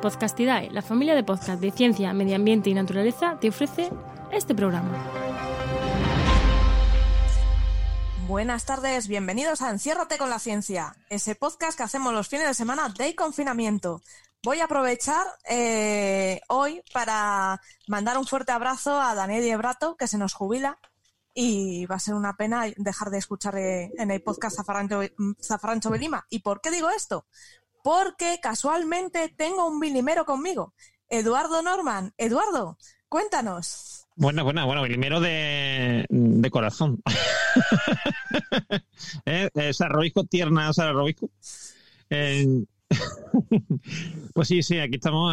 Podcastidae, 0.00 0.70
la 0.70 0.80
familia 0.80 1.14
de 1.14 1.22
podcast 1.22 1.60
de 1.60 1.70
ciencia, 1.70 2.14
medio 2.14 2.34
ambiente 2.36 2.70
y 2.70 2.74
naturaleza, 2.74 3.38
te 3.38 3.50
ofrece 3.50 3.90
este 4.32 4.54
programa. 4.54 4.90
Buenas 8.26 8.64
tardes, 8.64 9.08
bienvenidos 9.08 9.60
a 9.60 9.68
Enciérrate 9.68 10.16
con 10.16 10.30
la 10.30 10.38
Ciencia, 10.38 10.96
ese 11.10 11.34
podcast 11.34 11.76
que 11.76 11.82
hacemos 11.82 12.14
los 12.14 12.28
fines 12.28 12.46
de 12.46 12.54
semana 12.54 12.88
de 12.96 13.14
confinamiento. 13.14 14.00
Voy 14.42 14.60
a 14.60 14.64
aprovechar 14.64 15.26
eh, 15.48 16.40
hoy 16.48 16.82
para 16.94 17.60
mandar 17.86 18.16
un 18.16 18.26
fuerte 18.26 18.52
abrazo 18.52 18.98
a 18.98 19.14
Daniel 19.14 19.42
Diebrato, 19.42 19.96
que 19.96 20.06
se 20.06 20.16
nos 20.16 20.32
jubila, 20.32 20.78
y 21.34 21.86
va 21.86 21.96
a 21.96 22.00
ser 22.00 22.14
una 22.14 22.36
pena 22.36 22.64
dejar 22.76 23.10
de 23.10 23.18
escuchar 23.18 23.56
eh, 23.56 23.92
en 23.98 24.10
el 24.10 24.22
podcast 24.22 24.56
Zafarancho 24.56 25.90
Belima. 25.90 26.26
¿Y 26.30 26.38
por 26.40 26.60
qué 26.60 26.70
digo 26.70 26.88
esto? 26.90 27.26
Porque 27.82 28.38
casualmente 28.42 29.32
tengo 29.36 29.66
un 29.66 29.80
bilimero 29.80 30.24
conmigo, 30.24 30.74
Eduardo 31.08 31.62
Norman. 31.62 32.12
Eduardo, 32.18 32.76
cuéntanos. 33.08 34.06
Bueno, 34.16 34.44
bueno, 34.44 34.66
bueno, 34.66 34.82
bilimero 34.82 35.20
de, 35.20 36.06
corazón. 36.50 37.00
¿Eh? 39.24 39.72
Sarrobisco, 39.72 40.24
tierna 40.24 40.72
Sarrobisco. 40.72 41.30
Eh, 42.10 42.64
pues 44.34 44.48
sí, 44.48 44.62
sí, 44.62 44.78
aquí 44.78 44.96
estamos, 44.96 45.32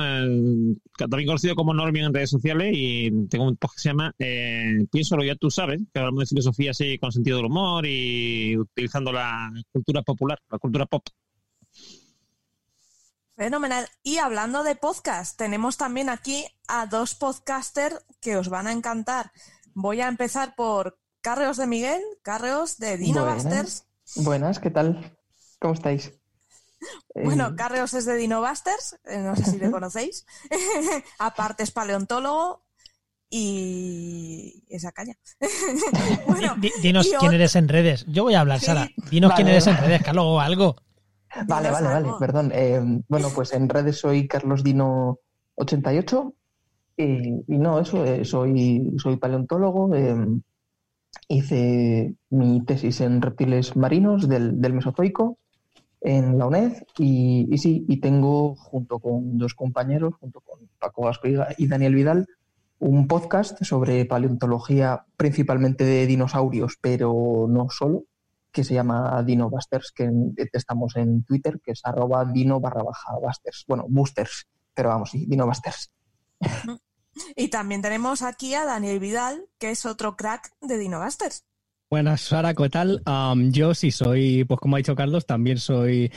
también 0.98 1.28
conocido 1.28 1.56
como 1.56 1.74
Normion 1.74 2.08
en 2.08 2.14
redes 2.14 2.30
sociales 2.30 2.72
y 2.74 3.28
tengo 3.28 3.48
un 3.48 3.58
post 3.58 3.76
que 3.76 3.82
se 3.82 3.90
llama 3.90 4.14
eh, 4.20 4.86
Pienso 4.92 5.18
lo 5.18 5.24
ya 5.24 5.36
tú 5.36 5.50
sabes, 5.50 5.82
que 5.92 6.00
hablamos 6.00 6.22
de 6.22 6.28
filosofía 6.28 6.72
así 6.72 6.98
con 7.00 7.12
sentido 7.12 7.38
del 7.38 7.48
humor 7.48 7.86
y 7.86 8.58
utilizando 8.58 9.12
la 9.12 9.52
cultura 9.72 10.02
popular, 10.04 10.40
la 10.50 10.60
cultura 10.60 10.86
pop. 10.86 11.04
Fenomenal. 13.38 13.88
Y 14.02 14.18
hablando 14.18 14.64
de 14.64 14.76
podcast, 14.76 15.38
tenemos 15.38 15.78
también 15.78 16.10
aquí 16.10 16.48
a 16.68 16.88
dos 16.88 17.14
podcasters 17.14 18.04
que 18.20 18.36
os 18.36 18.50
van 18.50 18.66
a 18.66 18.72
encantar. 18.72 19.32
Voy 19.76 20.02
a 20.02 20.08
empezar 20.08 20.56
por 20.56 20.98
Carreos 21.22 21.58
de 21.58 21.68
Miguel, 21.68 22.02
Carreos 22.24 22.80
de 22.80 22.98
Dino 22.98 23.26
Buenas. 23.26 23.86
Buenas, 24.16 24.58
¿qué 24.58 24.72
tal? 24.72 25.16
¿Cómo 25.60 25.76
estáis? 25.76 26.14
Bueno, 27.14 27.50
eh, 27.50 27.56
Carreos 27.56 27.94
es 27.94 28.06
de 28.06 28.16
Dinobusters, 28.16 28.98
eh, 29.06 29.20
no 29.20 29.36
sé 29.36 29.46
si 29.46 29.60
le 29.60 29.70
conocéis. 29.70 30.26
Aparte 31.20 31.62
es 31.62 31.70
paleontólogo 31.70 32.66
y 33.30 34.64
esa 34.68 34.92
caña. 34.92 35.14
dinos 36.82 37.08
quién 37.20 37.34
eres 37.34 37.56
en 37.56 37.68
redes. 37.68 38.04
Yo 38.08 38.24
voy 38.24 38.34
a 38.34 38.40
hablar, 38.40 38.62
Sara. 38.62 38.90
Dinos 39.12 39.34
quién 39.36 39.48
eres 39.48 39.68
en 39.68 39.78
redes, 39.78 40.02
Carlos, 40.02 40.26
o 40.26 40.40
algo. 40.40 40.76
Vale, 41.48 41.72
vale, 41.72 41.88
vale, 41.88 42.10
perdón. 42.20 42.52
Eh, 42.54 42.82
bueno, 43.08 43.28
pues 43.34 43.54
en 43.54 43.70
redes 43.70 44.00
soy 44.00 44.28
Carlos 44.28 44.64
Dino 44.64 45.20
88 45.56 46.34
y, 46.98 47.44
no, 47.48 47.80
eso, 47.80 48.04
soy, 48.24 48.94
soy 48.98 49.18
paleontólogo. 49.18 49.92
hice 51.28 52.16
mi 52.30 52.64
tesis 52.66 53.02
en 53.02 53.22
reptiles 53.22 53.76
marinos 53.76 54.28
del, 54.28 54.60
del 54.62 54.74
Mesozoico 54.74 55.38
en 56.02 56.38
la 56.38 56.46
UNED 56.46 56.84
y, 56.98 57.50
sí, 57.58 57.86
y 57.88 58.00
tengo 58.00 58.56
junto 58.56 59.00
con 59.00 59.38
dos 59.38 59.54
compañeros, 59.54 60.16
junto 60.20 60.42
con 60.42 60.60
Paco 60.80 61.04
Vasco 61.04 61.28
y 61.58 61.68
Daniel 61.68 61.96
Vidal, 61.96 62.28
un 62.80 63.08
podcast 63.08 63.64
sobre 63.64 64.06
paleontología 64.06 65.06
principalmente 65.18 65.84
de 65.84 66.06
dinosaurios, 66.06 66.78
pero 66.80 67.48
no 67.50 67.68
solo, 67.70 68.04
que 68.52 68.64
se 68.64 68.74
llama 68.74 69.22
Dinobusters, 69.24 69.92
que 69.92 70.10
estamos 70.54 70.96
en 70.96 71.24
Twitter, 71.24 71.60
que 71.64 71.72
es 71.72 71.82
arroba 71.84 72.26
dino 72.26 72.60
barra 72.60 72.84
baja 72.84 73.14
busters. 73.22 73.66
Bueno, 73.68 73.86
boosters, 73.88 74.48
pero 74.74 74.90
vamos, 74.90 75.12
sí, 75.12 75.26
Dinobusters. 75.28 75.92
Y 77.36 77.50
también 77.50 77.82
tenemos 77.82 78.22
aquí 78.22 78.54
a 78.54 78.66
Daniel 78.66 79.00
Vidal, 79.00 79.46
que 79.58 79.72
es 79.72 79.86
otro 79.86 80.16
crack 80.16 80.52
de 80.62 80.78
Dinobusters. 80.78 81.44
Buenas, 81.90 82.22
Sara, 82.22 82.54
¿qué 82.54 82.70
tal? 82.70 83.02
yo 83.52 83.74
sí 83.74 83.92
soy, 83.92 84.44
pues 84.44 84.60
como 84.60 84.76
ha 84.76 84.80
dicho 84.80 84.96
Carlos, 84.96 85.26
también 85.26 85.58
soy, 85.58 86.12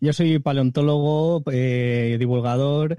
yo 0.00 0.12
soy 0.12 0.40
paleontólogo, 0.40 1.44
eh, 1.52 2.16
divulgador 2.18 2.98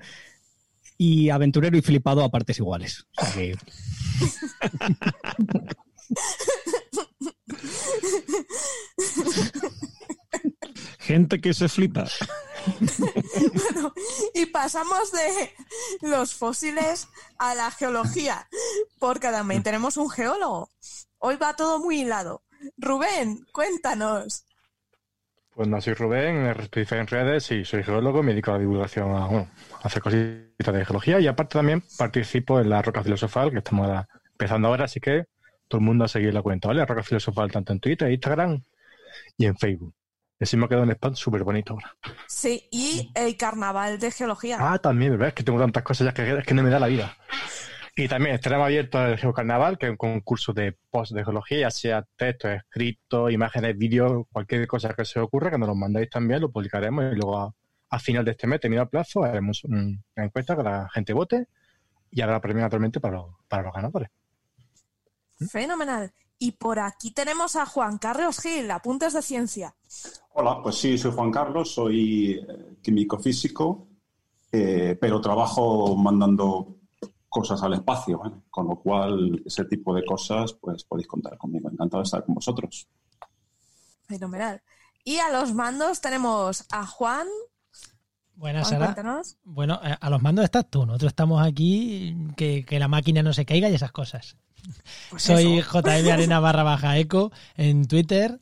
y 0.97 1.29
aventurero 1.29 1.77
y 1.77 1.81
flipado 1.81 2.23
a 2.23 2.29
partes 2.29 2.59
iguales. 2.59 3.05
Gente 10.99 11.39
que 11.39 11.53
se 11.53 11.69
flipa. 11.69 12.05
bueno, 13.53 13.93
y 14.33 14.45
pasamos 14.47 15.11
de 15.11 15.53
los 16.01 16.33
fósiles 16.33 17.07
a 17.37 17.55
la 17.55 17.71
geología, 17.71 18.47
porque 18.99 19.29
también 19.29 19.63
tenemos 19.63 19.97
un 19.97 20.09
geólogo. 20.09 20.69
Hoy 21.19 21.37
va 21.37 21.55
todo 21.55 21.79
muy 21.79 22.01
hilado. 22.01 22.43
Rubén, 22.77 23.45
cuéntanos. 23.53 24.45
Pues 25.57 25.67
no, 25.67 25.81
soy 25.81 25.95
Rubén, 25.95 26.45
en 26.45 27.07
redes 27.07 27.49
y 27.51 27.65
soy 27.65 27.83
geólogo, 27.83 28.21
me 28.21 28.31
dedico 28.31 28.51
a 28.51 28.55
la 28.55 28.59
divulgación, 28.59 29.15
a, 29.15 29.25
bueno, 29.25 29.49
hacer 29.81 30.03
cositas 30.03 30.75
de 30.75 30.85
geología 30.85 31.19
y 31.19 31.25
aparte 31.25 31.57
también 31.57 31.83
participo 31.97 32.59
en 32.59 32.69
la 32.69 32.83
Roca 32.83 33.01
Filosofal, 33.01 33.49
que 33.49 33.57
estamos 33.57 34.05
empezando 34.33 34.67
ahora, 34.67 34.85
así 34.85 34.99
que 34.99 35.25
todo 35.67 35.79
el 35.79 35.85
mundo 35.85 36.05
a 36.05 36.07
seguir 36.07 36.33
la 36.33 36.41
cuenta, 36.41 36.67
¿vale? 36.67 36.79
La 36.79 36.85
Roca 36.85 37.03
Filosofal 37.03 37.51
tanto 37.51 37.73
en 37.73 37.79
Twitter, 37.79 38.11
Instagram 38.11 38.61
y 39.37 39.45
en 39.45 39.57
Facebook. 39.57 39.93
Ha 40.39 40.67
quedado 40.67 40.83
un 40.83 40.91
spam 40.91 41.15
súper 41.15 41.43
bonito 41.43 41.73
ahora. 41.73 41.95
Sí, 42.27 42.67
y 42.71 43.11
el 43.15 43.35
carnaval 43.37 43.97
de 43.97 44.11
geología. 44.11 44.57
Ah, 44.59 44.77
también, 44.77 45.11
¿verdad? 45.11 45.29
Es 45.29 45.33
que 45.33 45.43
tengo 45.43 45.59
tantas 45.59 45.81
cosas 45.81 46.05
ya 46.05 46.13
que, 46.13 46.39
es 46.39 46.45
que 46.45 46.53
no 46.53 46.61
me 46.61 46.69
da 46.69 46.79
la 46.79 46.87
vida. 46.87 47.17
Y 47.95 48.07
también 48.07 48.35
estaremos 48.35 48.65
abiertos 48.65 49.01
al 49.01 49.17
Geocarnaval, 49.17 49.79
que 49.79 49.87
es 49.87 49.89
un 49.89 49.97
concurso 49.97 50.53
de 50.53 50.77
post 50.91 51.13
de 51.13 51.23
geología, 51.23 51.61
ya 51.61 51.71
sea 51.71 52.05
texto, 52.15 52.47
escrito, 52.47 53.31
imágenes, 53.31 53.75
vídeos, 53.75 54.27
cualquier 54.31 54.67
cosa 54.67 54.93
que 54.93 55.03
se 55.03 55.19
os 55.19 55.25
ocurra, 55.25 55.49
que 55.49 55.57
nos 55.57 55.67
lo 55.67 55.73
mandéis 55.73 56.07
también, 56.11 56.41
lo 56.41 56.51
publicaremos 56.51 57.11
y 57.11 57.15
luego 57.15 57.55
a, 57.89 57.99
final 57.99 58.23
de 58.23 58.31
este 58.31 58.45
mes, 58.45 58.59
terminado 58.59 58.83
el 58.83 58.89
plazo, 58.89 59.23
haremos 59.23 59.63
una 59.63 59.97
encuesta 60.15 60.55
que 60.55 60.61
la 60.61 60.87
gente 60.93 61.13
vote 61.13 61.47
y 62.11 62.21
habrá 62.21 62.39
premio 62.39 62.61
naturalmente 62.61 62.99
para, 62.99 63.23
para 63.47 63.63
los 63.63 63.73
ganadores. 63.73 64.09
Fenomenal. 65.49 66.13
Y 66.39 66.51
por 66.53 66.79
aquí 66.79 67.11
tenemos 67.11 67.55
a 67.55 67.65
Juan 67.65 67.97
Carlos 67.97 68.39
Gil, 68.39 68.69
Apuntes 68.69 69.13
de 69.13 69.21
Ciencia. 69.21 69.75
Hola, 70.33 70.61
pues 70.61 70.75
sí, 70.75 70.97
soy 70.97 71.11
Juan 71.11 71.31
Carlos, 71.31 71.73
soy 71.73 72.33
eh, 72.33 72.77
químico 72.81 73.17
físico, 73.17 73.87
eh, 74.51 74.97
pero 74.99 75.19
trabajo 75.19 75.95
mandando 75.95 76.77
cosas 77.27 77.61
al 77.63 77.73
espacio, 77.73 78.43
con 78.49 78.67
lo 78.67 78.75
cual 78.79 79.41
ese 79.45 79.65
tipo 79.65 79.93
de 79.93 80.05
cosas 80.05 80.53
pues 80.53 80.83
podéis 80.83 81.07
contar 81.07 81.37
conmigo. 81.37 81.69
Encantado 81.69 82.01
de 82.01 82.05
estar 82.05 82.23
con 82.23 82.35
vosotros. 82.35 82.87
Fenomenal. 84.07 84.61
Y 85.03 85.17
a 85.19 85.31
los 85.31 85.53
mandos 85.53 86.01
tenemos 86.01 86.65
a 86.71 86.85
Juan. 86.85 87.27
Buenas, 88.35 88.69
Sara. 88.69 88.95
Bueno, 89.43 89.79
eh, 89.83 89.95
a 89.99 90.09
los 90.09 90.21
mandos 90.21 90.45
estás 90.45 90.69
tú. 90.69 90.85
Nosotros 90.85 91.11
estamos 91.11 91.45
aquí, 91.45 92.15
que, 92.35 92.65
la 92.71 92.87
máquina 92.87 93.23
no 93.23 93.33
se 93.33 93.45
caiga 93.45 93.69
y 93.69 93.75
esas 93.75 93.91
cosas. 93.91 94.37
Pues 95.09 95.23
Soy 95.23 95.61
JM 95.61 96.11
Arena 96.11 96.39
barra 96.39 96.63
baja 96.63 96.97
eco 96.97 97.31
en 97.55 97.87
Twitter. 97.87 98.39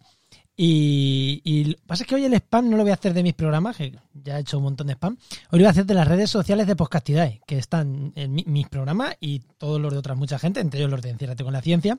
Y, 0.58 1.42
y 1.44 1.66
lo 1.66 1.76
que 1.76 1.82
pasa 1.86 2.04
es 2.04 2.08
que 2.08 2.16
hoy 2.16 2.24
el 2.24 2.34
spam 2.34 2.70
no 2.70 2.78
lo 2.78 2.84
voy 2.84 2.92
a 2.92 2.94
hacer 2.94 3.14
de 3.14 3.24
mis 3.24 3.34
programas, 3.34 3.76
que 3.76 3.94
ya 4.14 4.38
he 4.38 4.42
hecho 4.42 4.58
un 4.58 4.64
montón 4.64 4.88
de 4.88 4.94
spam. 4.94 5.18
Hoy 5.52 5.60
lo 5.60 5.64
voy 5.64 5.66
a 5.66 5.72
hacer 5.72 5.86
de 5.86 5.94
las 5.94 6.08
redes 6.08 6.30
sociales 6.30 6.66
de 6.66 6.78
Podcastidae, 6.78 7.42
que 7.46 7.58
están 7.58 8.14
en 8.16 8.34
mis 8.34 8.68
programas 8.70 9.18
y 9.20 9.40
todos 9.58 9.82
los 9.82 9.92
de 9.92 10.00
otras 10.00 10.18
mucha 10.18 10.40
gente, 10.40 10.62
entre 10.62 10.80
ellos 10.80 10.92
los 10.92 11.02
de 11.02 11.10
Enciérrate 11.10 11.44
con 11.44 11.52
la 11.52 11.62
Ciencia. 11.62 11.98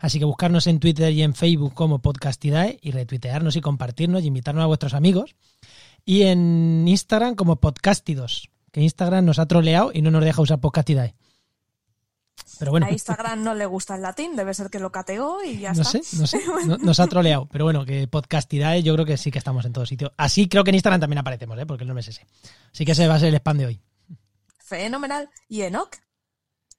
Así 0.00 0.18
que 0.18 0.24
buscarnos 0.24 0.66
en 0.66 0.80
Twitter 0.80 1.12
y 1.12 1.22
en 1.22 1.34
Facebook 1.34 1.74
como 1.74 1.98
Podcastidae 1.98 2.78
y 2.80 2.92
retuitearnos 2.92 3.56
y 3.56 3.60
compartirnos 3.60 4.22
y 4.22 4.28
invitarnos 4.28 4.64
a 4.64 4.66
vuestros 4.66 4.94
amigos. 4.94 5.36
Y 6.06 6.22
en 6.22 6.88
Instagram 6.88 7.34
como 7.34 7.56
Podcastidos, 7.56 8.48
que 8.72 8.80
Instagram 8.80 9.26
nos 9.26 9.38
ha 9.38 9.44
troleado 9.44 9.90
y 9.92 10.00
no 10.00 10.10
nos 10.10 10.24
deja 10.24 10.40
usar 10.40 10.60
Podcastidae. 10.60 11.14
Pero 12.58 12.70
bueno. 12.70 12.86
A 12.86 12.90
Instagram 12.90 13.42
no 13.42 13.54
le 13.54 13.66
gusta 13.66 13.94
el 13.94 14.02
latín, 14.02 14.36
debe 14.36 14.54
ser 14.54 14.70
que 14.70 14.78
lo 14.78 14.90
cateó 14.90 15.42
y 15.44 15.58
ya 15.58 15.72
no 15.72 15.82
está. 15.82 16.02
Sé, 16.02 16.16
no 16.18 16.26
sé, 16.26 16.40
nos 16.80 17.00
ha 17.00 17.06
troleado. 17.06 17.48
Pero 17.50 17.64
bueno, 17.64 17.84
que 17.84 18.08
podcastidae 18.08 18.82
yo 18.82 18.94
creo 18.94 19.06
que 19.06 19.16
sí 19.16 19.30
que 19.30 19.38
estamos 19.38 19.64
en 19.64 19.72
todo 19.72 19.86
sitio. 19.86 20.12
Así 20.16 20.48
creo 20.48 20.64
que 20.64 20.70
en 20.70 20.76
Instagram 20.76 21.00
también 21.00 21.18
aparecemos, 21.18 21.58
¿eh? 21.58 21.66
porque 21.66 21.84
el 21.84 21.88
nombre 21.88 22.00
es 22.00 22.08
ese. 22.08 22.26
Así 22.72 22.84
que 22.84 22.92
ese 22.92 23.06
va 23.08 23.14
a 23.14 23.18
ser 23.18 23.28
el 23.28 23.34
spam 23.36 23.58
de 23.58 23.66
hoy. 23.66 23.80
Fenomenal. 24.58 25.30
¿Y 25.48 25.62
Enoch? 25.62 25.96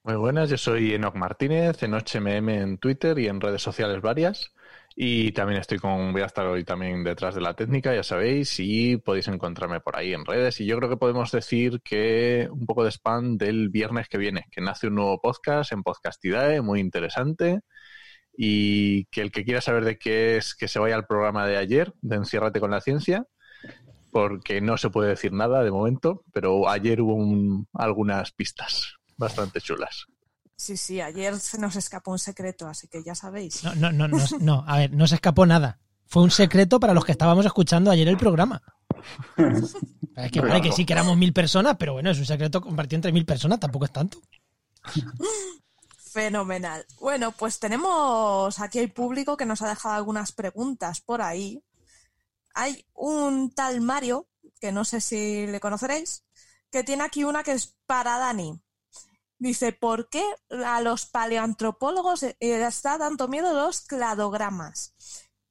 Muy 0.04 0.16
buenas, 0.16 0.50
yo 0.50 0.58
soy 0.58 0.94
Enoch 0.94 1.16
Martínez, 1.16 1.84
en 1.84 1.94
HMM 1.94 2.50
en 2.50 2.78
Twitter 2.78 3.20
y 3.20 3.28
en 3.28 3.42
redes 3.42 3.62
sociales 3.62 4.02
varias. 4.02 4.52
Y 4.96 5.32
también 5.32 5.62
estoy 5.62 5.80
con, 5.80 6.12
voy 6.12 6.22
a 6.22 6.26
estar 6.26 6.46
hoy 6.46 6.64
también 6.64 7.04
detrás 7.04 7.34
de 7.36 7.42
la 7.42 7.54
técnica, 7.56 7.96
ya 7.96 8.04
sabéis, 8.04 8.60
y 8.60 8.98
podéis 8.98 9.28
encontrarme 9.30 9.80
por 9.80 9.98
ahí 9.98 10.14
en 10.14 10.26
redes. 10.26 10.60
Y 10.60 10.66
yo 10.66 10.78
creo 10.78 10.90
que 10.90 10.98
podemos 10.98 11.32
decir 11.32 11.82
que 11.84 12.50
un 12.52 12.66
poco 12.66 12.84
de 12.84 12.92
spam 12.92 13.38
del 13.38 13.70
viernes 13.70 14.10
que 14.10 14.18
viene, 14.18 14.46
que 14.52 14.62
nace 14.62 14.88
un 14.88 14.96
nuevo 14.96 15.22
podcast 15.22 15.72
en 15.72 15.84
Podcastidae, 15.84 16.62
muy 16.62 16.80
interesante. 16.82 17.62
Y 18.36 19.06
que 19.06 19.22
el 19.22 19.32
que 19.32 19.44
quiera 19.46 19.62
saber 19.62 19.86
de 19.86 19.98
qué 19.98 20.38
es, 20.38 20.56
que 20.56 20.68
se 20.68 20.80
vaya 20.80 20.96
al 20.96 21.06
programa 21.06 21.48
de 21.48 21.58
ayer, 21.58 21.94
de 22.02 22.18
Enciérrate 22.18 22.60
con 22.60 22.72
la 22.72 22.82
Ciencia. 22.82 23.26
porque 24.12 24.62
no 24.62 24.78
se 24.78 24.90
puede 24.90 25.10
decir 25.10 25.34
nada 25.34 25.64
de 25.64 25.72
momento, 25.72 26.24
pero 26.34 26.70
ayer 26.70 27.02
hubo 27.02 27.66
algunas 27.74 28.32
pistas 28.32 28.96
bastante 29.18 29.62
chulas. 29.62 30.08
Sí, 30.60 30.76
sí, 30.76 31.00
ayer 31.00 31.40
se 31.40 31.58
nos 31.58 31.78
escapó 31.78 32.12
un 32.12 32.20
secreto, 32.20 32.68
así 32.68 32.90
que 32.90 33.02
ya 33.02 33.16
sabéis. 33.16 33.64
No, 33.64 33.74
no, 33.76 33.94
no, 33.94 34.10
no, 34.10 34.26
no, 34.42 34.66
a 34.68 34.78
ver, 34.80 34.92
no 34.92 35.08
se 35.08 35.16
escapó 35.16 35.46
nada. 35.46 35.80
Fue 36.06 36.22
un 36.22 36.32
secreto 36.32 36.82
para 36.82 36.94
los 36.94 37.06
que 37.06 37.14
estábamos 37.14 37.46
escuchando 37.46 37.90
ayer 37.90 38.06
el 38.10 38.18
programa. 38.18 38.62
Es 40.18 40.32
que 40.34 40.42
vale 40.42 40.62
que 40.62 40.74
sí 40.74 40.86
que 40.86 40.92
éramos 40.92 41.16
mil 41.16 41.32
personas, 41.32 41.78
pero 41.80 41.94
bueno, 41.94 42.12
es 42.12 42.20
un 42.20 42.26
secreto 42.26 42.60
compartido 42.60 42.98
entre 42.98 43.14
mil 43.14 43.26
personas, 43.26 43.58
tampoco 43.58 43.86
es 43.86 43.94
tanto. 43.94 44.20
Fenomenal. 45.98 46.86
Bueno, 47.00 47.32
pues 47.32 47.58
tenemos 47.58 48.60
aquí 48.60 48.80
el 48.80 48.92
público 48.92 49.38
que 49.38 49.46
nos 49.46 49.62
ha 49.62 49.70
dejado 49.70 49.96
algunas 49.96 50.34
preguntas 50.34 51.00
por 51.00 51.22
ahí. 51.22 51.64
Hay 52.54 52.86
un 52.96 53.52
tal 53.52 53.80
Mario, 53.80 54.28
que 54.60 54.74
no 54.74 54.84
sé 54.84 55.00
si 55.00 55.48
le 55.48 55.62
conoceréis, 55.62 56.26
que 56.70 56.84
tiene 56.84 57.04
aquí 57.04 57.24
una 57.24 57.44
que 57.44 57.54
es 57.54 57.78
para 57.86 58.18
Dani. 58.18 58.62
Dice, 59.40 59.72
¿por 59.72 60.10
qué 60.10 60.24
a 60.66 60.82
los 60.82 61.06
paleoantropólogos 61.06 62.26
les 62.42 62.82
da 62.82 62.98
tanto 62.98 63.30
miedo 63.30 63.54
los 63.54 63.82
cladogramas? 63.82 64.94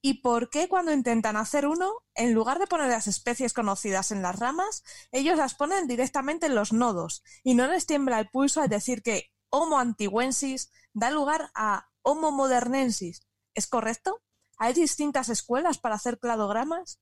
¿Y 0.02 0.20
por 0.20 0.50
qué 0.50 0.68
cuando 0.68 0.92
intentan 0.92 1.36
hacer 1.36 1.66
uno, 1.66 1.90
en 2.14 2.34
lugar 2.34 2.58
de 2.58 2.66
poner 2.66 2.88
las 2.88 3.06
especies 3.06 3.52
conocidas 3.52 4.12
en 4.12 4.22
las 4.22 4.38
ramas, 4.38 4.84
ellos 5.10 5.38
las 5.38 5.54
ponen 5.54 5.88
directamente 5.88 6.46
en 6.46 6.54
los 6.54 6.72
nodos? 6.72 7.24
Y 7.42 7.54
no 7.54 7.66
les 7.66 7.86
tiembla 7.86 8.20
el 8.20 8.28
pulso 8.28 8.60
al 8.60 8.68
decir 8.68 9.02
que 9.02 9.32
Homo 9.50 9.78
antiguensis 9.78 10.70
da 10.92 11.10
lugar 11.10 11.50
a 11.54 11.88
Homo 12.02 12.30
modernensis. 12.30 13.22
¿Es 13.54 13.66
correcto? 13.66 14.22
¿Hay 14.58 14.74
distintas 14.74 15.30
escuelas 15.30 15.78
para 15.78 15.94
hacer 15.94 16.18
cladogramas? 16.18 17.00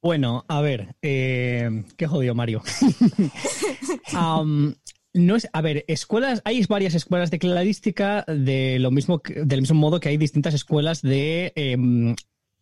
Bueno, 0.00 0.44
a 0.48 0.60
ver, 0.60 0.94
eh, 1.02 1.84
qué 1.96 2.06
jodido 2.06 2.34
Mario. 2.34 2.62
no 5.16 5.36
es, 5.36 5.48
a 5.52 5.60
ver, 5.62 5.84
escuelas, 5.88 6.42
hay 6.44 6.64
varias 6.66 6.94
escuelas 6.94 7.30
de 7.30 7.38
cladística 7.38 8.24
de 8.28 8.78
lo 8.78 8.90
mismo, 8.90 9.22
del 9.24 9.62
mismo 9.62 9.78
modo 9.78 9.98
que 9.98 10.10
hay 10.10 10.16
distintas 10.16 10.54
escuelas 10.54 11.02
de 11.02 11.52
em, 11.56 12.14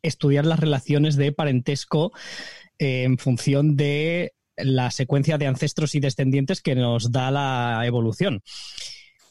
estudiar 0.03 0.47
las 0.47 0.61
relaciones 0.61 1.17
de 1.17 1.33
parentesco 1.33 2.13
en 2.79 3.19
función 3.19 3.77
de 3.77 4.35
la 4.57 4.91
secuencia 4.91 5.37
de 5.37 5.47
ancestros 5.47 5.95
y 5.95 6.01
descendientes 6.01 6.61
que 6.61 6.75
nos 6.75 7.11
da 7.11 7.31
la 7.31 7.83
evolución. 7.87 8.43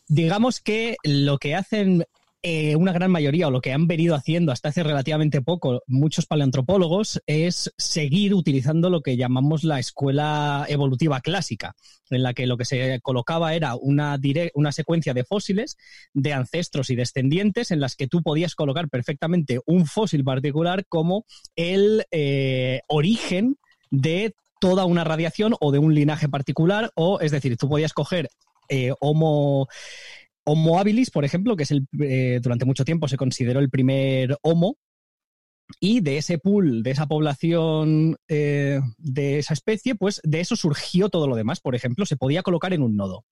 Digamos 0.07 0.59
que 0.59 0.97
lo 1.03 1.37
que 1.37 1.55
hacen 1.55 2.05
eh, 2.45 2.75
una 2.75 2.91
gran 2.91 3.09
mayoría, 3.09 3.47
o 3.47 3.51
lo 3.51 3.61
que 3.61 3.71
han 3.71 3.87
venido 3.87 4.15
haciendo 4.15 4.51
hasta 4.51 4.67
hace 4.67 4.83
relativamente 4.83 5.41
poco 5.41 5.81
muchos 5.87 6.25
paleoantropólogos, 6.25 7.21
es 7.25 7.73
seguir 7.77 8.33
utilizando 8.33 8.89
lo 8.89 9.01
que 9.01 9.15
llamamos 9.15 9.63
la 9.63 9.79
escuela 9.79 10.65
evolutiva 10.67 11.21
clásica, 11.21 11.73
en 12.09 12.21
la 12.21 12.33
que 12.33 12.45
lo 12.45 12.57
que 12.57 12.65
se 12.65 12.99
colocaba 13.01 13.53
era 13.53 13.75
una, 13.75 14.19
una 14.55 14.71
secuencia 14.73 15.13
de 15.13 15.23
fósiles 15.23 15.77
de 16.13 16.33
ancestros 16.33 16.89
y 16.89 16.95
descendientes 16.95 17.71
en 17.71 17.79
las 17.79 17.95
que 17.95 18.07
tú 18.07 18.21
podías 18.21 18.55
colocar 18.55 18.89
perfectamente 18.89 19.61
un 19.65 19.85
fósil 19.85 20.25
particular 20.25 20.85
como 20.87 21.25
el 21.55 22.05
eh, 22.11 22.81
origen 22.89 23.55
de 23.89 24.35
toda 24.59 24.83
una 24.83 25.05
radiación 25.05 25.55
o 25.61 25.71
de 25.71 25.79
un 25.79 25.95
linaje 25.95 26.27
particular, 26.27 26.91
o 26.95 27.21
es 27.21 27.31
decir, 27.31 27.55
tú 27.55 27.69
podías 27.69 27.93
coger 27.93 28.27
eh, 28.69 28.93
Homo, 28.99 29.67
homo 30.45 30.79
habilis, 30.79 31.11
por 31.11 31.25
ejemplo, 31.25 31.55
que 31.55 31.63
es 31.63 31.71
el, 31.71 31.87
eh, 31.99 32.39
durante 32.41 32.65
mucho 32.65 32.85
tiempo 32.85 33.07
se 33.07 33.17
consideró 33.17 33.59
el 33.59 33.69
primer 33.69 34.37
Homo, 34.41 34.77
y 35.79 36.01
de 36.01 36.17
ese 36.17 36.37
pool, 36.37 36.83
de 36.83 36.91
esa 36.91 37.07
población 37.07 38.17
eh, 38.27 38.79
de 38.97 39.39
esa 39.39 39.53
especie, 39.53 39.95
pues 39.95 40.21
de 40.23 40.41
eso 40.41 40.55
surgió 40.55 41.09
todo 41.09 41.27
lo 41.27 41.35
demás. 41.35 41.61
Por 41.61 41.73
ejemplo, 41.73 42.05
se 42.05 42.17
podía 42.17 42.43
colocar 42.43 42.73
en 42.73 42.83
un 42.83 42.95
nodo. 42.95 43.25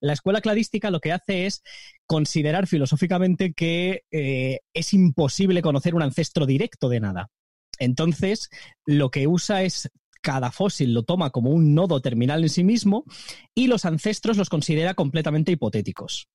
La 0.00 0.12
escuela 0.12 0.40
cladística 0.40 0.90
lo 0.90 1.00
que 1.00 1.12
hace 1.12 1.46
es 1.46 1.62
considerar 2.06 2.66
filosóficamente 2.66 3.52
que 3.52 4.02
es 4.10 4.92
imposible 4.92 5.62
conocer 5.62 5.94
un 5.94 6.02
ancestro 6.02 6.46
directo 6.46 6.88
de 6.88 7.00
nada. 7.00 7.30
Entonces, 7.78 8.48
lo 8.84 9.10
que 9.10 9.26
usa 9.26 9.62
es 9.62 9.90
cada 10.20 10.50
fósil 10.50 10.94
lo 10.94 11.04
toma 11.04 11.30
como 11.30 11.50
un 11.50 11.74
nodo 11.74 12.00
terminal 12.00 12.42
en 12.42 12.48
sí 12.48 12.64
mismo 12.64 13.04
y 13.54 13.68
los 13.68 13.84
ancestros 13.84 14.36
los 14.36 14.48
considera 14.48 14.94
completamente 14.94 15.52
hipotéticos. 15.52 16.28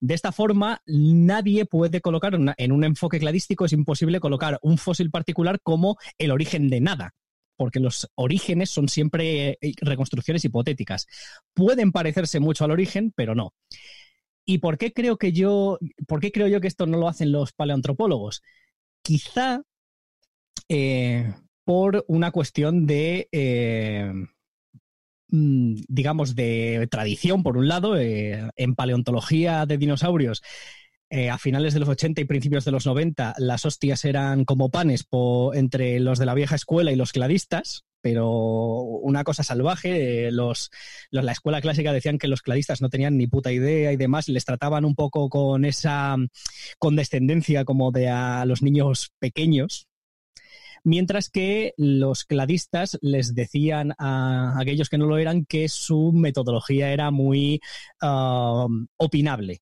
De 0.00 0.14
esta 0.14 0.32
forma, 0.32 0.82
nadie 0.86 1.64
puede 1.64 2.00
colocar 2.00 2.34
en 2.56 2.72
un 2.72 2.84
enfoque 2.84 3.18
cladístico, 3.18 3.64
es 3.64 3.72
imposible 3.72 4.20
colocar 4.20 4.58
un 4.62 4.78
fósil 4.78 5.10
particular 5.10 5.60
como 5.62 5.96
el 6.18 6.30
origen 6.30 6.68
de 6.68 6.80
nada, 6.80 7.14
porque 7.56 7.80
los 7.80 8.10
orígenes 8.14 8.70
son 8.70 8.88
siempre 8.88 9.58
eh, 9.60 9.72
reconstrucciones 9.80 10.44
hipotéticas. 10.44 11.06
Pueden 11.54 11.92
parecerse 11.92 12.40
mucho 12.40 12.64
al 12.64 12.72
origen, 12.72 13.12
pero 13.14 13.34
no. 13.34 13.54
¿Y 14.44 14.58
por 14.58 14.78
qué 14.78 14.92
creo 14.92 15.18
que 15.18 15.32
yo, 15.32 15.78
por 16.08 16.20
qué 16.20 16.32
creo 16.32 16.48
yo 16.48 16.60
que 16.60 16.68
esto 16.68 16.86
no 16.86 16.98
lo 16.98 17.08
hacen 17.08 17.30
los 17.30 17.52
paleoantropólogos? 17.52 18.42
Quizá 19.02 19.62
eh, 20.68 21.32
por 21.64 22.04
una 22.08 22.32
cuestión 22.32 22.86
de, 22.86 23.28
eh, 23.30 24.12
digamos, 25.32 26.34
de 26.34 26.86
tradición, 26.90 27.42
por 27.42 27.56
un 27.56 27.66
lado, 27.66 27.98
eh, 27.98 28.50
en 28.56 28.74
paleontología 28.74 29.64
de 29.64 29.78
dinosaurios. 29.78 30.42
Eh, 31.08 31.30
a 31.30 31.38
finales 31.38 31.74
de 31.74 31.80
los 31.80 31.88
80 31.88 32.20
y 32.22 32.24
principios 32.24 32.64
de 32.64 32.70
los 32.70 32.86
90, 32.86 33.34
las 33.38 33.66
hostias 33.66 34.04
eran 34.04 34.44
como 34.44 34.70
panes 34.70 35.06
entre 35.54 36.00
los 36.00 36.18
de 36.18 36.26
la 36.26 36.34
vieja 36.34 36.54
escuela 36.54 36.90
y 36.92 36.96
los 36.96 37.12
cladistas, 37.12 37.84
pero 38.00 38.30
una 38.30 39.24
cosa 39.24 39.42
salvaje. 39.42 40.30
los, 40.30 40.70
la 41.10 41.32
escuela 41.32 41.60
clásica 41.60 41.92
decían 41.92 42.18
que 42.18 42.28
los 42.28 42.42
cladistas 42.42 42.80
no 42.80 42.88
tenían 42.88 43.16
ni 43.16 43.26
puta 43.26 43.52
idea 43.52 43.92
y 43.92 43.96
demás, 43.96 44.28
les 44.28 44.44
trataban 44.44 44.84
un 44.84 44.94
poco 44.94 45.28
con 45.28 45.64
esa 45.64 46.16
condescendencia 46.78 47.64
como 47.64 47.90
de 47.90 48.08
a 48.08 48.44
los 48.46 48.62
niños 48.62 49.12
pequeños, 49.18 49.88
mientras 50.84 51.30
que 51.30 51.74
los 51.76 52.24
cladistas 52.24 52.98
les 53.00 53.34
decían 53.34 53.94
a 53.98 54.58
aquellos 54.58 54.88
que 54.88 54.98
no 54.98 55.06
lo 55.06 55.18
eran 55.18 55.44
que 55.44 55.68
su 55.68 56.12
metodología 56.12 56.92
era 56.92 57.10
muy 57.10 57.60
um, 58.02 58.86
opinable 58.96 59.60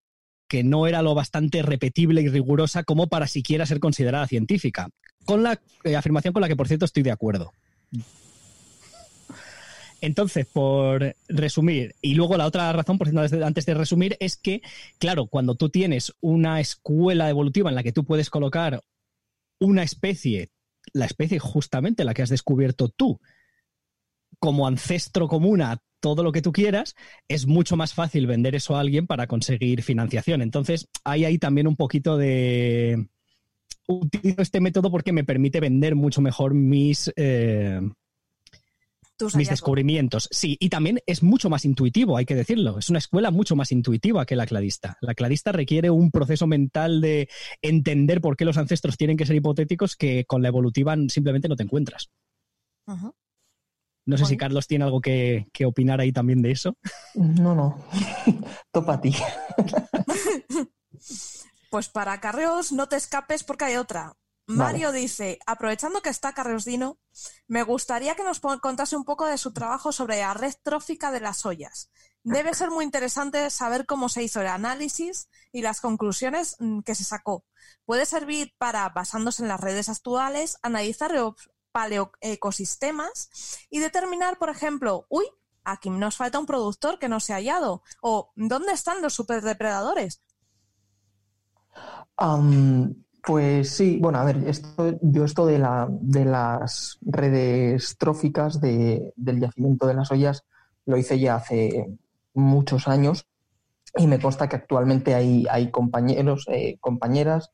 que 0.50 0.64
no 0.64 0.88
era 0.88 1.00
lo 1.00 1.14
bastante 1.14 1.62
repetible 1.62 2.22
y 2.22 2.28
rigurosa 2.28 2.82
como 2.82 3.06
para 3.06 3.28
siquiera 3.28 3.66
ser 3.66 3.78
considerada 3.78 4.26
científica. 4.26 4.88
Con 5.24 5.44
la 5.44 5.60
eh, 5.84 5.94
afirmación 5.94 6.32
con 6.32 6.40
la 6.40 6.48
que, 6.48 6.56
por 6.56 6.66
cierto, 6.66 6.84
estoy 6.86 7.04
de 7.04 7.12
acuerdo. 7.12 7.52
Entonces, 10.00 10.46
por 10.46 11.14
resumir, 11.28 11.94
y 12.00 12.14
luego 12.14 12.36
la 12.36 12.46
otra 12.46 12.72
razón, 12.72 12.98
por 12.98 13.08
cierto, 13.08 13.46
antes 13.46 13.64
de 13.64 13.74
resumir, 13.74 14.16
es 14.18 14.36
que, 14.36 14.60
claro, 14.98 15.26
cuando 15.26 15.54
tú 15.54 15.68
tienes 15.68 16.14
una 16.20 16.58
escuela 16.58 17.30
evolutiva 17.30 17.70
en 17.70 17.76
la 17.76 17.84
que 17.84 17.92
tú 17.92 18.04
puedes 18.04 18.28
colocar 18.28 18.82
una 19.60 19.84
especie 19.84 20.48
la 20.92 21.06
especie 21.06 21.38
justamente 21.38 22.04
la 22.04 22.14
que 22.14 22.22
has 22.22 22.30
descubierto 22.30 22.88
tú 22.88 23.20
como 24.38 24.66
ancestro 24.66 25.28
común 25.28 25.62
a 25.62 25.82
todo 26.00 26.22
lo 26.22 26.32
que 26.32 26.42
tú 26.42 26.50
quieras, 26.50 26.94
es 27.28 27.46
mucho 27.46 27.76
más 27.76 27.94
fácil 27.94 28.26
vender 28.26 28.54
eso 28.54 28.74
a 28.74 28.80
alguien 28.80 29.06
para 29.06 29.26
conseguir 29.26 29.82
financiación. 29.82 30.40
Entonces, 30.42 30.88
hay 31.04 31.24
ahí 31.24 31.38
también 31.38 31.66
un 31.66 31.76
poquito 31.76 32.16
de... 32.16 33.06
Utilizo 33.86 34.40
este 34.40 34.60
método 34.60 34.90
porque 34.90 35.12
me 35.12 35.24
permite 35.24 35.60
vender 35.60 35.96
mucho 35.96 36.20
mejor 36.20 36.54
mis, 36.54 37.12
eh, 37.16 37.80
mis 39.34 39.48
descubrimientos. 39.48 40.28
Sí, 40.30 40.56
y 40.60 40.68
también 40.68 41.00
es 41.06 41.22
mucho 41.22 41.50
más 41.50 41.64
intuitivo, 41.64 42.16
hay 42.16 42.24
que 42.24 42.34
decirlo. 42.34 42.78
Es 42.78 42.90
una 42.90 42.98
escuela 42.98 43.30
mucho 43.30 43.56
más 43.56 43.72
intuitiva 43.72 44.26
que 44.26 44.36
la 44.36 44.46
cladista. 44.46 44.96
La 45.00 45.14
cladista 45.14 45.52
requiere 45.52 45.90
un 45.90 46.10
proceso 46.10 46.46
mental 46.46 47.00
de 47.00 47.28
entender 47.62 48.20
por 48.20 48.36
qué 48.36 48.44
los 48.44 48.58
ancestros 48.58 48.96
tienen 48.96 49.16
que 49.16 49.26
ser 49.26 49.36
hipotéticos 49.36 49.96
que 49.96 50.24
con 50.24 50.42
la 50.42 50.48
evolutiva 50.48 50.96
simplemente 51.08 51.48
no 51.48 51.56
te 51.56 51.62
encuentras. 51.62 52.10
No 54.06 54.16
sé 54.16 54.24
si 54.24 54.36
Carlos 54.36 54.66
tiene 54.66 54.84
algo 54.84 55.00
que, 55.00 55.46
que, 55.52 55.66
opinar 55.66 56.00
ahí 56.00 56.10
también 56.10 56.42
de 56.42 56.50
eso. 56.50 56.76
No, 57.14 57.54
no. 57.54 57.84
Topa 58.72 58.94
a 58.94 59.00
ti. 59.00 59.14
pues 61.70 61.88
para 61.88 62.20
Carreos 62.20 62.72
no 62.72 62.88
te 62.88 62.96
escapes 62.96 63.44
porque 63.44 63.66
hay 63.66 63.76
otra. 63.76 64.16
Mario 64.56 64.92
dice, 64.92 65.38
aprovechando 65.46 66.02
que 66.02 66.10
está 66.10 66.32
Carlos 66.32 66.64
Dino, 66.64 66.98
me 67.46 67.62
gustaría 67.62 68.14
que 68.14 68.24
nos 68.24 68.40
contase 68.40 68.96
un 68.96 69.04
poco 69.04 69.26
de 69.26 69.38
su 69.38 69.52
trabajo 69.52 69.92
sobre 69.92 70.18
la 70.18 70.34
red 70.34 70.54
trófica 70.62 71.12
de 71.12 71.20
las 71.20 71.46
ollas. 71.46 71.90
Debe 72.22 72.52
ser 72.54 72.70
muy 72.70 72.84
interesante 72.84 73.48
saber 73.50 73.86
cómo 73.86 74.08
se 74.08 74.22
hizo 74.22 74.40
el 74.40 74.48
análisis 74.48 75.28
y 75.52 75.62
las 75.62 75.80
conclusiones 75.80 76.56
mm, 76.58 76.80
que 76.80 76.94
se 76.94 77.04
sacó. 77.04 77.44
Puede 77.84 78.04
servir 78.06 78.54
para, 78.58 78.88
basándose 78.90 79.42
en 79.42 79.48
las 79.48 79.60
redes 79.60 79.88
actuales, 79.88 80.58
analizar 80.62 81.12
los 81.12 81.34
paleoecosistemas 81.72 83.30
y 83.70 83.78
determinar, 83.78 84.38
por 84.38 84.50
ejemplo, 84.50 85.06
uy, 85.08 85.24
aquí 85.64 85.88
nos 85.90 86.16
falta 86.16 86.38
un 86.38 86.46
productor 86.46 86.98
que 86.98 87.08
no 87.08 87.20
se 87.20 87.32
ha 87.32 87.36
hallado, 87.36 87.82
o 88.02 88.32
¿dónde 88.34 88.72
están 88.72 89.00
los 89.00 89.14
superdepredadores? 89.14 90.22
Pues 93.22 93.70
sí, 93.70 93.98
bueno, 94.00 94.18
a 94.18 94.24
ver, 94.24 94.38
esto, 94.46 94.98
yo 95.02 95.24
esto 95.24 95.46
de, 95.46 95.58
la, 95.58 95.88
de 95.90 96.24
las 96.24 96.98
redes 97.02 97.96
tróficas 97.98 98.60
del 98.60 99.40
yacimiento 99.40 99.86
de 99.86 99.94
las 99.94 100.10
ollas 100.10 100.44
lo 100.86 100.96
hice 100.96 101.18
ya 101.18 101.36
hace 101.36 101.98
muchos 102.34 102.88
años 102.88 103.26
y 103.96 104.06
me 104.06 104.20
consta 104.20 104.48
que 104.48 104.56
actualmente 104.56 105.14
hay, 105.14 105.46
hay 105.50 105.70
compañeros, 105.70 106.46
eh, 106.48 106.78
compañeras 106.80 107.50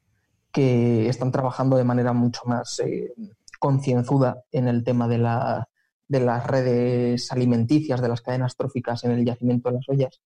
que 0.52 1.08
están 1.08 1.32
trabajando 1.32 1.76
de 1.76 1.84
manera 1.84 2.12
mucho 2.12 2.42
más 2.46 2.80
eh, 2.80 3.12
concienzuda 3.58 4.42
en 4.52 4.68
el 4.68 4.84
tema 4.84 5.08
de, 5.08 5.18
la, 5.18 5.68
de 6.08 6.20
las 6.20 6.46
redes 6.46 7.32
alimenticias, 7.32 8.00
de 8.00 8.08
las 8.08 8.20
cadenas 8.20 8.56
tróficas 8.56 9.04
en 9.04 9.12
el 9.12 9.24
yacimiento 9.24 9.68
de 9.68 9.76
las 9.76 9.88
ollas. 9.88 10.20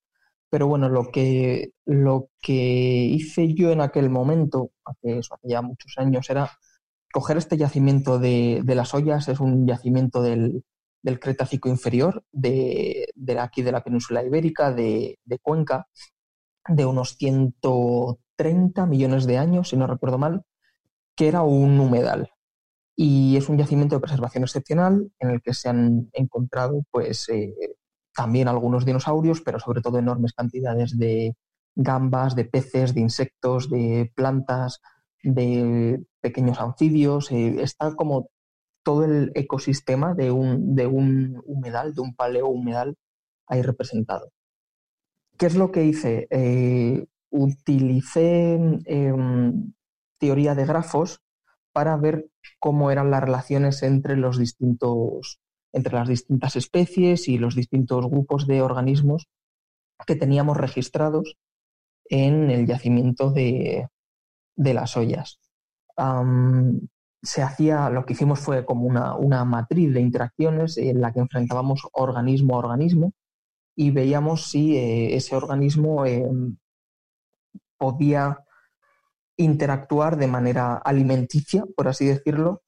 Pero 0.50 0.66
bueno, 0.66 0.88
lo 0.88 1.10
que, 1.12 1.72
lo 1.86 2.28
que 2.40 2.52
hice 2.52 3.54
yo 3.54 3.70
en 3.70 3.80
aquel 3.80 4.10
momento, 4.10 4.72
hace, 4.84 5.20
ya 5.42 5.62
muchos 5.62 5.94
años, 5.96 6.28
era 6.28 6.50
coger 7.12 7.36
este 7.36 7.56
yacimiento 7.56 8.18
de, 8.18 8.62
de 8.64 8.74
las 8.74 8.94
ollas, 8.94 9.28
es 9.28 9.40
un 9.40 9.66
yacimiento 9.66 10.22
del, 10.22 10.64
del 11.02 11.20
Cretácico 11.20 11.68
inferior, 11.68 12.24
de, 12.32 13.08
de, 13.14 13.38
aquí 13.38 13.62
de 13.62 13.72
la 13.72 13.82
península 13.82 14.24
ibérica, 14.24 14.72
de, 14.72 15.18
de 15.24 15.38
Cuenca, 15.38 15.88
de 16.68 16.86
unos 16.86 17.16
130 17.16 18.86
millones 18.86 19.26
de 19.26 19.38
años, 19.38 19.68
si 19.70 19.76
no 19.76 19.86
recuerdo 19.86 20.18
mal, 20.18 20.42
que 21.16 21.28
era 21.28 21.42
un 21.42 21.78
humedal. 21.80 22.30
Y 22.96 23.36
es 23.36 23.48
un 23.48 23.58
yacimiento 23.58 23.94
de 23.96 24.00
preservación 24.00 24.44
excepcional 24.44 25.10
en 25.20 25.30
el 25.30 25.42
que 25.42 25.54
se 25.54 25.68
han 25.68 26.10
encontrado 26.12 26.82
pues, 26.90 27.28
eh, 27.30 27.54
también 28.14 28.48
algunos 28.48 28.84
dinosaurios, 28.84 29.40
pero 29.40 29.60
sobre 29.60 29.80
todo 29.80 29.98
enormes 29.98 30.32
cantidades 30.32 30.98
de 30.98 31.36
gambas, 31.74 32.34
de 32.34 32.44
peces, 32.44 32.94
de 32.94 33.00
insectos, 33.00 33.70
de 33.70 34.12
plantas, 34.14 34.80
de 35.22 36.02
pequeños 36.20 36.60
anfibios. 36.60 37.30
Eh, 37.30 37.62
está 37.62 37.94
como 37.94 38.30
todo 38.82 39.04
el 39.04 39.32
ecosistema 39.34 40.14
de 40.14 40.30
un, 40.30 40.74
de 40.74 40.86
un 40.86 41.40
humedal, 41.44 41.94
de 41.94 42.00
un 42.00 42.14
paleo 42.14 42.48
humedal 42.48 42.96
ahí 43.46 43.62
representado. 43.62 44.30
¿Qué 45.36 45.46
es 45.46 45.54
lo 45.54 45.70
que 45.70 45.84
hice? 45.84 46.26
Eh, 46.30 47.06
utilicé 47.30 48.54
em, 48.84 49.72
teoría 50.18 50.54
de 50.54 50.66
grafos 50.66 51.20
para 51.72 51.96
ver 51.96 52.28
cómo 52.58 52.90
eran 52.90 53.10
las 53.10 53.22
relaciones 53.22 53.82
entre 53.82 54.16
los 54.16 54.38
distintos 54.38 55.39
entre 55.72 55.94
las 55.94 56.08
distintas 56.08 56.56
especies 56.56 57.28
y 57.28 57.38
los 57.38 57.54
distintos 57.54 58.06
grupos 58.06 58.46
de 58.46 58.62
organismos 58.62 59.28
que 60.06 60.16
teníamos 60.16 60.56
registrados 60.56 61.36
en 62.04 62.50
el 62.50 62.66
yacimiento 62.66 63.30
de, 63.30 63.88
las 64.56 64.96
ollas. 64.96 65.38
se 67.22 67.42
hacía, 67.42 67.90
lo 67.90 68.04
que 68.04 68.14
hicimos 68.14 68.40
fue 68.40 68.64
como 68.64 68.86
una, 68.86 69.44
matriz 69.44 69.92
de 69.94 70.00
interacciones 70.00 70.76
en 70.78 71.00
la 71.00 71.12
que 71.12 71.20
enfrentábamos 71.20 71.82
organismo 71.92 72.54
a 72.54 72.58
organismo 72.58 73.12
y 73.76 73.90
veíamos 73.90 74.50
si 74.50 74.76
eh, 74.76 75.14
ese 75.16 75.36
organismo 75.36 76.04
em, 76.04 76.56
podía 77.78 78.44
interactuar 79.36 80.16
de 80.18 80.26
manera 80.26 80.76
alimenticia, 80.76 81.64
por 81.76 81.88
así 81.88 82.06
decirlo, 82.06 82.62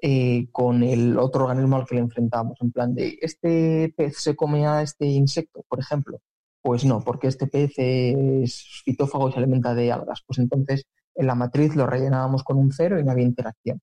eh, 0.00 0.48
con 0.52 0.82
el 0.84 1.18
otro 1.18 1.44
organismo 1.44 1.76
al 1.76 1.86
que 1.86 1.96
le 1.96 2.02
enfrentamos. 2.02 2.58
En 2.60 2.70
plan 2.72 2.94
de, 2.94 3.18
¿este 3.20 3.92
pez 3.96 4.18
se 4.18 4.36
come 4.36 4.66
a 4.66 4.82
este 4.82 5.06
insecto, 5.06 5.64
por 5.68 5.80
ejemplo? 5.80 6.20
Pues 6.62 6.84
no, 6.84 7.00
porque 7.02 7.28
este 7.28 7.46
pez 7.46 7.72
es 7.78 8.82
fitófago 8.84 9.28
y 9.28 9.32
se 9.32 9.38
alimenta 9.38 9.74
de 9.74 9.90
algas. 9.92 10.22
Pues 10.26 10.38
entonces 10.38 10.86
en 11.14 11.26
la 11.26 11.34
matriz 11.34 11.74
lo 11.76 11.86
rellenábamos 11.86 12.44
con 12.44 12.58
un 12.58 12.72
cero 12.72 13.00
y 13.00 13.04
no 13.04 13.10
había 13.12 13.24
interacción. 13.24 13.80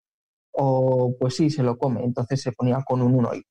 O 0.52 1.16
pues 1.20 1.36
sí, 1.36 1.50
se 1.50 1.64
lo 1.64 1.78
come, 1.78 2.04
entonces 2.04 2.42
se 2.42 2.54
ponía 2.54 2.82
con 2.86 3.02
un 3.02 3.16
1. 3.16 3.36
Y 3.36 3.46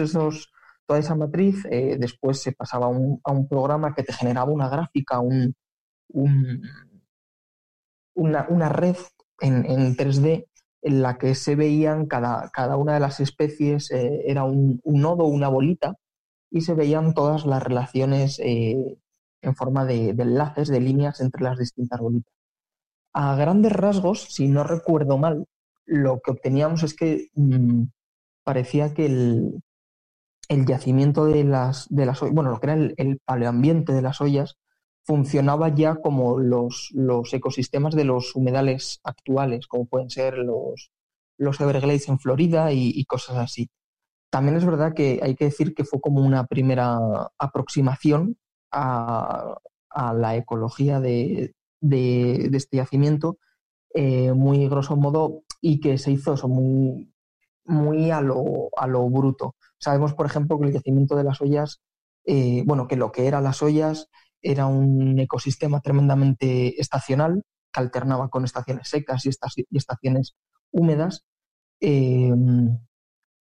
esos, 0.00 0.52
toda 0.86 0.98
esa 0.98 1.14
matriz 1.14 1.64
eh, 1.70 1.96
después 1.98 2.40
se 2.40 2.52
pasaba 2.52 2.86
a 2.86 2.88
un, 2.88 3.48
programa 3.48 3.94
que 3.94 4.02
te 4.02 4.12
generaba 4.12 4.50
una 4.50 4.68
gráfica, 4.68 5.20
un, 5.20 5.54
una, 8.14 8.68
red 8.68 8.96
en, 9.40 9.64
en 9.66 9.96
3D 9.96 10.46
en 10.82 11.02
la 11.02 11.16
que 11.16 11.34
se 11.34 11.54
veían 11.54 12.06
cada, 12.06 12.50
cada 12.50 12.76
una 12.76 12.94
de 12.94 13.00
las 13.00 13.20
especies, 13.20 13.90
eh, 13.92 14.22
era 14.26 14.44
un, 14.44 14.80
nodo, 14.84 15.24
una 15.26 15.48
bolita, 15.48 15.94
y 16.50 16.62
se 16.62 16.74
veían 16.74 17.14
todas 17.14 17.46
las 17.46 17.62
relaciones 17.62 18.38
eh, 18.40 18.98
en 19.42 19.54
forma 19.54 19.84
de, 19.84 20.10
enlaces, 20.10 20.68
de 20.68 20.80
líneas 20.80 21.20
entre 21.20 21.44
las 21.44 21.58
distintas 21.58 22.00
bolitas. 22.00 22.32
A 23.14 23.36
grandes 23.36 23.72
rasgos, 23.72 24.22
si 24.22 24.48
no 24.48 24.64
recuerdo 24.64 25.18
mal, 25.18 25.46
lo 25.84 26.20
que 26.20 26.32
obteníamos 26.32 26.82
es 26.82 26.94
que 26.94 27.28
mm, 27.34 27.84
parecía 28.44 28.92
que 28.94 29.06
el, 29.06 29.62
el, 30.48 30.66
yacimiento 30.66 31.26
de 31.26 31.44
las, 31.44 31.86
de 31.90 32.06
las 32.06 32.20
bueno, 32.20 32.50
lo 32.50 32.60
que 32.60 32.66
era 32.66 32.74
el, 32.74 32.94
el 32.96 33.18
paleoambiente 33.24 33.92
de 33.92 34.02
las 34.02 34.20
ollas, 34.20 34.56
funcionaba 35.04 35.68
ya 35.74 35.96
como 35.96 36.38
los, 36.38 36.90
los 36.92 37.32
ecosistemas 37.34 37.94
de 37.94 38.04
los 38.04 38.34
humedales 38.36 39.00
actuales, 39.04 39.66
como 39.66 39.86
pueden 39.86 40.10
ser 40.10 40.38
los, 40.38 40.92
los 41.38 41.60
Everglades 41.60 42.08
en 42.08 42.18
Florida 42.18 42.72
y, 42.72 43.04
cosas 43.04 43.36
así. 43.38 43.70
También 44.30 44.56
es 44.56 44.64
verdad 44.64 44.94
que 44.94 45.20
hay 45.22 45.34
que 45.34 45.46
decir 45.46 45.74
que 45.74 45.84
fue 45.84 46.00
como 46.00 46.24
una 46.24 46.46
primera 46.46 46.98
aproximación 47.38 48.38
a, 48.70 49.58
la 50.14 50.36
ecología 50.36 51.00
de, 51.00 51.54
de, 51.80 52.48
este 52.54 52.78
yacimiento, 52.78 53.38
eh, 53.94 54.32
muy 54.32 54.66
grosso 54.68 54.96
modo, 54.96 55.42
y 55.60 55.80
que 55.80 55.98
se 55.98 56.12
hizo 56.12 56.34
eso 56.34 56.48
muy, 56.48 57.12
muy 57.64 58.10
a, 58.10 58.20
lo, 58.22 58.70
a 58.76 58.86
lo 58.86 59.08
bruto. 59.10 59.56
Sabemos, 59.78 60.14
por 60.14 60.26
ejemplo, 60.26 60.58
que 60.58 60.68
el 60.68 60.72
yacimiento 60.72 61.14
de 61.14 61.24
las 61.24 61.40
ollas, 61.42 61.82
eh, 62.24 62.62
bueno, 62.64 62.88
que 62.88 62.96
lo 62.96 63.12
que 63.12 63.26
eran 63.26 63.44
las 63.44 63.62
ollas 63.62 64.08
era 64.42 64.66
un 64.66 65.18
ecosistema 65.18 65.80
tremendamente 65.80 66.80
estacional, 66.80 67.42
que 67.72 67.80
alternaba 67.80 68.28
con 68.28 68.44
estaciones 68.44 68.88
secas 68.88 69.24
y, 69.26 69.30
estaciones 69.76 70.34
húmedas. 70.70 71.24
Eh, 71.80 72.32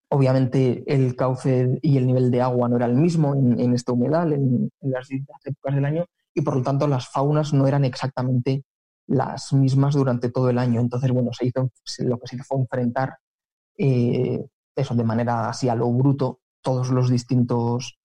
obviamente 0.09 0.83
el 0.87 1.15
cauce 1.15 1.79
y 1.81 1.97
el 1.97 2.05
nivel 2.05 2.31
de 2.31 2.41
agua 2.41 2.67
no 2.67 2.75
era 2.75 2.85
el 2.85 2.95
mismo 2.95 3.33
en, 3.33 3.73
este 3.73 3.91
humedal, 3.93 4.33
en, 4.33 4.69
las 4.81 5.07
distintas 5.07 5.45
épocas 5.45 5.75
del 5.75 5.85
año, 5.85 6.05
y 6.33 6.41
por 6.41 6.57
lo 6.57 6.63
tanto 6.63 6.87
las 6.87 7.07
faunas 7.07 7.53
no 7.53 7.67
eran 7.67 7.85
exactamente 7.85 8.63
las 9.07 9.53
mismas 9.53 9.95
durante 9.95 10.29
todo 10.29 10.49
el 10.49 10.57
año. 10.57 10.81
Entonces, 10.81 11.11
bueno, 11.11 11.31
se 11.33 11.47
hizo, 11.47 11.71
lo 11.99 12.19
que 12.19 12.27
se 12.27 12.35
hizo 12.35 12.45
fue 12.45 12.59
enfrentar 12.59 13.17
eh, 13.77 14.45
eso 14.75 14.95
de 14.95 15.03
manera 15.03 15.49
así 15.49 15.69
a 15.69 15.75
lo 15.75 15.91
bruto 15.91 16.39
todos 16.61 16.89
los 16.91 17.09
distintos 17.09 17.97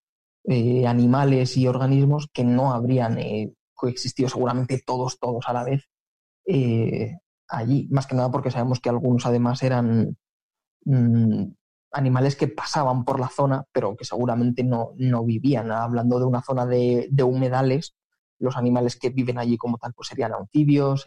eh, 0.48 0.86
animales 0.86 1.56
y 1.56 1.66
organismos 1.66 2.28
que 2.32 2.44
no 2.44 2.72
habrían 2.72 3.18
eh, 3.18 3.52
coexistido 3.74 4.28
seguramente 4.28 4.80
todos, 4.86 5.18
todos 5.18 5.48
a 5.48 5.52
la 5.52 5.64
vez 5.64 5.88
eh, 6.46 7.18
allí. 7.48 7.88
Más 7.90 8.06
que 8.06 8.14
nada 8.14 8.30
porque 8.30 8.52
sabemos 8.52 8.78
que 8.78 8.88
algunos 8.88 9.26
además 9.26 9.62
eran 9.64 10.16
mm, 10.84 11.44
animales 11.90 12.36
que 12.36 12.46
pasaban 12.46 13.04
por 13.04 13.18
la 13.18 13.28
zona, 13.28 13.64
pero 13.72 13.96
que 13.96 14.04
seguramente 14.04 14.62
no, 14.62 14.92
no 14.96 15.24
vivían. 15.24 15.72
Hablando 15.72 16.20
de 16.20 16.26
una 16.26 16.42
zona 16.42 16.64
de, 16.64 17.08
de, 17.10 17.22
humedales, 17.24 17.96
los 18.38 18.56
animales 18.56 18.96
que 18.96 19.10
viven 19.10 19.38
allí 19.38 19.56
como 19.56 19.78
tal 19.78 19.94
pues 19.94 20.08
serían 20.08 20.32
anfibios, 20.32 21.06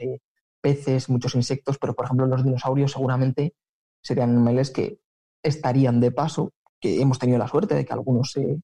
peces, 0.60 1.10
muchos 1.10 1.36
insectos, 1.36 1.78
pero 1.80 1.94
por 1.96 2.06
ejemplo 2.06 2.26
los 2.26 2.44
dinosaurios 2.44 2.92
seguramente 2.92 3.56
serían 4.02 4.32
animales 4.32 4.70
que 4.72 5.00
estarían 5.44 6.02
de 6.02 6.12
paso, 6.12 6.52
que 6.82 7.02
hemos 7.02 7.20
tenido 7.20 7.40
la 7.40 7.48
suerte 7.48 7.76
de 7.76 7.86
que 7.86 7.94
algunos 7.94 8.32
se, 8.32 8.60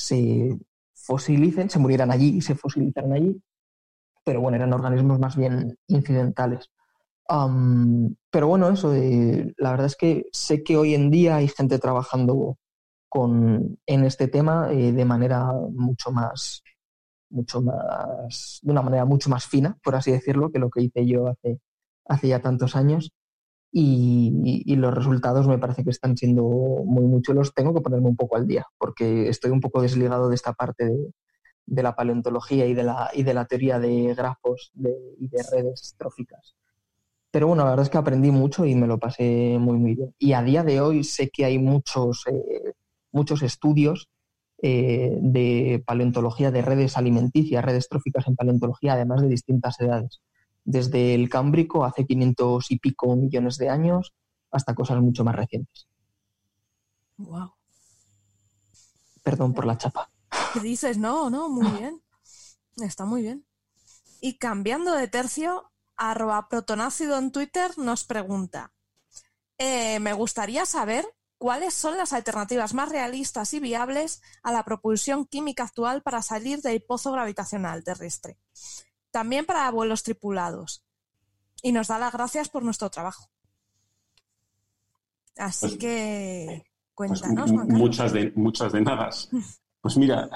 se 0.00 0.58
fosilicen, 0.94 1.68
se 1.70 1.78
murieran 1.78 2.10
allí 2.10 2.36
y 2.36 2.40
se 2.40 2.54
fosilizaran 2.54 3.12
allí, 3.12 3.40
pero 4.24 4.40
bueno, 4.40 4.56
eran 4.56 4.72
organismos 4.72 5.18
más 5.18 5.36
bien 5.36 5.76
incidentales. 5.88 6.70
pero 8.30 8.46
bueno, 8.48 8.70
eso, 8.70 8.92
la 9.56 9.70
verdad 9.70 9.86
es 9.86 9.96
que 9.96 10.26
sé 10.32 10.62
que 10.62 10.76
hoy 10.76 10.94
en 10.94 11.10
día 11.10 11.36
hay 11.36 11.48
gente 11.48 11.78
trabajando 11.78 12.58
con, 13.08 13.78
en 13.86 14.04
este 14.04 14.28
tema 14.28 14.72
eh, 14.72 14.92
de 14.92 15.04
manera 15.04 15.52
mucho 15.72 16.10
más, 16.12 16.62
mucho 17.30 17.60
más, 17.62 18.60
de 18.62 18.72
una 18.72 18.82
manera 18.82 19.04
mucho 19.04 19.30
más 19.30 19.46
fina, 19.46 19.76
por 19.82 19.96
así 19.96 20.12
decirlo, 20.12 20.50
que 20.50 20.58
lo 20.58 20.70
que 20.70 20.82
hice 20.82 21.06
yo 21.06 21.28
hace, 21.28 21.60
hace 22.06 22.28
ya 22.28 22.40
tantos 22.40 22.76
años 22.76 23.12
y, 23.72 24.74
los 24.76 24.94
resultados 24.94 25.46
me 25.46 25.58
parece 25.58 25.84
que 25.84 25.90
están 25.90 26.16
siendo 26.16 26.42
muy, 26.42 27.04
muy 27.04 27.22
chulos. 27.22 27.54
Tengo 27.54 27.74
que 27.74 27.80
ponerme 27.80 28.08
un 28.08 28.16
poco 28.16 28.36
al 28.36 28.46
día 28.46 28.66
porque 28.78 29.28
estoy 29.28 29.50
un 29.50 29.60
poco 29.60 29.82
desligado 29.82 30.28
de 30.28 30.34
esta 30.34 30.52
parte 30.52 30.90
de, 31.66 31.82
la 31.82 31.94
paleontología 31.94 32.66
y 32.66 32.74
de 32.74 32.82
la, 32.82 33.10
y 33.14 33.22
de 33.22 33.34
la 33.34 33.44
teoría 33.44 33.78
de 33.78 34.14
grafos 34.14 34.72
y 34.74 35.28
de 35.28 35.42
redes 35.52 35.94
tróficas. 35.96 36.56
Pero 37.30 37.46
bueno, 37.46 37.62
la 37.62 37.70
verdad 37.70 37.84
es 37.84 37.90
que 37.90 37.98
aprendí 37.98 38.32
mucho 38.32 38.64
y 38.64 38.74
me 38.74 38.88
lo 38.88 38.98
pasé 38.98 39.56
muy, 39.60 39.78
muy 39.78 39.94
bien. 39.94 40.14
Y 40.18 40.32
a 40.32 40.42
día 40.42 40.64
de 40.64 40.80
hoy 40.80 41.04
sé 41.04 41.30
que 41.30 41.44
hay 41.44 41.58
muchos, 41.60 42.24
eh, 42.26 42.72
muchos 43.12 43.42
estudios 43.42 44.08
eh, 44.62 45.16
de 45.20 45.82
paleontología 45.86 46.50
de 46.50 46.62
redes 46.62 46.96
alimenticias, 46.96 47.64
redes 47.64 47.88
tróficas 47.88 48.26
en 48.26 48.34
paleontología, 48.34 48.94
además 48.94 49.22
de 49.22 49.28
distintas 49.28 49.78
edades 49.80 50.20
desde 50.70 51.14
el 51.14 51.28
Cámbrico 51.28 51.84
hace 51.84 52.06
500 52.06 52.70
y 52.70 52.78
pico 52.78 53.16
millones 53.16 53.58
de 53.58 53.68
años 53.68 54.14
hasta 54.50 54.74
cosas 54.74 55.00
mucho 55.00 55.24
más 55.24 55.34
recientes. 55.34 55.86
Wow. 57.16 57.52
Perdón 59.22 59.52
por 59.52 59.66
la 59.66 59.76
chapa. 59.76 60.10
¿Qué 60.54 60.60
dices? 60.60 60.98
No, 60.98 61.30
no, 61.30 61.48
muy 61.48 61.70
bien. 61.78 62.02
Está 62.78 63.04
muy 63.04 63.22
bien. 63.22 63.44
Y 64.20 64.38
cambiando 64.38 64.94
de 64.94 65.08
tercio, 65.08 65.70
arroba 65.96 66.48
protonácido 66.48 67.18
en 67.18 67.30
Twitter 67.30 67.76
nos 67.78 68.04
pregunta, 68.04 68.72
eh, 69.58 70.00
me 70.00 70.12
gustaría 70.14 70.64
saber 70.66 71.06
cuáles 71.38 71.74
son 71.74 71.96
las 71.96 72.12
alternativas 72.12 72.74
más 72.74 72.90
realistas 72.90 73.54
y 73.54 73.60
viables 73.60 74.22
a 74.42 74.52
la 74.52 74.64
propulsión 74.64 75.26
química 75.26 75.64
actual 75.64 76.02
para 76.02 76.22
salir 76.22 76.60
del 76.60 76.82
pozo 76.82 77.12
gravitacional 77.12 77.82
terrestre. 77.82 78.38
También 79.10 79.44
para 79.44 79.70
vuelos 79.70 80.02
tripulados. 80.02 80.84
Y 81.62 81.72
nos 81.72 81.88
da 81.88 81.98
las 81.98 82.12
gracias 82.12 82.48
por 82.48 82.62
nuestro 82.62 82.90
trabajo. 82.90 83.30
Así 85.36 85.66
pues, 85.66 85.78
que 85.78 86.62
pues, 86.94 87.20
cuéntanos. 87.20 87.52
muchas, 87.52 88.12
de, 88.12 88.32
muchas 88.34 88.72
de 88.72 88.80
nada. 88.80 89.10
Pues 89.82 89.96
mira, 89.96 90.28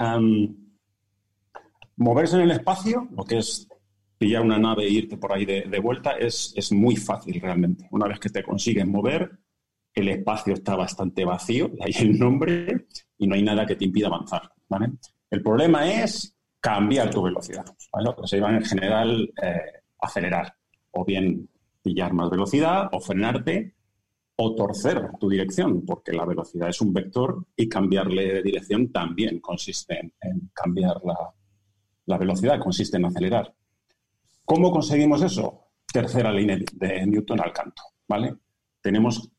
moverse 1.97 2.35
en 2.35 2.41
el 2.41 2.51
espacio, 2.51 3.07
lo 3.15 3.23
que 3.23 3.37
es 3.37 3.67
pillar 4.17 4.41
una 4.41 4.57
nave 4.57 4.85
e 4.85 4.89
irte 4.89 5.17
por 5.17 5.33
ahí 5.33 5.45
de, 5.45 5.79
vuelta, 5.79 6.13
es, 6.13 6.51
es, 6.55 6.71
muy 6.71 6.95
fácil 6.95 7.39
realmente. 7.39 7.87
Una 7.91 8.07
vez 8.07 8.19
que 8.19 8.29
te 8.29 8.41
consigues 8.41 8.87
mover, 8.87 9.37
el 9.93 10.09
espacio 10.09 10.55
está 10.55 10.75
bastante 10.75 11.23
vacío, 11.25 11.71
ahí 11.81 11.93
el 11.99 12.17
nombre, 12.17 12.87
y 13.19 13.27
no 13.27 13.35
hay 13.35 13.43
nada 13.43 13.67
que 13.67 13.75
te 13.75 13.85
impida 13.85 14.07
avanzar. 14.07 14.51
El 15.29 15.43
problema 15.43 15.91
es 15.91 16.34
cambiar 16.65 17.11
tu 17.11 17.21
velocidad. 17.21 17.63
Lo 18.03 18.15
que 18.15 18.27
se 18.27 18.37
en 18.37 18.65
general 18.65 19.31
eh, 19.39 19.83
acelerar, 19.99 20.55
o 20.91 21.05
bien 21.05 21.47
pillar 21.83 22.11
más 22.11 22.27
velocidad, 22.31 22.89
o 22.91 22.99
frenarte, 22.99 23.75
o 24.37 24.55
torcer 24.55 25.11
tu 25.19 25.29
dirección, 25.29 25.85
porque 25.85 26.11
la 26.11 26.25
velocidad 26.25 26.69
es 26.69 26.81
un 26.81 26.91
vector 26.91 27.45
y 27.55 27.69
cambiarle 27.69 28.33
de 28.33 28.41
dirección 28.41 28.91
también 28.91 29.39
consiste 29.41 30.11
en, 30.19 30.49
cambiar 30.53 30.99
la, 32.07 32.17
velocidad, 32.17 32.59
consiste 32.59 32.97
en 32.97 33.05
acelerar. 33.05 33.53
¿Cómo 34.43 34.71
conseguimos 34.71 35.21
eso? 35.21 35.67
Tercera 35.85 36.31
línea 36.31 36.57
de 36.73 37.05
Newton 37.05 37.41
al 37.41 37.53
canto, 37.53 37.83
¿vale? 38.07 38.37
Tenemos 38.81 39.29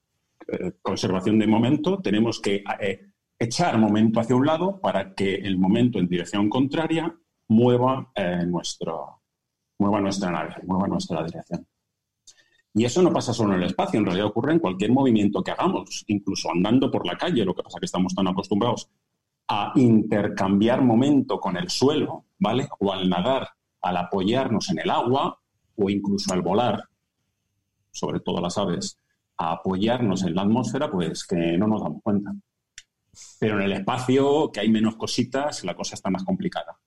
eh, 0.46 0.74
conservación 0.80 1.40
de 1.40 1.48
momento, 1.48 2.00
tenemos 2.00 2.40
que 2.40 2.62
eh, 2.80 3.00
echar 3.38 3.78
momento 3.78 4.20
hacia 4.20 4.36
un 4.36 4.46
lado 4.46 4.80
para 4.80 5.14
que 5.14 5.34
el 5.34 5.58
momento 5.58 5.98
en 5.98 6.08
dirección 6.08 6.48
contraria 6.48 7.14
mueva, 7.48 8.10
eh, 8.14 8.44
nuestro, 8.46 9.22
mueva 9.78 10.00
nuestra 10.00 10.30
nave, 10.30 10.56
mueva 10.66 10.88
nuestra 10.88 11.22
dirección. 11.24 11.66
Y 12.74 12.84
eso 12.84 13.00
no 13.00 13.12
pasa 13.12 13.32
solo 13.32 13.54
en 13.54 13.62
el 13.62 13.68
espacio, 13.68 13.98
en 13.98 14.04
realidad 14.04 14.26
ocurre 14.26 14.52
en 14.52 14.58
cualquier 14.58 14.92
movimiento 14.92 15.42
que 15.42 15.50
hagamos, 15.50 16.04
incluso 16.08 16.50
andando 16.50 16.90
por 16.90 17.06
la 17.06 17.16
calle, 17.16 17.44
lo 17.44 17.54
que 17.54 17.62
pasa 17.62 17.78
es 17.78 17.80
que 17.80 17.86
estamos 17.86 18.14
tan 18.14 18.28
acostumbrados 18.28 18.90
a 19.48 19.72
intercambiar 19.76 20.82
momento 20.82 21.40
con 21.40 21.56
el 21.56 21.70
suelo, 21.70 22.26
¿vale? 22.38 22.68
O 22.80 22.92
al 22.92 23.08
nadar, 23.08 23.48
al 23.80 23.96
apoyarnos 23.96 24.70
en 24.70 24.80
el 24.80 24.90
agua 24.90 25.38
o 25.76 25.88
incluso 25.88 26.32
al 26.34 26.42
volar, 26.42 26.82
sobre 27.90 28.20
todo 28.20 28.40
las 28.40 28.58
aves, 28.58 28.98
a 29.38 29.52
apoyarnos 29.52 30.24
en 30.24 30.34
la 30.34 30.42
atmósfera, 30.42 30.90
pues 30.90 31.26
que 31.26 31.56
no 31.56 31.66
nos 31.66 31.82
damos 31.82 32.02
cuenta. 32.02 32.34
Pero 33.38 33.56
en 33.56 33.62
el 33.62 33.72
espacio, 33.72 34.50
que 34.52 34.60
hay 34.60 34.68
menos 34.68 34.96
cositas, 34.96 35.64
la 35.64 35.74
cosa 35.74 35.94
está 35.94 36.10
más 36.10 36.24
complicada. 36.24 36.78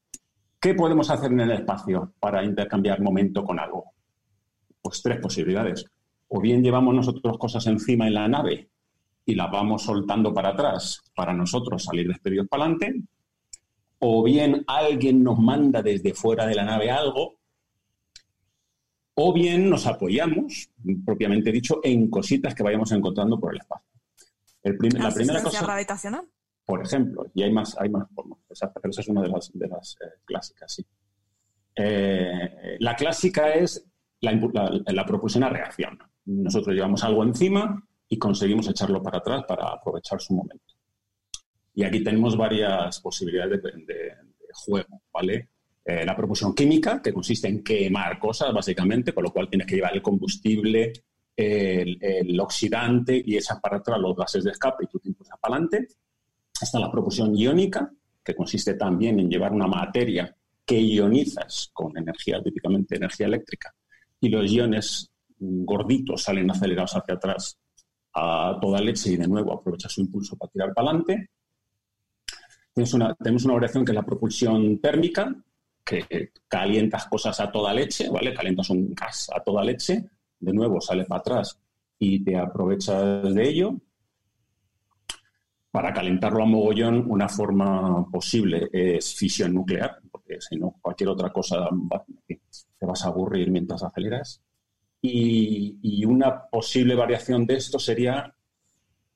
¿Qué 0.59 0.73
podemos 0.73 1.09
hacer 1.09 1.31
en 1.31 1.39
el 1.39 1.51
espacio 1.51 2.13
para 2.19 2.43
intercambiar 2.43 3.01
momento 3.01 3.43
con 3.43 3.59
algo? 3.59 3.91
Pues 4.81 5.01
tres 5.01 5.19
posibilidades. 5.19 5.85
O 6.27 6.41
bien 6.41 6.61
llevamos 6.61 6.93
nosotros 6.93 7.37
cosas 7.37 7.65
encima 7.67 8.07
en 8.07 8.13
la 8.13 8.27
nave 8.27 8.69
y 9.25 9.35
las 9.35 9.51
vamos 9.51 9.83
soltando 9.83 10.33
para 10.33 10.49
atrás 10.49 11.01
para 11.15 11.33
nosotros 11.33 11.83
salir 11.83 12.07
despedidos 12.07 12.47
para 12.47 12.63
adelante, 12.63 13.03
o 13.99 14.23
bien 14.23 14.63
alguien 14.67 15.23
nos 15.23 15.37
manda 15.37 15.81
desde 15.81 16.13
fuera 16.13 16.45
de 16.45 16.55
la 16.55 16.63
nave 16.63 16.89
algo, 16.89 17.35
o 19.13 19.33
bien 19.33 19.69
nos 19.69 19.85
apoyamos, 19.85 20.69
propiamente 21.05 21.51
dicho, 21.51 21.79
en 21.83 22.09
cositas 22.09 22.55
que 22.55 22.63
vayamos 22.63 22.91
encontrando 22.91 23.39
por 23.39 23.53
el 23.53 23.61
espacio. 23.61 23.98
La, 24.63 25.11
primera 25.13 25.43
cosa, 25.43 25.63
gravitacional? 25.63 26.27
Por 26.65 26.81
ejemplo, 26.81 27.25
y 27.33 27.43
hay 27.43 27.51
más, 27.51 27.77
hay 27.79 27.89
más 27.89 28.07
formas, 28.13 28.39
pero 28.47 28.89
esa 28.89 29.01
es 29.01 29.07
una 29.07 29.21
de 29.21 29.29
las, 29.29 29.51
de 29.53 29.67
las 29.67 29.95
eh, 30.01 30.19
clásicas, 30.25 30.73
sí. 30.73 30.85
Eh, 31.75 32.77
la 32.79 32.95
clásica 32.95 33.53
es 33.53 33.89
la, 34.21 35.05
propulsión 35.05 35.43
a 35.43 35.49
reacción. 35.49 35.97
Nosotros 36.25 36.75
llevamos 36.75 37.03
algo 37.03 37.23
encima 37.23 37.81
y 38.07 38.17
conseguimos 38.17 38.67
echarlo 38.67 39.01
para 39.01 39.19
atrás 39.19 39.43
para 39.47 39.69
aprovechar 39.69 40.19
su 40.19 40.33
momento. 40.33 40.73
Y 41.73 41.83
aquí 41.83 42.03
tenemos 42.03 42.35
varias 42.35 42.99
posibilidades 42.99 43.61
de, 43.63 44.13
juego, 44.51 45.01
¿vale? 45.13 45.49
Eh, 45.85 46.03
la 46.05 46.15
propulsión 46.15 46.53
química, 46.53 47.01
que 47.01 47.13
consiste 47.13 47.47
en 47.47 47.63
quemar 47.63 48.19
cosas, 48.19 48.53
básicamente, 48.53 49.13
con 49.13 49.23
lo 49.23 49.31
cual 49.31 49.47
tienes 49.47 49.67
que 49.67 49.75
llevar 49.75 49.93
el 49.93 50.01
combustible, 50.01 50.91
el, 51.39 52.39
oxidante 52.39 53.21
y 53.25 53.37
echas 53.37 53.59
para 53.61 53.77
atrás 53.77 53.99
los 53.99 54.15
gases 54.15 54.43
de 54.43 54.51
escape 54.51 54.83
y 54.83 54.87
tú 54.87 54.99
te 54.99 55.09
impulsas 55.09 55.37
para 55.39 55.55
adelante. 55.55 55.87
Está 56.61 56.79
la 56.79 56.91
propulsión 56.91 57.35
iónica, 57.35 57.91
que 58.23 58.35
consiste 58.35 58.73
también 58.73 59.19
en 59.19 59.29
llevar 59.29 59.53
una 59.53 59.67
materia 59.67 60.35
que 60.65 60.79
ionizas 60.79 61.69
con 61.73 61.97
energía, 61.97 62.41
típicamente 62.43 62.97
energía 62.97 63.27
eléctrica, 63.27 63.73
y 64.19 64.29
los 64.29 64.51
iones 64.51 65.09
gorditos 65.39 66.23
salen 66.23 66.51
acelerados 66.51 66.95
hacia 66.97 67.15
atrás 67.15 67.57
a 68.13 68.57
toda 68.61 68.81
leche 68.81 69.11
y 69.11 69.17
de 69.17 69.27
nuevo 69.27 69.53
aprovecha 69.53 69.87
su 69.87 70.01
impulso 70.01 70.35
para 70.35 70.51
tirar 70.51 70.73
para 70.73 70.89
adelante. 70.89 71.29
Tenemos 72.73 72.93
una, 72.93 73.15
tenemos 73.15 73.45
una 73.45 73.53
variación 73.53 73.85
que 73.85 73.91
es 73.93 73.95
la 73.95 74.05
propulsión 74.05 74.79
térmica, 74.79 75.33
que 75.85 76.31
calientas 76.47 77.07
cosas 77.07 77.39
a 77.39 77.49
toda 77.49 77.73
leche, 77.73 78.09
¿vale? 78.09 78.33
Calientas 78.33 78.69
un 78.69 78.93
gas 78.93 79.29
a 79.33 79.41
toda 79.41 79.63
leche, 79.63 80.09
de 80.39 80.53
nuevo 80.53 80.79
sale 80.81 81.05
para 81.05 81.19
atrás 81.19 81.59
y 81.97 82.23
te 82.23 82.37
aprovechas 82.37 83.33
de 83.33 83.49
ello. 83.49 83.75
Para 85.71 85.93
calentarlo 85.93 86.41
a 86.41 86.47
mogollón, 86.47 87.05
una 87.09 87.29
forma 87.29 88.05
posible 88.09 88.69
es 88.71 89.13
fisión 89.15 89.53
nuclear, 89.53 89.99
porque 90.11 90.37
si 90.39 90.55
no, 90.55 90.75
cualquier 90.81 91.09
otra 91.09 91.31
cosa 91.31 91.69
te 92.27 92.85
vas 92.85 93.05
a 93.05 93.09
aburrir 93.09 93.51
mientras 93.51 93.83
aceleras. 93.83 94.41
Y, 95.01 96.03
una 96.05 96.49
posible 96.49 96.95
variación 96.95 97.45
de 97.45 97.55
esto 97.55 97.77
sería 97.77 98.33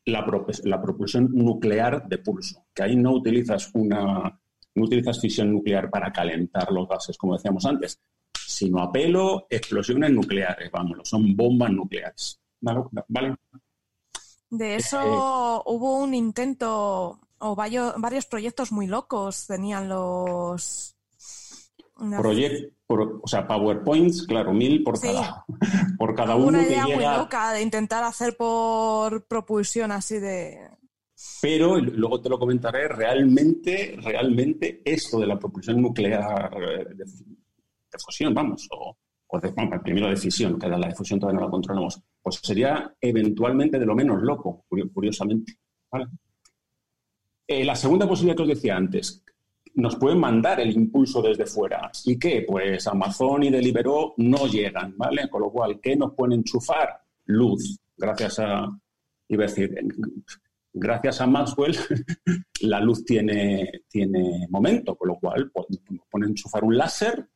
la, 0.06 0.26
la, 0.64 0.82
propulsión 0.82 1.30
nuclear 1.34 2.08
de 2.08 2.20
pulso, 2.20 2.66
que 2.74 2.84
ahí 2.84 2.96
no 2.96 3.14
utilizas 3.14 3.72
una 3.74 4.40
no 4.76 4.86
utilizas 4.86 5.20
fisión 5.20 5.52
nuclear 5.52 5.90
para 5.90 6.12
calentar 6.12 6.72
los 6.72 6.88
gases, 6.88 7.18
como 7.18 7.34
decíamos 7.36 7.66
antes, 7.66 8.02
sino 8.48 8.80
a 8.80 8.92
pelo, 8.92 9.48
explosiones 9.50 10.12
nucleares, 10.12 10.72
vamos, 10.72 10.98
son 11.04 11.36
bombas 11.36 11.72
nucleares. 11.72 12.40
¿Vale? 12.62 13.36
De 14.50 14.76
eso 14.76 15.00
eh, 15.00 15.64
hubo 15.66 15.98
un 15.98 16.14
intento 16.14 17.20
o 17.40 17.56
varios, 17.56 17.94
varios 17.98 18.26
proyectos 18.26 18.72
muy 18.72 18.88
locos 18.88 19.48
tenían 19.48 19.90
los 19.90 20.94
Proyecto, 21.96 23.22
o 23.22 23.28
sea, 23.28 23.48
PowerPoints, 23.48 24.26
claro, 24.26 24.52
mil 24.52 24.84
por 24.84 25.00
cada, 25.00 25.46
por 25.98 26.16
cada 26.16 26.36
uno. 26.36 26.48
Una 26.48 26.64
idea 26.64 26.88
muy 26.88 27.04
loca 27.04 27.54
de 27.54 27.62
intentar 27.62 28.04
hacer 28.04 28.36
por 28.36 29.26
propulsión 29.26 29.92
así 29.92 30.20
de. 30.20 30.60
Pero 31.42 31.78
luego 31.78 32.20
te 32.20 32.30
lo 32.30 32.40
comentaré, 32.40 32.88
realmente, 32.88 33.96
realmente 34.02 34.82
esto 34.84 35.20
de 35.20 35.28
la 35.28 35.40
propulsión 35.40 35.82
nuclear 35.82 36.52
eh, 36.62 36.88
de, 37.94 38.04
fusión, 38.04 38.34
vamos, 38.34 38.68
o, 38.72 38.98
de, 39.40 39.52
primero 39.84 40.10
de 40.10 40.16
fisión, 40.16 40.60
que 40.60 40.68
la 40.68 40.78
de 40.78 40.96
fusión 40.96 41.20
todavía 41.20 41.40
no 41.40 41.46
la 41.46 41.52
controlamos, 41.52 42.02
pues 42.22 42.40
sería 42.44 42.94
eventualmente 43.00 43.80
de 43.80 43.86
lo 43.86 43.96
menos 43.96 44.22
loco, 44.22 44.66
curiosamente. 44.68 45.58
Eh, 47.48 47.64
la 47.66 47.76
segunda 47.76 48.08
posibilidad 48.08 48.38
que 48.38 48.44
os 48.44 48.50
decía 48.50 48.76
antes, 48.76 49.24
nos 49.76 49.96
pueden 49.96 50.20
mandar 50.20 50.60
el 50.60 50.72
impulso 50.72 51.22
desde 51.22 51.46
fuera. 51.46 51.92
¿Y 52.06 52.18
qué? 52.18 52.46
Pues 52.48 52.88
Amazon 52.88 53.44
y 53.44 53.50
Deliveroo 53.50 54.14
no 54.18 54.48
llegan, 54.48 54.96
¿vale? 54.98 55.30
Con 55.30 55.42
lo 55.42 55.52
cual, 55.52 55.80
¿qué 55.82 55.96
nos 55.96 56.14
pueden 56.14 56.40
enchufar? 56.40 57.02
Luz, 57.26 57.80
gracias 57.98 58.40
a, 58.40 58.68
iba 59.30 59.44
a 59.44 59.48
decir, 59.48 59.76
gracias 60.74 61.22
a 61.22 61.28
Maxwell, 61.28 61.76
la 62.62 62.80
luz 62.80 63.04
tiene, 63.06 63.84
tiene 63.88 64.48
momento, 64.50 64.96
con 64.96 65.10
lo 65.10 65.20
cual 65.20 65.52
pues, 65.52 65.68
nos 65.90 66.06
pueden 66.10 66.30
enchufar 66.30 66.64
un 66.64 66.78
láser, 66.78 67.28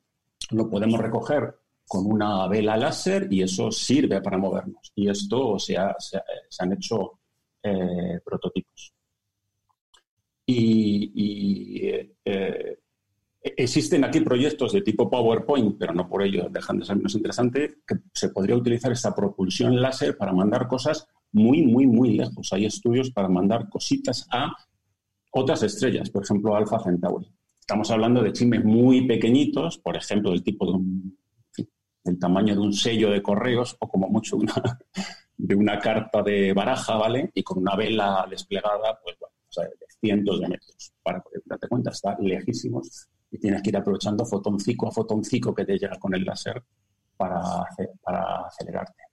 lo 0.51 0.69
podemos 0.69 0.99
recoger 0.99 1.55
con 1.87 2.05
una 2.05 2.47
vela 2.47 2.75
láser 2.75 3.27
y 3.31 3.41
eso 3.41 3.71
sirve 3.71 4.21
para 4.21 4.37
movernos. 4.37 4.91
Y 4.95 5.09
esto 5.09 5.57
se, 5.57 5.77
se, 5.99 6.19
han 6.59 6.73
hecho 6.73 7.19
eh, 7.63 8.19
prototipos. 8.23 8.93
Y, 10.45 11.81
eh, 12.25 12.79
existen 13.41 14.03
aquí 14.03 14.19
proyectos 14.21 14.73
de 14.73 14.81
tipo 14.81 15.09
PowerPoint, 15.09 15.77
pero 15.77 15.93
no 15.93 16.07
por 16.07 16.23
ello 16.23 16.47
dejan 16.49 16.79
de 16.79 16.85
ser 16.85 16.97
menos 16.97 17.15
interesante, 17.15 17.79
que 17.87 17.95
se 18.13 18.29
podría 18.29 18.55
utilizar 18.55 18.91
esta 18.91 19.15
propulsión 19.15 19.81
láser 19.81 20.17
para 20.17 20.33
mandar 20.33 20.67
cosas 20.67 21.07
muy, 21.31 21.61
muy, 21.61 21.85
muy 21.87 22.17
lejos. 22.17 22.51
Hay 22.51 22.65
estudios 22.65 23.11
para 23.11 23.29
mandar 23.29 23.69
cositas 23.69 24.27
a 24.31 24.53
otras 25.31 25.63
estrellas, 25.63 26.09
por 26.09 26.23
ejemplo, 26.23 26.55
Alpha 26.55 26.79
Centauri. 26.79 27.31
Estamos 27.67 27.91
hablando 27.91 28.23
de 28.23 28.31
chimes 28.31 28.63
muy 28.63 29.05
pequeñitos, 29.05 29.77
por 29.79 29.97
ejemplo, 29.97 30.31
del 30.31 30.41
tipo 30.41 30.65
de 30.65 30.71
un, 30.71 31.19
del 32.01 32.17
tamaño 32.17 32.55
de 32.55 32.61
un 32.61 32.71
sello 32.71 33.11
de 33.11 33.21
correos 33.21 33.75
o 33.81 33.89
como 33.89 34.07
mucho 34.07 34.37
una, 34.37 34.53
de 35.37 35.53
una 35.53 35.77
carta 35.77 36.23
de 36.23 36.53
baraja, 36.53 36.95
¿vale? 36.95 37.29
Y 37.33 37.43
con 37.43 37.57
una 37.57 37.75
vela 37.75 38.25
desplegada, 38.29 38.97
pues 39.03 39.17
bueno, 39.19 39.35
o 39.49 39.51
sea, 39.51 39.65
de 39.65 39.85
cientos 39.99 40.39
de 40.39 40.47
metros. 40.47 40.93
Para 41.03 41.19
poder 41.19 41.41
darte 41.43 41.67
cuenta, 41.67 41.91
está 41.91 42.15
lejísimos 42.21 43.09
y 43.29 43.37
tienes 43.37 43.61
que 43.61 43.69
ir 43.71 43.75
aprovechando 43.75 44.25
fotoncico 44.25 44.87
a 44.87 44.91
fotoncico 44.91 45.53
que 45.53 45.65
te 45.65 45.77
llega 45.77 45.99
con 45.99 46.15
el 46.15 46.23
láser 46.23 46.63
para 47.17 47.65
acelerarte. 48.47 49.03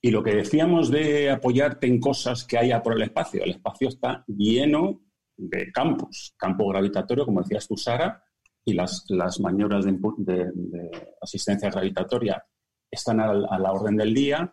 Y 0.00 0.10
lo 0.10 0.22
que 0.22 0.36
decíamos 0.36 0.90
de 0.90 1.28
apoyarte 1.28 1.86
en 1.86 2.00
cosas 2.00 2.44
que 2.44 2.56
haya 2.56 2.82
por 2.82 2.94
el 2.94 3.02
espacio, 3.02 3.44
el 3.44 3.50
espacio 3.50 3.88
está 3.88 4.24
lleno 4.26 5.02
de 5.36 5.70
campos, 5.72 6.34
campo 6.36 6.68
gravitatorio, 6.68 7.24
como 7.24 7.42
decías 7.42 7.66
tú, 7.68 7.76
Sara, 7.76 8.22
y 8.64 8.74
las, 8.74 9.04
las 9.08 9.38
maniobras 9.40 9.84
de, 9.84 10.50
asistencia 11.20 11.70
gravitatoria 11.70 12.44
están 12.90 13.20
a, 13.20 13.32
la 13.32 13.72
orden 13.72 13.96
del 13.96 14.12
día, 14.12 14.52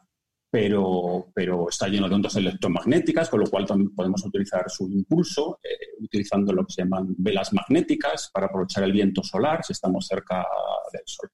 pero, 0.51 1.31
pero 1.33 1.67
está 1.69 1.87
lleno 1.87 2.07
de 2.07 2.15
ondas 2.15 2.35
electromagnéticas, 2.35 3.29
con 3.29 3.39
lo 3.39 3.49
cual 3.49 3.65
también 3.65 3.95
podemos 3.95 4.23
utilizar 4.23 4.69
su 4.69 4.87
impulso, 4.87 5.59
eh, 5.63 5.95
utilizando 5.99 6.53
lo 6.53 6.63
que 6.65 6.73
se 6.73 6.83
llaman 6.83 7.15
velas 7.17 7.53
magnéticas 7.53 8.29
para 8.31 8.47
aprovechar 8.47 8.83
el 8.83 8.91
viento 8.91 9.23
solar 9.23 9.63
si 9.63 9.73
estamos 9.73 10.05
cerca 10.05 10.45
del 10.91 11.01
Sol. 11.05 11.29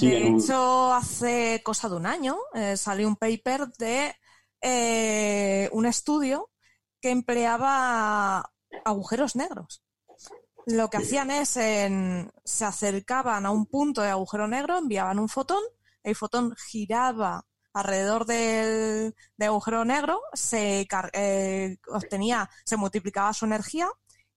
De 0.00 0.28
hecho, 0.28 0.92
hace 0.92 1.60
cosa 1.64 1.88
de 1.88 1.96
un 1.96 2.06
año 2.06 2.36
eh, 2.54 2.76
salió 2.76 3.08
un 3.08 3.16
paper 3.16 3.66
de 3.78 4.14
eh, 4.60 5.68
un 5.72 5.86
estudio 5.86 6.51
que 7.02 7.10
empleaba 7.10 8.50
agujeros 8.84 9.36
negros. 9.36 9.82
Lo 10.66 10.88
que 10.88 10.98
hacían 10.98 11.30
es, 11.32 11.48
se 11.48 12.64
acercaban 12.64 13.44
a 13.44 13.50
un 13.50 13.66
punto 13.66 14.00
de 14.00 14.10
agujero 14.10 14.46
negro, 14.46 14.78
enviaban 14.78 15.18
un 15.18 15.28
fotón, 15.28 15.62
el 16.04 16.14
fotón 16.14 16.54
giraba 16.56 17.44
alrededor 17.74 18.24
del, 18.26 19.14
agujero 19.40 19.84
negro, 19.84 20.20
se 20.32 20.86
eh, 21.12 21.76
obtenía, 21.88 22.48
se 22.64 22.76
multiplicaba 22.76 23.32
su 23.32 23.46
energía 23.46 23.88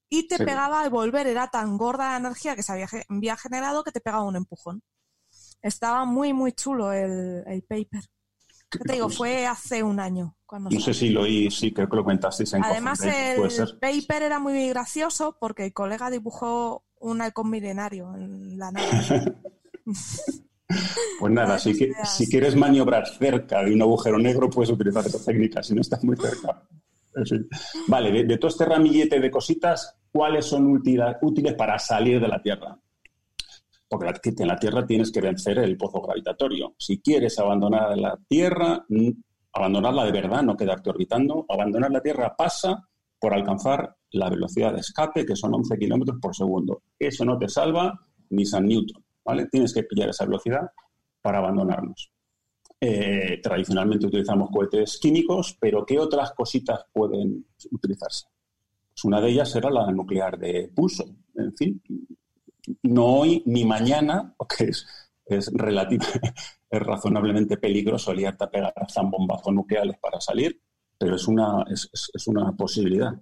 y 0.09 0.27
te 0.27 0.37
pegaba 0.37 0.81
al 0.81 0.89
volver, 0.89 1.27
era 1.27 1.49
tan 1.49 1.77
gorda 1.77 2.11
la 2.11 2.17
energía 2.17 2.55
que 2.55 2.63
se 2.63 2.87
había 3.07 3.37
generado 3.37 3.83
que 3.83 3.91
te 3.91 4.01
pegaba 4.01 4.23
un 4.23 4.35
empujón. 4.35 4.81
Estaba 5.61 6.05
muy, 6.05 6.33
muy 6.33 6.53
chulo 6.53 6.91
el, 6.91 7.43
el 7.45 7.61
paper. 7.63 8.03
Te 8.83 8.93
digo, 8.93 9.09
fue 9.09 9.45
hace 9.45 9.83
un 9.83 9.99
año. 9.99 10.35
Cuando 10.45 10.69
no 10.69 10.79
sé 10.79 10.93
si 10.93 11.09
lo 11.09 11.21
oí, 11.21 11.49
sí, 11.51 11.73
creo 11.73 11.89
que 11.89 11.95
lo 11.95 12.03
comentasteis 12.03 12.53
en 12.53 12.63
Además, 12.63 13.01
el 13.01 13.77
paper 13.79 14.23
era 14.23 14.39
muy 14.39 14.69
gracioso 14.69 15.37
porque 15.39 15.65
el 15.65 15.73
colega 15.73 16.09
dibujó 16.09 16.83
un 16.99 17.21
halcón 17.21 17.49
milenario 17.49 18.15
en 18.15 18.57
la 18.57 18.71
nave. 18.71 19.35
Pues 21.19 21.31
nada, 21.31 21.59
si, 21.59 21.77
que, 21.77 21.91
si 22.05 22.27
quieres 22.27 22.55
maniobrar 22.55 23.07
cerca 23.07 23.63
de 23.63 23.71
un 23.71 23.83
agujero 23.83 24.17
negro, 24.17 24.49
puedes 24.49 24.71
utilizar 24.71 25.05
esta 25.05 25.23
técnica, 25.23 25.61
si 25.61 25.75
no 25.75 25.81
estás 25.81 26.03
muy 26.03 26.17
cerca. 26.17 26.63
Vale, 27.87 28.11
de, 28.11 28.23
de, 28.23 28.37
todo 28.37 28.49
este 28.49 28.65
ramillete 28.65 29.19
de 29.19 29.29
cositas, 29.31 29.95
¿cuáles 30.11 30.45
son 30.45 30.67
útiles 30.67 31.53
para 31.53 31.77
salir 31.77 32.19
de 32.19 32.27
la 32.27 32.41
Tierra? 32.41 32.77
Porque 33.87 34.11
en 34.37 34.47
la 34.47 34.57
Tierra 34.57 34.85
tienes 34.85 35.11
que 35.11 35.21
vencer 35.21 35.59
el 35.59 35.77
pozo 35.77 36.01
gravitatorio. 36.01 36.75
Si 36.77 36.99
quieres 36.99 37.37
abandonar 37.39 37.97
la 37.97 38.19
Tierra, 38.27 38.85
abandonarla 39.53 40.05
de 40.05 40.11
verdad, 40.11 40.43
no 40.43 40.57
quedarte 40.57 40.89
orbitando, 40.89 41.45
abandonar 41.49 41.91
la 41.91 42.01
Tierra 42.01 42.35
pasa 42.35 42.87
por 43.19 43.33
alcanzar 43.33 43.95
la 44.11 44.29
velocidad 44.29 44.73
de 44.73 44.79
escape, 44.79 45.25
que 45.25 45.35
son 45.35 45.53
11 45.53 45.77
kilómetros 45.77 46.19
por 46.21 46.35
segundo. 46.35 46.83
Eso 46.97 47.25
no 47.25 47.37
te 47.37 47.47
salva 47.47 47.99
ni 48.29 48.45
San 48.45 48.65
Newton. 48.65 49.03
Tienes 49.51 49.73
que 49.73 49.83
pillar 49.83 50.09
esa 50.09 50.25
velocidad 50.25 50.69
para 51.21 51.39
abandonarnos. 51.39 52.11
Eh, 52.79 53.39
tradicionalmente 53.41 54.05
utilizamos 54.05 54.49
cohetes 54.51 54.99
químicos, 54.99 55.57
pero 55.59 55.85
¿qué 55.85 55.97
otras 55.97 56.33
cositas 56.33 56.85
pueden 56.93 57.45
utilizarse? 57.71 58.27
Pues 58.93 59.05
una 59.05 59.19
de 59.19 59.29
ellas 59.29 59.55
era 59.55 59.69
la 59.69 59.91
nuclear 59.91 60.37
de 60.37 60.71
pulso. 60.73 61.05
En 61.35 61.55
fin, 61.55 61.81
no 62.83 63.05
hoy 63.05 63.43
ni 63.45 63.65
mañana, 63.65 64.33
porque 64.37 64.65
es, 64.65 64.85
es, 65.25 65.51
es 66.69 66.79
razonablemente 66.81 67.57
peligroso 67.57 68.13
liarte 68.13 68.43
a 68.43 68.49
pegar 68.49 68.73
zambombazos 68.91 69.53
nucleares 69.53 69.97
para 69.99 70.19
salir, 70.19 70.61
pero 70.97 71.15
es 71.15 71.27
una, 71.27 71.65
es, 71.69 72.27
una 72.27 72.51
posibilidad. 72.53 73.13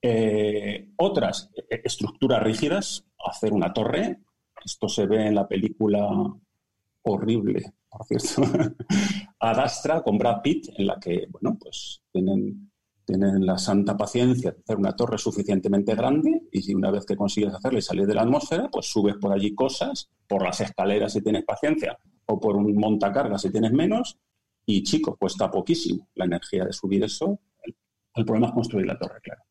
Eh, 0.00 0.90
otras, 0.96 1.50
e, 1.56 1.80
estructuras 1.84 2.42
rígidas, 2.42 3.06
hacer 3.26 3.52
una 3.52 3.72
torre. 3.72 4.20
Esto 4.64 4.88
se 4.88 5.06
ve 5.06 5.26
en 5.26 5.34
la 5.34 5.46
película 5.46 6.08
horrible, 7.02 7.74
por 7.88 8.06
cierto, 8.06 8.50
Adastra 9.38 10.02
con 10.02 10.18
Brad 10.18 10.40
Pitt, 10.42 10.68
en 10.76 10.86
la 10.86 10.98
que, 10.98 11.26
bueno, 11.30 11.58
pues 11.60 12.02
tienen 12.10 12.72
tienen 13.04 13.44
la 13.44 13.58
santa 13.58 13.96
paciencia 13.96 14.52
de 14.52 14.58
hacer 14.60 14.76
una 14.76 14.96
torre 14.96 15.18
suficientemente 15.18 15.94
grande 15.94 16.42
y 16.50 16.62
si 16.62 16.74
una 16.74 16.90
vez 16.90 17.04
que 17.04 17.16
consigues 17.16 17.54
hacerla 17.54 17.78
y 17.78 17.82
salir 17.82 18.06
de 18.06 18.14
la 18.14 18.22
atmósfera, 18.22 18.68
pues 18.70 18.86
subes 18.86 19.16
por 19.16 19.32
allí 19.32 19.54
cosas, 19.54 20.10
por 20.26 20.42
las 20.42 20.60
escaleras 20.60 21.12
si 21.12 21.22
tienes 21.22 21.44
paciencia 21.44 21.98
o 22.26 22.40
por 22.40 22.56
un 22.56 22.74
montacargas 22.74 23.42
si 23.42 23.50
tienes 23.50 23.72
menos 23.72 24.18
y 24.66 24.82
chicos, 24.82 25.16
cuesta 25.18 25.50
poquísimo 25.50 26.08
la 26.14 26.24
energía 26.24 26.64
de 26.64 26.72
subir 26.72 27.04
eso. 27.04 27.38
El, 28.14 28.24
problema 28.24 28.48
es 28.48 28.52
construir 28.54 28.86
la 28.86 28.98
torre, 28.98 29.20
claro. 29.22 29.42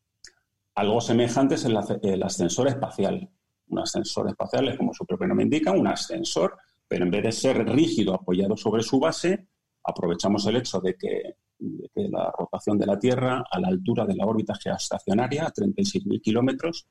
Algo 0.74 1.00
semejante 1.00 1.54
es 1.54 1.64
el, 1.64 2.22
ascensor 2.22 2.68
espacial. 2.68 3.30
Un 3.68 3.78
ascensor 3.78 4.28
espacial 4.28 4.68
es 4.68 4.76
como 4.76 4.92
su 4.92 5.06
propio 5.06 5.28
nombre 5.28 5.44
indica, 5.44 5.70
un 5.70 5.86
ascensor, 5.86 6.56
pero 6.88 7.04
en 7.04 7.10
vez 7.10 7.22
de 7.22 7.32
ser 7.32 7.64
rígido 7.68 8.14
apoyado 8.14 8.56
sobre 8.56 8.82
su 8.82 8.98
base, 8.98 9.46
aprovechamos 9.84 10.46
el 10.46 10.56
hecho 10.56 10.80
de 10.80 10.96
que 10.96 11.36
de 11.94 12.08
la 12.08 12.32
rotación 12.36 12.78
de 12.78 12.86
la 12.86 12.98
Tierra 12.98 13.44
a 13.50 13.60
la 13.60 13.68
altura 13.68 14.04
de 14.04 14.14
la 14.14 14.26
órbita 14.26 14.54
geoestacionaria, 14.54 15.46
a 15.46 15.52
36.000 15.52 16.20
kilómetros. 16.20 16.86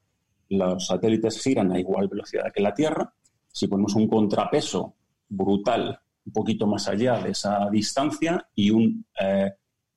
Los 0.49 0.87
satélites 0.87 1.41
giran 1.41 1.71
a 1.71 1.79
igual 1.79 2.07
velocidad 2.07 2.51
que 2.53 2.61
la 2.61 2.73
Tierra. 2.73 3.13
Si 3.47 3.67
ponemos 3.67 3.95
un 3.95 4.07
contrapeso 4.07 4.95
brutal 5.29 5.99
un 6.25 6.33
poquito 6.33 6.67
más 6.67 6.87
allá 6.87 7.19
de 7.19 7.31
esa 7.31 7.69
distancia 7.69 8.47
y 8.55 8.71
un, 8.71 9.05
eh, 9.19 9.51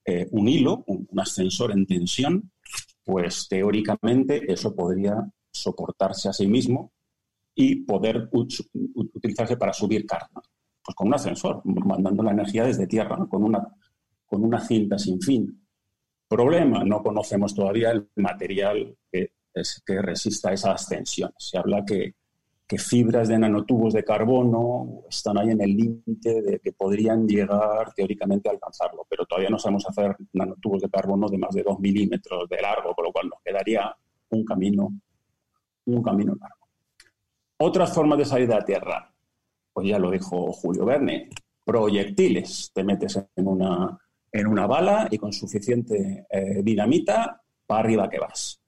eh, 0.04 0.28
un 0.32 0.48
hilo, 0.48 0.84
un, 0.86 1.08
ascensor 1.18 1.72
en 1.72 1.86
tensión, 1.86 2.50
pues 3.04 3.46
teóricamente 3.48 4.52
eso 4.52 4.74
podría 4.74 5.14
soportarse 5.50 6.28
a 6.28 6.32
sí 6.32 6.46
mismo 6.46 6.92
y 7.54 7.76
poder 7.76 8.28
utilizarse 8.32 9.56
para 9.56 9.72
subir 9.72 10.04
carga. 10.04 10.42
Pues 10.84 10.94
con 10.94 11.08
un 11.08 11.14
ascensor, 11.14 11.62
mandando 11.64 12.22
la 12.22 12.32
energía 12.32 12.64
desde 12.64 12.86
tierra, 12.86 13.16
con 13.28 13.42
una 13.42 13.66
con 14.26 14.44
una 14.44 14.60
cinta 14.60 14.98
sin 14.98 15.20
fin. 15.20 15.66
Problema, 16.28 16.84
no 16.84 17.02
conocemos 17.02 17.54
todavía 17.54 17.92
el 17.92 18.08
material 18.16 18.96
que, 19.10 19.30
que 19.86 20.02
resista 20.02 20.52
esas 20.52 20.88
tensiones. 20.88 21.36
Se 21.38 21.58
habla 21.58 21.84
que, 21.84 22.14
fibras 22.78 23.28
de 23.28 23.38
nanotubos 23.38 23.94
de 23.94 24.02
carbono 24.02 25.04
están 25.08 25.38
ahí 25.38 25.50
en 25.50 25.60
el 25.60 25.76
límite 25.76 26.42
de 26.42 26.58
que 26.58 26.72
podrían 26.72 27.24
llegar 27.24 27.94
teóricamente 27.94 28.48
a 28.48 28.52
alcanzarlo, 28.52 29.06
pero 29.08 29.24
todavía 29.24 29.50
no 29.50 29.58
sabemos 29.58 29.86
hacer 29.88 30.16
nanotubos 30.32 30.82
de 30.82 30.90
carbono 30.90 31.28
de 31.28 31.38
más 31.38 31.54
de 31.54 31.62
2 31.62 31.78
milímetros 31.78 32.48
de 32.48 32.60
largo, 32.60 32.92
con 32.92 33.04
lo 33.04 33.12
cual 33.12 33.28
nos 33.28 33.40
quedaría 33.40 33.94
un 34.30 34.44
camino, 34.44 34.88
un 35.84 36.02
camino 36.02 36.34
largo. 36.34 36.66
Otras 37.58 37.94
formas 37.94 38.18
de 38.18 38.24
salir 38.24 38.48
de 38.48 38.54
la 38.54 38.64
Tierra, 38.64 39.14
pues 39.72 39.88
ya 39.88 40.00
lo 40.00 40.10
dijo 40.10 40.52
Julio 40.52 40.84
Verne, 40.84 41.30
proyectiles. 41.64 42.72
Te 42.74 42.82
metes 42.82 43.16
en 43.36 43.46
una, 43.46 43.98
en 44.32 44.46
una 44.46 44.66
bala 44.66 45.08
y 45.10 45.18
con 45.18 45.32
suficiente 45.32 46.26
eh, 46.30 46.62
dinamita, 46.62 47.42
para 47.66 47.80
arriba 47.80 48.08
que 48.08 48.18
vas. 48.18 48.60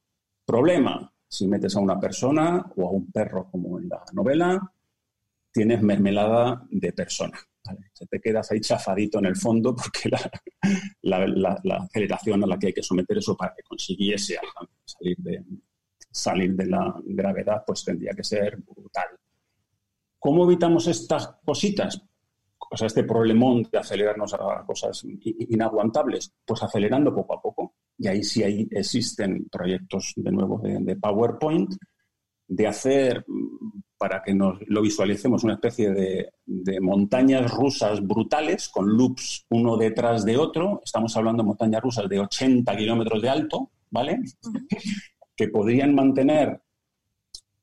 Problema, 0.44 1.12
si 1.28 1.46
metes 1.46 1.76
a 1.76 1.80
una 1.80 2.00
persona 2.00 2.64
o 2.76 2.88
a 2.88 2.90
un 2.90 3.10
perro 3.12 3.48
como 3.50 3.78
en 3.78 3.88
la 3.88 4.02
novela, 4.12 4.72
tienes 5.52 5.82
mermelada 5.82 6.66
de 6.70 6.92
persona. 6.92 7.38
Te 8.08 8.20
quedas 8.20 8.50
ahí 8.50 8.60
chafadito 8.60 9.18
en 9.18 9.26
el 9.26 9.36
fondo 9.36 9.76
porque 9.76 10.08
la, 11.02 11.60
aceleración 11.76 12.42
a 12.44 12.46
la 12.46 12.58
que 12.58 12.68
hay 12.68 12.72
que 12.72 12.82
someter 12.82 13.18
eso 13.18 13.36
para 13.36 13.54
que 13.54 13.62
consiguiese 13.62 14.38
salir 14.84 15.16
de, 15.18 15.44
salir 16.10 16.54
de 16.54 16.66
la 16.66 16.94
gravedad, 17.04 17.62
pues 17.66 17.84
tendría 17.84 18.12
que 18.12 18.24
ser 18.24 18.56
brutal. 18.56 19.08
¿Cómo 20.18 20.44
evitamos 20.44 20.86
estas 20.88 21.28
cositas? 21.44 22.02
O 22.70 22.76
sea, 22.76 22.86
este 22.86 23.04
problemón 23.04 23.62
de 23.70 23.78
acelerarnos 23.78 24.34
a 24.34 24.64
cosas 24.66 25.04
inaguantables, 25.04 26.32
pues 26.44 26.62
acelerando 26.62 27.14
poco 27.14 27.34
a 27.34 27.42
poco. 27.42 27.74
y 27.96 28.08
ahí 28.08 28.22
sí 28.22 28.42
hay, 28.42 28.68
existen 28.70 29.48
proyectos 29.50 30.12
de 30.16 30.30
nuevo 30.30 30.58
de, 30.58 30.96
PowerPoint, 30.96 31.74
de 32.46 32.66
hacer, 32.66 33.24
para 33.98 34.22
que 34.22 34.34
nos 34.34 34.58
lo 34.68 34.82
visualicemos, 34.82 35.44
una 35.44 35.54
especie 35.54 35.90
de, 35.90 36.30
de, 36.46 36.80
montañas 36.80 37.50
rusas 37.50 38.06
brutales 38.06 38.68
con 38.68 38.96
loops 38.96 39.46
uno 39.50 39.76
detrás 39.76 40.24
de 40.24 40.36
otro. 40.36 40.80
Estamos 40.84 41.16
hablando 41.16 41.42
de 41.42 41.48
montañas 41.48 41.82
rusas 41.82 42.08
de 42.08 42.20
80 42.20 42.76
kilómetros 42.76 43.20
de 43.20 43.28
alto, 43.28 43.70
¿vale? 43.90 44.20
que 45.38 45.48
podrían 45.48 45.94
mantener 45.94 46.60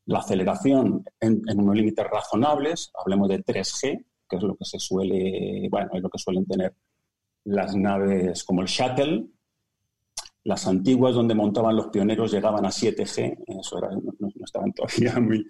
la 0.06 0.20
aceleración 0.20 1.04
en, 1.20 1.42
unos 1.60 1.76
límites 1.76 2.06
razonables, 2.10 2.92
hablemos 2.98 3.28
de 3.28 3.44
3G, 3.44 4.06
que 4.30 4.38
es 4.38 4.44
lo 4.44 4.56
que 4.56 4.66
se 4.66 4.80
suele, 4.80 5.68
bueno, 5.70 5.90
es 5.94 6.02
lo 6.02 6.10
que 6.10 6.18
suelen 6.18 6.46
tener 6.46 6.76
las 7.46 7.76
naves 7.76 8.44
como 8.44 8.62
el 8.62 8.68
Shuttle. 8.68 9.28
Las 10.44 10.68
antiguas 10.68 11.16
donde 11.16 11.34
montaban 11.34 11.76
los 11.76 11.88
pioneros 11.88 12.32
llegaban 12.32 12.66
a 12.66 12.70
7G, 12.70 13.46
eso 13.60 13.78
era, 13.78 13.90
no, 13.92 14.30
estaban 14.44 14.74
todavía 14.74 15.20
muy... 15.20 15.46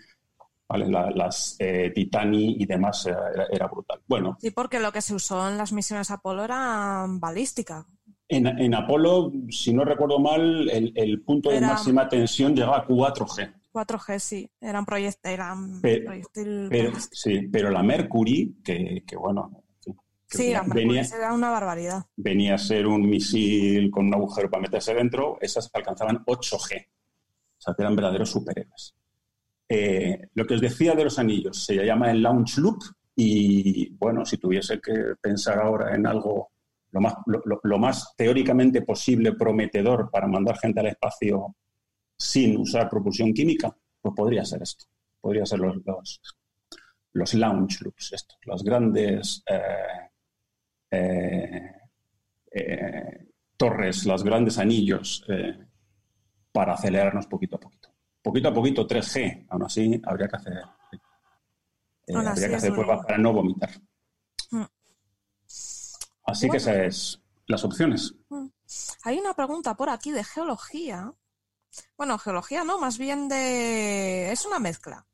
Vale, 0.67 0.89
las 0.89 1.55
eh, 1.59 1.91
Titani 1.93 2.55
y 2.57 2.65
demás 2.65 3.05
era, 3.05 3.67
brutal. 3.67 4.01
Bueno. 4.07 4.35
Sí, 4.41 4.49
porque 4.49 4.79
lo 4.79 4.91
que 4.91 4.99
se 4.99 5.13
usó 5.13 5.47
en 5.47 5.59
las 5.59 5.71
misiones 5.71 6.09
Apolo 6.09 6.43
era 6.43 7.05
balística. 7.07 7.85
En, 8.27 8.47
en 8.47 8.73
Apolo, 8.73 9.31
si 9.49 9.71
no 9.73 9.85
recuerdo 9.85 10.17
mal, 10.17 10.67
el, 10.71 11.21
punto 11.21 11.51
de 11.51 11.61
máxima 11.61 12.09
tensión 12.09 12.55
llegaba 12.55 12.77
a 12.77 12.87
4G. 12.87 13.53
4G, 13.75 14.19
sí, 14.19 14.49
eran, 14.61 14.85
proyectos 14.85 15.29
eran 15.29 15.81
pero, 15.81 16.93
sí, 17.11 17.41
pero 17.51 17.69
la 17.69 17.83
Mercury, 17.83 18.55
que, 18.63 19.03
bueno... 19.17 19.63
sí, 20.27 20.53
la 20.53 20.63
Mercury 20.63 20.99
era 20.99 21.33
una 21.33 21.49
barbaridad. 21.49 22.05
Venía 22.15 22.55
a 22.55 22.57
ser 22.57 22.87
un 22.87 23.01
misil 23.09 23.91
con 23.91 24.07
un 24.07 24.15
agujero 24.15 24.49
para 24.49 24.61
meterse 24.61 24.93
dentro, 24.93 25.37
esas 25.41 25.69
alcanzaban 25.73 26.23
8G. 26.23 26.87
O 26.87 27.61
sea, 27.61 27.73
que 27.73 27.81
eran 27.81 27.95
verdaderos 27.97 28.29
superhéroes. 28.29 28.95
Eh, 29.67 30.29
lo 30.35 30.45
que 30.45 30.53
os 30.53 30.61
decía 30.61 30.93
de 30.93 31.03
los 31.03 31.19
anillos, 31.19 31.65
se 31.65 31.75
llama 31.75 32.11
el 32.11 32.21
Launch 32.21 32.57
Loop 32.59 32.79
y, 33.13 33.93
bueno, 33.97 34.25
si 34.25 34.37
tuviese 34.37 34.79
que 34.79 35.15
pensar 35.19 35.59
ahora 35.59 35.95
en 35.95 36.07
algo 36.07 36.51
lo 36.91 37.01
más, 37.01 37.15
lo 37.25 37.77
más 37.77 38.13
teóricamente 38.15 38.81
posible 38.83 39.33
prometedor 39.33 40.09
para 40.09 40.27
mandar 40.27 40.57
gente 40.57 40.79
al 40.79 40.87
espacio 40.87 41.53
sin 42.17 42.57
usar 42.57 42.89
propulsión 42.89 43.33
química, 43.33 43.75
pues 44.01 44.13
podría 44.15 44.45
ser 44.45 44.61
esto. 44.61 44.85
Podría 45.19 45.45
ser 45.45 45.59
los, 45.59 45.77
los, 47.13 47.33
launch 47.33 47.81
loops, 47.81 48.13
estos, 48.13 48.37
los 48.45 48.63
grandes 48.63 49.43
eh, 49.47 50.09
eh, 50.91 51.71
eh, 52.51 53.27
torres, 53.57 54.05
los 54.05 54.23
grandes 54.23 54.57
anillos 54.59 55.25
para 56.51 56.73
acelerarnos 56.73 57.27
poquito 57.27 57.55
a 57.57 57.59
poquito. 57.59 57.89
Poquito 58.21 58.49
a 58.49 58.53
poquito 58.53 58.87
3G, 58.87 59.47
aún 59.49 59.63
así 59.63 60.01
habría 60.05 60.27
que 60.27 60.35
hacer, 60.35 60.63
habría 62.15 62.49
que 62.49 62.55
hacer 62.55 62.73
pruebas 62.73 63.05
para 63.05 63.17
no 63.17 63.33
vomitar. 63.33 63.69
Mm. 64.51 64.63
Así 66.25 66.49
que 66.49 66.57
esas 66.57 66.75
es 66.77 67.21
las 67.47 67.63
opciones. 67.63 68.15
Mm. 68.29 68.47
Hay 69.03 69.19
una 69.19 69.33
pregunta 69.33 69.75
por 69.75 69.89
aquí 69.89 70.11
de 70.11 70.23
geología 70.23 71.13
bueno, 71.97 72.17
geología 72.17 72.63
no, 72.63 72.79
más 72.79 72.97
bien 72.97 73.27
de... 73.27 74.31
es 74.31 74.45
una 74.45 74.59
mezcla. 74.59 75.05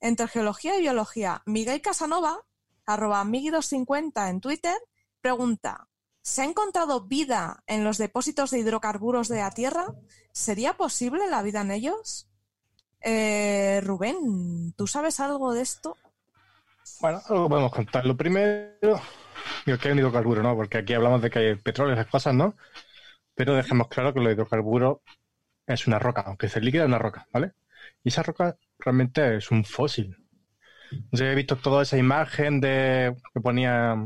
Entre 0.00 0.28
geología 0.28 0.76
y 0.76 0.80
biología. 0.80 1.42
Miguel 1.46 1.80
Casanova, 1.82 2.40
arroba 2.86 3.24
Migi250 3.24 4.30
en 4.30 4.40
Twitter, 4.40 4.76
pregunta, 5.20 5.88
¿se 6.22 6.42
ha 6.42 6.44
encontrado 6.44 7.06
vida 7.06 7.62
en 7.66 7.84
los 7.84 7.98
depósitos 7.98 8.50
de 8.50 8.58
hidrocarburos 8.58 9.28
de 9.28 9.38
la 9.38 9.50
Tierra? 9.50 9.94
¿Sería 10.32 10.74
posible 10.76 11.28
la 11.28 11.42
vida 11.42 11.60
en 11.60 11.70
ellos? 11.70 12.28
Eh, 13.00 13.80
Rubén, 13.82 14.74
¿tú 14.76 14.86
sabes 14.86 15.20
algo 15.20 15.52
de 15.52 15.62
esto? 15.62 15.96
Bueno, 17.00 17.20
algo 17.28 17.48
podemos 17.48 17.72
contar. 17.72 18.04
Lo 18.04 18.16
primero, 18.16 19.00
digo 19.64 19.78
que 19.78 19.88
hay 19.88 19.92
un 19.92 19.98
hidrocarburo, 19.98 20.42
¿no? 20.42 20.54
Porque 20.54 20.78
aquí 20.78 20.94
hablamos 20.94 21.22
de 21.22 21.30
que 21.30 21.38
hay 21.38 21.54
petróleo 21.56 21.94
y 21.94 21.98
esas 21.98 22.10
cosas, 22.10 22.34
¿no? 22.34 22.54
Pero 23.34 23.54
dejemos 23.54 23.88
claro 23.88 24.12
que 24.12 24.20
los 24.20 24.32
hidrocarburos 24.32 24.98
es 25.72 25.86
una 25.86 25.98
roca, 25.98 26.22
aunque 26.22 26.48
sea 26.48 26.62
líquida, 26.62 26.82
es 26.82 26.88
una 26.88 26.98
roca, 26.98 27.26
¿vale? 27.32 27.52
Y 28.04 28.08
esa 28.08 28.22
roca 28.22 28.56
realmente 28.78 29.36
es 29.36 29.50
un 29.50 29.64
fósil. 29.64 30.16
Yo 31.12 31.24
he 31.24 31.34
visto 31.34 31.56
toda 31.56 31.82
esa 31.82 31.98
imagen 31.98 32.60
de 32.60 33.14
que 33.32 33.40
ponía 33.40 33.96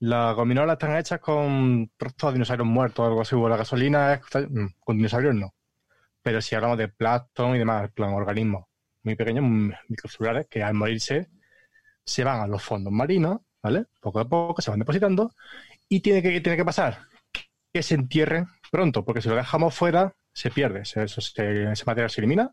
las 0.00 0.34
gominolas 0.34 0.74
están 0.74 0.96
hechas 0.96 1.20
con 1.20 1.90
trozos 1.96 2.30
de 2.30 2.34
dinosaurios 2.34 2.66
muertos 2.66 3.04
o 3.04 3.06
algo 3.08 3.20
así, 3.22 3.34
o 3.36 3.48
la 3.48 3.56
gasolina 3.56 4.20
mm, 4.34 4.66
con 4.80 4.96
dinosaurios 4.96 5.34
no. 5.34 5.54
Pero 6.22 6.40
si 6.40 6.54
hablamos 6.54 6.78
de 6.78 6.88
plancton 6.88 7.56
y 7.56 7.58
demás, 7.58 7.90
plan, 7.92 8.12
organismos 8.14 8.66
muy 9.04 9.16
pequeños, 9.16 9.44
microcelulares, 9.88 10.46
que 10.48 10.62
al 10.62 10.74
morirse 10.74 11.30
se 12.04 12.24
van 12.24 12.40
a 12.40 12.46
los 12.46 12.62
fondos 12.62 12.92
marinos, 12.92 13.40
¿vale? 13.62 13.86
Poco 14.00 14.20
a 14.20 14.28
poco 14.28 14.62
se 14.62 14.70
van 14.70 14.80
depositando 14.80 15.34
y 15.88 16.00
tiene 16.00 16.22
que, 16.22 16.40
tiene 16.40 16.56
que 16.56 16.64
pasar 16.64 17.06
que 17.72 17.82
se 17.82 17.94
entierren 17.94 18.48
pronto, 18.70 19.04
porque 19.04 19.22
si 19.22 19.28
lo 19.28 19.36
dejamos 19.36 19.74
fuera, 19.74 20.14
se 20.32 20.50
pierde, 20.50 20.82
ese 20.82 21.84
material 21.86 22.10
se 22.10 22.20
elimina 22.20 22.50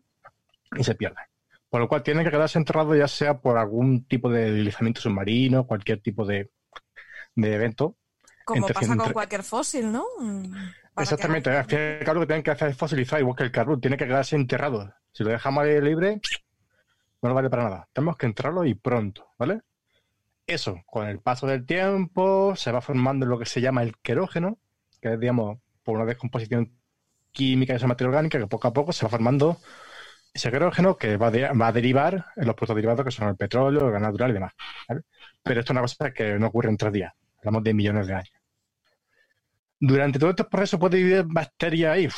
y 0.76 0.84
se 0.84 0.94
pierde. 0.94 1.20
Por 1.68 1.80
lo 1.80 1.88
cual 1.88 2.02
tiene 2.02 2.24
que 2.24 2.30
quedarse 2.30 2.58
enterrado 2.58 2.96
ya 2.96 3.06
sea 3.06 3.38
por 3.38 3.56
algún 3.56 4.04
tipo 4.04 4.28
de 4.28 4.50
deslizamiento 4.50 5.00
submarino, 5.00 5.66
cualquier 5.66 6.00
tipo 6.00 6.26
de, 6.26 6.50
evento. 7.36 7.96
Como 8.44 8.66
pasa 8.66 8.96
con 8.96 9.12
cualquier 9.12 9.44
fósil, 9.44 9.92
¿no? 9.92 10.04
Exactamente, 10.96 11.50
al 11.50 11.64
final 11.64 12.14
lo 12.14 12.20
que 12.20 12.26
tienen 12.26 12.42
que 12.42 12.50
hacer 12.50 12.70
es 12.70 12.76
fosilizar, 12.76 13.20
igual 13.20 13.36
que 13.36 13.44
el 13.44 13.52
carbón, 13.52 13.80
tiene 13.80 13.96
que 13.96 14.06
quedarse 14.06 14.34
enterrado. 14.34 14.92
Si 15.12 15.22
lo 15.22 15.30
dejamos 15.30 15.64
libre, 15.64 16.20
no 17.22 17.34
vale 17.34 17.48
para 17.48 17.64
nada. 17.64 17.88
Tenemos 17.92 18.16
que 18.16 18.26
enterrarlo 18.26 18.64
y 18.64 18.74
pronto, 18.74 19.28
¿vale? 19.38 19.60
Eso, 20.46 20.82
con 20.86 21.06
el 21.06 21.20
paso 21.20 21.46
del 21.46 21.64
tiempo, 21.64 22.56
se 22.56 22.72
va 22.72 22.80
formando 22.80 23.26
lo 23.26 23.38
que 23.38 23.46
se 23.46 23.60
llama 23.60 23.84
el 23.84 23.96
querógeno, 23.98 24.58
que 25.00 25.12
es, 25.12 25.20
digamos, 25.20 25.58
por 25.84 25.96
una 25.96 26.06
descomposición 26.06 26.72
química 27.32 27.72
de 27.72 27.78
esa 27.78 27.86
materia 27.86 28.08
orgánica 28.08 28.38
que 28.38 28.46
poco 28.46 28.68
a 28.68 28.72
poco 28.72 28.92
se 28.92 29.04
va 29.04 29.10
formando 29.10 29.58
ese 30.32 30.50
querógeno 30.50 30.96
que 30.96 31.16
va, 31.16 31.28
a 31.28 31.72
derivar 31.72 32.26
en 32.36 32.46
los 32.46 32.54
productos 32.54 32.76
derivados 32.76 33.04
que 33.04 33.10
son 33.10 33.28
el 33.28 33.36
petróleo, 33.36 33.86
el 33.86 33.92
gas 33.92 34.02
natural 34.02 34.30
y 34.30 34.34
demás. 34.34 34.52
Pero 35.42 35.60
esto 35.60 35.72
es 35.72 35.74
una 35.74 35.80
cosa 35.80 36.12
que 36.12 36.38
no 36.38 36.46
ocurre 36.46 36.68
en 36.68 36.76
tres 36.76 36.92
días, 36.92 37.12
hablamos 37.38 37.64
de 37.64 37.74
millones 37.74 38.06
de 38.06 38.14
años. 38.14 38.32
Durante 39.78 40.18
todo 40.18 40.30
este 40.30 40.44
proceso 40.44 40.78
puede 40.78 40.98
vivir 40.98 41.24
bacterias 41.26 41.92
ahí, 41.92 42.08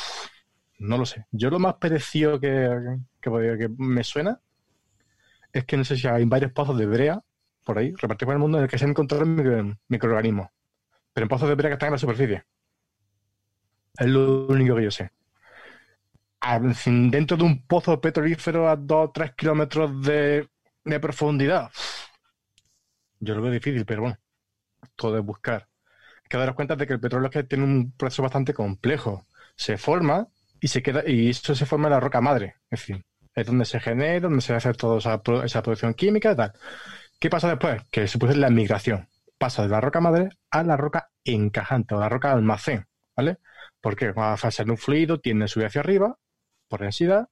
no 0.79 0.97
lo 0.97 1.05
sé. 1.05 1.25
Yo 1.31 1.49
lo 1.49 1.59
más 1.59 1.75
parecido 1.75 2.39
que, 2.39 2.69
que, 3.21 3.69
me 3.77 4.03
suena 4.03 4.39
es 5.51 5.63
que 5.65 5.77
no 5.77 5.85
sé 5.85 5.95
si 5.95 6.07
hay 6.07 6.25
varios 6.25 6.51
pozos 6.51 6.77
de 6.77 6.85
brea 6.85 7.21
por 7.63 7.77
ahí, 7.77 7.93
repartidos 7.95 8.27
por 8.27 8.33
el 8.33 8.39
mundo, 8.39 8.57
en 8.57 8.65
el 8.65 8.69
que 8.69 8.77
se 8.77 8.83
han 8.83 8.91
encontrado 8.91 9.25
microorganismos. 9.87 10.49
Pero 11.13 11.23
en 11.23 11.29
pozos 11.29 11.47
de 11.47 11.55
brea 11.55 11.69
que 11.69 11.73
están 11.73 11.87
en 11.87 11.93
la 11.93 11.99
superficie. 11.99 12.43
Es 13.97 14.07
lo 14.07 14.47
único 14.47 14.75
que 14.75 14.83
yo 14.83 14.91
sé. 14.91 15.11
Dentro 16.85 17.37
de 17.37 17.43
un 17.43 17.65
pozo 17.65 18.01
petrolífero 18.01 18.67
a 18.67 18.75
2 18.75 19.09
o 19.09 19.11
3 19.11 19.33
kilómetros 19.33 20.01
de, 20.01 20.49
profundidad. 21.01 21.71
Yo 23.19 23.35
lo 23.35 23.41
veo 23.41 23.51
difícil, 23.51 23.85
pero 23.85 24.01
bueno, 24.01 24.17
todo 24.95 25.17
es 25.17 25.23
buscar. 25.23 25.69
Hay 26.23 26.29
que 26.29 26.37
daros 26.37 26.55
cuenta 26.55 26.75
de 26.75 26.85
que 26.85 26.93
el 26.93 26.99
petróleo 26.99 27.29
tiene 27.47 27.63
un 27.63 27.93
proceso 27.93 28.23
bastante 28.23 28.53
complejo. 28.53 29.25
Se 29.55 29.77
forma 29.77 30.27
y 30.59 30.67
se 30.67 30.81
queda, 30.81 31.03
y 31.07 31.29
esto 31.29 31.55
se 31.55 31.65
forma 31.65 31.87
en 31.87 31.93
la 31.93 31.99
roca 32.01 32.19
madre. 32.19 32.55
Es 32.69 32.81
decir, 32.81 33.05
es 33.35 33.45
donde 33.45 33.65
se 33.65 33.79
genera, 33.79 34.21
donde 34.21 34.41
se 34.41 34.53
hace 34.53 34.73
toda 34.73 34.97
esa, 34.97 35.63
producción 35.63 35.93
química 35.93 36.33
y 36.33 36.35
tal. 36.35 36.53
¿Qué 37.19 37.29
pasa 37.29 37.47
después? 37.47 37.81
Que 37.89 38.07
se 38.07 38.17
produce 38.17 38.39
la 38.39 38.49
migración. 38.49 39.07
Pasa 39.37 39.63
de 39.63 39.69
la 39.69 39.81
roca 39.81 40.01
madre 40.01 40.29
a 40.51 40.63
la 40.63 40.77
roca 40.77 41.09
encajante 41.23 41.95
o 41.95 41.99
la 41.99 42.09
roca 42.09 42.33
almacén. 42.33 42.85
¿Vale? 43.15 43.37
Porque 43.83 44.13
a 44.15 44.37
ser 44.49 44.71
un 44.71 44.77
fluido, 44.77 45.19
tiende 45.19 45.43
a 45.43 45.47
subir 45.49 45.67
hacia 45.67 45.81
arriba 45.81 46.17
por 46.69 46.79
densidad 46.79 47.27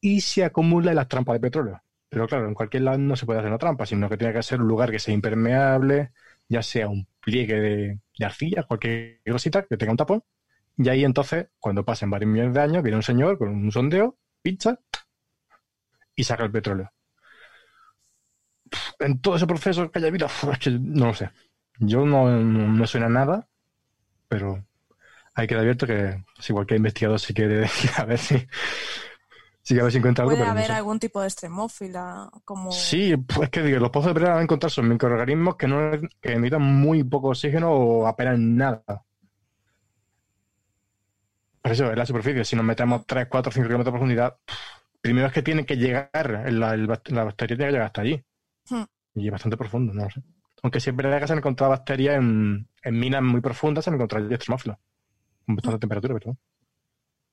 y 0.00 0.20
se 0.20 0.44
acumula 0.44 0.92
en 0.92 0.96
las 0.96 1.08
trampas 1.08 1.34
de 1.34 1.40
petróleo. 1.40 1.82
Pero 2.08 2.28
claro, 2.28 2.46
en 2.46 2.54
cualquier 2.54 2.84
lado 2.84 2.98
no 2.98 3.16
se 3.16 3.26
puede 3.26 3.40
hacer 3.40 3.50
una 3.50 3.58
trampa, 3.58 3.84
sino 3.84 4.08
que 4.08 4.16
tiene 4.16 4.32
que 4.32 4.44
ser 4.44 4.60
un 4.62 4.68
lugar 4.68 4.92
que 4.92 5.00
sea 5.00 5.12
impermeable, 5.12 6.12
ya 6.48 6.62
sea 6.62 6.86
un 6.86 7.08
pliegue 7.20 7.60
de, 7.60 7.98
arcilla, 8.24 8.62
cualquier 8.62 9.20
cosita 9.28 9.64
que 9.64 9.76
tenga 9.76 9.90
un 9.90 9.96
tapón. 9.96 10.22
Y 10.76 10.88
ahí 10.88 11.04
entonces, 11.04 11.48
cuando 11.58 11.84
pasen 11.84 12.10
varios 12.10 12.30
millones 12.30 12.54
de 12.54 12.60
años, 12.60 12.84
viene 12.84 12.96
un 12.96 13.02
señor 13.02 13.36
con 13.36 13.48
un 13.48 13.72
sondeo, 13.72 14.16
pincha 14.40 14.78
y 16.14 16.22
saca 16.22 16.44
el 16.44 16.52
petróleo. 16.52 16.92
En 19.00 19.20
todo 19.20 19.34
ese 19.34 19.48
proceso 19.48 19.90
que 19.90 19.98
haya 19.98 20.12
que 20.60 20.70
no 20.70 21.06
lo 21.06 21.14
sé. 21.14 21.30
Yo 21.80 22.06
no, 22.06 22.30
no 22.30 22.68
me 22.68 22.86
suena 22.86 23.08
nada, 23.08 23.48
pero 24.28 24.64
hay 25.38 25.46
que 25.46 25.54
abierto 25.54 25.86
que 25.86 26.24
si 26.40 26.52
cualquier 26.52 26.78
investigador 26.78 27.20
se 27.20 27.32
quiere 27.32 27.70
a 27.96 28.04
ver 28.04 28.18
si 28.18 28.46
si 29.62 29.78
a 29.78 29.82
ver 29.82 29.92
si 29.92 29.98
encuentra 29.98 30.24
algo. 30.24 30.34
Puede 30.34 30.48
haber 30.48 30.72
algún 30.72 30.98
tipo 30.98 31.20
de 31.20 31.26
extremófila, 31.26 32.30
como... 32.44 32.72
Sí, 32.72 33.14
pues 33.18 33.50
que 33.50 33.62
digo, 33.62 33.78
los 33.78 33.90
pozos 33.90 34.14
de 34.14 34.20
van 34.20 34.38
a 34.38 34.42
encontrar 34.42 34.70
son 34.70 34.88
microorganismos 34.88 35.56
que 35.56 35.68
no 35.68 35.90
que 36.22 36.38
muy 36.58 37.04
poco 37.04 37.28
oxígeno 37.28 37.70
o 37.70 38.06
apenas 38.06 38.38
nada. 38.38 39.04
Por 41.60 41.72
eso, 41.72 41.90
en 41.90 41.98
la 41.98 42.06
superficie, 42.06 42.44
si 42.44 42.56
nos 42.56 42.64
metemos 42.64 43.06
3, 43.06 43.26
4, 43.28 43.52
5 43.52 43.66
kilómetros 43.66 43.92
de 43.92 43.98
profundidad, 43.98 44.36
primero 45.02 45.26
es 45.26 45.32
que 45.34 45.42
tiene 45.42 45.66
que 45.66 45.76
llegar, 45.76 46.50
la, 46.50 46.74
la 46.76 47.24
bacteria 47.24 47.56
tiene 47.56 47.68
que 47.68 47.72
llegar 47.72 47.86
hasta 47.86 48.00
allí. 48.00 48.24
Hmm. 48.70 48.84
Y 49.14 49.26
es 49.26 49.32
bastante 49.32 49.58
profundo, 49.58 49.92
no 49.92 50.04
lo 50.04 50.10
sé. 50.10 50.22
Aunque 50.62 50.80
siempre 50.80 51.20
que 51.20 51.26
se 51.26 51.32
han 51.34 51.40
encontrado 51.40 51.70
bacterias 51.70 52.16
en, 52.16 52.68
en, 52.82 52.98
minas 52.98 53.22
muy 53.22 53.42
profundas, 53.42 53.84
se 53.84 53.90
han 53.90 53.96
encontrado 53.96 54.28
extremófilos. 54.30 54.78
Bastante 55.48 55.78
temperatura, 55.80 56.14
pero 56.14 56.36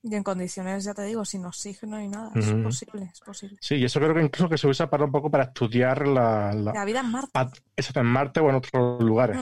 y 0.07 0.13
en 0.13 0.21
condiciones, 0.21 0.83
ya 0.83 0.93
te 0.93 1.01
digo, 1.01 1.25
sin 1.25 1.43
oxígeno 1.45 1.99
y 1.99 2.07
nada. 2.07 2.29
Es 2.35 2.53
posible, 2.53 3.09
es 3.11 3.19
posible. 3.21 3.57
Sí, 3.59 3.77
y 3.77 3.85
eso 3.85 3.99
creo 3.99 4.13
que 4.13 4.21
incluso 4.21 4.47
que 4.47 4.57
se 4.59 4.67
usa 4.67 4.87
para 4.87 5.03
un 5.03 5.11
poco 5.11 5.31
para 5.31 5.45
estudiar 5.45 6.07
la, 6.07 6.53
la, 6.53 6.85
vida 6.85 6.99
en 6.99 7.09
Marte. 7.09 7.59
Eso 7.75 7.99
en 7.99 8.05
Marte 8.05 8.39
o 8.39 8.49
en 8.49 8.55
otros 8.55 9.01
lugares. 9.01 9.41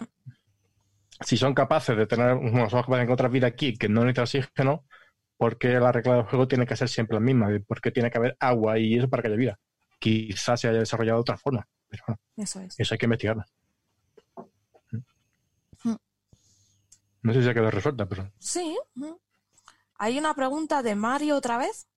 Si 1.20 1.36
son 1.36 1.54
capaces 1.54 1.98
de 1.98 2.08
tener, 2.08 2.36
bueno, 2.36 2.70
son 2.70 2.82
capaces 2.82 3.00
de 3.00 3.04
encontrar 3.04 3.30
vida 3.30 3.48
aquí 3.48 3.76
que 3.76 3.90
no 3.90 4.06
necesita 4.06 4.22
oxígeno, 4.22 4.86
¿por 5.36 5.58
qué 5.58 5.68
la 5.82 5.92
regla 5.92 6.16
del 6.16 6.24
juego 6.24 6.48
tiene 6.48 6.66
que 6.66 6.78
ser 6.78 6.88
siempre 6.88 7.16
la 7.16 7.20
misma? 7.20 7.50
¿Por 7.68 7.82
qué 7.82 7.92
tiene 7.92 8.10
que 8.10 8.18
haber 8.18 8.38
agua 8.40 8.80
y 8.80 8.96
eso 8.96 9.10
para 9.10 9.22
que 9.22 9.28
haya 9.28 9.38
vida? 9.38 9.60
Quizás 10.00 10.62
se 10.62 10.70
haya 10.70 10.80
desarrollado 10.80 11.18
de 11.18 11.22
otra 11.22 11.38
forma. 11.38 11.68
Pero 11.90 12.04
bueno, 12.08 12.22
eso, 12.38 12.62
es. 12.62 12.80
eso 12.80 12.94
hay 12.94 12.98
que 12.98 13.06
investigarlo. 13.06 13.44
No 17.24 17.34
sé 17.34 17.42
si 17.42 17.50
ha 17.50 17.54
quedado 17.54 17.72
resuelta, 17.72 18.08
pero. 18.08 18.32
Sí. 18.38 18.78
Hay 19.96 20.20
una 20.20 20.34
pregunta 20.36 20.84
de 20.84 20.96
Mario 20.96 21.38
otra 21.38 21.58
vez. 21.58 21.88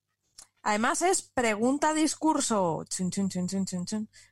Además 0.63 1.01
es 1.01 1.21
pregunta 1.21 1.93
discurso. 1.93 2.85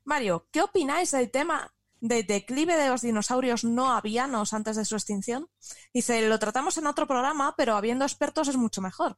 Mario, 0.05 0.47
¿qué 0.51 0.61
opináis 0.61 1.11
del 1.11 1.31
tema 1.31 1.73
de 1.99 2.23
declive 2.23 2.77
de 2.77 2.89
los 2.89 3.01
dinosaurios 3.01 3.63
no 3.63 3.91
avianos 3.91 4.53
antes 4.53 4.77
de 4.77 4.85
su 4.85 4.95
extinción? 4.95 5.49
Dice, 5.93 6.27
lo 6.27 6.39
tratamos 6.39 6.77
en 6.77 6.87
otro 6.87 7.07
programa, 7.07 7.55
pero 7.57 7.75
habiendo 7.75 8.05
expertos 8.05 8.47
es 8.47 8.57
mucho 8.57 8.81
mejor. 8.81 9.17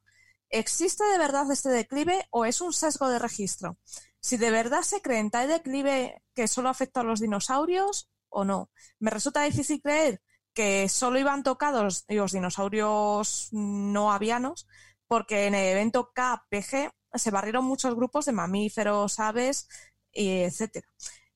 ¿Existe 0.50 1.04
de 1.04 1.18
verdad 1.18 1.50
este 1.50 1.68
declive 1.68 2.26
o 2.30 2.44
es 2.44 2.60
un 2.60 2.72
sesgo 2.72 3.08
de 3.08 3.18
registro? 3.18 3.78
Si 4.20 4.36
de 4.36 4.50
verdad 4.50 4.82
se 4.82 5.00
cree 5.00 5.18
en 5.18 5.30
tal 5.30 5.48
declive 5.48 6.22
que 6.34 6.48
solo 6.48 6.68
afecta 6.68 7.00
a 7.00 7.04
los 7.04 7.20
dinosaurios 7.20 8.10
o 8.28 8.44
no. 8.44 8.70
Me 8.98 9.10
resulta 9.10 9.42
difícil 9.42 9.80
creer 9.80 10.22
que 10.58 10.88
solo 10.88 11.20
iban 11.20 11.44
tocados 11.44 12.04
los 12.08 12.32
dinosaurios 12.32 13.48
no 13.52 14.10
avianos, 14.10 14.66
porque 15.06 15.46
en 15.46 15.54
el 15.54 15.66
evento 15.68 16.10
KPG 16.12 16.90
se 17.14 17.30
barrieron 17.30 17.64
muchos 17.64 17.94
grupos 17.94 18.24
de 18.24 18.32
mamíferos, 18.32 19.20
aves, 19.20 19.68
etcétera. 20.10 20.88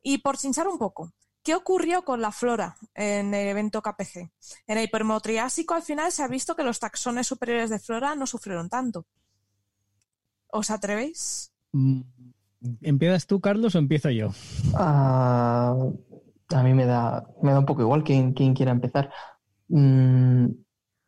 Y 0.03 0.19
por 0.19 0.39
chinchar 0.39 0.67
un 0.67 0.77
poco, 0.77 1.13
¿qué 1.45 1.55
ocurrió 1.55 2.05
con 2.05 2.21
la 2.21 2.33
flora 2.33 2.77
en 2.95 3.33
el 3.33 3.47
evento 3.47 3.81
KPG? 3.81 4.29
En 4.67 4.79
el 4.79 4.91
Permotriásico 4.91 5.75
al 5.75 5.83
final 5.83 6.11
se 6.11 6.25
ha 6.25 6.27
visto 6.27 6.57
que 6.57 6.65
los 6.65 6.81
taxones 6.81 7.29
superiores 7.29 7.71
de 7.71 7.79
flora 7.79 8.17
no 8.17 8.27
sufrieron 8.27 8.69
tanto. 8.69 9.07
¿Os 10.49 10.69
atrevéis? 10.73 11.53
Mm, 11.71 12.01
¿Empiezas 12.81 13.29
tú, 13.29 13.41
Carlos, 13.41 13.77
o 13.77 13.79
empiezo 13.79 14.11
yo? 14.11 14.31
Ah, 14.75 15.77
a 16.55 16.63
mí 16.63 16.75
me 16.75 16.87
da, 16.87 17.27
me 17.43 17.53
da 17.53 17.61
un 17.61 17.67
poco 17.67 17.83
igual 17.83 18.05
quien, 18.05 18.33
quiera 18.33 18.73
empezar. 18.73 19.11
Mm, 19.69 20.47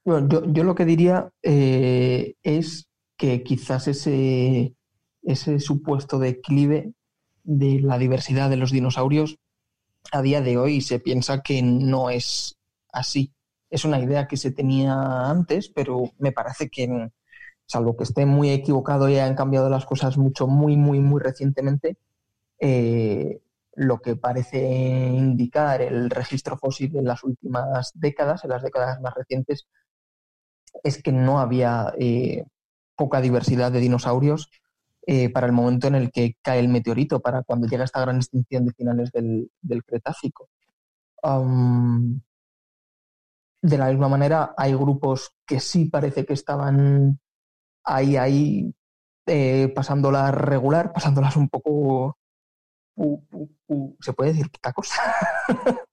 bueno, 0.05 0.29
yo, 0.53 0.65
lo 0.65 0.75
que 0.75 0.85
diría 0.85 1.31
eh, 1.43 2.35
es 2.43 2.89
que 3.17 3.43
quizás 3.43 3.89
ese, 3.89 4.75
ese 5.23 5.61
supuesto 5.61 6.19
declive 6.19 6.93
de 7.43 7.81
la 7.81 7.99
diversidad 7.99 8.51
de 8.51 8.57
los 8.57 8.71
dinosaurios 8.71 9.39
a 10.13 10.23
día 10.23 10.41
de 10.41 10.59
hoy 10.59 10.81
se 10.81 11.01
piensa 11.01 11.43
que 11.43 11.63
no 11.63 12.11
es 12.11 12.57
así. 12.93 13.33
Es 13.71 13.85
una 13.85 13.99
idea 14.01 14.29
que 14.29 14.37
se 14.37 14.53
tenía 14.53 15.29
antes, 15.29 15.69
pero 15.69 16.13
me 16.19 16.33
parece 16.33 16.69
que, 16.69 17.11
salvo 17.67 17.97
que 17.97 18.05
esté 18.05 18.27
muy 18.27 18.51
equivocado 18.51 19.09
y 19.09 19.15
hayan 19.15 19.35
cambiado 19.35 19.69
las 19.69 19.87
cosas 19.87 20.17
mucho, 20.19 20.47
muy, 20.47 20.77
muy, 20.77 21.01
muy 21.01 21.21
recientemente, 21.21 21.97
eh, 22.61 23.41
lo 23.77 23.99
que 24.01 24.17
parece 24.17 24.61
indicar 24.61 25.83
el 25.83 26.11
registro 26.11 26.57
fósil 26.57 26.97
en 26.97 27.05
las 27.05 27.25
últimas 27.25 27.93
décadas, 27.95 28.45
en 28.45 28.51
las 28.51 28.63
décadas 28.63 29.01
más 29.01 29.15
recientes, 29.15 29.67
es 30.83 31.03
que 31.03 31.13
no 31.13 31.41
había 31.41 31.93
eh, 31.99 32.45
poca 32.97 33.21
diversidad 33.21 33.73
de 33.73 33.81
dinosaurios 33.81 34.51
eh, 35.07 35.29
para 35.31 35.47
el 35.47 35.53
momento 35.53 35.87
en 35.89 35.97
el 35.97 36.11
que 36.11 36.37
cae 36.41 36.61
el 36.61 36.69
meteorito, 36.69 37.21
para 37.21 37.43
cuando 37.43 37.67
llega 37.67 37.85
esta 37.85 38.01
gran 38.01 38.17
extinción 38.17 38.65
de 38.65 38.73
finales 38.73 39.11
del, 39.13 39.51
Cretácico. 39.85 40.49
de 43.63 43.79
la 43.79 43.89
misma 43.89 44.09
manera, 44.09 44.55
hay 44.57 44.75
grupos 44.75 45.35
que 45.47 45.61
sí 45.61 45.87
parece 45.87 46.25
que 46.25 46.35
estaban 46.35 47.19
ahí, 47.85 48.17
ahí, 48.17 48.75
eh, 49.27 49.73
pasándolas 49.75 50.35
regular, 50.35 50.93
pasándolas 50.95 51.37
un 51.37 51.49
poco 51.49 52.19
¿Se 54.01 54.13
puede 54.13 54.33
decir 54.33 54.51
puta 54.51 54.73
cosa? 54.73 55.03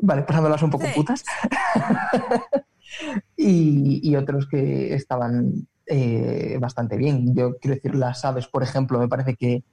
vale, 0.00 0.22
pasándolas 0.22 0.62
un 0.62 0.70
poco 0.70 0.86
putas. 0.94 1.24
y, 3.36 4.14
otros 4.16 4.48
que 4.48 4.94
estaban 4.94 5.68
eh, 5.86 6.58
bastante 6.60 6.96
bien. 6.96 7.34
Yo 7.34 7.56
quiero 7.58 7.76
decir, 7.76 7.94
las 7.94 8.24
aves, 8.24 8.48
por 8.48 8.62
ejemplo, 8.62 8.98
me 8.98 9.08
parece 9.08 9.36
que 9.36 9.64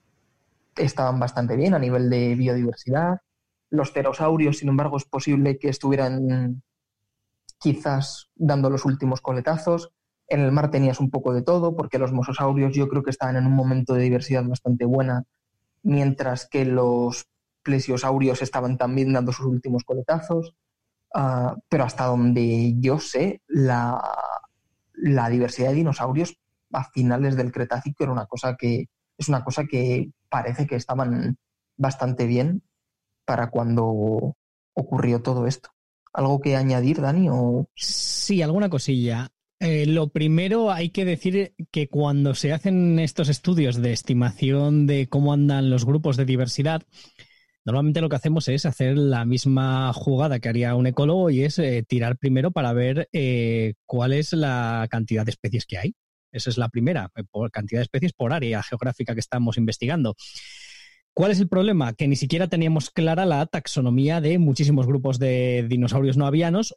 estaban 0.75 1.19
bastante 1.19 1.55
bien 1.55 1.73
a 1.73 1.79
nivel 1.79 2.09
de 2.09 2.35
biodiversidad. 2.35 3.21
Los 3.69 3.91
pterosaurios, 3.91 4.59
sin 4.59 4.69
embargo, 4.69 4.97
es 4.97 5.05
posible 5.05 5.59
que 5.59 5.69
estuvieran 5.69 6.63
quizás 7.59 8.29
dando 8.35 8.69
los 8.69 8.85
últimos 8.85 9.21
coletazos. 9.21 9.91
En 10.27 10.41
el 10.41 10.51
mar 10.51 10.71
tenías 10.71 10.99
un 10.99 11.09
poco 11.09 11.33
de 11.33 11.41
todo, 11.41 11.75
porque 11.75 11.97
los 11.97 12.13
mosasaurios 12.13 12.73
yo 12.73 12.87
creo 12.87 13.03
que 13.03 13.09
estaban 13.09 13.35
en 13.35 13.45
un 13.45 13.53
momento 13.53 13.93
de 13.93 14.03
diversidad 14.03 14.43
bastante 14.45 14.85
buena 14.85 15.25
mientras 15.83 16.47
que 16.47 16.65
los 16.65 17.27
plesiosaurios 17.63 18.41
estaban 18.41 18.77
también 18.77 19.13
dando 19.13 19.31
sus 19.31 19.45
últimos 19.45 19.83
coletazos. 19.83 20.53
Ah, 21.13 21.55
pero 21.67 21.83
hasta 21.83 22.05
donde 22.05 22.75
yo 22.79 22.99
sé, 22.99 23.41
la, 23.47 24.01
diversidad 25.29 25.69
de 25.69 25.75
dinosaurios 25.75 26.37
a 26.71 26.83
finales 26.91 27.35
del 27.35 27.51
Cretácico 27.51 28.03
era 28.03 28.11
una 28.11 28.27
cosa 28.27 28.55
que 28.55 28.89
es 29.17 29.27
una 29.27 29.43
cosa 29.43 29.65
que 29.65 30.11
parece 30.29 30.67
que 30.67 30.75
estaban 30.75 31.37
bastante 31.77 32.25
bien 32.25 32.61
para 33.25 33.49
cuando 33.49 34.35
ocurrió 34.73 35.21
todo 35.21 35.47
esto. 35.47 35.69
¿Algo 36.13 36.39
que 36.39 36.55
añadir, 36.55 37.01
Dani? 37.01 37.29
O... 37.29 37.67
Sí, 37.75 38.41
alguna 38.41 38.69
cosilla. 38.69 39.29
Eh, 39.61 39.85
lo 39.85 40.07
primero, 40.07 40.71
hay 40.71 40.89
que 40.89 41.03
decir 41.03 41.53
que 41.71 41.89
cuando 41.89 42.33
se 42.33 42.53
hacen 42.53 42.97
estos 42.97 43.27
estudios 43.27 43.81
de 43.81 43.91
estimación 43.91 44.87
de 44.87 45.09
cómo 45.09 45.33
andan 45.33 45.69
los 45.69 45.83
grupos 45.85 46.15
de 46.15 46.23
diversidad, 46.23 46.83
normalmente 47.65 47.99
lo 47.99 48.07
que 48.07 48.15
hacemos 48.15 48.47
es 48.47 48.65
hacer 48.65 48.97
la 48.97 49.25
misma 49.25 49.91
jugada 49.91 50.39
que 50.39 50.47
haría 50.47 50.75
un 50.75 50.87
ecólogo 50.87 51.29
y 51.29 51.43
es 51.43 51.59
eh, 51.59 51.83
tirar 51.85 52.17
primero 52.17 52.51
para 52.51 52.71
ver 52.71 53.09
eh, 53.11 53.73
cuál 53.85 54.13
es 54.13 54.31
la 54.31 54.87
cantidad 54.89 55.25
de 55.25 55.31
especies 55.31 55.65
que 55.65 55.77
hay. 55.77 55.95
Esa 56.31 56.49
es 56.51 56.57
la 56.57 56.69
primera, 56.69 57.11
por 57.29 57.51
cantidad 57.51 57.79
de 57.79 57.83
especies 57.83 58.13
por 58.13 58.31
área 58.31 58.63
geográfica 58.63 59.13
que 59.13 59.19
estamos 59.19 59.57
investigando. 59.57 60.15
¿Cuál 61.13 61.31
es 61.31 61.39
el 61.41 61.49
problema? 61.49 61.93
Que 61.93 62.07
ni 62.07 62.15
siquiera 62.15 62.47
teníamos 62.47 62.91
clara 62.91 63.25
la 63.25 63.45
taxonomía 63.45 64.21
de 64.21 64.37
muchísimos 64.37 64.87
grupos 64.87 65.19
de 65.19 65.65
dinosaurios 65.67 66.15
no 66.15 66.27
avianos 66.27 66.75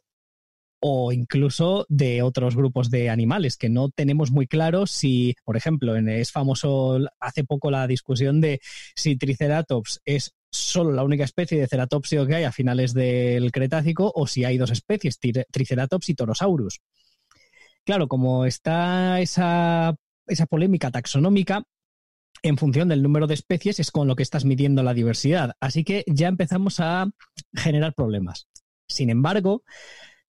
o 0.85 1.13
incluso 1.13 1.85
de 1.87 2.21
otros 2.23 2.57
grupos 2.57 2.89
de 2.89 3.09
animales, 3.09 3.55
que 3.55 3.69
no 3.69 3.87
tenemos 3.89 4.31
muy 4.31 4.47
claro 4.47 4.85
si, 4.85 5.33
por 5.45 5.55
ejemplo, 5.55 5.95
es 5.95 6.33
famoso 6.33 6.99
hace 7.21 7.45
poco 7.45 7.71
la 7.71 7.87
discusión 7.87 8.41
de 8.41 8.59
si 8.93 9.15
Triceratops 9.15 10.01
es 10.03 10.35
solo 10.51 10.91
la 10.91 11.05
única 11.05 11.23
especie 11.23 11.57
de 11.57 11.69
ceratópsido 11.69 12.27
que 12.27 12.35
hay 12.35 12.43
a 12.43 12.51
finales 12.51 12.93
del 12.93 13.53
Cretácico 13.53 14.11
o 14.13 14.27
si 14.27 14.43
hay 14.43 14.57
dos 14.57 14.71
especies, 14.71 15.17
Triceratops 15.19 16.09
y 16.09 16.15
Torosaurus. 16.15 16.81
Claro, 17.85 18.09
como 18.09 18.45
está 18.45 19.21
esa, 19.21 19.95
esa 20.27 20.45
polémica 20.47 20.91
taxonómica, 20.91 21.63
en 22.41 22.57
función 22.57 22.89
del 22.89 23.03
número 23.03 23.25
de 23.27 23.35
especies 23.35 23.79
es 23.79 23.89
con 23.89 24.09
lo 24.09 24.17
que 24.17 24.23
estás 24.23 24.43
midiendo 24.43 24.83
la 24.83 24.93
diversidad. 24.93 25.53
Así 25.61 25.85
que 25.85 26.03
ya 26.07 26.27
empezamos 26.27 26.81
a 26.81 27.09
generar 27.53 27.93
problemas. 27.93 28.49
Sin 28.85 29.09
embargo, 29.09 29.63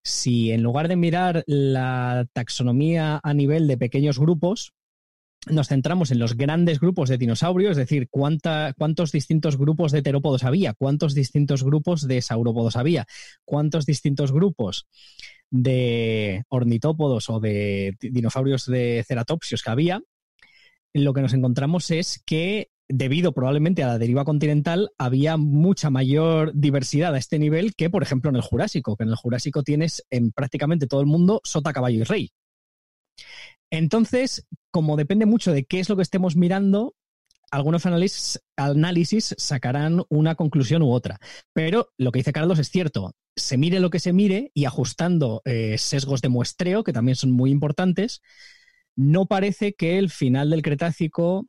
si 0.04 0.52
en 0.52 0.62
lugar 0.62 0.88
de 0.88 0.96
mirar 0.96 1.44
la 1.46 2.26
taxonomía 2.32 3.20
a 3.22 3.34
nivel 3.34 3.66
de 3.66 3.78
pequeños 3.78 4.18
grupos, 4.18 4.74
nos 5.46 5.68
centramos 5.68 6.10
en 6.10 6.18
los 6.18 6.36
grandes 6.36 6.80
grupos 6.80 7.08
de 7.08 7.18
dinosaurios, 7.18 7.72
es 7.72 7.76
decir, 7.76 8.08
cuántos 8.10 9.12
distintos 9.12 9.58
grupos 9.58 9.92
de 9.92 10.02
terópodos 10.02 10.44
había, 10.44 10.74
cuántos 10.74 11.14
distintos 11.14 11.64
grupos 11.64 12.06
de 12.06 12.22
saurópodos 12.22 12.76
había, 12.76 13.06
cuántos 13.44 13.84
distintos 13.86 14.32
grupos 14.32 14.86
de 15.50 16.44
ornitópodos 16.48 17.28
o 17.30 17.40
de 17.40 17.96
dinosaurios 18.00 18.66
de 18.66 19.04
ceratopsios 19.06 19.62
que 19.62 19.70
había, 19.70 20.00
lo 20.94 21.12
que 21.12 21.22
nos 21.22 21.34
encontramos 21.34 21.90
es 21.90 22.22
que 22.24 22.68
debido 22.88 23.32
probablemente 23.32 23.82
a 23.82 23.88
la 23.88 23.98
deriva 23.98 24.24
continental, 24.24 24.90
había 24.98 25.36
mucha 25.36 25.90
mayor 25.90 26.52
diversidad 26.54 27.14
a 27.14 27.18
este 27.18 27.38
nivel 27.38 27.74
que, 27.74 27.90
por 27.90 28.02
ejemplo, 28.02 28.30
en 28.30 28.36
el 28.36 28.42
Jurásico, 28.42 28.96
que 28.96 29.04
en 29.04 29.10
el 29.10 29.16
Jurásico 29.16 29.62
tienes 29.62 30.04
en 30.10 30.32
prácticamente 30.32 30.86
todo 30.86 31.00
el 31.00 31.06
mundo 31.06 31.40
sota, 31.44 31.72
caballo 31.72 32.00
y 32.00 32.04
rey. 32.04 32.30
Entonces, 33.70 34.46
como 34.70 34.96
depende 34.96 35.26
mucho 35.26 35.52
de 35.52 35.64
qué 35.64 35.80
es 35.80 35.88
lo 35.88 35.96
que 35.96 36.02
estemos 36.02 36.36
mirando, 36.36 36.94
algunos 37.50 37.86
análisis, 37.86 39.34
sacarán 39.38 40.02
una 40.08 40.34
conclusión 40.34 40.82
u 40.82 40.90
otra. 40.90 41.18
Pero 41.52 41.90
lo 41.96 42.10
que 42.10 42.20
dice 42.20 42.32
Carlos 42.32 42.58
es 42.58 42.68
cierto. 42.68 43.14
Se 43.36 43.56
mire 43.56 43.80
lo 43.80 43.90
que 43.90 44.00
se 44.00 44.12
mire 44.12 44.50
y 44.54 44.64
ajustando 44.64 45.40
eh, 45.44 45.76
sesgos 45.78 46.20
de 46.20 46.28
muestreo, 46.28 46.84
que 46.84 46.92
también 46.92 47.16
son 47.16 47.30
muy 47.30 47.50
importantes, 47.50 48.22
no 48.96 49.26
parece 49.26 49.74
que 49.74 49.98
el 49.98 50.10
final 50.10 50.50
del 50.50 50.62
Cretácico 50.62 51.46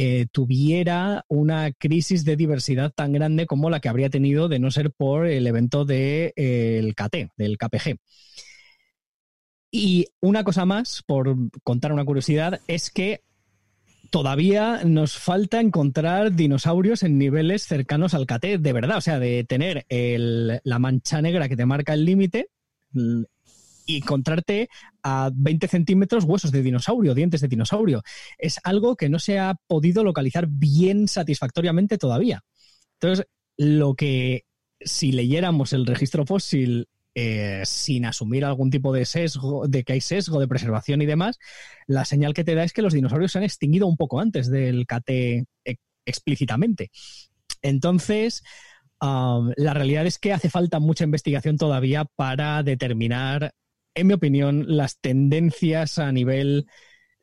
eh, 0.00 0.26
tuviera 0.30 1.24
una 1.26 1.72
crisis 1.72 2.24
de 2.24 2.36
diversidad 2.36 2.92
tan 2.92 3.12
grande 3.12 3.46
como 3.46 3.68
la 3.68 3.80
que 3.80 3.88
habría 3.88 4.08
tenido 4.10 4.46
de 4.46 4.60
no 4.60 4.70
ser 4.70 4.92
por 4.92 5.26
el 5.26 5.44
evento 5.44 5.84
del 5.84 6.32
de, 6.36 6.94
KT, 6.96 7.32
del 7.36 7.58
KPG. 7.58 7.98
Y 9.72 10.06
una 10.20 10.44
cosa 10.44 10.64
más, 10.64 11.02
por 11.04 11.34
contar 11.64 11.92
una 11.92 12.04
curiosidad, 12.04 12.60
es 12.68 12.90
que 12.90 13.24
todavía 14.10 14.84
nos 14.84 15.18
falta 15.18 15.58
encontrar 15.58 16.32
dinosaurios 16.32 17.02
en 17.02 17.18
niveles 17.18 17.64
cercanos 17.64 18.14
al 18.14 18.26
KT, 18.26 18.60
de 18.60 18.72
verdad, 18.72 18.98
o 18.98 19.00
sea, 19.00 19.18
de 19.18 19.42
tener 19.42 19.84
la 19.88 20.78
mancha 20.78 21.20
negra 21.22 21.48
que 21.48 21.56
te 21.56 21.66
marca 21.66 21.94
el 21.94 22.04
límite 22.04 22.50
y 23.88 23.96
encontrarte 23.96 24.68
a 25.02 25.30
20 25.34 25.66
centímetros 25.66 26.24
huesos 26.24 26.52
de 26.52 26.62
dinosaurio, 26.62 27.14
dientes 27.14 27.40
de 27.40 27.48
dinosaurio. 27.48 28.02
Es 28.36 28.60
algo 28.62 28.96
que 28.96 29.08
no 29.08 29.18
se 29.18 29.38
ha 29.38 29.56
podido 29.66 30.04
localizar 30.04 30.46
bien 30.46 31.08
satisfactoriamente 31.08 31.96
todavía. 31.96 32.44
Entonces, 33.00 33.26
lo 33.56 33.94
que 33.94 34.44
si 34.80 35.10
leyéramos 35.10 35.72
el 35.72 35.86
registro 35.86 36.26
fósil 36.26 36.88
eh, 37.14 37.62
sin 37.64 38.04
asumir 38.04 38.44
algún 38.44 38.70
tipo 38.70 38.92
de 38.92 39.06
sesgo, 39.06 39.66
de 39.66 39.82
que 39.84 39.94
hay 39.94 40.02
sesgo 40.02 40.38
de 40.38 40.48
preservación 40.48 41.00
y 41.00 41.06
demás, 41.06 41.38
la 41.86 42.04
señal 42.04 42.34
que 42.34 42.44
te 42.44 42.54
da 42.54 42.64
es 42.64 42.74
que 42.74 42.82
los 42.82 42.92
dinosaurios 42.92 43.32
se 43.32 43.38
han 43.38 43.44
extinguido 43.44 43.86
un 43.86 43.96
poco 43.96 44.20
antes 44.20 44.50
del 44.50 44.86
KT 44.86 45.46
explícitamente. 46.04 46.90
Entonces, 47.62 48.42
la 49.00 49.74
realidad 49.74 50.06
es 50.06 50.18
que 50.18 50.32
hace 50.34 50.50
falta 50.50 50.78
mucha 50.78 51.04
investigación 51.04 51.56
todavía 51.56 52.04
para 52.04 52.62
determinar, 52.62 53.54
en 53.94 54.06
mi 54.06 54.14
opinión, 54.14 54.64
las 54.66 54.98
tendencias 55.00 55.98
a 55.98 56.12
nivel 56.12 56.66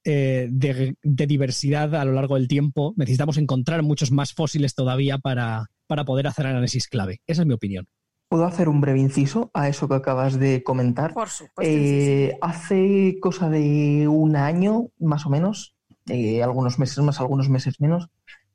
eh, 0.04 0.48
de, 0.52 0.96
diversidad 1.04 1.96
a 1.96 2.06
lo 2.06 2.14
largo 2.14 2.36
del 2.36 2.48
tiempo. 2.48 2.94
Necesitamos 2.98 3.38
encontrar 3.38 3.84
muchos 3.84 4.12
más 4.12 4.34
fósiles 4.34 4.76
todavía 4.76 5.18
para, 5.18 5.68
para 5.88 6.06
poder 6.06 6.28
hacer 6.28 6.48
análisis 6.48 6.88
clave. 6.88 7.22
Esa 7.28 7.42
es 7.42 7.48
mi 7.48 7.54
opinión. 7.54 7.88
¿Puedo 8.28 8.46
hacer 8.46 8.70
un 8.70 8.82
breve 8.82 9.00
inciso 9.00 9.52
a 9.54 9.70
eso 9.70 9.88
que 9.88 9.96
acabas 9.96 10.40
de 10.40 10.64
comentar? 10.64 11.14
Por 11.14 11.30
supuesto. 11.30 11.62
Eh, 11.64 12.38
hace 12.42 13.18
cosa 13.22 13.50
de 13.50 14.08
un 14.08 14.36
año, 14.36 14.88
más 15.00 15.26
o 15.26 15.30
menos, 15.30 15.76
eh, 16.10 16.44
algunos 16.44 16.80
meses 16.80 16.98
más, 17.04 17.20
algunos 17.20 17.50
meses 17.50 17.80
menos, 17.80 18.10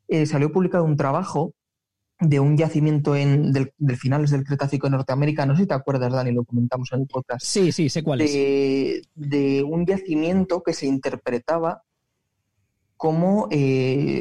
eh, 0.08 0.26
salió 0.26 0.52
publicado 0.52 0.84
un 0.84 0.96
trabajo 0.96 1.54
de 2.20 2.38
un 2.38 2.56
yacimiento 2.56 3.16
en, 3.16 3.52
del, 3.52 3.72
finales 3.96 4.30
del 4.30 4.44
Cretácico 4.44 4.86
en 4.86 4.92
Norteamérica. 4.92 5.46
No 5.46 5.56
sé 5.56 5.62
si 5.62 5.68
te 5.68 5.74
acuerdas, 5.74 6.12
Dani, 6.12 6.32
lo 6.32 6.44
comentamos 6.44 6.92
en 6.92 7.00
el 7.00 7.06
podcast. 7.06 7.44
Sí, 7.44 7.72
sí, 7.72 7.88
sé 7.88 8.02
cuál 8.02 8.18
de, 8.18 8.98
es. 8.98 9.08
De 9.14 9.62
un 9.62 9.86
yacimiento 9.86 10.62
que 10.62 10.74
se 10.74 10.86
interpretaba 10.86 11.82
como 12.96 13.48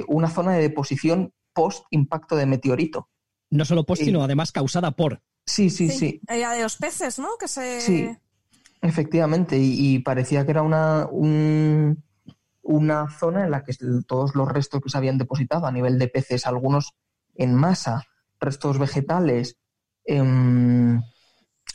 una 0.08 0.30
zona 0.30 0.54
de 0.54 0.62
deposición 0.62 1.34
post-impacto 1.54 2.38
de 2.38 2.46
meteorito. 2.46 3.10
No 3.50 3.66
solo 3.66 3.84
post, 3.84 4.04
sino 4.04 4.24
además 4.24 4.54
causada 4.54 4.92
por. 4.92 5.22
Sí, 5.46 5.70
sí, 5.70 5.90
sí. 5.90 6.22
Ella 6.28 6.52
de 6.52 6.64
los 6.64 6.78
peces, 6.78 7.20
¿no? 7.20 7.30
Que 7.40 7.48
se... 7.48 7.82
Sí, 7.82 8.10
efectivamente. 8.82 9.58
Y, 9.60 10.00
parecía 10.00 10.46
que 10.46 10.52
era 10.52 10.62
una, 10.62 11.10
una 12.62 13.10
zona 13.10 13.44
en 13.44 13.52
la 13.52 13.64
que 13.64 13.74
todos 14.08 14.36
los 14.36 14.48
restos 14.48 14.82
que 14.82 14.90
se 14.90 14.98
habían 14.98 15.18
depositado 15.18 15.66
a 15.66 15.72
nivel 15.72 16.00
de 16.00 16.08
peces, 16.08 16.46
algunos 16.46 16.94
en 17.40 17.56
masa, 17.56 18.04
restos 18.40 18.78
vegetales, 18.78 19.58
em, 20.06 21.02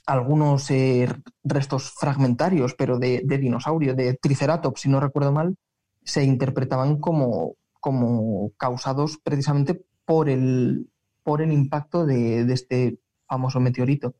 algunos 0.06 0.70
eh, 0.70 1.08
restos 1.42 1.90
fragmentarios, 1.98 2.74
pero 2.74 2.98
de, 2.98 3.22
de, 3.24 3.38
dinosaurio, 3.38 3.94
de 3.94 4.14
triceratops, 4.14 4.82
si 4.82 4.88
no 4.88 5.00
recuerdo 5.00 5.32
mal, 5.32 5.56
se 6.04 6.22
interpretaban 6.24 7.00
como, 7.00 7.56
como 7.80 8.52
causados 8.56 9.18
precisamente 9.22 9.84
por 10.04 10.28
el, 10.28 10.90
por 11.22 11.42
el 11.42 11.52
impacto 11.52 12.06
de, 12.06 12.44
de 12.44 12.54
este 12.54 12.98
famoso 13.26 13.60
meteorito. 13.60 14.14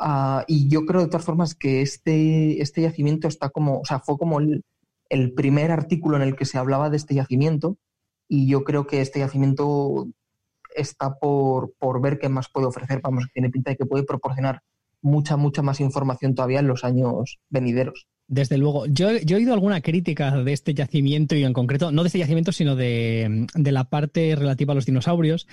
Ah, 0.00 0.44
y 0.46 0.68
yo 0.68 0.86
creo 0.86 1.00
de 1.02 1.08
todas 1.08 1.24
formas 1.24 1.54
que 1.54 1.82
este, 1.82 2.62
este 2.62 2.82
yacimiento 2.82 3.26
está 3.26 3.50
como, 3.50 3.80
o 3.80 3.84
sea, 3.84 3.98
fue 3.98 4.16
como 4.16 4.38
el, 4.40 4.64
primer 5.34 5.70
artículo 5.72 6.16
en 6.16 6.22
el 6.22 6.36
que 6.36 6.44
se 6.44 6.58
hablaba 6.58 6.90
de 6.90 6.98
este 6.98 7.14
yacimiento 7.14 7.78
y 8.28 8.46
yo 8.46 8.62
creo 8.62 8.86
que 8.86 9.00
este 9.00 9.20
yacimiento 9.20 10.08
está 10.80 11.14
por, 11.18 11.72
ver 12.00 12.18
qué 12.18 12.28
más 12.28 12.48
puede 12.48 12.66
ofrecer. 12.66 13.00
Vamos, 13.02 13.26
tiene 13.32 13.50
pinta 13.50 13.70
de 13.70 13.76
que 13.76 13.86
puede 13.86 14.04
proporcionar 14.04 14.62
mucha, 15.02 15.36
mucha 15.36 15.62
más 15.62 15.80
información 15.80 16.34
todavía 16.34 16.60
en 16.60 16.68
los 16.68 16.84
años 16.84 17.38
venideros. 17.48 18.06
Desde 18.26 18.58
luego. 18.58 18.86
Yo, 18.86 19.10
yo, 19.18 19.36
he 19.36 19.40
oído 19.40 19.54
alguna 19.54 19.80
crítica 19.80 20.30
de 20.42 20.52
este 20.52 20.74
yacimiento 20.74 21.34
y 21.34 21.44
en 21.44 21.52
concreto, 21.52 21.92
no 21.92 22.02
de 22.02 22.08
este 22.08 22.18
yacimiento, 22.18 22.52
sino 22.52 22.76
de, 22.76 23.46
de 23.54 23.72
la 23.72 23.84
parte 23.84 24.34
relativa 24.36 24.72
a 24.72 24.74
los 24.74 24.86
dinosaurios. 24.86 25.46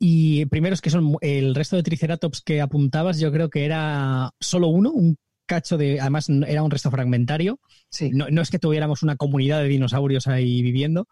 Y 0.00 0.46
primero 0.46 0.74
es 0.74 0.80
que 0.80 0.90
son 0.90 1.16
el 1.20 1.54
resto 1.54 1.76
de 1.76 1.82
Triceratops 1.82 2.40
que 2.42 2.60
apuntabas, 2.60 3.18
yo 3.18 3.32
creo 3.32 3.50
que 3.50 3.64
era 3.64 4.30
solo 4.40 4.68
uno, 4.68 4.90
un 4.92 5.16
cacho 5.48 5.76
de. 5.76 6.00
Además, 6.00 6.28
era 6.28 6.62
un 6.62 6.70
resto 6.70 6.90
fragmentario. 6.90 7.58
Sí. 7.90 8.10
No, 8.12 8.28
no 8.30 8.42
es 8.42 8.50
que 8.50 8.60
tuviéramos 8.60 9.02
una 9.02 9.16
comunidad 9.16 9.60
de 9.60 9.68
dinosaurios 9.68 10.28
ahí 10.28 10.62
viviendo. 10.62 11.08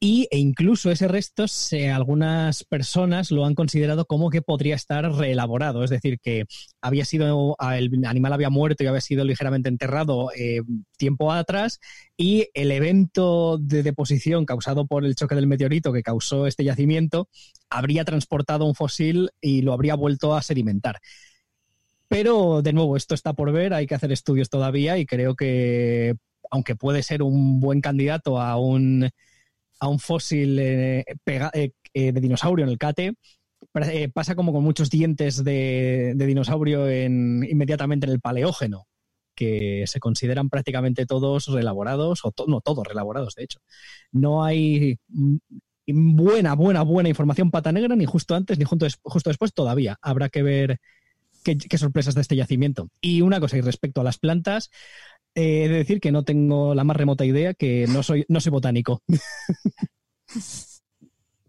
Y, 0.00 0.28
e 0.30 0.38
incluso 0.38 0.90
ese 0.90 1.08
resto, 1.08 1.46
algunas 1.94 2.64
personas 2.64 3.30
lo 3.30 3.46
han 3.46 3.54
considerado 3.54 4.04
como 4.04 4.28
que 4.28 4.42
podría 4.42 4.74
estar 4.74 5.10
reelaborado, 5.10 5.82
es 5.82 5.88
decir, 5.88 6.18
que 6.20 6.44
había 6.82 7.06
sido, 7.06 7.56
el 7.72 8.04
animal 8.04 8.34
había 8.34 8.50
muerto 8.50 8.84
y 8.84 8.86
había 8.86 9.00
sido 9.00 9.24
ligeramente 9.24 9.70
enterrado 9.70 10.30
eh, 10.36 10.60
tiempo 10.98 11.32
atrás 11.32 11.80
y 12.18 12.48
el 12.52 12.70
evento 12.70 13.56
de 13.58 13.82
deposición 13.82 14.44
causado 14.44 14.86
por 14.86 15.06
el 15.06 15.14
choque 15.14 15.36
del 15.36 15.46
meteorito 15.46 15.92
que 15.92 16.02
causó 16.02 16.46
este 16.46 16.64
yacimiento 16.64 17.28
habría 17.70 18.04
transportado 18.04 18.66
un 18.66 18.74
fósil 18.74 19.30
y 19.40 19.62
lo 19.62 19.72
habría 19.72 19.94
vuelto 19.94 20.34
a 20.34 20.42
sedimentar. 20.42 21.00
Pero, 22.08 22.62
de 22.62 22.72
nuevo, 22.72 22.96
esto 22.96 23.14
está 23.14 23.32
por 23.32 23.52
ver, 23.52 23.72
hay 23.72 23.86
que 23.86 23.94
hacer 23.94 24.12
estudios 24.12 24.50
todavía 24.50 24.98
y 24.98 25.06
creo 25.06 25.34
que, 25.34 26.14
aunque 26.50 26.76
puede 26.76 27.02
ser 27.02 27.22
un 27.22 27.60
buen 27.60 27.80
candidato 27.80 28.40
a 28.40 28.56
un 28.58 29.10
a 29.80 29.88
un 29.88 29.98
fósil 29.98 30.58
eh, 30.58 31.04
eh, 31.26 31.70
eh, 31.92 32.12
de 32.12 32.20
dinosaurio 32.20 32.64
en 32.64 32.70
el 32.70 32.78
cate, 32.78 33.14
pasa 34.12 34.34
como 34.34 34.52
con 34.52 34.62
muchos 34.62 34.90
dientes 34.90 35.42
de, 35.42 36.14
dinosaurio 36.16 36.88
en, 36.88 37.46
inmediatamente 37.48 38.06
en 38.06 38.12
el 38.12 38.20
paleógeno, 38.20 38.86
que 39.34 39.84
se 39.86 40.00
consideran 40.00 40.48
prácticamente 40.48 41.06
todos 41.06 41.48
relaborados, 41.48 42.20
o 42.24 42.32
no 42.46 42.60
todos 42.60 42.86
relaborados, 42.86 43.34
de 43.34 43.44
hecho. 43.44 43.60
No 44.12 44.44
hay 44.44 44.98
buena, 45.86 46.54
buena, 46.54 46.82
buena 46.82 47.08
información 47.08 47.50
pata 47.50 47.72
negra, 47.72 47.96
ni 47.96 48.04
justo 48.04 48.34
antes, 48.34 48.58
ni 48.58 48.64
justo, 48.64 48.86
justo 49.02 49.30
después 49.30 49.54
todavía. 49.54 49.98
Habrá 50.02 50.28
que 50.28 50.42
ver 50.42 50.78
qué, 51.42 51.58
qué 51.58 51.78
sorpresas 51.78 52.14
de 52.14 52.20
este 52.20 52.36
yacimiento. 52.36 52.90
Y 53.00 53.22
una 53.22 53.40
cosa, 53.40 53.56
y 53.56 53.60
respecto 53.60 54.02
a 54.02 54.04
las 54.04 54.18
plantas, 54.18 54.70
he 55.34 55.68
de 55.68 55.76
decir 55.76 56.00
que 56.00 56.12
no 56.12 56.24
tengo 56.24 56.74
la 56.74 56.84
más 56.84 56.96
remota 56.96 57.24
idea, 57.24 57.54
que 57.54 57.86
no 57.88 58.02
soy, 58.02 58.24
no 58.28 58.40
soy 58.40 58.50
botánico. 58.50 59.02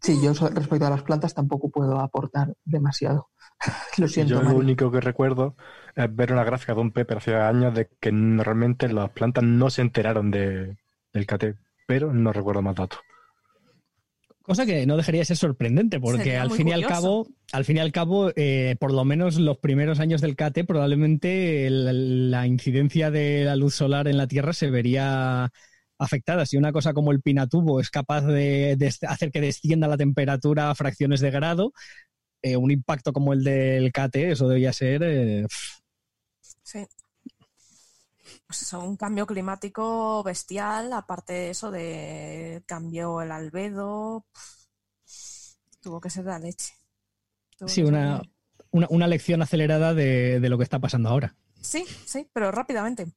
Sí, 0.05 0.19
yo 0.21 0.33
respecto 0.33 0.85
a 0.85 0.91
las 0.91 1.01
plantas 1.01 1.33
tampoco 1.33 1.69
puedo 1.69 1.99
aportar 1.99 2.53
demasiado. 2.63 3.29
lo 3.97 4.07
siento. 4.07 4.35
Yo 4.35 4.43
lo 4.43 4.55
único 4.55 4.91
que 4.91 5.01
recuerdo 5.01 5.55
es 5.95 6.15
ver 6.15 6.31
una 6.31 6.43
gráfica 6.43 6.75
de 6.75 6.81
un 6.81 6.91
Pepper 6.91 7.17
hace 7.17 7.33
años 7.33 7.73
de 7.73 7.89
que 7.99 8.11
realmente 8.11 8.87
las 8.87 9.09
plantas 9.09 9.43
no 9.43 9.71
se 9.71 9.81
enteraron 9.81 10.29
de, 10.29 10.77
del 11.11 11.25
CAT, 11.25 11.55
pero 11.87 12.13
no 12.13 12.31
recuerdo 12.33 12.61
más 12.61 12.75
datos. 12.75 12.99
Cosa 14.45 14.67
que 14.67 14.85
no 14.85 14.95
dejaría 14.95 15.21
de 15.21 15.25
ser 15.25 15.37
sorprendente, 15.37 15.99
porque 15.99 16.37
al 16.37 16.51
fin, 16.51 16.67
y 16.67 16.71
al 16.71 16.85
cabo, 16.85 17.27
al 17.51 17.65
fin 17.65 17.77
y 17.77 17.79
al 17.79 17.91
cabo, 17.91 18.31
eh, 18.35 18.75
por 18.79 18.93
lo 18.93 19.03
menos 19.03 19.37
los 19.37 19.57
primeros 19.57 19.99
años 19.99 20.21
del 20.21 20.35
CATE, 20.35 20.65
probablemente 20.65 21.67
la 21.71 22.45
incidencia 22.45 23.09
de 23.09 23.43
la 23.43 23.55
luz 23.55 23.73
solar 23.73 24.07
en 24.07 24.17
la 24.17 24.27
Tierra 24.27 24.53
se 24.53 24.69
vería 24.69 25.51
afectada. 25.97 26.45
Si 26.45 26.57
una 26.57 26.71
cosa 26.71 26.93
como 26.93 27.11
el 27.11 27.21
pinatubo 27.21 27.79
es 27.79 27.89
capaz 27.89 28.21
de, 28.21 28.77
hacer 29.07 29.31
que 29.31 29.41
descienda 29.41 29.87
la 29.87 29.97
temperatura 29.97 30.69
a 30.69 30.75
fracciones 30.75 31.21
de 31.21 31.31
grado, 31.31 31.73
eh, 32.43 32.55
un 32.55 32.69
impacto 32.69 33.13
como 33.13 33.33
el 33.33 33.43
del 33.43 33.91
CATE, 33.91 34.29
eso 34.29 34.47
debería 34.47 34.73
ser. 34.73 35.01
Eh, 35.03 35.47
sí 36.61 36.85
pues 38.47 38.61
eso, 38.61 38.79
un 38.79 38.95
cambio 38.97 39.25
climático 39.25 40.21
bestial, 40.23 40.93
aparte 40.93 41.33
de 41.33 41.49
eso 41.49 41.71
de 41.71 42.63
cambió 42.65 43.21
el 43.21 43.31
albedo, 43.31 44.25
tuvo 45.81 45.99
que 45.99 46.09
ser 46.09 46.25
la 46.25 46.39
leche. 46.39 46.73
sí, 47.65 47.81
una, 47.83 48.21
una, 48.71 49.07
lección 49.07 49.41
acelerada 49.41 49.93
de, 49.93 50.39
lo 50.41 50.57
que 50.57 50.63
está 50.63 50.79
pasando 50.79 51.09
ahora. 51.09 51.35
Sí, 51.61 51.85
sí, 52.05 52.29
pero 52.33 52.51
rápidamente. 52.51 53.07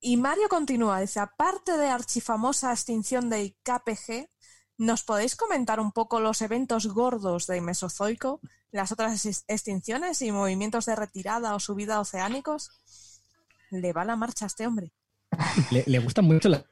Y 0.00 0.16
Mario 0.16 0.48
continúa, 0.48 1.00
dice, 1.00 1.18
aparte 1.18 1.76
de 1.76 1.88
archifamosa 1.88 2.70
extinción 2.70 3.28
de 3.28 3.56
KPG, 3.64 4.30
¿nos 4.76 5.02
podéis 5.02 5.34
comentar 5.34 5.80
un 5.80 5.90
poco 5.90 6.20
los 6.20 6.40
eventos 6.40 6.86
gordos 6.86 7.48
del 7.48 7.62
Mesozoico, 7.62 8.40
las 8.70 8.92
otras 8.92 9.26
extinciones 9.48 10.22
y 10.22 10.30
movimientos 10.30 10.86
de 10.86 10.94
retirada 10.94 11.56
o 11.56 11.60
subida 11.60 12.00
oceánicos? 12.00 12.70
Le 13.70 13.92
va 13.92 14.04
la 14.04 14.16
marcha 14.16 14.46
a 14.46 14.48
este 14.48 14.66
hombre. 14.66 14.92
Le, 15.70 15.84
le 15.86 15.98
gustan 15.98 16.24
mucho 16.24 16.48
las... 16.48 16.64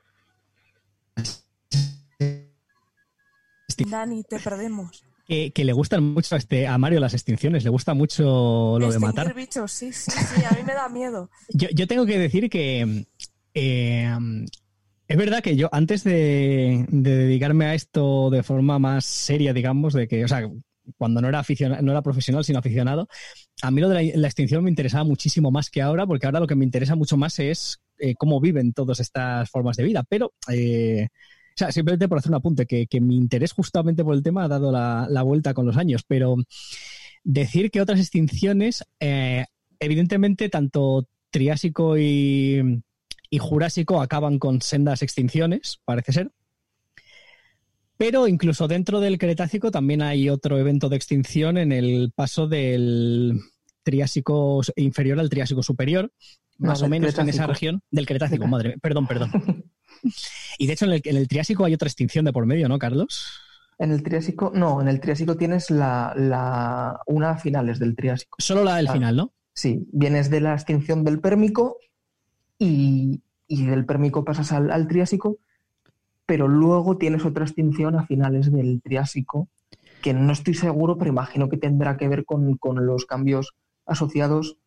Dani, 3.84 4.22
te 4.24 4.38
perdemos. 4.38 5.04
Que, 5.26 5.52
le 5.56 5.72
gustan 5.72 6.04
mucho 6.04 6.36
a, 6.36 6.38
este, 6.38 6.68
a 6.68 6.78
Mario 6.78 7.00
las 7.00 7.12
extinciones, 7.12 7.64
le 7.64 7.70
gusta 7.70 7.94
mucho 7.94 8.78
lo 8.78 8.92
de 8.92 8.98
matar. 9.00 9.34
bichos, 9.34 9.72
sí, 9.72 9.92
sí, 9.92 10.12
sí, 10.12 10.44
a 10.44 10.54
mí 10.54 10.62
me 10.64 10.72
da 10.72 10.88
miedo. 10.88 11.30
yo, 11.52 11.86
tengo 11.88 12.06
que 12.06 12.16
decir 12.16 12.48
que 12.48 13.06
eh, 13.54 14.16
es 15.08 15.16
verdad 15.16 15.42
que 15.42 15.56
yo 15.56 15.68
antes 15.72 16.04
de, 16.04 16.86
dedicarme 16.88 17.66
a 17.66 17.74
esto 17.74 18.30
de 18.30 18.44
forma 18.44 18.78
más 18.78 19.04
seria, 19.04 19.52
digamos, 19.52 19.94
de 19.94 20.06
que, 20.06 20.24
o 20.24 20.28
sea, 20.28 20.48
cuando 20.96 21.20
no 21.20 21.28
era 21.28 21.40
aficionado, 21.40 21.82
no 21.82 21.90
era 21.90 22.02
profesional, 22.02 22.44
sino 22.44 22.58
aficionado, 22.58 23.08
a 23.62 23.70
mí 23.70 23.80
lo 23.80 23.88
de 23.88 24.12
la, 24.16 24.26
extinción 24.28 24.64
me 24.64 24.70
interesaba 24.70 25.04
muchísimo 25.04 25.50
más 25.50 25.70
que 25.70 25.82
ahora, 25.82 26.06
porque 26.06 26.26
ahora 26.26 26.40
lo 26.40 26.46
que 26.46 26.54
me 26.54 26.64
interesa 26.64 26.94
mucho 26.94 27.16
más 27.16 27.38
es 27.38 27.78
eh, 27.98 28.14
cómo 28.16 28.40
viven 28.40 28.72
todas 28.72 29.00
estas 29.00 29.50
formas 29.50 29.76
de 29.76 29.84
vida. 29.84 30.04
Pero 30.08 30.32
eh, 30.52 31.08
o 31.56 31.58
sea, 31.58 31.72
simplemente 31.72 32.06
por 32.06 32.18
hacer 32.18 32.30
un 32.30 32.34
apunte, 32.34 32.66
que, 32.66 33.00
mi 33.00 33.16
interés 33.16 33.52
justamente 33.52 34.04
por 34.04 34.14
el 34.14 34.22
tema 34.22 34.44
ha 34.44 34.48
dado 34.48 34.70
la, 34.70 35.22
vuelta 35.22 35.54
con 35.54 35.64
los 35.64 35.78
años, 35.78 36.02
pero 36.06 36.36
decir 37.24 37.70
que 37.70 37.80
otras 37.80 37.98
extinciones, 37.98 38.84
eh, 39.00 39.46
evidentemente, 39.80 40.50
tanto 40.50 41.08
Triásico 41.30 41.96
y, 41.96 42.82
Jurásico 43.38 44.02
acaban 44.02 44.38
con 44.38 44.60
sendas 44.60 45.02
extinciones, 45.02 45.80
parece 45.86 46.12
ser. 46.12 46.30
Pero 47.98 48.28
incluso 48.28 48.68
dentro 48.68 49.00
del 49.00 49.18
Cretácico 49.18 49.70
también 49.70 50.02
hay 50.02 50.28
otro 50.28 50.58
evento 50.58 50.88
de 50.88 50.96
extinción 50.96 51.56
en 51.56 51.72
el 51.72 52.12
paso 52.14 52.46
del 52.46 53.40
Triásico 53.82 54.60
inferior 54.76 55.18
al 55.18 55.30
Triásico 55.30 55.62
superior, 55.62 56.12
más 56.58 56.82
o 56.82 56.88
menos 56.88 57.18
en 57.18 57.28
esa 57.28 57.46
región 57.46 57.82
del 57.90 58.06
Cretácico, 58.06 58.46
madre, 58.46 58.76
perdón, 58.80 59.06
perdón. 59.06 59.30
Y 60.58 60.66
de 60.66 60.72
hecho, 60.72 60.86
en 60.86 61.16
el, 61.16 61.28
Triásico 61.28 61.64
hay 61.64 61.74
otra 61.74 61.88
extinción 61.88 62.24
de 62.24 62.32
por 62.32 62.46
medio, 62.46 62.68
¿no, 62.68 62.78
Carlos? 62.78 63.26
En 63.78 63.92
el 63.92 64.02
Triásico, 64.02 64.52
no, 64.54 64.80
en 64.80 64.88
el 64.88 65.00
Triásico 65.00 65.36
tienes 65.36 65.70
la, 65.70 67.00
una 67.06 67.30
a 67.30 67.38
finales 67.38 67.78
del 67.78 67.94
Triásico. 67.94 68.36
Solo 68.38 68.64
la 68.64 68.76
del 68.76 68.88
final, 68.88 69.16
¿no? 69.16 69.32
Sí, 69.52 69.86
vienes 69.92 70.30
de 70.30 70.40
la 70.40 70.54
extinción 70.54 71.04
del 71.04 71.20
Pérmico 71.20 71.78
y, 72.58 73.22
del 73.48 73.84
Pérmico 73.84 74.24
pasas 74.24 74.52
al, 74.52 74.88
Triásico, 74.88 75.38
pero 76.26 76.48
luego 76.48 76.98
tienes 76.98 77.24
otra 77.24 77.44
extinción 77.44 77.96
a 77.96 78.06
finales 78.06 78.52
del 78.52 78.82
Triásico, 78.82 79.48
que 80.02 80.12
no 80.12 80.32
estoy 80.32 80.54
seguro, 80.54 80.98
pero 80.98 81.10
imagino 81.10 81.48
que 81.48 81.56
tendrá 81.56 81.96
que 81.96 82.08
ver 82.08 82.24
con, 82.24 82.58
los 82.86 83.06
cambios 83.06 83.54
asociados 83.86 84.58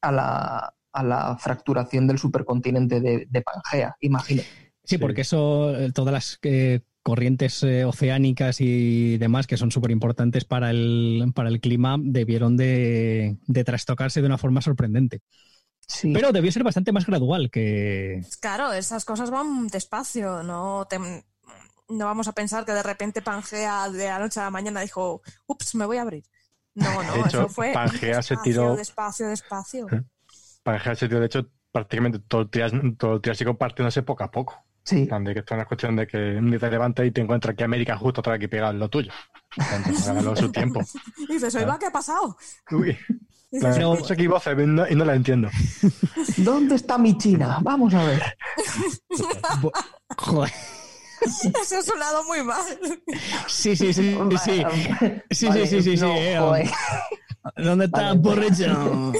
a 0.00 0.12
la, 0.12 0.74
a 0.92 1.02
la 1.02 1.36
fracturación 1.38 2.06
del 2.06 2.18
supercontinente 2.18 3.00
de, 3.00 3.42
Pangea, 3.42 3.96
imagino. 4.00 4.42
Sí, 4.84 4.98
porque 4.98 5.22
eso, 5.22 5.74
eh, 5.76 5.90
todas 5.92 6.12
las 6.12 6.38
eh, 6.42 6.80
corrientes 7.02 7.62
eh, 7.62 7.84
oceánicas 7.84 8.60
y 8.60 9.18
demás 9.18 9.46
que 9.46 9.56
son 9.56 9.70
súper 9.70 9.90
importantes 9.90 10.44
para 10.44 10.70
el, 10.70 11.32
para 11.34 11.48
el 11.50 11.60
clima 11.60 11.96
debieron 12.00 12.56
de, 12.56 13.36
trastocarse 13.64 14.20
de 14.20 14.26
una 14.26 14.38
forma 14.38 14.62
sorprendente. 14.62 15.20
Sí. 15.86 16.12
Pero 16.12 16.32
debió 16.32 16.50
ser 16.50 16.64
bastante 16.64 16.92
más 16.92 17.06
gradual 17.06 17.50
que... 17.50 18.22
Claro, 18.40 18.72
esas 18.72 19.04
cosas 19.04 19.30
van 19.30 19.68
despacio, 19.68 20.42
no, 20.42 20.86
no 21.88 22.04
vamos 22.06 22.28
a 22.28 22.32
pensar 22.32 22.64
que 22.64 22.72
de 22.72 22.82
repente 22.82 23.22
Pangea 23.22 23.88
de 23.90 24.06
la 24.06 24.18
noche 24.18 24.40
a 24.40 24.44
la 24.44 24.50
mañana 24.50 24.80
dijo, 24.80 25.22
ups, 25.46 25.74
me 25.74 25.86
voy 25.86 25.98
a 25.98 26.02
abrir. 26.02 26.24
No, 26.74 27.02
no, 27.02 27.14
eso 27.26 27.48
fue 27.48 27.72
Pangea 27.72 28.22
se 28.22 28.36
tiró... 28.38 28.76
Despacio, 28.76 29.28
despacio. 29.28 29.86
Pangea 30.62 30.94
se 30.94 31.08
tiró, 31.08 31.20
de 31.20 31.26
hecho, 31.26 31.50
prácticamente 31.70 32.20
todo 32.20 32.48
el, 32.50 32.96
todo 32.96 33.14
el 33.14 33.20
Triásico 33.20 33.56
partiéndose 33.56 34.02
poco 34.02 34.24
a 34.24 34.30
poco. 34.30 34.64
Sí. 34.84 35.06
De 35.06 35.32
que 35.32 35.40
esto 35.40 35.54
es 35.54 35.58
una 35.58 35.64
cuestión 35.64 35.96
de 35.96 36.06
que 36.06 36.18
te 36.60 36.70
levantas 36.70 37.06
y 37.06 37.10
te 37.10 37.22
encuentras 37.22 37.56
que 37.56 37.64
América 37.64 37.96
justo 37.96 38.20
otra 38.20 38.34
aquí 38.34 38.48
pegado 38.48 38.72
en 38.72 38.78
lo 38.78 38.88
tuyo. 38.90 39.10
Entonces, 39.56 40.04
su 40.38 40.52
tiempo. 40.52 40.80
Y 41.16 41.26
dices, 41.32 41.56
¿qué 41.56 41.86
ha 41.86 41.90
pasado? 41.90 42.36
Uy. 42.70 42.96
No 43.60 44.04
sé 44.04 44.16
qué 44.16 44.28
voces 44.28 44.56
y 44.58 44.94
no 44.94 45.04
la 45.04 45.14
entiendo. 45.14 45.48
¿Dónde 46.38 46.76
está 46.76 46.98
mi 46.98 47.16
China? 47.18 47.58
Vamos 47.62 47.92
a 47.94 48.04
ver. 48.04 48.22
Joder. 50.18 50.52
Eso 51.62 51.78
ha 51.78 51.82
sonado 51.82 52.24
muy 52.24 52.42
mal. 52.42 52.64
Sí, 53.46 53.76
sí, 53.76 53.92
sí. 53.92 54.16
Sí, 54.44 54.64
sí, 55.30 55.30
sí, 55.30 55.66
sí, 55.66 55.82
sí, 55.82 55.96
sí, 55.96 56.06
eh, 56.06 56.70
¿Dónde 57.56 57.86
está 57.86 58.14
borracho? 58.14 59.12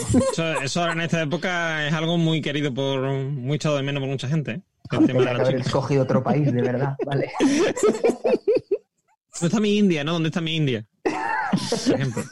Eso, 0.62 0.80
ahora 0.80 0.92
en 0.92 1.00
esta 1.02 1.22
época 1.22 1.86
es 1.86 1.92
algo 1.92 2.16
muy 2.16 2.40
querido 2.40 2.72
por, 2.72 3.02
muy 3.02 3.56
echado 3.56 3.76
de 3.76 3.82
menos 3.82 4.00
por 4.00 4.08
mucha 4.08 4.28
gente. 4.28 4.52
¿eh? 4.52 4.60
Tendría 4.90 5.34
que 5.34 5.40
haber 5.40 5.56
escogido 5.56 6.02
otro 6.02 6.22
país, 6.22 6.52
de 6.52 6.62
verdad, 6.62 6.96
vale. 7.06 7.32
¿Dónde 7.40 9.46
está 9.46 9.60
mi 9.60 9.78
India, 9.78 10.04
no? 10.04 10.12
¿Dónde 10.12 10.28
está 10.28 10.40
mi 10.40 10.56
India? 10.56 10.86
Por 11.02 11.94
ejemplo. 11.94 12.22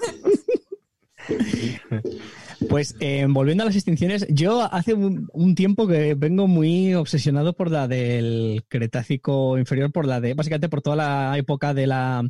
Pues 2.69 2.95
eh, 3.01 3.27
volviendo 3.29 3.63
a 3.63 3.67
las 3.67 3.75
extinciones, 3.75 4.27
yo 4.29 4.63
hace 4.63 4.95
un, 4.95 5.55
tiempo 5.55 5.87
que 5.87 6.15
vengo 6.15 6.47
muy 6.47 6.95
obsesionado 6.95 7.55
por 7.55 7.71
la 7.71 7.89
del 7.89 8.65
Cretácico 8.69 9.59
inferior, 9.59 9.91
por 9.93 10.07
la 10.07 10.21
de, 10.21 10.35
básicamente 10.35 10.69
por 10.69 10.83
toda 10.83 10.97
la 10.97 11.37
época 11.37 11.75
de 11.75 11.87
la 11.87 12.23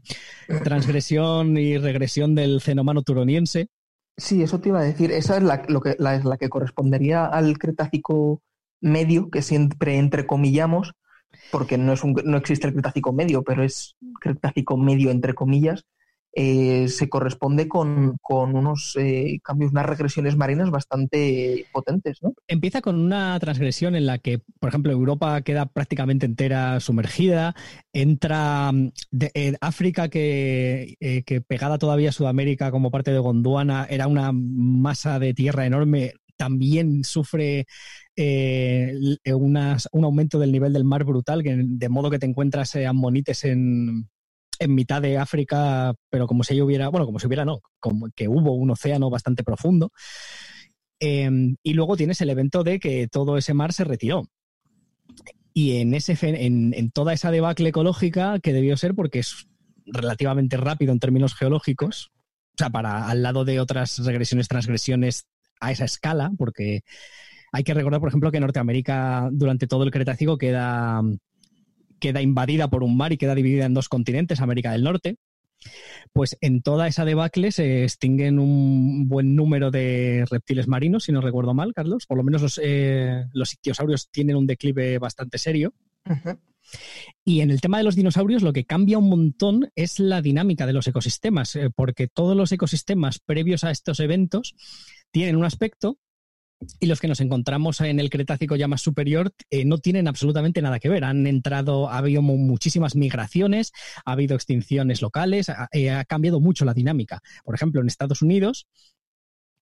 transgresión 0.64 1.56
y 1.56 1.78
regresión 1.78 2.34
del 2.34 2.60
cenomano 2.60 3.02
turoniense. 3.02 3.68
Sí, 4.16 4.42
eso 4.42 4.60
te 4.60 4.68
iba 4.68 4.80
a 4.80 4.84
decir. 4.84 5.10
Esa 5.10 5.36
es 5.36 5.42
la, 5.42 5.62
que, 6.38 6.48
correspondería 6.48 7.26
al 7.26 7.58
Cretácico 7.58 8.42
medio, 8.80 9.30
que 9.30 9.42
siempre 9.42 9.98
entrecomillamos, 9.98 10.92
porque 11.50 11.78
no, 11.78 11.92
es 11.94 12.04
no 12.04 12.36
existe 12.36 12.66
el 12.66 12.74
Cretácico 12.74 13.12
medio, 13.12 13.42
pero 13.42 13.62
es 13.62 13.96
Cretácico 14.20 14.76
medio 14.76 15.10
entre 15.10 15.34
comillas, 15.34 15.84
eh, 16.34 16.88
se 16.88 17.10
corresponde 17.10 17.68
con, 17.68 18.16
unos 18.28 18.96
eh, 18.98 19.38
cambios, 19.42 19.72
unas 19.72 19.84
regresiones 19.84 20.34
marinas 20.34 20.70
bastante 20.70 21.66
potentes. 21.72 22.22
¿no? 22.22 22.32
Empieza 22.48 22.80
con 22.80 22.98
una 22.98 23.38
transgresión 23.38 23.94
en 23.96 24.06
la 24.06 24.16
que, 24.16 24.40
por 24.58 24.70
ejemplo, 24.70 24.92
Europa 24.92 25.42
queda 25.42 25.66
prácticamente 25.66 26.24
entera 26.24 26.80
sumergida, 26.80 27.54
entra 27.92 28.72
mm, 28.72 28.92
de, 29.10 29.58
África 29.60 30.08
que, 30.08 30.96
eh, 31.00 31.22
que, 31.24 31.42
pegada 31.42 31.76
todavía 31.76 32.08
a 32.08 32.12
Sudamérica 32.12 32.70
como 32.70 32.90
parte 32.90 33.12
de 33.12 33.18
Gondwana 33.18 33.86
era 33.90 34.06
una 34.06 34.32
masa 34.32 35.18
de 35.18 35.34
tierra 35.34 35.66
enorme, 35.66 36.14
también 36.38 37.04
sufre 37.04 37.66
un 38.16 40.04
aumento 40.04 40.38
del 40.38 40.52
nivel 40.52 40.72
del 40.72 40.84
mar 40.84 41.04
brutal, 41.04 41.42
que, 41.42 41.62
de 41.62 41.88
modo 41.90 42.10
que 42.10 42.18
te 42.18 42.26
encuentras 42.26 42.74
ammonites 42.76 43.44
en, 43.44 44.08
en 44.62 44.74
mitad 44.74 45.02
de 45.02 45.18
África, 45.18 45.94
pero 46.10 46.26
como 46.26 46.44
si 46.44 46.60
hubiera, 46.60 46.88
bueno, 46.88 47.06
como 47.06 47.18
si 47.18 47.26
hubiera, 47.26 47.44
no, 47.44 47.60
como 47.80 48.08
que 48.14 48.28
hubo 48.28 48.54
un 48.54 48.70
océano 48.70 49.10
bastante 49.10 49.44
profundo. 49.44 49.90
Em, 51.00 51.56
y 51.62 51.74
luego 51.74 51.96
tienes 51.96 52.20
el 52.20 52.30
evento 52.30 52.62
de 52.62 52.78
que 52.78 53.08
todo 53.08 53.36
ese 53.36 53.54
mar 53.54 53.72
se 53.72 53.84
retiró. 53.84 54.28
Y 55.54 55.78
en, 55.78 55.94
ese, 55.94 56.16
en, 56.22 56.72
en 56.74 56.90
toda 56.90 57.12
esa 57.12 57.30
debacle 57.30 57.70
ecológica, 57.70 58.38
que 58.38 58.52
debió 58.52 58.76
ser 58.76 58.94
porque 58.94 59.18
es 59.18 59.48
relativamente 59.84 60.56
rápido 60.56 60.92
en 60.92 61.00
términos 61.00 61.34
geológicos, 61.34 62.10
o 62.54 62.58
sea, 62.58 62.70
para 62.70 63.08
al 63.08 63.22
lado 63.22 63.44
de 63.44 63.60
otras 63.60 63.98
regresiones, 64.04 64.48
transgresiones 64.48 65.26
a 65.60 65.72
esa 65.72 65.84
escala, 65.84 66.30
porque 66.38 66.82
hay 67.52 67.64
que 67.64 67.74
recordar, 67.74 68.00
por 68.00 68.08
ejemplo, 68.08 68.30
que 68.30 68.40
Norteamérica 68.40 69.28
durante 69.32 69.66
todo 69.66 69.84
el 69.84 69.90
Cretácico 69.90 70.38
queda 70.38 71.02
queda 72.02 72.20
invadida 72.20 72.68
por 72.68 72.82
un 72.82 72.96
mar 72.96 73.12
y 73.12 73.16
queda 73.16 73.36
dividida 73.36 73.64
en 73.64 73.74
dos 73.74 73.88
continentes, 73.88 74.40
América 74.40 74.72
del 74.72 74.82
Norte, 74.82 75.16
pues 76.12 76.36
en 76.40 76.60
toda 76.62 76.88
esa 76.88 77.04
debacle 77.04 77.52
se 77.52 77.84
extinguen 77.84 78.40
un 78.40 79.08
buen 79.08 79.36
número 79.36 79.70
de 79.70 80.26
reptiles 80.28 80.66
marinos, 80.66 81.04
si 81.04 81.12
no 81.12 81.20
recuerdo 81.20 81.54
mal, 81.54 81.72
Carlos. 81.72 82.06
Por 82.06 82.18
lo 82.18 82.24
menos 82.24 82.42
los, 82.42 82.60
eh, 82.60 83.24
ictiosaurios 83.32 84.10
tienen 84.10 84.34
un 84.34 84.48
declive 84.48 84.98
bastante 84.98 85.38
serio. 85.38 85.72
Y 87.24 87.40
en 87.40 87.52
el 87.52 87.60
tema 87.60 87.78
de 87.78 87.84
los 87.84 87.94
dinosaurios, 87.94 88.42
lo 88.42 88.52
que 88.52 88.64
cambia 88.64 88.98
un 88.98 89.08
montón 89.08 89.70
es 89.76 90.00
la 90.00 90.22
dinámica 90.22 90.66
de 90.66 90.72
los 90.72 90.88
ecosistemas, 90.88 91.54
eh, 91.54 91.70
porque 91.70 92.08
todos 92.08 92.36
los 92.36 92.50
ecosistemas 92.50 93.20
previos 93.20 93.62
a 93.62 93.70
estos 93.70 94.00
eventos 94.00 94.56
tienen 95.12 95.36
un 95.36 95.44
aspecto 95.44 95.98
y 96.80 96.86
los 96.86 97.00
que 97.00 97.08
nos 97.08 97.20
encontramos 97.20 97.80
en 97.80 98.00
el 98.00 98.10
Cretácico 98.10 98.56
ya 98.56 98.68
más 98.68 98.82
superior 98.82 99.32
eh, 99.50 99.64
no 99.64 99.78
tienen 99.78 100.08
absolutamente 100.08 100.62
nada 100.62 100.78
que 100.78 100.88
ver. 100.88 101.04
Han 101.04 101.26
entrado, 101.26 101.88
ha 101.88 101.98
habido 101.98 102.22
muchísimas 102.22 102.96
migraciones, 102.96 103.72
ha 104.04 104.12
habido 104.12 104.34
extinciones 104.34 105.02
locales, 105.02 105.48
ha, 105.48 105.68
eh, 105.72 106.04
cambiado 106.08 106.40
mucho 106.40 106.64
la 106.64 106.74
dinámica. 106.74 107.20
Por 107.44 107.54
ejemplo, 107.54 107.80
en 107.80 107.86
Estados 107.86 108.22
Unidos, 108.22 108.66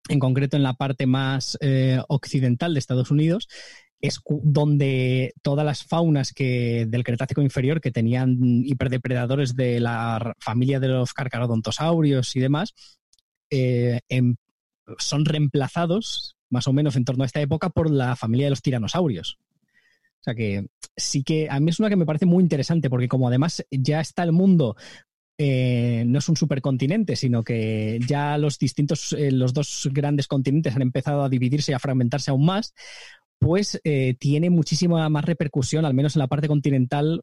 en 0.09 0.19
concreto 0.19 0.57
en 0.57 0.63
la 0.63 0.75
parte 0.75 1.07
más 1.07 1.57
eh, 1.61 2.01
occidental 2.09 2.75
de 2.75 2.81
Estados 2.81 3.11
Unidos, 3.11 3.49
es 4.01 4.21
donde 4.27 5.35
todas 5.43 5.65
las 5.65 5.85
faunas 5.85 6.33
que, 6.33 6.87
del 6.89 7.05
Cretácico 7.05 7.43
inferior 7.43 7.81
que 7.81 7.91
tenían 7.91 8.39
hiperdepredadores 8.65 9.55
de 9.55 9.79
la 9.79 10.35
familia 10.39 10.81
de 10.81 10.89
los 10.89 11.13
carcarodontosaurios 11.13 12.35
y 12.35 12.41
demás, 12.41 12.75
eh, 13.51 14.01
em, 14.09 14.37
son 14.99 15.25
reemplazados 15.25 16.37
más 16.51 16.67
o 16.67 16.73
menos 16.73 16.97
en 16.97 17.05
torno 17.05 17.23
a 17.23 17.27
esta 17.27 17.41
época 17.41 17.71
por 17.71 17.91
la 17.91 18.17
familia 18.17 18.47
de 18.47 18.51
los 18.51 18.63
tiranosaurios. 18.63 19.39
O 20.21 20.23
sea 20.23 20.35
que 20.35 20.67
sí 20.97 21.23
que 21.23 21.49
a 21.49 21.59
mí 21.61 21.71
es 21.71 21.81
una 21.81 21.89
que 21.89 21.97
me 21.97 22.05
parece 22.05 22.27
muy 22.27 22.43
interesante 22.43 22.91
porque 22.91 23.09
como 23.09 23.29
además 23.29 23.65
ya 23.71 24.01
está 24.01 24.23
el 24.23 24.33
mundo 24.33 24.77
eh, 25.43 26.05
no 26.07 26.19
es 26.19 26.29
un 26.29 26.37
supercontinente, 26.37 27.17
sino 27.17 27.43
que 27.43 27.99
ya 28.07 28.37
los 28.37 28.59
distintos, 28.59 29.15
eh, 29.15 29.33
los 29.33 29.55
dos 29.55 29.89
grandes 29.91 30.27
continentes 30.27 30.77
han 30.77 30.83
empezado 30.83 31.23
a 31.23 31.31
dividirse 31.31 31.73
y 31.73 31.75
a 31.75 31.79
fragmentarse 31.79 32.31
aún 32.31 32.45
más, 32.45 32.75
pues 33.39 33.81
eh, 33.85 34.17
tiene 34.19 34.51
muchísima 34.51 35.09
más 35.09 35.25
repercusión, 35.25 35.87
al 35.87 35.95
menos 35.95 36.15
en 36.15 36.21
la 36.21 36.27
parte 36.27 36.47
continental. 36.47 37.23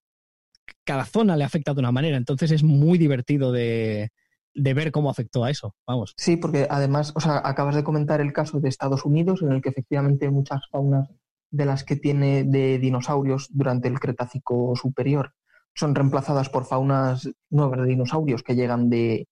Cada 0.83 1.05
zona 1.05 1.37
le 1.37 1.43
afecta 1.43 1.75
de 1.75 1.79
una 1.79 1.91
manera, 1.91 2.17
entonces 2.17 2.49
es 2.49 2.63
muy 2.63 2.97
divertido 2.97 3.51
de, 3.51 4.09
de 4.57 4.73
ver 4.73 4.91
cómo 4.91 5.09
afectó 5.09 5.43
a 5.43 5.51
eso. 5.51 5.75
Vamos. 5.85 6.13
Sí, 6.17 6.35
porque 6.35 6.67
además, 6.69 7.13
o 7.15 7.19
sea, 7.19 7.41
acabas 7.45 7.75
de 7.75 7.83
comentar 7.83 8.19
el 8.19 8.33
caso 8.33 8.59
de 8.59 8.69
Estados 8.69 9.05
Unidos, 9.05 9.41
en 9.43 9.51
el 9.51 9.61
que 9.61 9.69
efectivamente 9.69 10.29
muchas 10.29 10.61
faunas 10.71 11.09
de 11.51 11.65
las 11.65 11.83
que 11.83 11.95
tiene 11.95 12.43
de 12.43 12.79
dinosaurios 12.79 13.47
durante 13.51 13.87
el 13.87 13.99
Cretácico 13.99 14.75
superior 14.75 15.33
son 15.73 15.93
reemplazadas 15.93 16.49
por 16.49 16.65
faunas 16.65 17.29
nuevas 17.51 17.79
de 17.81 17.85
dinosaurios 17.85 18.41
que 18.41 18.55
llegan 18.55 18.89
de, 18.89 19.27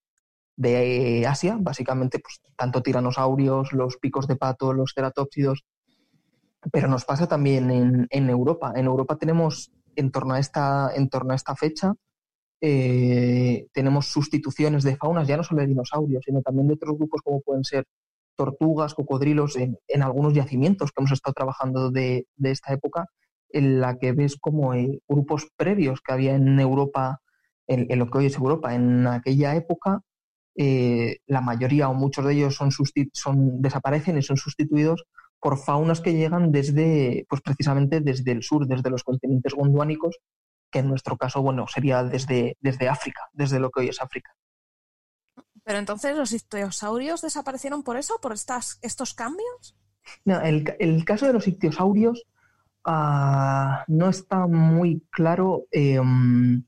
de 0.56 1.26
Asia, 1.26 1.58
básicamente 1.60 2.20
pues, 2.20 2.40
tanto 2.56 2.82
tiranosaurios, 2.82 3.72
los 3.72 3.96
picos 3.96 4.28
de 4.28 4.36
pato, 4.36 4.72
los 4.72 4.92
ceratópsidos, 4.94 5.64
pero 6.72 6.86
nos 6.86 7.04
pasa 7.04 7.26
también 7.26 7.70
en, 7.72 8.06
en, 8.10 8.30
Europa. 8.30 8.72
En 8.76 8.86
Europa 8.86 9.16
tenemos, 9.16 9.72
en 9.96 10.12
torno 10.12 10.34
a 10.34 10.38
esta, 10.38 10.92
en 10.94 11.08
torno 11.08 11.32
a 11.32 11.36
esta 11.36 11.56
fecha, 11.56 11.94
eh, 12.60 13.66
tenemos 13.72 14.06
sustituciones 14.06 14.84
de 14.84 14.96
faunas, 14.96 15.28
ya 15.28 15.36
no 15.36 15.44
solo 15.44 15.60
de 15.60 15.68
dinosaurios, 15.68 16.24
sino 16.24 16.42
también 16.42 16.68
de 16.68 16.74
otros 16.74 16.96
grupos 16.96 17.20
como 17.22 17.40
pueden 17.40 17.64
ser 17.64 17.84
tortugas, 18.36 18.94
cocodrilos, 18.94 19.56
en, 19.56 19.78
en 19.88 20.02
algunos 20.02 20.34
yacimientos 20.34 20.92
que 20.92 21.00
hemos 21.00 21.12
estado 21.12 21.34
trabajando 21.34 21.90
de, 21.90 22.26
de 22.36 22.50
esta 22.50 22.72
época, 22.72 23.06
en 23.50 23.80
la 23.80 23.98
que 23.98 24.12
ves 24.12 24.36
como 24.36 24.74
eh, 24.74 25.00
grupos 25.08 25.48
previos 25.56 26.00
que 26.00 26.12
había 26.12 26.34
en 26.34 26.60
Europa, 26.60 27.20
en, 27.66 27.98
lo 27.98 28.10
que 28.10 28.18
hoy 28.18 28.26
es 28.26 28.36
Europa, 28.36 28.74
en 28.74 29.06
aquella 29.06 29.54
época, 29.54 30.02
eh, 30.56 31.18
la 31.26 31.40
mayoría 31.40 31.88
o 31.88 31.94
muchos 31.94 32.24
de 32.24 32.34
ellos 32.34 32.54
son, 32.54 32.70
son, 33.12 33.60
desaparecen 33.60 34.16
y 34.18 34.22
son 34.22 34.36
sustituidos 34.36 35.04
por 35.40 35.58
faunas 35.58 36.00
que 36.00 36.14
llegan 36.14 36.50
desde, 36.50 37.26
pues 37.28 37.42
precisamente 37.42 38.00
desde 38.00 38.32
el 38.32 38.42
sur, 38.42 38.66
desde 38.66 38.90
los 38.90 39.04
continentes 39.04 39.54
gonduánicos, 39.54 40.16
que 40.76 40.80
en 40.80 40.88
nuestro 40.88 41.16
caso, 41.16 41.42
bueno, 41.42 41.66
sería 41.66 42.04
desde, 42.04 42.56
desde 42.60 42.88
África, 42.88 43.22
desde 43.32 43.58
lo 43.58 43.70
que 43.70 43.80
hoy 43.80 43.88
es 43.88 44.00
África. 44.00 44.36
Pero 45.64 45.78
entonces 45.78 46.16
los 46.16 46.32
ictiosaurios 46.32 47.22
desaparecieron 47.22 47.82
por 47.82 47.96
eso, 47.96 48.20
por 48.20 48.32
estas, 48.32 48.78
estos 48.82 49.14
cambios. 49.14 49.76
No, 50.24 50.40
el, 50.40 50.76
el 50.78 51.04
caso 51.04 51.26
de 51.26 51.32
los 51.32 51.48
ictiosaurios 51.48 52.26
Ah, 52.88 53.84
no 53.88 54.08
está 54.08 54.46
muy 54.46 55.02
claro 55.10 55.64
em, 55.72 56.64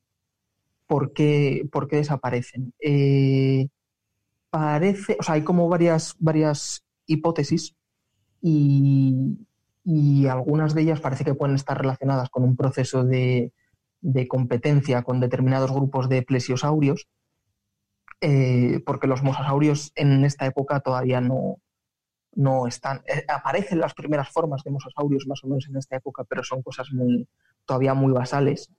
por, 0.88 1.12
qué, 1.12 1.68
por, 1.70 1.86
qué, 1.86 1.96
desaparecen. 1.96 2.74
Eh, 2.80 3.68
parece, 4.50 5.16
o 5.20 5.22
sea, 5.22 5.36
hay 5.36 5.44
como 5.44 5.68
varias, 5.68 6.16
varias 6.18 6.84
hipótesis 7.06 7.76
y, 8.42 9.38
algunas 10.28 10.74
de 10.74 10.82
ellas 10.82 11.00
parece 11.00 11.24
que 11.24 11.34
pueden 11.34 11.54
estar 11.54 11.78
relacionadas 11.78 12.30
con 12.30 12.42
un 12.42 12.56
proceso 12.56 13.04
de, 13.04 13.52
competencia 14.28 15.02
con 15.02 15.20
determinados 15.20 15.72
grupos 15.72 16.08
de 16.08 16.22
plesiosaurios, 16.22 17.08
eh, 18.20 18.80
porque 18.84 19.06
los 19.06 19.22
mosasaurios 19.22 19.92
en 19.94 20.24
esta 20.24 20.46
época 20.46 20.80
todavía 20.80 21.20
no, 21.20 21.58
no 22.34 22.66
están. 22.66 23.02
Eh, 23.06 23.24
aparecen 23.28 23.80
las 23.80 23.94
primeras 23.94 24.28
formas 24.28 24.62
de 24.64 24.70
mosasaurios 24.70 25.26
más 25.26 25.42
o 25.44 25.48
menos 25.48 25.68
en 25.68 25.76
esta 25.76 25.96
época, 25.96 26.24
pero 26.24 26.42
son 26.42 26.62
cosas 26.62 26.88
muy, 26.92 27.28
todavía 27.64 27.94
muy 27.94 28.12
basales. 28.12 28.70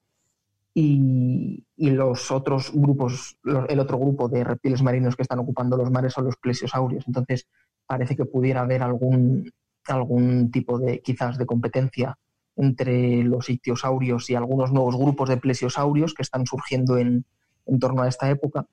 Y, 0.74 1.66
los 1.78 2.32
otros 2.32 2.72
grupos, 2.74 3.38
el 3.44 3.80
otro 3.80 3.98
grupo 3.98 4.30
de 4.30 4.44
reptiles 4.44 4.82
marinos 4.82 5.16
que 5.16 5.24
están 5.24 5.40
ocupando 5.40 5.76
los 5.76 5.90
mares 5.90 6.14
son 6.14 6.26
los 6.26 6.38
plesiosaurios. 6.38 7.06
Entonces, 7.08 7.48
parece 7.86 8.16
que 8.16 8.26
pudiera 8.26 8.62
haber 8.62 8.84
algún, 8.84 9.52
algún 9.88 10.52
tipo 10.52 10.78
de, 10.78 11.02
quizás, 11.02 11.38
de 11.38 11.46
competencia 11.46 12.18
entre 12.60 13.24
los 13.24 13.50
ictiosaurios 13.50 14.30
y 14.30 14.36
algunos 14.36 14.72
nuevos 14.72 14.98
grupos 14.98 15.30
de 15.30 15.38
plesiosaurios 15.38 16.14
que 16.14 16.22
están 16.22 16.46
surgiendo 16.46 16.98
en, 16.98 17.26
en 17.66 17.80
torno 17.80 18.04
a 18.04 18.08
esta 18.08 18.30
época 18.30 18.68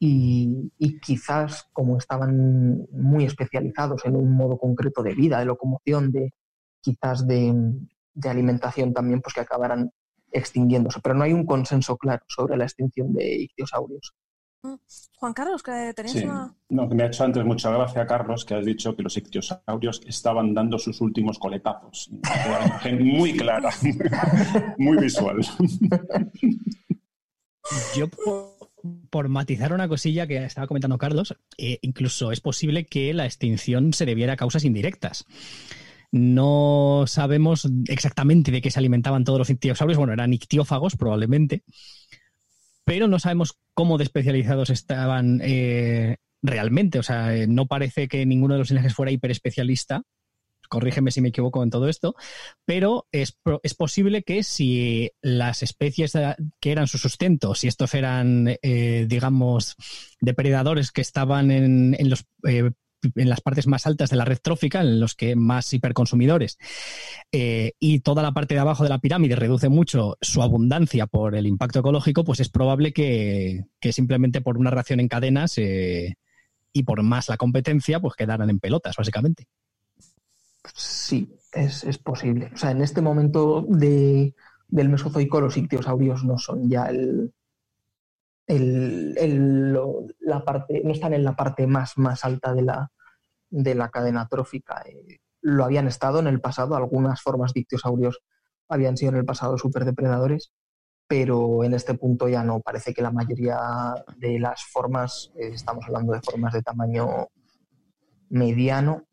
y, 0.00 0.70
quizás 1.02 1.68
como 1.72 1.98
estaban 1.98 2.86
muy 2.92 3.24
especializados 3.24 4.04
en 4.04 4.16
un 4.16 4.36
modo 4.36 4.58
concreto 4.58 5.02
de 5.02 5.14
vida, 5.14 5.40
de 5.40 5.46
locomoción, 5.46 6.12
de 6.12 6.32
quizás 6.80 7.26
de, 7.26 7.54
alimentación 8.24 8.92
también, 8.92 9.20
pues 9.20 9.34
que 9.34 9.40
acabaran 9.40 9.90
extinguiéndose. 10.30 11.00
Pero 11.02 11.14
no 11.14 11.24
hay 11.24 11.32
un 11.32 11.46
consenso 11.46 11.96
claro 11.96 12.24
sobre 12.28 12.56
la 12.56 12.64
extinción 12.64 13.12
de 13.12 13.42
ictiosaurios. 13.42 14.14
Mm. 14.62 14.74
Juan 15.16 15.32
Carlos, 15.32 15.62
que 15.62 15.92
tenías 15.94 16.16
una... 16.16 16.54
No, 16.68 16.88
que 16.88 16.94
me 16.94 17.02
ha 17.02 17.06
hecho 17.06 17.24
antes 17.24 17.44
mucha 17.44 17.70
gracia, 17.70 18.06
Carlos, 18.06 18.44
que 18.44 18.54
has 18.54 18.64
dicho 18.64 18.94
que 18.94 19.02
los 19.02 19.16
ictiosaurios 19.16 20.00
estaban 20.06 20.54
dando 20.54 20.78
sus 20.78 21.00
últimos 21.00 21.38
coletazos. 21.38 22.08
Una 22.08 22.66
imagen 22.66 23.06
muy 23.06 23.36
clara, 23.36 23.70
muy 24.78 24.96
visual. 24.98 25.38
Yo 27.96 28.08
por 29.10 29.28
matizar 29.28 29.72
una 29.72 29.88
cosilla 29.88 30.26
que 30.26 30.44
estaba 30.44 30.66
comentando 30.66 30.98
Carlos, 30.98 31.36
eh, 31.56 31.78
incluso 31.82 32.32
es 32.32 32.40
posible 32.40 32.86
que 32.86 33.12
la 33.14 33.26
extinción 33.26 33.92
se 33.92 34.06
debiera 34.06 34.34
a 34.34 34.36
causas 34.36 34.64
indirectas. 34.64 35.26
No 36.10 37.04
sabemos 37.06 37.68
exactamente 37.88 38.50
de 38.50 38.62
qué 38.62 38.70
se 38.70 38.78
alimentaban 38.78 39.24
todos 39.24 39.38
los 39.38 39.50
ictiosaurios, 39.50 39.98
bueno, 39.98 40.12
eran 40.12 40.32
ictiófagos 40.32 40.96
probablemente, 40.96 41.64
pero 42.88 43.06
no 43.06 43.18
sabemos 43.18 43.58
cómo 43.74 43.98
de 43.98 44.04
especializados 44.04 44.70
estaban 44.70 45.42
eh, 45.44 46.16
realmente. 46.40 46.98
O 46.98 47.02
sea, 47.02 47.36
eh, 47.36 47.46
no 47.46 47.66
parece 47.66 48.08
que 48.08 48.24
ninguno 48.24 48.54
de 48.54 48.60
los 48.60 48.70
linajes 48.70 48.94
fuera 48.94 49.12
hiperespecialista, 49.12 50.02
corrígeme 50.70 51.10
si 51.10 51.20
me 51.20 51.28
equivoco 51.28 51.62
en 51.62 51.68
todo 51.68 51.86
esto, 51.88 52.14
pero 52.64 53.06
es, 53.12 53.38
es 53.62 53.74
posible 53.74 54.22
que 54.22 54.42
si 54.42 55.10
las 55.20 55.62
especies 55.62 56.14
que 56.60 56.72
eran 56.72 56.88
su 56.88 56.96
sustento, 56.96 57.54
si 57.54 57.68
estos 57.68 57.92
eran, 57.92 58.56
eh, 58.62 59.04
digamos, 59.06 59.76
depredadores 60.20 60.90
que 60.90 61.02
estaban 61.02 61.50
en, 61.50 61.94
en 61.98 62.08
los... 62.08 62.24
en 63.14 63.28
las 63.28 63.40
partes 63.40 63.66
más 63.66 63.86
altas 63.86 64.10
de 64.10 64.16
la 64.16 64.24
red 64.24 64.38
trófica, 64.42 64.80
en 64.80 65.00
los 65.00 65.14
que 65.14 65.36
más 65.36 65.72
hiperconsumidores, 65.72 66.58
eh, 67.32 67.72
y 67.78 68.00
toda 68.00 68.22
la 68.22 68.32
parte 68.32 68.54
de 68.54 68.60
abajo 68.60 68.82
de 68.82 68.90
la 68.90 68.98
pirámide 68.98 69.36
reduce 69.36 69.68
mucho 69.68 70.16
su 70.20 70.42
abundancia 70.42 71.06
por 71.06 71.34
el 71.34 71.46
impacto 71.46 71.80
ecológico, 71.80 72.24
pues 72.24 72.40
es 72.40 72.48
probable 72.48 72.92
que, 72.92 73.64
que 73.80 73.92
simplemente 73.92 74.40
por 74.40 74.58
una 74.58 74.70
reacción 74.70 75.00
en 75.00 75.08
cadenas 75.08 75.58
y 75.58 76.82
por 76.84 77.02
más 77.02 77.28
la 77.28 77.36
competencia, 77.36 78.00
pues 78.00 78.14
quedaran 78.14 78.50
en 78.50 78.60
pelotas, 78.60 78.96
básicamente. 78.96 79.46
Sí, 80.74 81.34
es, 81.52 81.98
posible. 81.98 82.50
O 82.54 82.56
sea, 82.56 82.70
en 82.70 82.82
este 82.82 83.00
momento 83.00 83.64
de, 83.68 84.34
del 84.68 84.88
Mesozoico 84.88 85.40
los 85.40 85.56
ictiosaurios 85.56 86.24
no 86.24 86.38
son 86.38 86.68
ya 86.68 86.86
el, 86.86 87.32
no 88.48 90.06
están 90.92 91.12
en 91.12 91.24
la 91.24 91.36
parte 91.36 91.66
más, 91.66 91.98
alta 92.24 92.54
de 92.54 92.62
la, 92.62 92.90
de 93.50 93.74
la 93.74 93.90
cadena 93.90 94.26
trófica. 94.28 94.82
Eh, 94.86 95.20
lo 95.40 95.64
habían 95.64 95.86
estado 95.86 96.18
en 96.18 96.26
el 96.26 96.40
pasado, 96.40 96.74
algunas 96.74 97.22
formas 97.22 97.52
de 97.52 97.60
habían 98.68 98.96
sido 98.96 99.12
en 99.12 99.18
el 99.18 99.24
pasado 99.24 99.58
superdepredadores, 99.58 100.52
pero 101.06 101.64
en 101.64 101.74
este 101.74 101.94
punto 101.94 102.28
ya 102.28 102.44
no. 102.44 102.60
Parece 102.60 102.92
que 102.92 103.02
la 103.02 103.10
mayoría 103.10 103.58
de 104.16 104.38
las 104.38 104.64
formas, 104.64 105.32
eh, 105.36 105.50
estamos 105.54 105.84
hablando 105.86 106.12
de 106.12 106.20
formas 106.20 106.52
de 106.52 106.62
tamaño 106.62 107.28
mediano, 108.30 109.04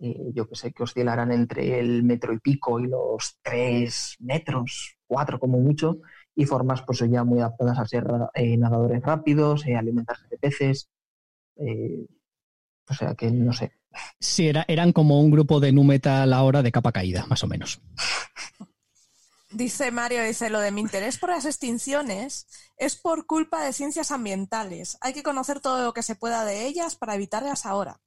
eh, 0.00 0.32
yo 0.32 0.48
que 0.48 0.56
sé, 0.56 0.72
que 0.72 0.82
oscilarán 0.82 1.32
entre 1.32 1.78
el 1.78 2.02
metro 2.02 2.32
y 2.32 2.38
pico 2.38 2.80
y 2.80 2.86
los 2.86 3.38
tres 3.42 4.16
metros, 4.20 4.96
cuatro 5.06 5.38
como 5.38 5.58
mucho, 5.58 5.98
y 6.34 6.46
formas 6.46 6.82
pues 6.82 6.98
ya 7.10 7.24
muy 7.24 7.40
adaptadas 7.40 7.78
a 7.78 7.86
ser 7.86 8.06
eh, 8.34 8.56
nadadores 8.56 9.02
rápidos, 9.02 9.66
eh, 9.66 9.76
alimentarse 9.76 10.26
de 10.28 10.38
peces. 10.38 10.88
o 11.56 12.94
sea 12.94 13.14
que 13.14 13.30
no 13.30 13.52
sé. 13.52 13.72
Sí, 14.18 14.48
era, 14.48 14.64
eran 14.66 14.92
como 14.92 15.20
un 15.20 15.30
grupo 15.30 15.60
de 15.60 15.72
númeta 15.72 16.22
a 16.22 16.26
la 16.26 16.42
hora 16.42 16.62
de 16.62 16.72
capa 16.72 16.92
caída, 16.92 17.26
más 17.26 17.44
o 17.44 17.46
menos. 17.46 17.80
Dice 19.52 19.92
Mario, 19.92 20.24
dice, 20.24 20.50
lo 20.50 20.58
de 20.58 20.72
mi 20.72 20.80
interés 20.80 21.16
por 21.18 21.30
las 21.30 21.44
extinciones 21.44 22.48
es 22.76 22.96
por 22.96 23.24
culpa 23.26 23.64
de 23.64 23.72
ciencias 23.72 24.10
ambientales. 24.10 24.98
Hay 25.00 25.12
que 25.12 25.22
conocer 25.22 25.60
todo 25.60 25.84
lo 25.84 25.92
que 25.94 26.02
se 26.02 26.16
pueda 26.16 26.44
de 26.44 26.66
ellas 26.66 26.96
para 26.96 27.14
evitarlas 27.14 27.64
ahora 27.64 28.00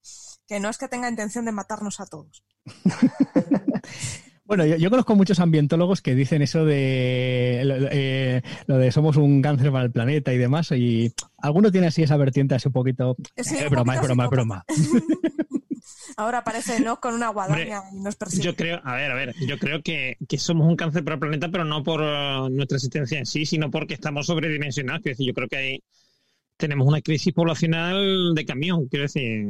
que 0.47 0.59
no 0.59 0.69
es 0.69 0.77
que 0.77 0.87
tenga 0.87 1.09
intención 1.09 1.45
de 1.45 1.51
matarnos 1.51 1.99
a 1.99 2.05
todos. 2.05 2.43
Bueno, 4.47 4.65
yo, 4.65 4.89
conozco 4.89 5.13
muchos 5.15 5.41
ambientólogos 5.41 6.01
que 6.01 6.15
dicen 6.15 6.41
eso 6.41 6.63
de 6.63 7.61
eh, 7.91 8.41
lo 8.65 8.77
de 8.77 8.91
somos 8.93 9.17
un 9.17 9.41
cáncer 9.41 9.73
para 9.73 9.83
el 9.83 9.91
planeta 9.91 10.33
y 10.33 10.37
demás, 10.37 10.71
y 10.71 11.13
alguno 11.37 11.69
tiene 11.69 11.87
así 11.87 12.03
esa 12.03 12.15
vertiente 12.15 12.55
así 12.55 12.69
un 12.69 12.73
poquito... 12.73 13.17
Sí, 13.35 13.57
eh, 13.57 13.67
broma, 13.69 13.95
es 13.95 14.01
broma, 14.01 14.23
es 14.23 14.29
broma. 14.29 14.65
Ahora 16.15 16.39
aparece 16.39 16.79
¿no? 16.79 16.99
con 17.01 17.13
una 17.13 17.27
guadaña 17.29 17.81
y 17.91 17.99
nos 17.99 18.15
persigue. 18.15 18.43
Yo 18.43 18.55
creo, 18.55 18.79
a 18.85 18.95
ver, 18.95 19.11
a 19.11 19.15
ver, 19.15 19.35
yo 19.45 19.59
creo 19.59 19.81
que, 19.83 20.17
que, 20.27 20.37
somos 20.37 20.65
un 20.65 20.77
cáncer 20.77 21.03
para 21.03 21.15
el 21.15 21.19
planeta, 21.19 21.49
pero 21.49 21.65
no 21.65 21.83
por 21.83 22.01
uh, 22.01 22.49
nuestra 22.49 22.77
existencia 22.77 23.19
en 23.19 23.25
sí, 23.25 23.45
sino 23.45 23.69
porque 23.69 23.95
estamos 23.95 24.27
sobredimensionados. 24.27 25.01
Quiero 25.01 25.13
decir, 25.13 25.27
yo 25.27 25.33
creo 25.33 25.47
que 25.49 25.57
hay, 25.57 25.83
tenemos 26.55 26.87
una 26.87 27.01
crisis 27.01 27.33
poblacional 27.33 28.33
de 28.33 28.45
camión, 28.45 28.87
quiero 28.87 29.03
decir 29.03 29.45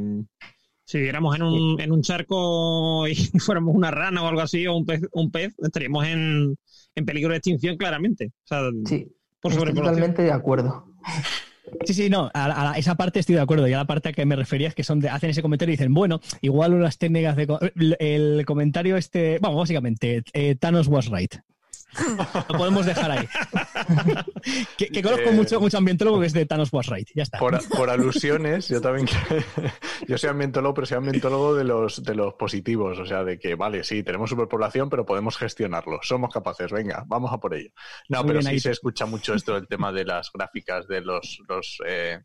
si 0.88 0.96
viviéramos 0.96 1.36
en 1.36 1.42
un, 1.42 1.80
en 1.82 1.92
un 1.92 2.00
charco 2.00 3.06
y 3.06 3.14
fuéramos 3.40 3.76
una 3.76 3.90
rana 3.90 4.22
o 4.22 4.26
algo 4.26 4.40
así, 4.40 4.66
o 4.66 4.74
un 4.74 4.86
pez, 4.86 5.02
un 5.12 5.30
pez 5.30 5.54
estaríamos 5.58 6.06
en, 6.06 6.56
en 6.94 7.04
peligro 7.04 7.32
de 7.32 7.36
extinción 7.36 7.76
claramente. 7.76 8.32
sí, 8.86 9.06
por 9.38 9.52
totalmente 9.52 10.22
de 10.22 10.32
acuerdo. 10.32 10.86
Sí, 11.84 11.92
sí, 11.92 12.08
no, 12.08 12.30
a, 12.32 12.72
esa 12.78 12.94
parte 12.94 13.20
estoy 13.20 13.34
de 13.34 13.42
acuerdo. 13.42 13.68
Y 13.68 13.74
a 13.74 13.76
la 13.76 13.84
parte 13.84 14.08
a 14.08 14.12
que 14.14 14.24
me 14.24 14.34
refería 14.34 14.68
es 14.68 14.74
que 14.74 14.82
son 14.82 15.00
de, 15.00 15.10
hacen 15.10 15.28
ese 15.28 15.42
comentario 15.42 15.74
y 15.74 15.76
dicen, 15.76 15.92
bueno, 15.92 16.22
igual 16.40 16.80
las 16.80 16.96
técnicas 16.96 17.36
de... 17.36 17.46
El, 17.98 18.46
comentario 18.46 18.96
este, 18.96 19.38
vamos, 19.42 19.58
básicamente, 19.58 20.22
eh, 20.32 20.54
Thanos 20.54 20.88
was 20.88 21.10
right. 21.10 21.34
Lo 22.48 22.58
podemos 22.58 22.86
dejar 22.86 23.10
ahí. 23.10 23.28
que, 24.76 25.02
conozco 25.02 25.32
mucho, 25.32 25.60
mucho 25.60 25.78
ambientólogo 25.78 26.20
que 26.20 26.26
es 26.26 26.32
de 26.32 26.46
Thanos 26.46 26.72
Was 26.72 26.86
Right. 26.88 27.08
Ya 27.14 27.22
está. 27.22 27.38
Por, 27.76 27.90
alusiones, 27.90 28.68
yo 28.68 28.80
también. 28.80 29.08
yo 30.08 30.18
soy 30.18 30.30
ambientólogo, 30.30 30.74
pero 30.74 30.86
soy 30.86 30.98
ambientólogo 30.98 31.54
de 31.54 31.64
los, 31.64 32.02
de 32.02 32.14
los 32.14 32.34
positivos. 32.34 32.98
O 32.98 33.06
sea, 33.06 33.24
de 33.24 33.38
que, 33.38 33.54
vale, 33.54 33.84
sí, 33.84 34.02
tenemos 34.02 34.30
superpoblación, 34.30 34.90
pero 34.90 35.06
podemos 35.06 35.36
gestionarlo. 35.36 36.00
Somos 36.02 36.32
capaces, 36.32 36.70
venga, 36.70 37.04
vamos 37.06 37.32
a 37.32 37.38
por 37.38 37.54
ello. 37.54 37.70
No, 38.08 38.24
pero 38.24 38.42
sí 38.42 38.60
se 38.60 38.70
escucha 38.70 39.06
mucho 39.06 39.34
esto 39.34 39.54
del 39.54 39.66
tema 39.66 39.92
de 39.92 40.04
las 40.04 40.30
gráficas 40.32 40.86
de 40.86 41.00
los. 41.00 41.40
los 41.48 41.78
eh, 41.86 42.20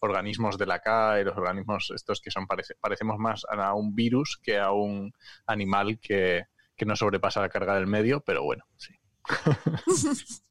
organismos 0.00 0.56
de 0.56 0.66
la 0.66 0.78
CAE, 0.78 1.24
los 1.24 1.36
organismos 1.36 1.90
estos 1.92 2.20
que 2.20 2.30
son 2.30 2.46
parecemos 2.46 3.18
más 3.18 3.44
a 3.50 3.74
un 3.74 3.96
virus 3.96 4.38
que 4.40 4.56
a 4.56 4.70
un 4.70 5.12
animal 5.44 5.98
que, 5.98 6.44
que 6.76 6.86
no 6.86 6.96
sobrepasa 6.96 7.40
la 7.40 7.48
carga 7.48 7.74
del 7.74 7.88
medio, 7.88 8.20
pero 8.20 8.44
bueno, 8.44 8.64
sí. 8.76 8.97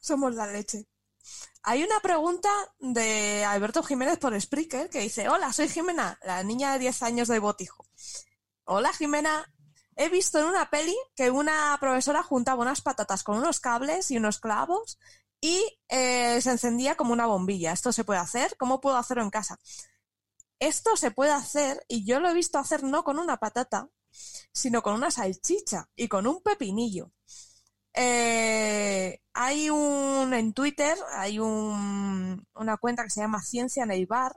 Somos 0.00 0.34
la 0.34 0.46
leche. 0.46 0.88
Hay 1.62 1.82
una 1.84 2.00
pregunta 2.00 2.48
de 2.78 3.44
Alberto 3.44 3.82
Jiménez 3.82 4.18
por 4.18 4.38
Spreaker 4.40 4.88
que 4.88 5.00
dice, 5.00 5.28
hola, 5.28 5.52
soy 5.52 5.68
Jimena, 5.68 6.18
la 6.24 6.42
niña 6.42 6.72
de 6.72 6.78
10 6.78 7.02
años 7.02 7.28
de 7.28 7.38
Botijo. 7.38 7.84
Hola 8.64 8.92
Jimena, 8.92 9.52
he 9.96 10.08
visto 10.08 10.38
en 10.38 10.46
una 10.46 10.70
peli 10.70 10.96
que 11.14 11.30
una 11.30 11.76
profesora 11.78 12.22
juntaba 12.22 12.62
unas 12.62 12.80
patatas 12.80 13.22
con 13.22 13.36
unos 13.36 13.60
cables 13.60 14.10
y 14.10 14.16
unos 14.16 14.38
clavos 14.38 14.98
y 15.40 15.62
eh, 15.88 16.40
se 16.40 16.50
encendía 16.50 16.96
como 16.96 17.12
una 17.12 17.26
bombilla. 17.26 17.72
¿Esto 17.72 17.92
se 17.92 18.04
puede 18.04 18.20
hacer? 18.20 18.56
¿Cómo 18.56 18.80
puedo 18.80 18.96
hacerlo 18.96 19.22
en 19.22 19.30
casa? 19.30 19.58
Esto 20.58 20.96
se 20.96 21.10
puede 21.10 21.32
hacer 21.32 21.84
y 21.88 22.04
yo 22.06 22.20
lo 22.20 22.28
he 22.30 22.34
visto 22.34 22.58
hacer 22.58 22.84
no 22.84 23.04
con 23.04 23.18
una 23.18 23.36
patata, 23.38 23.88
sino 24.52 24.82
con 24.82 24.94
una 24.94 25.10
salchicha 25.10 25.88
y 25.96 26.08
con 26.08 26.26
un 26.26 26.42
pepinillo. 26.42 27.12
Eh, 27.94 29.20
hay 29.34 29.70
un 29.70 30.32
en 30.34 30.52
Twitter, 30.52 30.96
hay 31.12 31.38
un, 31.38 32.46
una 32.54 32.76
cuenta 32.76 33.04
que 33.04 33.10
se 33.10 33.20
llama 33.20 33.42
Ciencia 33.42 33.82
en 33.82 33.90
el 33.90 34.06
Bar, 34.06 34.36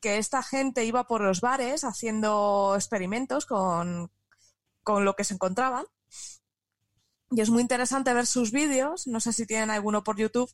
que 0.00 0.18
esta 0.18 0.42
gente 0.42 0.84
iba 0.84 1.06
por 1.06 1.20
los 1.20 1.40
bares 1.40 1.84
haciendo 1.84 2.74
experimentos 2.76 3.46
con, 3.46 4.10
con 4.82 5.04
lo 5.04 5.14
que 5.14 5.24
se 5.24 5.34
encontraban. 5.34 5.86
Y 7.30 7.40
es 7.40 7.50
muy 7.50 7.62
interesante 7.62 8.14
ver 8.14 8.26
sus 8.26 8.52
vídeos, 8.52 9.06
no 9.06 9.20
sé 9.20 9.32
si 9.32 9.44
tienen 9.46 9.70
alguno 9.70 10.02
por 10.02 10.16
YouTube, 10.16 10.50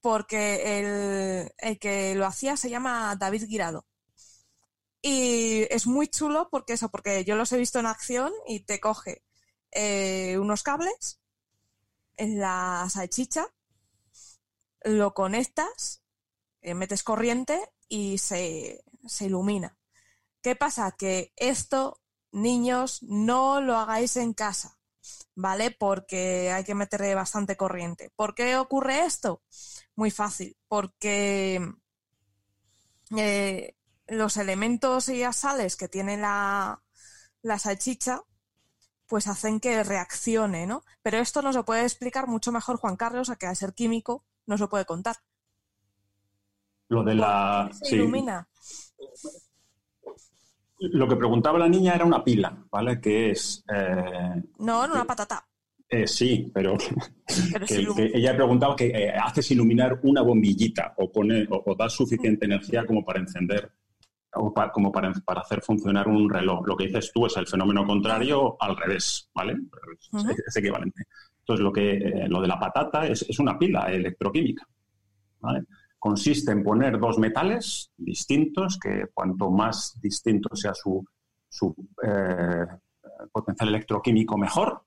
porque 0.00 0.80
el, 0.80 1.52
el 1.58 1.78
que 1.78 2.14
lo 2.14 2.26
hacía 2.26 2.56
se 2.56 2.70
llama 2.70 3.14
David 3.16 3.44
Guirado. 3.46 3.86
Y 5.02 5.66
es 5.70 5.86
muy 5.86 6.08
chulo 6.08 6.48
porque 6.50 6.74
eso, 6.74 6.90
porque 6.90 7.24
yo 7.24 7.36
los 7.36 7.52
he 7.52 7.58
visto 7.58 7.78
en 7.78 7.86
acción 7.86 8.32
y 8.46 8.60
te 8.60 8.80
coge 8.80 9.24
eh, 9.72 10.36
unos 10.38 10.62
cables 10.62 11.20
en 12.16 12.38
la 12.38 12.86
salchicha, 12.90 13.46
lo 14.82 15.14
conectas, 15.14 16.02
eh, 16.60 16.74
metes 16.74 17.02
corriente 17.02 17.58
y 17.88 18.18
se, 18.18 18.84
se 19.06 19.26
ilumina. 19.26 19.78
¿Qué 20.42 20.56
pasa? 20.56 20.92
Que 20.92 21.32
esto, 21.36 22.00
niños, 22.32 23.02
no 23.02 23.60
lo 23.60 23.76
hagáis 23.76 24.16
en 24.16 24.34
casa, 24.34 24.78
¿vale? 25.34 25.70
Porque 25.70 26.50
hay 26.52 26.64
que 26.64 26.74
meterle 26.74 27.14
bastante 27.14 27.56
corriente. 27.56 28.10
¿Por 28.16 28.34
qué 28.34 28.56
ocurre 28.56 29.04
esto? 29.04 29.42
Muy 29.96 30.10
fácil, 30.10 30.56
porque 30.68 31.60
eh, 33.16 33.74
los 34.10 34.36
elementos 34.36 35.08
y 35.08 35.20
las 35.20 35.36
sales 35.36 35.76
que 35.76 35.88
tiene 35.88 36.16
la, 36.16 36.82
salchicha, 37.58 38.22
pues 39.06 39.28
hacen 39.28 39.60
que 39.60 39.82
reaccione, 39.82 40.66
¿no? 40.66 40.84
Pero 41.02 41.18
esto 41.18 41.42
nos 41.42 41.54
lo 41.54 41.64
puede 41.64 41.82
explicar 41.82 42.26
mucho 42.26 42.52
mejor 42.52 42.76
Juan 42.76 42.96
Carlos, 42.96 43.30
a 43.30 43.36
que 43.36 43.46
al 43.46 43.56
ser 43.56 43.72
químico 43.72 44.24
nos 44.46 44.60
lo 44.60 44.68
puede 44.68 44.84
contar. 44.84 45.16
Lo 46.88 47.04
de 47.04 47.14
la... 47.14 47.70
Se 47.82 47.96
ilumina. 47.96 48.48
Lo 50.80 51.08
que 51.08 51.16
preguntaba 51.16 51.58
la 51.58 51.68
niña 51.68 51.94
era 51.94 52.04
una 52.04 52.24
pila, 52.24 52.66
¿vale? 52.70 53.00
Que 53.00 53.30
es... 53.30 53.64
Eh, 53.72 54.42
no, 54.58 54.86
no 54.86 54.94
una 54.94 55.04
patata. 55.04 55.46
Eh, 55.88 56.06
sí, 56.06 56.50
pero, 56.54 56.76
ella 57.98 58.36
preguntaba 58.36 58.76
que 58.76 58.86
eh, 58.86 59.10
haces 59.10 59.50
iluminar 59.50 59.98
una 60.04 60.22
bombillita 60.22 60.94
o, 60.98 61.10
pone, 61.10 61.48
o, 61.50 61.74
da 61.74 61.88
suficiente 61.88 62.46
energía 62.46 62.86
como 62.86 63.04
para 63.04 63.18
encender 63.18 63.72
como 64.30 64.92
para, 64.92 65.12
para, 65.24 65.40
hacer 65.40 65.60
funcionar 65.62 66.08
un 66.08 66.28
reloj. 66.28 66.66
Lo 66.66 66.76
que 66.76 66.86
dices 66.86 67.10
tú 67.12 67.26
es 67.26 67.36
el 67.36 67.46
fenómeno 67.46 67.86
contrario 67.86 68.56
al 68.60 68.76
revés, 68.76 69.28
¿vale? 69.34 69.56
Es, 70.46 70.56
equivalente. 70.56 71.04
Entonces, 71.40 71.64
lo, 71.64 71.72
que, 71.72 71.96
eh, 71.96 72.28
lo 72.28 72.40
de 72.40 72.48
la 72.48 72.58
patata 72.58 73.06
es, 73.06 73.22
es 73.28 73.38
una 73.38 73.58
pila 73.58 73.90
electroquímica, 73.90 74.66
¿vale? 75.40 75.64
Consiste 75.98 76.52
en 76.52 76.62
poner 76.62 76.98
dos 76.98 77.18
metales 77.18 77.90
distintos, 77.96 78.78
que 78.78 79.06
cuanto 79.12 79.50
más 79.50 79.98
distinto 80.00 80.54
sea 80.56 80.74
su, 80.74 81.04
su 81.48 81.74
eh, 82.02 82.66
potencial 83.30 83.68
electroquímico, 83.68 84.38
mejor, 84.38 84.82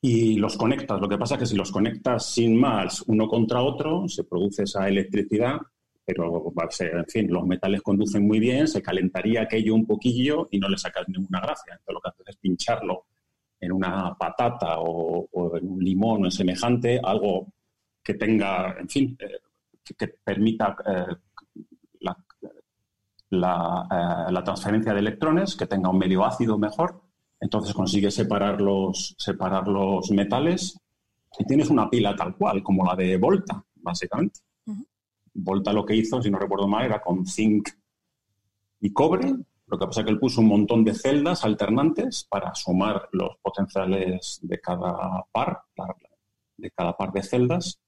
y 0.00 0.36
los 0.36 0.56
conectas. 0.56 1.00
Lo 1.00 1.08
que 1.08 1.18
pasa 1.18 1.34
es 1.34 1.40
que 1.40 1.46
si 1.46 1.56
los 1.56 1.70
conectas 1.70 2.26
sin 2.32 2.58
más 2.58 3.02
uno 3.06 3.28
contra 3.28 3.62
otro, 3.62 4.08
se 4.08 4.24
produce 4.24 4.64
esa 4.64 4.88
electricidad 4.88 5.58
pero 6.08 6.54
en 6.80 7.06
fin, 7.06 7.30
los 7.30 7.46
metales 7.46 7.82
conducen 7.82 8.26
muy 8.26 8.40
bien, 8.40 8.66
se 8.66 8.80
calentaría 8.80 9.42
aquello 9.42 9.74
un 9.74 9.84
poquillo 9.84 10.48
y 10.50 10.58
no 10.58 10.66
le 10.66 10.78
sacas 10.78 11.06
ninguna 11.06 11.38
gracia. 11.38 11.74
Entonces 11.74 11.92
lo 11.92 12.00
que 12.00 12.08
haces 12.08 12.28
es 12.28 12.36
pincharlo 12.36 13.04
en 13.60 13.72
una 13.72 14.14
patata 14.14 14.76
o, 14.78 15.28
en 15.58 15.68
un 15.68 15.84
limón 15.84 16.22
o 16.22 16.24
en 16.24 16.30
semejante, 16.30 16.98
algo 17.04 17.48
que 18.02 18.14
tenga, 18.14 18.74
en 18.80 18.88
fin, 18.88 19.18
eh, 19.20 19.38
que, 19.98 20.08
permita 20.24 20.74
eh, 20.86 21.14
la, 22.00 22.16
eh, 23.30 24.32
la, 24.32 24.42
transferencia 24.42 24.94
de 24.94 25.00
electrones, 25.00 25.56
que 25.56 25.66
tenga 25.66 25.90
un 25.90 25.98
medio 25.98 26.24
ácido 26.24 26.56
mejor. 26.56 27.02
Entonces 27.38 27.74
consigues 27.74 28.14
separar 28.14 28.62
los, 28.62 29.14
separar 29.18 29.68
los 29.68 30.10
metales 30.10 30.80
y 31.38 31.44
tienes 31.44 31.68
una 31.68 31.90
pila 31.90 32.16
tal 32.16 32.34
cual, 32.34 32.62
como 32.62 32.86
la 32.86 32.96
de 32.96 33.18
Volta, 33.18 33.62
básicamente. 33.76 34.40
Volta 35.40 35.72
lo 35.72 35.84
que 35.84 35.94
hizo, 35.94 36.20
si 36.20 36.30
no 36.30 36.38
recuerdo 36.38 36.66
mal, 36.66 36.84
era 36.84 37.00
con 37.00 37.24
zinc 37.24 37.68
y 38.80 38.92
cobre. 38.92 39.34
Lo 39.66 39.78
que 39.78 39.86
pasa 39.86 40.00
es 40.00 40.06
que 40.06 40.12
él 40.12 40.18
puso 40.18 40.40
un 40.40 40.48
montón 40.48 40.84
de 40.84 40.94
celdas 40.94 41.44
alternantes 41.44 42.26
para 42.28 42.54
sumar 42.54 43.08
los 43.12 43.36
potenciales 43.42 44.40
de 44.42 44.60
cada 44.60 45.24
par, 45.30 45.62
de 46.56 46.70
cada 46.70 46.96
par 46.96 47.12
de 47.12 47.22
celdas. 47.22 47.78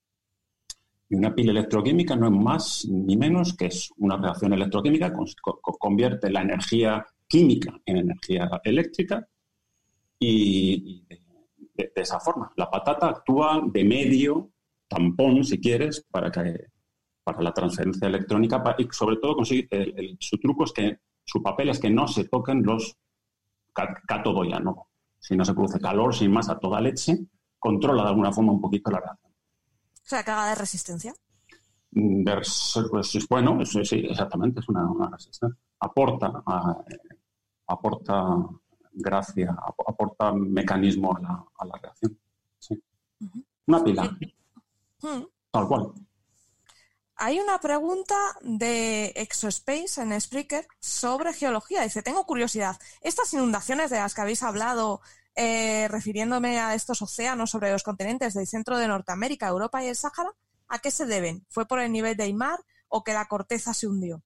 Y 1.09 1.17
una 1.17 1.35
pila 1.35 1.51
electroquímica 1.51 2.15
no 2.15 2.27
es 2.27 2.33
más 2.33 2.87
ni 2.89 3.17
menos 3.17 3.57
que 3.57 3.67
es 3.67 3.91
una 3.97 4.17
reacción 4.17 4.53
electroquímica, 4.53 5.13
convierte 5.79 6.31
la 6.31 6.43
energía 6.43 7.05
química 7.27 7.81
en 7.85 7.97
energía 7.97 8.49
eléctrica 8.63 9.27
y, 10.21 11.05
de, 11.75 11.93
esa 11.97 12.21
forma. 12.21 12.53
La 12.57 12.71
patata 12.71 13.09
actúa 13.09 13.61
de 13.65 13.85
medio, 13.85 14.51
tampón, 14.87 15.43
si 15.45 15.61
quieres, 15.61 16.07
para 16.11 16.31
que 16.31 16.67
para 17.33 17.45
la 17.45 17.55
transferencia 17.55 18.09
electrónica 18.09 18.63
y 18.79 18.89
sobre 18.91 19.17
todo 19.17 19.37
consigue, 19.37 20.17
su 20.19 20.39
truco 20.39 20.65
es 20.65 20.73
que 20.73 20.99
su 21.25 21.43
papel 21.43 21.71
es 21.71 21.79
que 21.79 21.91
no 21.91 22.09
se 22.09 22.25
toquen 22.25 22.63
los 22.63 22.97
cátodo 24.07 24.45
ya 24.45 24.59
no. 24.59 24.89
Si 25.19 25.37
no 25.37 25.45
se 25.45 25.55
produce 25.55 25.79
calor 25.79 26.15
sin 26.15 26.33
más 26.33 26.49
a 26.49 26.59
toda 26.59 26.81
leche, 26.81 27.19
controla 27.59 28.03
de 28.03 28.09
alguna 28.09 28.33
forma 28.33 28.53
un 28.53 28.61
poquito 28.61 28.91
la 28.91 29.01
reacción. 29.01 29.33
O 29.33 30.09
sea, 30.11 30.25
que 30.25 30.31
haga 30.31 30.49
de 30.49 30.55
resistencia. 30.55 31.15
Mm, 31.93 32.25
pues, 32.25 33.27
bueno, 33.29 33.65
sí, 33.65 34.07
exactamente, 34.09 34.61
es 34.61 34.69
una, 34.69 35.09
resistencia. 35.11 35.57
Aporta, 35.79 36.43
aporta 37.67 38.37
gracia, 38.93 39.57
aporta 39.87 40.33
mecanismo 40.33 41.17
a 41.17 41.21
la, 41.21 41.45
a 41.59 41.65
la 41.67 41.79
reacción. 41.81 42.19
Una 43.67 43.85
pila. 43.85 44.17
Hmm. 45.03 45.23
Tal 45.51 45.69
cual. 45.69 45.93
Hay 47.23 47.39
una 47.39 47.61
pregunta 47.61 48.15
de 48.41 49.13
Exospace 49.15 50.01
en 50.01 50.19
Spreaker 50.19 50.67
sobre 50.79 51.35
geología. 51.35 51.83
Dice, 51.83 52.03
tengo 52.03 52.25
curiosidad. 52.25 52.79
¿Estas 53.03 53.35
inundaciones 53.35 53.91
de 53.91 53.99
las 53.99 54.15
que 54.15 54.23
habéis 54.23 54.43
hablado, 54.43 55.03
eh, 55.37 55.87
refiriéndome 55.89 56.59
a 56.59 56.75
estos 56.75 57.03
océanos 57.03 57.51
sobre 57.51 57.73
los 57.73 57.83
continentes 57.83 58.33
del 58.33 58.47
centro 58.47 58.79
de 58.79 58.89
Norteamérica, 58.89 59.49
Europa 59.49 59.85
y 59.85 59.89
el 59.89 59.97
Sáhara, 59.97 60.31
¿a 60.67 60.79
qué 60.79 60.91
se 60.91 61.05
deben? 61.05 61.45
¿Fue 61.51 61.69
por 61.69 61.81
el 61.81 61.93
nivel 61.93 62.17
del 62.17 62.33
mar 62.33 62.59
o 62.89 63.05
que 63.05 63.13
la 63.13 63.27
corteza 63.27 63.75
se 63.75 63.87
hundió? 63.87 64.23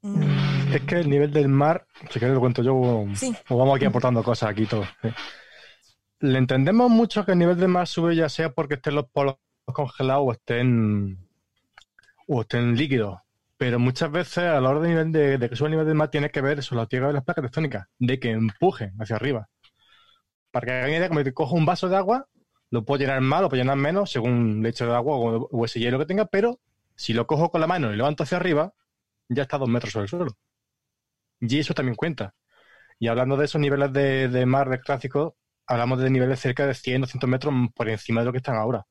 Mm. 0.00 0.72
Es 0.74 0.82
que 0.82 0.96
el 0.96 1.08
nivel 1.08 1.32
del 1.32 1.46
mar, 1.46 1.86
si 2.10 2.18
quieres 2.18 2.34
lo 2.34 2.40
cuento 2.40 2.64
yo, 2.64 2.74
o 2.74 3.56
vamos 3.56 3.76
aquí 3.76 3.84
aportando 3.84 4.24
cosas 4.24 4.50
aquí 4.50 4.66
todos. 4.66 4.88
Le 6.18 6.36
entendemos 6.36 6.90
mucho 6.90 7.24
que 7.24 7.30
el 7.30 7.38
nivel 7.38 7.60
del 7.60 7.68
mar 7.68 7.86
sube 7.86 8.16
ya 8.16 8.28
sea 8.28 8.52
porque 8.52 8.74
estén 8.74 8.96
los 8.96 9.08
polos 9.08 9.36
congelados 9.72 10.24
o 10.26 10.32
estén, 10.32 11.18
o 12.26 12.40
estén 12.42 12.76
líquidos. 12.76 13.18
Pero 13.56 13.78
muchas 13.78 14.10
veces 14.10 14.38
a 14.38 14.60
la 14.60 14.70
hora 14.70 14.80
de, 14.80 14.88
nivel 14.88 15.12
de, 15.12 15.48
que 15.48 15.56
sube 15.56 15.68
el 15.68 15.72
nivel 15.72 15.86
del 15.86 15.94
mar 15.94 16.10
tiene 16.10 16.30
que 16.30 16.40
ver 16.40 16.58
eso, 16.58 16.74
la 16.74 16.86
tierra 16.86 17.08
de 17.08 17.14
las 17.14 17.24
placas 17.24 17.44
tectónicas, 17.44 17.86
de 17.98 18.18
que 18.18 18.30
empujen 18.30 18.92
hacia 19.00 19.16
arriba. 19.16 19.48
Para 20.50 20.66
que 20.66 20.72
hagan 20.72 20.90
idea, 20.90 21.08
como 21.08 21.22
que 21.22 21.32
cojo 21.32 21.54
un 21.54 21.64
vaso 21.64 21.88
de 21.88 21.96
agua, 21.96 22.28
lo 22.70 22.84
puedo 22.84 23.00
llenar 23.00 23.20
más, 23.20 23.42
lo 23.42 23.48
puedo 23.48 23.62
llenar 23.62 23.76
menos, 23.76 24.10
según 24.10 24.62
le 24.62 24.70
echo 24.70 24.86
de 24.86 24.94
agua 24.94 25.16
o, 25.16 25.64
ese 25.64 25.78
hielo 25.78 25.98
que 25.98 26.06
tenga, 26.06 26.26
pero 26.26 26.58
si 26.96 27.12
lo 27.12 27.26
cojo 27.26 27.50
con 27.50 27.60
la 27.60 27.66
mano 27.66 27.92
y 27.92 27.96
levanto 27.96 28.22
hacia 28.22 28.38
arriba, 28.38 28.72
ya 29.28 29.42
está 29.42 29.56
a 29.56 29.60
dos 29.60 29.68
metros 29.68 29.92
sobre 29.92 30.04
el 30.04 30.08
suelo. 30.08 30.36
Y 31.40 31.58
eso 31.58 31.74
también 31.74 31.96
cuenta. 31.96 32.34
Y 32.98 33.08
hablando 33.08 33.36
de 33.36 33.46
esos 33.46 33.60
niveles 33.60 33.92
de, 33.92 34.46
mar 34.46 34.70
de 34.70 34.80
clásico, 34.80 35.36
hablamos 35.66 36.00
de 36.00 36.08
niveles 36.08 36.40
cerca 36.40 36.66
de 36.66 36.74
100 36.74 37.02
o 37.02 37.06
200 37.06 37.28
metros 37.28 37.54
por 37.74 37.88
encima 37.88 38.20
de 38.22 38.26
lo 38.26 38.32
que 38.32 38.38
están 38.38 38.56
ahora. 38.56 38.86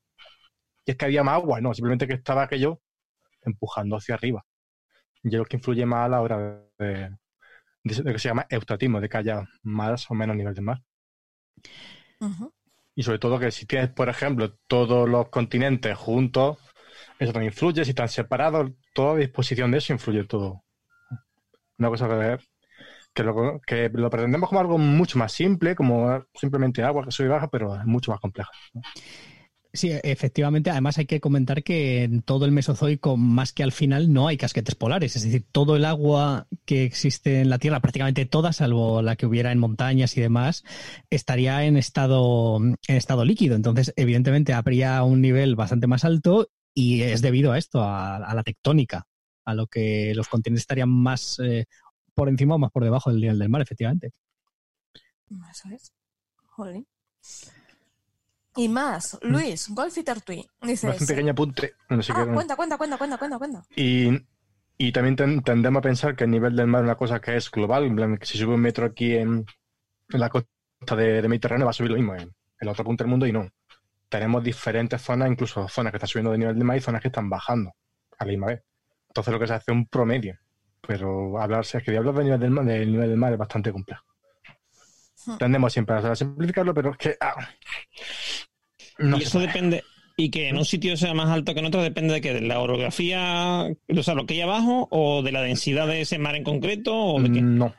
Y 0.85 0.91
es 0.91 0.97
que 0.97 1.05
había 1.05 1.23
más 1.23 1.35
agua, 1.35 1.61
no, 1.61 1.73
simplemente 1.73 2.07
que 2.07 2.13
estaba 2.13 2.43
aquello 2.43 2.81
empujando 3.43 3.97
hacia 3.97 4.15
arriba. 4.15 4.45
Y 5.23 5.29
es 5.29 5.33
lo 5.35 5.45
que 5.45 5.57
influye 5.57 5.85
más 5.85 6.05
a 6.05 6.09
la 6.09 6.21
hora 6.21 6.63
de, 6.79 7.17
de, 7.83 8.13
que 8.13 8.19
se 8.19 8.29
llama 8.29 8.47
eustatismo, 8.49 8.99
de 8.99 9.09
que 9.09 9.17
haya 9.17 9.43
más 9.63 10.09
o 10.09 10.13
menos 10.13 10.35
nivel 10.35 10.53
de 10.53 10.61
mar. 10.61 10.81
Y 12.95 13.03
sobre 13.03 13.19
todo 13.19 13.39
que 13.39 13.51
si 13.51 13.65
tienes, 13.65 13.89
por 13.89 14.09
ejemplo, 14.09 14.53
todos 14.67 15.07
los 15.07 15.29
continentes 15.29 15.97
juntos, 15.97 16.57
eso 17.19 17.31
también 17.33 17.51
influye. 17.51 17.83
Si 17.85 17.91
están 17.91 18.09
separados, 18.09 18.71
toda 18.93 19.15
disposición 19.17 19.71
de 19.71 19.77
eso 19.77 19.93
influye 19.93 20.23
todo. 20.25 20.63
Una 21.77 21.89
cosa 21.89 22.07
que, 22.07 22.37
que, 23.13 23.23
lo, 23.23 23.61
que 23.65 23.89
lo 23.93 24.09
pretendemos 24.09 24.49
como 24.49 24.61
algo 24.61 24.77
mucho 24.77 25.17
más 25.17 25.31
simple, 25.31 25.75
como 25.75 26.25
simplemente 26.33 26.83
agua 26.83 27.05
que 27.05 27.11
sube 27.11 27.27
y 27.27 27.29
baja, 27.29 27.49
pero 27.49 27.75
es 27.75 27.85
mucho 27.85 28.11
más 28.11 28.19
compleja. 28.19 28.51
Sí, 29.73 29.89
efectivamente. 30.03 30.69
Además 30.69 30.97
hay 30.97 31.05
que 31.05 31.21
comentar 31.21 31.63
que 31.63 32.03
en 32.03 32.21
todo 32.23 32.45
el 32.45 32.51
Mesozoico, 32.51 33.15
más 33.15 33.53
que 33.53 33.63
al 33.63 33.71
final, 33.71 34.11
no 34.11 34.27
hay 34.27 34.35
casquetes 34.35 34.75
polares. 34.75 35.15
Es 35.15 35.23
decir, 35.23 35.45
todo 35.49 35.77
el 35.77 35.85
agua 35.85 36.47
que 36.65 36.83
existe 36.83 37.39
en 37.39 37.49
la 37.49 37.57
Tierra, 37.57 37.79
prácticamente 37.79 38.25
toda, 38.25 38.51
salvo 38.51 39.01
la 39.01 39.15
que 39.15 39.25
hubiera 39.25 39.51
en 39.51 39.59
montañas 39.59 40.17
y 40.17 40.21
demás, 40.21 40.65
estaría 41.09 41.63
en 41.63 41.77
estado, 41.77 42.57
en 42.57 42.77
estado 42.87 43.23
líquido. 43.23 43.55
Entonces, 43.55 43.93
evidentemente, 43.95 44.53
habría 44.53 45.03
un 45.03 45.21
nivel 45.21 45.55
bastante 45.55 45.87
más 45.87 46.03
alto 46.03 46.49
y 46.73 47.03
es 47.03 47.21
debido 47.21 47.53
a 47.53 47.57
esto, 47.57 47.81
a, 47.81 48.33
la 48.33 48.43
tectónica, 48.43 49.07
a 49.45 49.53
lo 49.53 49.67
que 49.67 50.13
los 50.15 50.27
continentes 50.27 50.63
estarían 50.63 50.89
más 50.89 51.39
eh, 51.39 51.65
por 52.13 52.27
encima 52.27 52.55
o 52.55 52.59
más 52.59 52.71
por 52.71 52.83
debajo 52.83 53.09
del 53.09 53.21
nivel 53.21 53.39
del 53.39 53.49
mar, 53.49 53.61
efectivamente. 53.61 54.11
Eso 55.49 55.69
es. 55.73 55.93
Joder. 56.35 56.83
Y 58.55 58.67
más, 58.67 59.17
mm. 59.21 59.27
Luis, 59.27 59.69
Golfiter 59.69 60.21
Tweet. 60.21 60.45
Dice. 60.61 60.89
un 60.89 61.07
pequeño 61.07 61.31
apunte. 61.31 61.73
ah, 61.89 62.27
cuenta, 62.33 62.55
cuenta, 62.55 62.77
cuenta, 62.77 62.97
cuenta, 62.97 63.17
cuenta, 63.17 63.37
cuenta. 63.37 63.63
Y, 63.75 64.09
y 64.77 64.91
también 64.91 65.41
tendemos 65.43 65.79
a 65.79 65.81
pensar 65.81 66.15
que 66.15 66.25
el 66.25 66.31
nivel 66.31 66.55
del 66.55 66.67
mar 66.67 66.81
es 66.81 66.85
una 66.85 66.95
cosa 66.95 67.19
que 67.21 67.35
es 67.35 67.49
global. 67.49 67.95
Que 68.19 68.25
si 68.25 68.37
sube 68.37 68.55
un 68.55 68.61
metro 68.61 68.85
aquí 68.85 69.15
en, 69.15 69.45
la 70.09 70.29
costa 70.29 70.95
de, 70.95 71.27
Mediterráneo 71.27 71.65
va 71.65 71.71
a 71.71 71.73
subir 71.73 71.91
lo 71.91 71.97
mismo 71.97 72.15
en 72.15 72.33
el 72.59 72.67
otro 72.67 72.83
punto 72.83 73.03
del 73.03 73.09
mundo 73.09 73.25
y 73.25 73.31
no 73.31 73.49
tenemos 74.11 74.43
diferentes 74.43 75.01
zonas, 75.01 75.31
incluso 75.31 75.67
zonas 75.69 75.91
que 75.91 75.97
están 75.97 76.09
subiendo 76.09 76.31
de 76.31 76.37
nivel 76.37 76.59
de 76.59 76.65
mar 76.65 76.75
y 76.75 76.81
zonas 76.81 77.01
que 77.01 77.07
están 77.07 77.29
bajando 77.29 77.71
a 78.19 78.25
la 78.25 78.29
misma 78.29 78.47
vez. 78.47 78.61
Entonces 79.07 79.33
lo 79.33 79.39
que 79.39 79.47
se 79.47 79.53
hace 79.53 79.71
es 79.71 79.75
un 79.75 79.87
promedio. 79.87 80.37
Pero 80.85 81.39
hablarse 81.39 81.77
es 81.77 81.83
que 81.83 81.95
hablar 81.95 82.15
del 82.15 82.25
nivel 82.25 82.39
del 82.41 82.51
mar, 82.51 82.65
del 82.65 82.91
nivel 82.91 83.09
del 83.09 83.17
mar 83.17 83.31
es 83.31 83.39
bastante 83.39 83.71
complejo. 83.71 84.03
Hmm. 85.25 85.37
Tendemos 85.37 85.71
siempre 85.71 85.95
a 85.95 86.15
simplificarlo, 86.15 86.73
pero 86.73 86.91
es 86.91 86.97
que. 86.97 87.15
Ah, 87.21 87.35
no 89.01 89.17
y 89.17 89.23
eso 89.23 89.39
depende. 89.39 89.83
Y 90.17 90.29
que 90.29 90.49
en 90.49 90.57
un 90.57 90.65
sitio 90.65 90.97
sea 90.97 91.13
más 91.13 91.29
alto 91.29 91.53
que 91.53 91.61
en 91.61 91.65
otro 91.65 91.81
depende 91.81 92.13
de 92.13 92.21
que 92.21 92.33
de 92.33 92.41
la 92.41 92.59
orografía, 92.59 93.65
o 93.87 94.03
sea, 94.03 94.13
lo 94.13 94.25
que 94.25 94.35
hay 94.35 94.41
abajo, 94.41 94.87
o 94.91 95.23
de 95.23 95.31
la 95.31 95.41
densidad 95.41 95.87
de 95.87 96.01
ese 96.01 96.19
mar 96.19 96.35
en 96.35 96.43
concreto, 96.43 96.95
o 96.95 97.21
de 97.21 97.31
qué. 97.31 97.41
No. 97.41 97.73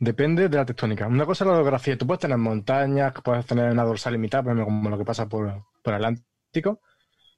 Depende 0.00 0.48
de 0.48 0.56
la 0.56 0.66
tectónica. 0.66 1.06
Una 1.06 1.24
cosa 1.24 1.44
es 1.44 1.48
la 1.48 1.54
orografía. 1.54 1.96
Tú 1.96 2.06
puedes 2.06 2.20
tener 2.20 2.36
montañas, 2.36 3.12
puedes 3.22 3.46
tener 3.46 3.70
una 3.70 3.84
dorsal 3.84 4.12
limitada, 4.14 4.42
como 4.64 4.90
lo 4.90 4.98
que 4.98 5.04
pasa 5.04 5.28
por, 5.28 5.66
por 5.82 5.94
Atlántico. 5.94 6.80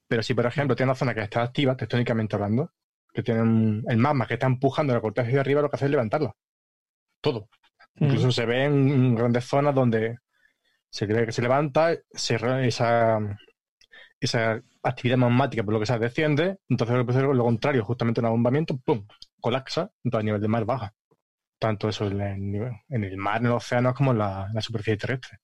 Pero 0.07 0.23
si, 0.23 0.33
por 0.33 0.45
ejemplo, 0.45 0.75
tiene 0.75 0.91
una 0.91 0.95
zona 0.95 1.13
que 1.13 1.21
está 1.21 1.43
activa, 1.43 1.75
tectónicamente 1.75 2.35
hablando, 2.35 2.71
que 3.13 3.23
tiene 3.23 3.83
el 3.87 3.97
magma 3.97 4.25
que 4.25 4.35
está 4.35 4.47
empujando 4.47 4.93
la 4.93 5.01
corteza 5.01 5.27
hacia 5.27 5.41
arriba, 5.41 5.61
lo 5.61 5.69
que 5.69 5.75
hace 5.75 5.85
es 5.85 5.91
levantarla. 5.91 6.33
Todo. 7.21 7.49
Incluso 7.99 8.31
se 8.31 8.45
ve 8.45 8.65
en 8.65 9.15
grandes 9.15 9.45
zonas 9.45 9.73
donde 9.73 10.17
se 10.89 11.07
cree 11.07 11.25
que 11.25 11.31
se 11.31 11.41
levanta, 11.41 11.91
se, 12.11 12.35
esa, 12.67 13.19
esa 14.19 14.61
actividad 14.83 15.17
magmática, 15.17 15.63
por 15.63 15.73
lo 15.73 15.79
que 15.79 15.85
se 15.85 15.97
desciende, 15.99 16.59
entonces 16.69 16.95
lo, 16.95 17.05
que 17.05 17.11
hacer 17.11 17.23
lo 17.23 17.43
contrario, 17.43 17.83
justamente 17.83 18.19
un 18.21 18.27
abombamiento, 18.27 18.77
¡pum! 18.77 19.05
colapsa, 19.39 19.91
entonces 20.03 20.21
el 20.21 20.25
nivel 20.25 20.41
de 20.41 20.47
mar 20.47 20.65
baja. 20.65 20.93
Tanto 21.59 21.89
eso 21.89 22.05
en 22.05 22.21
el, 22.21 22.71
en 22.89 23.03
el 23.03 23.17
mar, 23.17 23.41
en 23.41 23.47
el 23.47 23.53
océano, 23.53 23.93
como 23.93 24.11
en 24.11 24.19
la, 24.19 24.51
superficie 24.59 24.97
terrestre. 24.97 25.39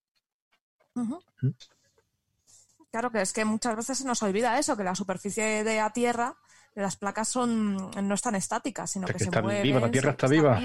Claro 2.92 3.12
que 3.12 3.22
es 3.22 3.34
que 3.34 3.46
muchas 3.46 3.76
veces 3.76 3.98
se 3.98 4.06
nos 4.06 4.22
olvida 4.22 4.60
eso, 4.60 4.78
que 4.78 4.84
la 4.84 4.94
superficie 4.94 5.64
de 5.64 5.78
la 5.78 5.92
Tierra, 5.92 6.36
las 6.76 6.96
placas 6.96 7.28
son 7.28 7.90
no 7.90 8.14
están 8.14 8.36
estáticas, 8.36 8.92
sino 8.92 9.08
que, 9.08 9.18
se 9.18 9.26
está 9.26 9.42
viva, 9.42 9.80
la 9.80 9.90
Tierra 9.90 10.12
está 10.12 10.28
viva. 10.28 10.60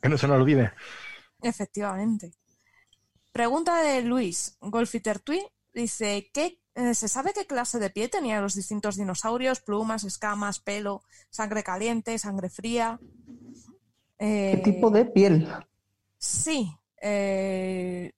Que 0.00 0.08
no 0.08 0.16
se 0.16 0.26
nos 0.26 0.38
olvide. 0.38 0.72
Efectivamente. 1.42 2.32
Pregunta 3.34 3.82
de 3.82 4.02
Luis 4.02 4.56
Golfiter 4.60 5.18
Tui. 5.18 5.44
Dice, 5.72 6.30
¿qué, 6.32 6.60
eh, 6.76 6.94
¿se 6.94 7.08
sabe 7.08 7.32
qué 7.34 7.46
clase 7.46 7.80
de 7.80 7.90
pie 7.90 8.08
tenían 8.08 8.40
los 8.40 8.54
distintos 8.54 8.96
dinosaurios? 8.96 9.58
Plumas, 9.58 10.04
escamas, 10.04 10.60
pelo, 10.60 11.02
sangre 11.30 11.64
caliente, 11.64 12.16
sangre 12.16 12.48
fría. 12.48 13.00
¿Qué 14.16 14.60
tipo 14.62 14.88
de 14.88 15.06
piel? 15.06 15.48
Sí. 16.16 16.76
Eh, 17.02 18.12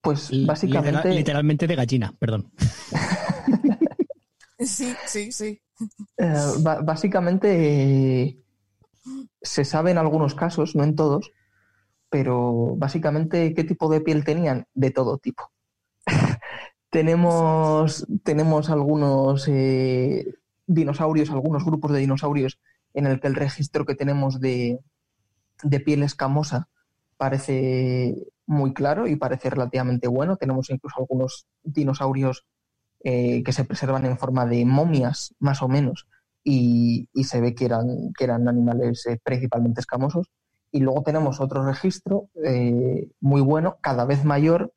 pues 0.00 0.30
básicamente. 0.46 1.10
literalmente 1.10 1.66
de 1.66 1.74
gallina, 1.74 2.14
perdón. 2.16 2.52
sí, 4.60 4.94
sí, 5.04 5.32
sí. 5.32 5.60
Eh, 6.16 6.34
básicamente 6.84 8.38
se 9.42 9.64
sabe 9.64 9.90
en 9.90 9.98
algunos 9.98 10.36
casos, 10.36 10.76
no 10.76 10.84
en 10.84 10.94
todos, 10.94 11.32
pero 12.10 12.74
básicamente 12.76 13.54
qué 13.54 13.64
tipo 13.64 13.88
de 13.90 14.00
piel 14.00 14.24
tenían, 14.24 14.66
de 14.74 14.90
todo 14.90 15.18
tipo. 15.18 15.50
tenemos, 16.90 18.06
tenemos 18.24 18.70
algunos 18.70 19.46
eh, 19.48 20.34
dinosaurios, 20.66 21.30
algunos 21.30 21.64
grupos 21.64 21.92
de 21.92 22.00
dinosaurios 22.00 22.58
en 22.94 23.06
el 23.06 23.20
que 23.20 23.28
el 23.28 23.34
registro 23.34 23.84
que 23.84 23.94
tenemos 23.94 24.40
de, 24.40 24.80
de 25.62 25.80
piel 25.80 26.02
escamosa 26.02 26.68
parece 27.16 28.14
muy 28.46 28.72
claro 28.72 29.06
y 29.06 29.16
parece 29.16 29.50
relativamente 29.50 30.08
bueno. 30.08 30.36
Tenemos 30.36 30.70
incluso 30.70 30.96
algunos 30.98 31.46
dinosaurios 31.62 32.46
eh, 33.04 33.42
que 33.44 33.52
se 33.52 33.64
preservan 33.64 34.06
en 34.06 34.18
forma 34.18 34.46
de 34.46 34.64
momias, 34.64 35.34
más 35.38 35.62
o 35.62 35.68
menos, 35.68 36.08
y, 36.42 37.08
se 37.22 37.40
ve 37.40 37.54
que 37.54 37.66
eran, 37.66 38.12
que 38.16 38.24
eran 38.24 38.48
animales 38.48 39.06
eh, 39.06 39.20
principalmente 39.22 39.80
escamosos. 39.80 40.26
Y 40.70 40.80
luego 40.80 41.02
tenemos 41.02 41.40
otro 41.40 41.64
registro 41.64 42.28
eh, 42.44 43.08
muy 43.20 43.40
bueno, 43.40 43.78
cada 43.80 44.04
vez 44.04 44.24
mayor, 44.24 44.72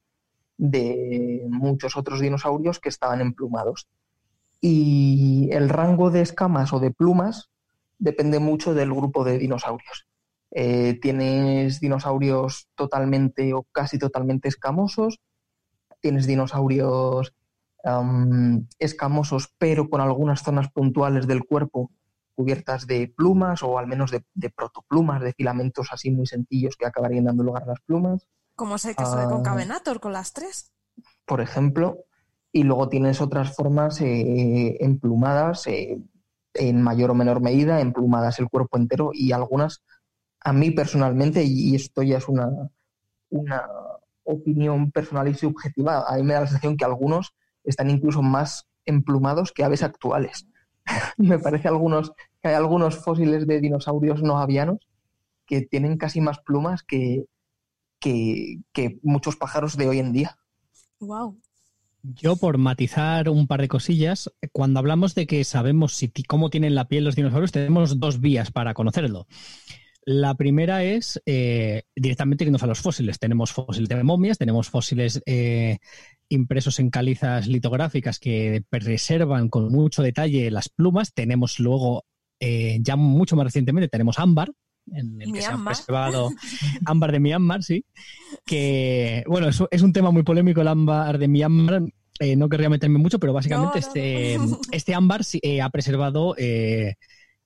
de 0.57 1.43
muchos 1.49 1.97
otros 1.97 2.19
dinosaurios 2.19 2.79
que 2.79 2.89
estaban 2.89 3.19
emplumados. 3.19 3.87
Y 4.61 5.49
el 5.51 5.69
rango 5.69 6.11
de 6.11 6.21
escamas 6.21 6.71
o 6.71 6.79
de 6.79 6.91
plumas 6.91 7.49
depende 7.97 8.39
mucho 8.39 8.73
del 8.73 8.93
grupo 8.93 9.23
de 9.23 9.39
dinosaurios. 9.39 10.07
Eh, 10.51 10.99
tienes 11.01 11.79
dinosaurios 11.79 12.67
totalmente 12.75 13.53
o 13.53 13.63
casi 13.71 13.97
totalmente 13.97 14.49
escamosos, 14.49 15.19
tienes 15.99 16.27
dinosaurios 16.27 17.33
escamosos 18.77 19.51
pero 19.57 19.89
con 19.89 20.01
algunas 20.01 20.43
zonas 20.43 20.69
puntuales 20.71 21.25
del 21.25 21.43
cuerpo 21.43 21.89
cubiertas 22.41 22.87
de 22.87 23.07
plumas 23.07 23.61
o 23.61 23.77
al 23.77 23.85
menos 23.85 24.09
de, 24.09 24.49
protoplumas, 24.49 25.21
de 25.21 25.33
filamentos 25.33 25.89
así 25.91 26.09
muy 26.09 26.25
sencillos 26.25 26.75
que 26.75 26.87
acabarían 26.87 27.25
dando 27.25 27.43
lugar 27.43 27.63
a 27.63 27.67
las 27.67 27.81
plumas. 27.81 28.27
Como 28.55 28.75
es 28.75 28.85
el 28.85 28.95
caso 28.95 29.17
de 29.17 29.25
Concavenator 29.25 29.99
con 29.99 30.11
las 30.11 30.33
tres. 30.33 30.71
Por 31.25 31.39
ejemplo, 31.39 32.05
y 32.51 32.63
luego 32.63 32.89
tienes 32.89 33.21
otras 33.21 33.55
formas 33.55 34.01
eh, 34.01 34.77
emplumadas 34.79 35.67
eh, 35.67 36.01
en 36.55 36.81
mayor 36.81 37.11
o 37.11 37.13
menor 37.13 37.41
medida, 37.41 37.79
emplumadas 37.79 38.39
el 38.39 38.49
cuerpo 38.49 38.77
entero 38.77 39.11
y 39.13 39.33
algunas, 39.33 39.83
a 40.39 40.51
mí 40.51 40.71
personalmente, 40.71 41.43
y 41.43 41.75
esto 41.75 42.01
ya 42.01 42.17
es 42.17 42.27
una, 42.27 42.49
una 43.29 43.67
opinión 44.23 44.91
personal 44.91 45.27
y 45.27 45.35
subjetiva, 45.35 46.05
a 46.07 46.15
mí 46.15 46.23
me 46.23 46.33
da 46.33 46.41
la 46.41 46.47
sensación 46.47 46.75
que 46.75 46.85
algunos 46.85 47.35
están 47.63 47.91
incluso 47.91 48.23
más 48.23 48.67
emplumados 48.85 49.51
que 49.51 49.63
aves 49.63 49.83
actuales. 49.83 50.47
me 51.17 51.39
parece 51.39 51.67
algunos, 51.67 52.11
que 52.41 52.49
hay 52.49 52.55
algunos 52.55 52.97
fósiles 52.97 53.47
de 53.47 53.61
dinosaurios 53.61 54.21
no 54.21 54.37
avianos 54.37 54.79
que 55.45 55.61
tienen 55.61 55.97
casi 55.97 56.21
más 56.21 56.39
plumas 56.39 56.83
que, 56.83 57.25
que, 57.99 58.59
que 58.71 58.99
muchos 59.03 59.35
pájaros 59.35 59.77
de 59.77 59.87
hoy 59.87 59.99
en 59.99 60.13
día. 60.13 60.37
Wow. 60.99 61.39
Yo, 62.03 62.35
por 62.35 62.57
matizar 62.57 63.29
un 63.29 63.47
par 63.47 63.61
de 63.61 63.67
cosillas, 63.67 64.31
cuando 64.51 64.79
hablamos 64.79 65.13
de 65.13 65.27
que 65.27 65.43
sabemos 65.43 65.93
si, 65.93 66.11
cómo 66.27 66.49
tienen 66.49 66.73
la 66.73 66.87
piel 66.87 67.03
los 67.03 67.15
dinosaurios, 67.15 67.51
tenemos 67.51 67.99
dos 67.99 68.19
vías 68.19 68.51
para 68.51 68.73
conocerlo. 68.73 69.27
La 70.03 70.33
primera 70.33 70.83
es 70.83 71.21
eh, 71.27 71.83
directamente 71.95 72.43
irnos 72.43 72.63
a 72.63 72.67
los 72.67 72.79
fósiles. 72.79 73.19
Tenemos 73.19 73.51
fósiles 73.51 73.87
de 73.87 74.03
momias, 74.03 74.39
tenemos 74.39 74.69
fósiles 74.69 75.21
eh, 75.27 75.77
impresos 76.31 76.79
en 76.79 76.89
calizas 76.89 77.47
litográficas 77.47 78.19
que 78.19 78.63
preservan 78.69 79.49
con 79.49 79.71
mucho 79.71 80.01
detalle 80.01 80.51
las 80.51 80.69
plumas. 80.69 81.13
Tenemos 81.13 81.59
luego, 81.59 82.05
eh, 82.39 82.79
ya 82.81 82.95
mucho 82.95 83.35
más 83.35 83.45
recientemente, 83.45 83.89
tenemos 83.89 84.19
ámbar, 84.19 84.51
en 84.87 85.21
el 85.21 85.31
que 85.31 85.41
se 85.41 85.47
han 85.47 85.63
preservado 85.63 86.29
ámbar 86.85 87.11
de 87.11 87.19
Myanmar, 87.19 87.63
sí. 87.63 87.85
Que, 88.45 89.23
bueno, 89.27 89.47
es, 89.47 89.61
es 89.69 89.81
un 89.81 89.93
tema 89.93 90.11
muy 90.11 90.23
polémico 90.23 90.61
el 90.61 90.67
ámbar 90.67 91.17
de 91.17 91.27
Myanmar. 91.27 91.83
Eh, 92.19 92.35
no 92.35 92.49
querría 92.49 92.69
meterme 92.69 92.99
mucho, 92.99 93.19
pero 93.19 93.33
básicamente 93.33 93.79
este, 93.79 94.35
este 94.71 94.93
ámbar 94.93 95.21
eh, 95.41 95.61
ha 95.61 95.69
preservado 95.69 96.35
eh, 96.37 96.95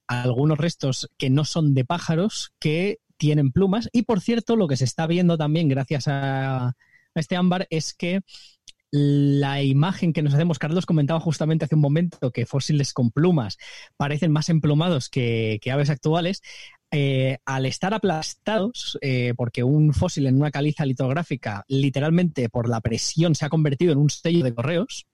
algunos 0.07 0.57
restos 0.57 1.09
que 1.17 1.29
no 1.29 1.45
son 1.45 1.73
de 1.73 1.85
pájaros 1.85 2.53
que 2.59 2.99
tienen 3.17 3.51
plumas. 3.51 3.89
Y 3.93 4.03
por 4.03 4.21
cierto, 4.21 4.55
lo 4.55 4.67
que 4.67 4.77
se 4.77 4.85
está 4.85 5.07
viendo 5.07 5.37
también 5.37 5.69
gracias 5.69 6.07
a, 6.07 6.73
este 7.15 7.37
ámbar 7.37 7.67
es 7.69 7.93
que 7.93 8.21
la 8.95 9.61
imagen 9.61 10.13
que 10.13 10.21
nos 10.21 10.33
hacemos, 10.33 10.57
Carlos 10.57 10.85
comentaba 10.85 11.19
justamente 11.19 11.65
hace 11.65 11.75
un 11.75 11.81
momento 11.81 12.31
que 12.31 12.45
fósiles 12.45 12.93
con 12.93 13.11
plumas 13.11 13.57
parecen 13.97 14.31
más 14.31 14.49
emplumados 14.49 15.09
que, 15.09 15.59
aves 15.71 15.89
actuales. 15.89 16.41
Eh, 16.91 17.39
al 17.45 17.65
estar 17.65 17.93
aplastados, 17.93 18.97
eh, 19.01 19.33
porque 19.35 19.63
un 19.63 19.93
fósil 19.93 20.27
en 20.27 20.37
una 20.37 20.51
caliza 20.51 20.85
litográfica 20.85 21.65
literalmente 21.67 22.47
por 22.47 22.69
la 22.69 22.79
presión 22.79 23.35
se 23.35 23.43
ha 23.43 23.49
convertido 23.49 23.91
en 23.91 23.97
un 23.97 24.09
sello 24.09 24.45
de 24.45 24.53
correos, 24.53 25.05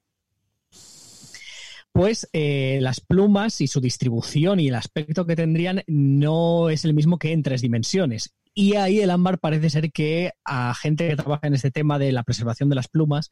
pues 1.91 2.29
eh, 2.34 2.77
las 2.82 2.99
plumas 2.99 3.61
y 3.61 3.67
su 3.67 3.82
distribución 3.82 4.59
y 4.59 4.67
el 4.67 4.75
aspecto 4.75 5.25
que 5.25 5.36
tendrían 5.36 5.82
no 5.88 6.69
es 6.69 6.86
el 6.86 6.93
mismo 6.93 7.17
que 7.17 7.32
en 7.32 7.41
tres 7.41 7.61
dimensiones. 7.61 8.36
Y 8.54 8.76
ahí 8.76 8.99
el 8.99 9.12
ámbar 9.12 9.39
parece 9.39 9.70
ser 9.70 9.91
que 9.91 10.32
a 10.43 10.74
gente 10.74 11.08
que 11.08 11.16
trabaja 11.16 11.47
en 11.47 11.54
este 11.54 11.72
tema 11.72 11.97
de 11.99 12.12
la 12.12 12.24
preservación 12.24 12.70
de 12.70 12.76
las 12.76 12.89
plumas 12.89 13.30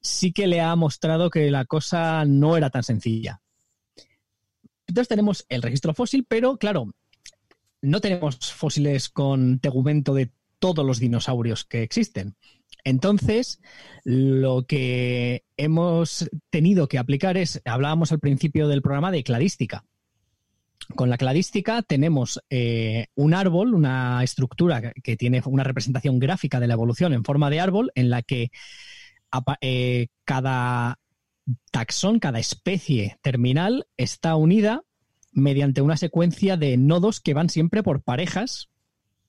sí 0.00 0.32
que 0.32 0.46
le 0.46 0.60
ha 0.60 0.74
mostrado 0.74 1.30
que 1.30 1.50
la 1.50 1.64
cosa 1.66 2.24
no 2.24 2.56
era 2.56 2.70
tan 2.70 2.82
sencilla. 2.82 3.40
Entonces 4.86 5.08
tenemos 5.08 5.44
el 5.48 5.62
registro 5.62 5.94
fósil, 5.94 6.24
pero 6.26 6.56
claro, 6.56 6.94
no 7.82 8.00
tenemos 8.00 8.52
fósiles 8.52 9.08
con 9.10 9.58
tegumento 9.58 10.14
de 10.14 10.32
todos 10.58 10.84
los 10.84 10.98
dinosaurios 10.98 11.64
que 11.64 11.82
existen. 11.82 12.36
Entonces, 12.84 13.60
lo 14.04 14.66
que 14.66 15.44
hemos 15.56 16.28
tenido 16.50 16.88
que 16.88 16.98
aplicar 16.98 17.36
es, 17.36 17.60
hablábamos 17.64 18.12
al 18.12 18.20
principio 18.20 18.68
del 18.68 18.82
programa 18.82 19.10
de 19.10 19.24
cladística. 19.24 19.84
Con 20.94 21.08
la 21.10 21.16
cladística 21.16 21.82
tenemos 21.82 22.40
eh, 22.50 23.06
un 23.14 23.34
árbol, 23.34 23.74
una 23.74 24.22
estructura 24.22 24.92
que 24.92 25.16
tiene 25.16 25.42
una 25.46 25.64
representación 25.64 26.18
gráfica 26.18 26.60
de 26.60 26.66
la 26.66 26.74
evolución 26.74 27.12
en 27.12 27.24
forma 27.24 27.50
de 27.50 27.60
árbol, 27.60 27.90
en 27.94 28.10
la 28.10 28.22
que 28.22 28.50
eh, 29.60 30.08
cada 30.24 30.98
taxón, 31.70 32.18
cada 32.18 32.38
especie 32.38 33.18
terminal 33.22 33.86
está 33.96 34.36
unida 34.36 34.82
mediante 35.32 35.82
una 35.82 35.96
secuencia 35.96 36.56
de 36.56 36.76
nodos 36.76 37.20
que 37.20 37.34
van 37.34 37.48
siempre 37.48 37.82
por 37.82 38.02
parejas, 38.02 38.68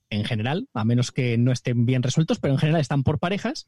en 0.10 0.24
general, 0.24 0.68
a 0.74 0.86
menos 0.86 1.12
que 1.12 1.38
no 1.38 1.52
estén 1.52 1.86
bien 1.86 2.04
resueltos, 2.04 2.40
pero 2.40 2.54
en 2.54 2.60
general 2.60 2.82
están 2.82 3.04
por 3.04 3.20
parejas, 3.20 3.68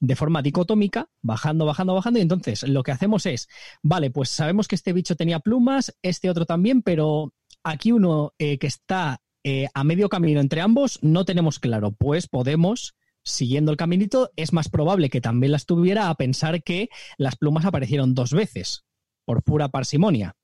de 0.00 0.16
forma 0.16 0.42
dicotómica, 0.42 1.08
bajando, 1.22 1.66
bajando, 1.66 1.94
bajando. 1.94 2.18
Y 2.18 2.22
entonces 2.22 2.66
lo 2.68 2.82
que 2.82 2.92
hacemos 2.92 3.26
es, 3.26 3.48
vale, 3.82 4.10
pues 4.10 4.30
sabemos 4.30 4.68
que 4.68 4.74
este 4.74 4.92
bicho 4.92 5.16
tenía 5.16 5.40
plumas, 5.40 5.96
este 6.02 6.30
otro 6.30 6.46
también, 6.46 6.82
pero 6.82 7.34
aquí 7.62 7.92
uno 7.92 8.34
eh, 8.38 8.58
que 8.58 8.66
está 8.66 9.20
eh, 9.42 9.68
a 9.74 9.84
medio 9.84 10.08
camino 10.08 10.40
entre 10.40 10.60
ambos 10.60 10.98
no 11.02 11.24
tenemos 11.24 11.58
claro. 11.58 11.92
Pues 11.92 12.28
podemos 12.28 12.94
siguiendo 13.24 13.70
el 13.70 13.76
caminito, 13.76 14.30
es 14.36 14.52
más 14.52 14.68
probable 14.68 15.08
que 15.08 15.20
también 15.20 15.52
las 15.52 15.66
tuviera 15.66 16.10
a 16.10 16.14
pensar 16.14 16.62
que 16.62 16.90
las 17.16 17.36
plumas 17.36 17.64
aparecieron 17.64 18.14
dos 18.14 18.32
veces, 18.32 18.84
por 19.24 19.42
pura 19.42 19.70
parsimonia. 19.70 20.36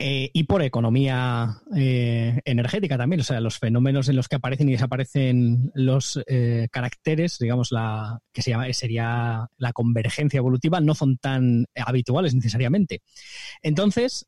Eh, 0.00 0.30
y 0.32 0.44
por 0.44 0.62
economía 0.62 1.60
eh, 1.74 2.40
energética 2.44 2.96
también, 2.96 3.20
o 3.20 3.24
sea, 3.24 3.40
los 3.40 3.58
fenómenos 3.58 4.08
en 4.08 4.14
los 4.14 4.28
que 4.28 4.36
aparecen 4.36 4.68
y 4.68 4.72
desaparecen 4.72 5.72
los 5.74 6.20
eh, 6.28 6.68
caracteres, 6.70 7.36
digamos, 7.40 7.72
la 7.72 8.20
que 8.32 8.42
se 8.42 8.50
llama, 8.50 8.72
sería 8.72 9.48
la 9.56 9.72
convergencia 9.72 10.38
evolutiva, 10.38 10.80
no 10.80 10.94
son 10.94 11.16
tan 11.18 11.66
habituales 11.74 12.32
necesariamente. 12.32 13.02
Entonces, 13.60 14.26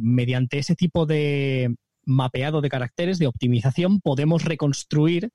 mediante 0.00 0.58
ese 0.58 0.74
tipo 0.74 1.06
de 1.06 1.76
mapeado 2.04 2.60
de 2.60 2.68
caracteres, 2.68 3.20
de 3.20 3.28
optimización, 3.28 4.00
podemos 4.00 4.44
reconstruir 4.44 5.30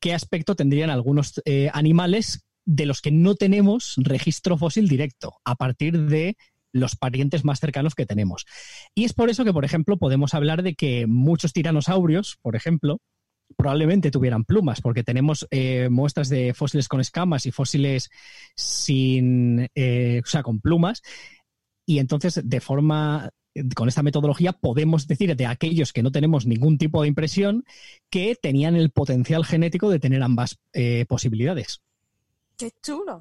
qué 0.00 0.14
aspecto 0.14 0.54
tendrían 0.56 0.88
algunos 0.88 1.42
animales 1.72 2.46
de 2.64 2.86
los 2.86 3.02
que 3.02 3.10
no 3.10 3.34
tenemos 3.34 3.94
registro 3.98 4.56
fósil 4.56 4.88
directo, 4.88 5.34
a 5.44 5.54
partir 5.54 6.06
de 6.06 6.36
los 6.72 6.96
parientes 6.96 7.44
más 7.44 7.60
cercanos 7.60 7.94
que 7.94 8.06
tenemos. 8.06 8.46
Y 8.94 9.04
es 9.04 9.12
por 9.12 9.30
eso 9.30 9.44
que, 9.44 9.52
por 9.52 9.64
ejemplo, 9.64 9.96
podemos 9.96 10.34
hablar 10.34 10.62
de 10.62 10.74
que 10.74 11.06
muchos 11.06 11.52
tiranosaurios, 11.52 12.38
por 12.42 12.56
ejemplo, 12.56 13.00
probablemente 13.56 14.10
tuvieran 14.10 14.44
plumas, 14.44 14.80
porque 14.80 15.04
tenemos 15.04 15.46
eh, 15.50 15.88
muestras 15.90 16.28
de 16.28 16.54
fósiles 16.54 16.88
con 16.88 17.00
escamas 17.00 17.46
y 17.46 17.50
fósiles 17.50 18.10
sin, 18.54 19.68
eh, 19.74 20.20
o 20.22 20.28
sea, 20.28 20.42
con 20.42 20.60
plumas. 20.60 21.02
Y 21.86 21.98
entonces, 21.98 22.40
de 22.44 22.60
forma, 22.60 23.30
con 23.74 23.88
esta 23.88 24.02
metodología, 24.02 24.52
podemos 24.52 25.06
decir 25.06 25.34
de 25.34 25.46
aquellos 25.46 25.92
que 25.92 26.02
no 26.02 26.12
tenemos 26.12 26.46
ningún 26.46 26.78
tipo 26.78 27.02
de 27.02 27.08
impresión 27.08 27.64
que 28.10 28.36
tenían 28.40 28.76
el 28.76 28.90
potencial 28.90 29.44
genético 29.44 29.88
de 29.90 29.98
tener 29.98 30.22
ambas 30.22 30.58
eh, 30.72 31.06
posibilidades. 31.08 31.80
Qué 32.56 32.72
chulo. 32.82 33.20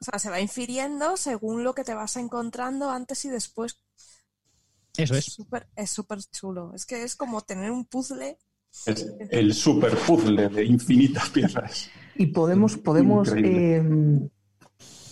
O 0.00 0.04
sea, 0.04 0.18
se 0.18 0.30
va 0.30 0.40
infiriendo 0.40 1.16
según 1.18 1.62
lo 1.62 1.74
que 1.74 1.84
te 1.84 1.94
vas 1.94 2.16
encontrando 2.16 2.90
antes 2.90 3.24
y 3.26 3.28
después. 3.28 3.78
Eso 4.96 5.14
es. 5.14 5.38
es 5.76 5.90
súper 5.90 6.18
chulo. 6.32 6.72
Es 6.74 6.86
que 6.86 7.02
es 7.02 7.16
como 7.16 7.42
tener 7.42 7.70
un 7.70 7.84
puzzle. 7.84 8.38
Es 8.86 9.06
el 9.30 9.52
super 9.52 9.94
puzzle 9.96 10.48
de 10.48 10.64
infinitas 10.64 11.28
piezas. 11.28 11.90
Y 12.16 12.28
podemos, 12.28 12.78
podemos 12.78 13.30
em, 13.32 14.30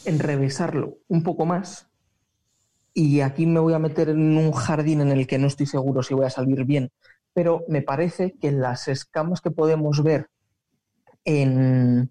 enrevesarlo 0.06 0.98
un 1.08 1.22
poco 1.22 1.44
más. 1.44 1.86
Y 2.94 3.20
aquí 3.20 3.44
me 3.44 3.60
voy 3.60 3.74
a 3.74 3.78
meter 3.78 4.08
en 4.08 4.38
un 4.38 4.52
jardín 4.52 5.02
en 5.02 5.12
el 5.12 5.26
que 5.26 5.38
no 5.38 5.48
estoy 5.48 5.66
seguro 5.66 6.02
si 6.02 6.14
voy 6.14 6.24
a 6.24 6.30
salir 6.30 6.64
bien. 6.64 6.90
Pero 7.34 7.64
me 7.68 7.82
parece 7.82 8.36
que 8.40 8.52
las 8.52 8.88
escamas 8.88 9.42
que 9.42 9.50
podemos 9.50 10.02
ver 10.02 10.30
en, 11.24 12.10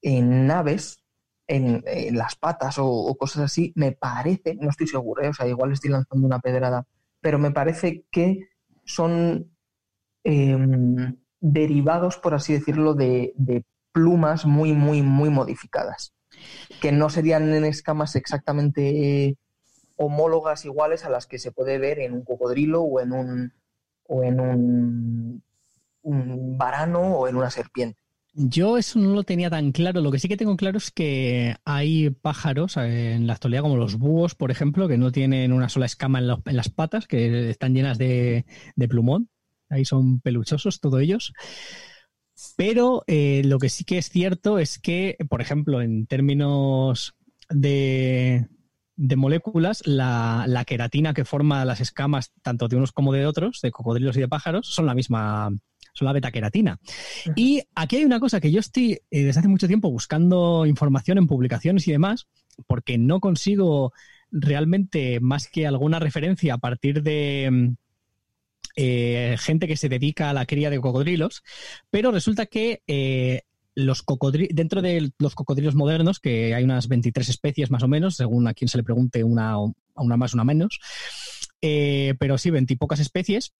en 0.00 0.46
naves 0.46 1.02
en, 1.48 1.82
las 2.16 2.36
patas 2.36 2.76
o, 2.78 3.14
cosas 3.18 3.44
así, 3.44 3.72
me 3.74 3.92
parece, 3.92 4.54
no 4.54 4.70
estoy 4.70 4.86
seguro, 4.86 5.22
¿eh? 5.22 5.28
o 5.28 5.34
sea, 5.34 5.48
igual 5.48 5.72
estoy 5.72 5.90
lanzando 5.90 6.26
una 6.26 6.38
pedrada, 6.38 6.86
pero 7.20 7.38
me 7.38 7.50
parece 7.50 8.04
que 8.10 8.48
son 8.84 9.50
em, 10.24 11.16
derivados, 11.40 12.18
por 12.18 12.34
así 12.34 12.52
decirlo, 12.52 12.94
de, 12.94 13.34
plumas 13.90 14.46
muy, 14.46 14.74
muy, 14.74 15.02
muy 15.02 15.30
modificadas, 15.30 16.12
que 16.80 16.92
no 16.92 17.08
serían 17.08 17.52
en 17.52 17.64
escamas 17.64 18.14
exactamente 18.14 19.36
homólogas 19.96 20.64
iguales 20.64 21.04
a 21.04 21.10
las 21.10 21.26
que 21.26 21.38
se 21.38 21.50
puede 21.50 21.78
ver 21.78 21.98
en 21.98 22.12
un 22.12 22.22
cocodrilo 22.22 22.82
o 22.82 23.00
en 23.00 23.12
un, 23.12 23.52
o 24.06 24.22
en 24.22 24.38
un 24.38 25.42
varano 26.58 27.16
o 27.16 27.26
en 27.26 27.36
una 27.36 27.50
serpiente. 27.50 27.98
Yo 28.40 28.78
eso 28.78 29.00
no 29.00 29.14
lo 29.14 29.24
tenía 29.24 29.50
tan 29.50 29.72
claro. 29.72 30.00
Lo 30.00 30.12
que 30.12 30.20
sí 30.20 30.28
que 30.28 30.36
tengo 30.36 30.56
claro 30.56 30.78
es 30.78 30.92
que 30.92 31.56
hay 31.64 32.10
pájaros 32.10 32.76
en 32.76 33.26
la 33.26 33.32
actualidad, 33.32 33.62
como 33.62 33.76
los 33.76 33.96
búhos, 33.98 34.36
por 34.36 34.52
ejemplo, 34.52 34.86
que 34.86 34.96
no 34.96 35.10
tienen 35.10 35.52
una 35.52 35.68
sola 35.68 35.86
escama 35.86 36.20
en, 36.20 36.28
las 36.28 36.68
patas, 36.68 37.08
que 37.08 37.50
están 37.50 37.74
llenas 37.74 37.98
de, 37.98 38.44
plumón. 38.88 39.28
Ahí 39.68 39.84
son 39.84 40.20
peluchosos 40.20 40.78
todos 40.78 41.00
ellos. 41.00 41.32
Pero 42.56 43.02
eh, 43.08 43.42
lo 43.44 43.58
que 43.58 43.70
sí 43.70 43.82
que 43.82 43.98
es 43.98 44.08
cierto 44.08 44.60
es 44.60 44.78
que, 44.78 45.16
por 45.28 45.40
ejemplo, 45.40 45.82
en 45.82 46.06
términos 46.06 47.16
de, 47.50 48.46
moléculas, 48.96 49.84
la, 49.84 50.44
la, 50.46 50.64
queratina 50.64 51.12
que 51.12 51.24
forma 51.24 51.64
las 51.64 51.80
escamas 51.80 52.30
tanto 52.42 52.68
de 52.68 52.76
unos 52.76 52.92
como 52.92 53.12
de 53.12 53.26
otros, 53.26 53.60
de 53.62 53.72
cocodrilos 53.72 54.16
y 54.16 54.20
de 54.20 54.28
pájaros, 54.28 54.68
son 54.68 54.86
la 54.86 54.94
misma 54.94 55.50
son 55.98 56.06
la 56.06 56.12
beta-queratina. 56.12 56.78
Y 57.34 57.62
aquí 57.74 57.96
hay 57.96 58.04
una 58.04 58.20
cosa 58.20 58.40
que 58.40 58.50
yo 58.50 58.60
estoy 58.60 58.92
eh, 58.92 59.24
desde 59.24 59.40
hace 59.40 59.48
mucho 59.48 59.66
tiempo 59.66 59.90
buscando 59.90 60.64
información 60.66 61.18
en 61.18 61.26
publicaciones 61.26 61.86
y 61.88 61.92
demás, 61.92 62.28
porque 62.66 62.98
no 62.98 63.20
consigo 63.20 63.92
realmente 64.30 65.20
más 65.20 65.48
que 65.48 65.66
alguna 65.66 65.98
referencia 65.98 66.54
a 66.54 66.58
partir 66.58 67.02
de 67.02 67.48
mm, 67.50 67.68
eh, 68.76 69.36
gente 69.38 69.66
que 69.66 69.76
se 69.76 69.88
dedica 69.88 70.30
a 70.30 70.34
la 70.34 70.46
cría 70.46 70.70
de 70.70 70.80
cocodrilos, 70.80 71.42
pero 71.90 72.12
resulta 72.12 72.46
que 72.46 72.82
eh, 72.86 73.42
los 73.74 74.04
dentro 74.50 74.82
de 74.82 75.12
los 75.18 75.34
cocodrilos 75.34 75.74
modernos, 75.74 76.20
que 76.20 76.54
hay 76.54 76.64
unas 76.64 76.88
23 76.88 77.28
especies 77.28 77.70
más 77.70 77.82
o 77.82 77.88
menos, 77.88 78.16
según 78.16 78.46
a 78.46 78.54
quien 78.54 78.68
se 78.68 78.78
le 78.78 78.84
pregunte 78.84 79.24
una, 79.24 79.56
una 79.94 80.16
más, 80.16 80.34
una 80.34 80.44
menos, 80.44 80.80
pero 81.60 82.38
sí, 82.38 82.50
20 82.50 82.72
y 82.72 82.76
pocas 82.76 82.98
especies, 82.98 83.52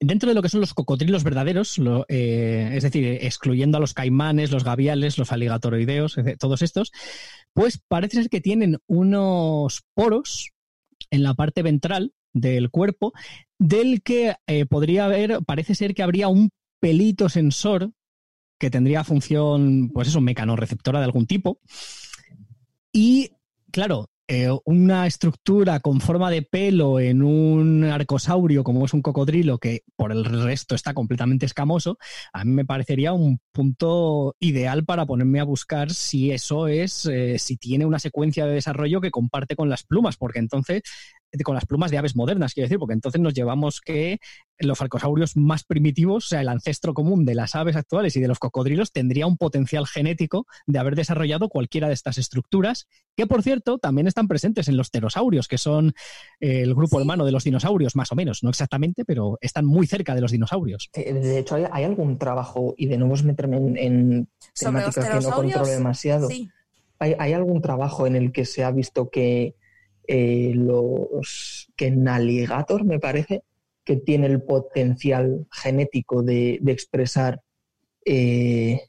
dentro 0.00 0.28
de 0.28 0.34
lo 0.34 0.42
que 0.42 0.48
son 0.48 0.60
los 0.60 0.74
cocodrilos 0.74 1.24
verdaderos, 1.24 1.78
eh, 2.08 2.70
es 2.72 2.82
decir, 2.82 3.04
excluyendo 3.20 3.76
a 3.76 3.80
los 3.80 3.94
caimanes, 3.94 4.50
los 4.50 4.64
gaviales, 4.64 5.18
los 5.18 5.30
aligatoroideos, 5.30 6.16
todos 6.38 6.62
estos, 6.62 6.90
pues 7.52 7.80
parece 7.86 8.16
ser 8.16 8.30
que 8.30 8.40
tienen 8.40 8.78
unos 8.86 9.82
poros 9.94 10.52
en 11.10 11.22
la 11.22 11.34
parte 11.34 11.62
ventral 11.62 12.14
del 12.32 12.70
cuerpo, 12.70 13.12
del 13.58 14.02
que 14.02 14.34
eh, 14.46 14.66
podría 14.66 15.04
haber, 15.04 15.40
parece 15.44 15.74
ser 15.74 15.94
que 15.94 16.02
habría 16.02 16.28
un 16.28 16.50
pelito 16.80 17.28
sensor 17.28 17.92
que 18.58 18.70
tendría 18.70 19.04
función, 19.04 19.90
pues 19.92 20.08
eso, 20.08 20.20
mecanorreceptora 20.20 20.98
de 20.98 21.04
algún 21.06 21.26
tipo. 21.26 21.60
Y 22.92 23.30
claro, 23.70 24.10
eh, 24.32 24.48
una 24.64 25.08
estructura 25.08 25.80
con 25.80 26.00
forma 26.00 26.30
de 26.30 26.42
pelo 26.42 27.00
en 27.00 27.20
un 27.20 27.82
arcosaurio 27.82 28.62
como 28.62 28.84
es 28.84 28.94
un 28.94 29.02
cocodrilo 29.02 29.58
que 29.58 29.82
por 29.96 30.12
el 30.12 30.24
resto 30.24 30.76
está 30.76 30.94
completamente 30.94 31.46
escamoso, 31.46 31.98
a 32.32 32.44
mí 32.44 32.52
me 32.52 32.64
parecería 32.64 33.12
un 33.12 33.40
punto 33.50 34.36
ideal 34.38 34.84
para 34.84 35.04
ponerme 35.04 35.40
a 35.40 35.44
buscar 35.44 35.90
si 35.90 36.30
eso 36.30 36.68
es, 36.68 37.06
eh, 37.06 37.40
si 37.40 37.56
tiene 37.56 37.86
una 37.86 37.98
secuencia 37.98 38.46
de 38.46 38.54
desarrollo 38.54 39.00
que 39.00 39.10
comparte 39.10 39.56
con 39.56 39.68
las 39.68 39.82
plumas, 39.82 40.16
porque 40.16 40.38
entonces 40.38 40.82
con 41.44 41.54
las 41.54 41.66
plumas 41.66 41.90
de 41.90 41.98
aves 41.98 42.16
modernas, 42.16 42.54
quiero 42.54 42.66
decir, 42.66 42.78
porque 42.78 42.94
entonces 42.94 43.20
nos 43.20 43.34
llevamos 43.34 43.80
que 43.80 44.18
los 44.58 44.80
arcosaurios 44.80 45.36
más 45.36 45.64
primitivos, 45.64 46.26
o 46.26 46.28
sea, 46.28 46.40
el 46.40 46.48
ancestro 46.48 46.92
común 46.92 47.24
de 47.24 47.34
las 47.34 47.54
aves 47.54 47.76
actuales 47.76 48.16
y 48.16 48.20
de 48.20 48.28
los 48.28 48.38
cocodrilos, 48.38 48.92
tendría 48.92 49.26
un 49.26 49.36
potencial 49.36 49.86
genético 49.86 50.46
de 50.66 50.78
haber 50.78 50.96
desarrollado 50.96 51.48
cualquiera 51.48 51.88
de 51.88 51.94
estas 51.94 52.18
estructuras, 52.18 52.88
que 53.16 53.26
por 53.26 53.42
cierto 53.42 53.78
también 53.78 54.06
están 54.06 54.28
presentes 54.28 54.68
en 54.68 54.76
los 54.76 54.90
pterosaurios, 54.90 55.48
que 55.48 55.58
son 55.58 55.94
eh, 56.40 56.62
el 56.62 56.74
grupo 56.74 56.98
hermano 57.00 57.24
de 57.24 57.32
los 57.32 57.44
dinosaurios, 57.44 57.96
más 57.96 58.12
o 58.12 58.16
menos, 58.16 58.42
no 58.42 58.50
exactamente, 58.50 59.04
pero 59.04 59.38
están 59.40 59.64
muy 59.64 59.86
cerca 59.86 60.14
de 60.14 60.20
los 60.20 60.32
dinosaurios. 60.32 60.90
Eh, 60.94 61.12
de 61.12 61.38
hecho, 61.38 61.54
hay, 61.54 61.84
algún 61.84 62.18
trabajo, 62.18 62.74
y 62.76 62.86
de 62.86 62.98
nuevo 62.98 63.14
es 63.14 63.24
meterme 63.24 63.56
en, 63.56 64.28
temáticas 64.58 65.08
que 65.08 65.20
no 65.20 65.30
controlo 65.30 65.66
demasiado. 65.66 66.28
Hay, 66.98 67.16
hay 67.18 67.32
algún 67.32 67.62
trabajo 67.62 68.06
en 68.06 68.14
el 68.14 68.30
que 68.30 68.44
se 68.44 68.62
ha 68.62 68.70
visto 68.70 69.08
que 69.08 69.54
eh, 70.06 70.52
los 70.54 71.68
que 71.76 71.90
Naligator 71.90 72.84
me 72.84 72.98
parece 72.98 73.42
que 73.84 73.96
tiene 73.96 74.26
el 74.26 74.42
potencial 74.42 75.46
genético 75.50 76.22
de, 76.22 76.60
expresar 76.66 77.40
eh, 78.04 78.80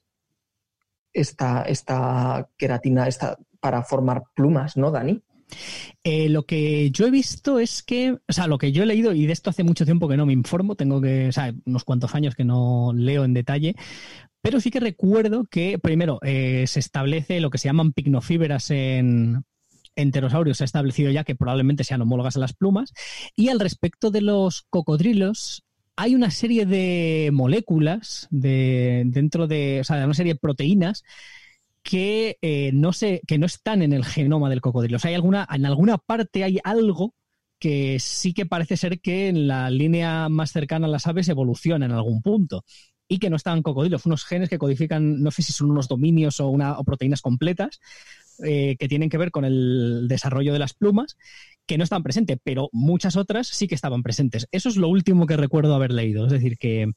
esta, 1.14 1.64
esta, 1.64 2.49
queratina 2.57 3.07
esta, 3.07 3.38
para 3.59 3.84
formar 3.84 4.24
plumas, 4.34 4.78
¿no, 4.78 4.91
Dani? 4.91 5.22
Eh, 6.03 6.30
lo 6.30 6.45
que 6.45 6.91
yo 6.91 7.05
he 7.07 7.12
visto 7.12 7.59
es 7.59 7.84
que, 7.84 8.14
o 8.14 8.34
sea, 8.34 8.47
lo 8.47 8.57
que 8.57 8.72
yo 8.72 8.84
he 8.84 8.86
leído, 8.88 9.14
y 9.14 9.26
de 9.26 9.34
esto 9.34 9.49
hace 9.49 9.64
mucho 9.64 9.86
tiempo 9.86 10.07
que 10.07 10.18
no 10.18 10.26
me 10.26 10.34
informo, 10.34 10.76
tengo 10.76 11.01
que, 11.01 11.28
o 11.28 11.32
sea, 11.32 11.53
unos 11.66 11.84
cuantos 11.84 12.16
años 12.16 12.36
que 12.36 12.45
no 12.45 12.93
leo 12.95 13.26
en 13.26 13.34
detalle, 13.34 13.76
pero 14.41 14.59
sí 14.59 14.72
que 14.72 14.80
recuerdo 14.80 15.45
que, 15.45 15.78
primero, 15.78 16.20
se 16.24 16.80
establece 16.80 17.41
lo 17.41 17.49
que 17.51 17.59
se 17.59 17.68
llaman 17.68 17.91
picnofibras 17.91 18.72
en, 18.72 19.43
enterosaurios 19.96 20.58
se 20.58 20.64
ha 20.64 20.66
establecido 20.66 21.12
ya 21.12 21.24
que 21.24 21.36
probablemente 21.36 21.84
sean 21.84 22.02
homólogas 22.02 22.36
a 22.38 22.39
las 22.39 22.54
plumas. 22.54 22.94
Y 23.36 23.50
al 23.50 23.60
respecto 23.60 24.12
de 24.12 24.22
los 24.22 24.64
cocodrilos, 24.70 25.64
hay 25.96 26.16
una 26.16 26.32
serie 26.32 26.66
de 26.66 27.30
moléculas 27.34 28.28
de, 28.32 29.04
dentro 29.06 29.48
de, 29.48 29.80
o 29.82 29.84
sea, 29.84 30.04
una 30.06 30.14
serie 30.14 30.34
de 30.34 30.39
proteínas 30.39 31.04
que, 31.84 32.38
eh, 32.42 32.72
no 32.74 32.94
sé, 32.94 33.22
que 33.28 33.38
no 33.38 33.46
están 33.46 33.82
en 33.82 33.94
el 33.94 34.06
genoma 34.06 34.50
del 34.50 34.62
cocodrilo. 34.62 34.98
O 34.98 35.00
sea, 35.00 35.10
hay 35.10 35.16
alguna, 35.16 35.48
en 35.52 35.66
alguna 35.66 35.98
parte 35.98 36.44
hay 36.44 36.60
algo 36.64 37.16
que 37.60 38.00
sí 38.00 38.34
que 38.34 38.46
parece 38.48 38.78
ser 38.78 39.02
que 39.02 39.28
en 39.28 39.48
la 39.48 39.70
línea 39.70 40.30
más 40.30 40.52
cercana 40.52 40.88
a 40.88 40.89
las 40.89 41.06
aves 41.08 41.30
evoluciona 41.30 41.86
en 41.86 41.92
algún 41.92 42.22
punto 42.22 42.66
y 43.08 43.20
que 43.20 43.30
no 43.30 43.36
están 43.36 43.58
en 43.58 43.64
cocodrilos, 43.64 44.06
unos 44.06 44.24
genes 44.24 44.50
que 44.50 44.58
codifican, 44.58 45.22
no 45.22 45.32
sé 45.32 45.44
si 45.44 45.52
son 45.52 45.70
unos 45.70 45.88
dominios 45.88 46.39
o, 46.39 46.48
una, 46.48 46.80
o 46.80 46.84
proteínas 46.86 47.22
completas, 47.22 47.82
eh, 48.44 48.76
que 48.80 48.88
tienen 48.88 49.10
que 49.10 49.18
ver 49.18 49.32
con 49.32 49.46
el 49.46 50.08
desarrollo 50.08 50.54
de 50.54 50.60
las 50.60 50.74
plumas, 50.74 51.18
que 51.66 51.78
no 51.78 51.84
estaban 51.84 52.04
presentes, 52.04 52.38
pero 52.44 52.70
muchas 52.72 53.16
otras 53.16 53.48
sí 53.48 53.68
que 53.68 53.76
estaban 53.76 54.04
presentes. 54.04 54.48
Eso 54.52 54.70
es 54.70 54.78
lo 54.78 54.88
último 54.88 55.26
que 55.26 55.38
recuerdo 55.38 55.76
haber 55.76 55.92
leído. 55.92 56.26
Es 56.26 56.32
decir, 56.32 56.58
que, 56.58 56.92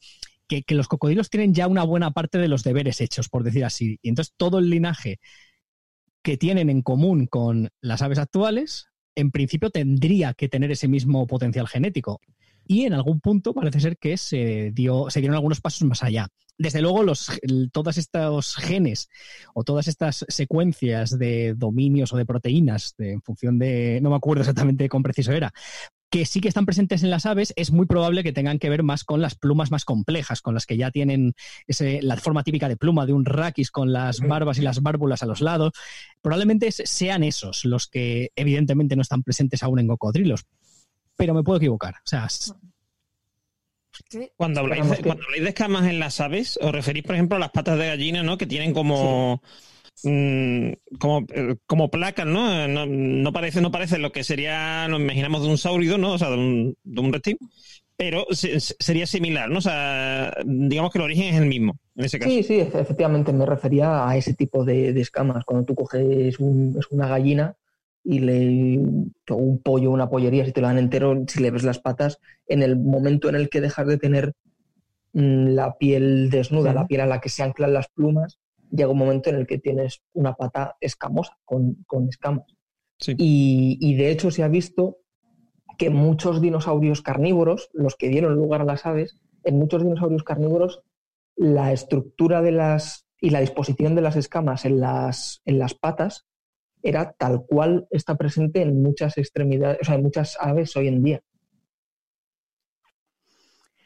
que, 0.49 0.75
los 0.75 0.89
cocodrilos 0.89 1.31
tienen 1.31 1.55
ya 1.55 1.67
una 1.67 1.85
buena 1.85 2.11
parte 2.11 2.39
de 2.39 2.49
los 2.49 2.63
deberes 2.65 3.01
hechos, 3.01 3.29
por 3.29 3.45
decir 3.45 3.65
así. 3.65 3.99
Y 4.03 4.09
entonces 4.09 4.35
todo 4.37 4.59
el 4.59 4.71
linaje 4.71 5.19
que 6.23 6.37
tienen 6.37 6.71
en 6.71 6.83
común 6.83 7.27
con 7.27 7.69
las 7.81 8.03
aves 8.03 8.19
actuales, 8.19 8.87
en 9.15 9.31
principio 9.31 9.71
tendría 9.71 10.35
que 10.35 10.49
tener 10.49 10.71
ese 10.71 10.89
mismo 10.89 11.27
potencial 11.27 11.69
genético. 11.69 12.21
Y 12.67 12.85
en 12.85 12.95
algún 12.95 13.21
punto 13.21 13.55
parece 13.55 13.81
ser 13.81 13.97
que 13.99 14.17
se, 14.17 14.71
dio, 14.73 15.11
se 15.11 15.21
dieron 15.21 15.37
algunos 15.37 15.61
pasos 15.61 15.87
más 15.87 16.03
allá. 16.03 16.29
Desde 16.57 16.81
luego, 16.81 17.03
los, 17.03 17.33
todos 17.73 17.99
estos 17.99 18.55
genes 18.55 19.09
o 19.55 19.65
todas 19.65 19.89
estas 19.89 20.25
secuencias 20.29 21.19
de 21.19 21.55
dominios 21.55 22.13
o 22.13 22.17
de 22.17 22.27
proteínas, 22.27 22.95
en 22.99 23.21
función 23.23 23.59
de, 23.59 23.99
no 24.01 24.11
me 24.11 24.17
acuerdo 24.17 24.43
exactamente 24.43 24.89
con 24.89 25.03
preciso 25.03 25.33
era, 25.33 25.53
que 26.15 26.27
sí 26.27 26.41
que 26.41 26.47
están 26.47 26.65
presentes 26.65 27.03
en 27.03 27.11
las 27.11 27.27
aves, 27.27 27.53
es 27.57 27.73
muy 27.73 27.87
probable 27.87 28.23
que 28.23 28.33
tengan 28.33 28.61
que 28.61 28.71
ver 28.71 28.85
más 28.85 29.03
con 29.03 29.21
las 29.21 29.35
plumas 29.35 29.73
más 29.73 29.85
complejas, 29.85 30.43
con 30.43 30.55
las 30.55 30.65
que 30.65 30.77
ya 30.77 30.93
tienen 30.93 31.35
ese, 31.67 32.03
la 32.03 32.17
forma 32.17 32.45
típica 32.45 32.69
de 32.69 32.77
pluma 32.77 33.05
de 33.05 33.13
un 33.13 33.25
raquis 33.25 33.73
con 33.73 33.93
las 33.93 34.21
barbas 34.21 34.59
y 34.59 34.63
las 34.63 34.81
bárbulas 34.81 35.25
a 35.25 35.27
los 35.27 35.41
lados. 35.41 35.73
Probablemente 36.23 36.71
sean 36.71 37.25
esos 37.25 37.65
los 37.65 37.89
que 37.89 38.31
evidentemente 38.37 38.95
no 38.95 39.03
están 39.03 39.25
presentes 39.25 39.65
aún 39.65 39.81
en 39.81 39.89
cocodrilos, 39.89 40.45
pero 41.17 41.35
me 41.35 41.43
puedo 41.43 41.59
equivocar. 41.59 41.95
O 41.95 42.07
sea, 42.07 42.29
cuando 44.37 44.61
habláis, 44.61 44.91
de, 44.91 45.03
cuando 45.03 45.25
habláis 45.25 45.43
de 45.43 45.49
escamas 45.49 45.87
en 45.89 45.99
las 45.99 46.21
aves, 46.21 46.59
os 46.61 46.73
referís, 46.73 47.05
por 47.05 47.15
ejemplo, 47.15 47.37
a 47.37 47.41
las 47.41 47.51
patas 47.51 47.79
de 47.79 47.87
gallina, 47.87 48.23
¿no? 48.23 48.39
Que 48.39 48.47
tienen 48.47 48.73
como... 48.73 49.43
Mm, 50.03 50.73
como, 50.99 51.25
eh, 51.33 51.55
como 51.67 51.89
placas, 51.89 52.27
¿no? 52.27 52.67
¿no? 52.67 53.33
parece, 53.33 53.61
no 53.61 53.71
parece 53.71 53.99
lo 53.99 54.11
que 54.11 54.25
sería, 54.25 54.89
nos 54.89 55.01
imaginamos 55.01 55.43
de 55.43 55.49
un 55.49 55.57
saurido, 55.57 55.99
¿no? 55.99 56.15
O 56.15 56.19
sea, 56.19 56.31
de 56.31 56.37
un, 56.37 56.77
de 56.83 57.01
un 57.01 57.13
reptil, 57.13 57.39
pero 57.97 58.27
sería 58.31 59.07
similar, 59.07 59.49
¿no? 59.49 59.59
O 59.59 59.63
sea, 59.63 60.35
digamos 60.45 60.91
que 60.91 60.99
el 60.99 61.05
origen 61.05 61.33
es 61.33 61.41
el 61.41 61.47
mismo, 61.47 61.79
en 61.95 62.05
ese 62.05 62.19
caso. 62.19 62.31
Sí, 62.31 62.43
sí, 62.43 62.59
efectivamente 62.59 63.33
me 63.33 63.47
refería 63.47 64.07
a 64.09 64.17
ese 64.17 64.35
tipo 64.35 64.65
de, 64.65 64.93
de 64.93 65.01
escamas. 65.01 65.45
Cuando 65.45 65.65
tú 65.65 65.77
coges 65.77 66.41
un, 66.41 66.77
es 66.77 66.87
una 66.91 67.07
gallina, 67.07 67.57
y 68.05 68.19
le 68.19 68.79
un 69.31 69.61
pollo, 69.63 69.91
una 69.91 70.11
pollería, 70.11 70.45
si 70.45 70.53
te 70.53 70.61
lo 70.61 70.67
dan 70.67 70.79
entero, 70.79 71.25
si 71.27 71.41
le 71.41 71.51
ves 71.51 71.65
las 71.65 71.79
patas, 71.79 72.21
en 72.47 72.63
el 72.63 72.77
momento 72.77 73.29
en 73.31 73.35
el 73.35 73.49
que 73.49 73.63
dejas 73.63 73.87
de 73.87 73.97
tener 73.97 74.35
mm, 75.15 75.49
la 75.49 75.77
piel 75.79 76.29
desnuda, 76.31 76.75
la 76.75 76.87
piel 76.87 77.01
a 77.01 77.07
la 77.07 77.21
que 77.21 77.31
se 77.31 77.43
anclan 77.43 77.73
las 77.73 77.89
plumas, 77.89 78.39
llega 78.71 78.91
un 78.91 78.99
momento 78.99 79.31
en 79.31 79.37
el 79.37 79.47
que 79.47 79.59
tienes 79.59 80.03
una 80.13 80.35
pata 80.35 80.77
escamosa, 80.81 81.39
con, 81.45 81.77
escamas. 82.09 82.47
Y, 83.07 83.79
y, 83.81 83.95
de 83.95 84.11
hecho 84.11 84.31
se 84.31 84.43
ha 84.43 84.49
visto 84.49 84.99
que 85.79 85.91
muchos 85.91 86.41
dinosaurios 86.41 87.03
carnívoros, 87.03 87.71
los 87.73 87.97
que 87.97 88.09
dieron 88.09 88.35
lugar 88.35 88.61
a 88.61 88.65
las 88.65 88.87
aves, 88.87 89.17
en 89.43 89.59
muchos 89.59 89.83
dinosaurios 89.83 90.23
carnívoros, 90.23 90.83
la 91.37 91.73
estructura 91.73 92.43
de 92.43 92.53
las 92.53 93.07
y 93.21 93.31
la 93.31 93.41
disposición 93.41 93.95
de 93.95 94.03
las 94.03 94.17
escamas 94.17 94.67
en 94.67 94.81
las, 94.81 95.41
en 95.47 95.59
las 95.59 95.75
patas 95.75 96.27
era 96.85 97.13
tal 97.13 97.47
cual 97.47 97.89
está 97.91 98.15
presente 98.15 98.61
en 98.61 98.83
muchas 98.83 99.17
extremidades, 99.17 99.79
o 99.81 99.85
sea, 99.85 99.95
en 99.95 100.03
muchas 100.03 100.37
aves 100.39 100.77
hoy 100.77 100.89
en 100.89 101.03
día. 101.03 101.23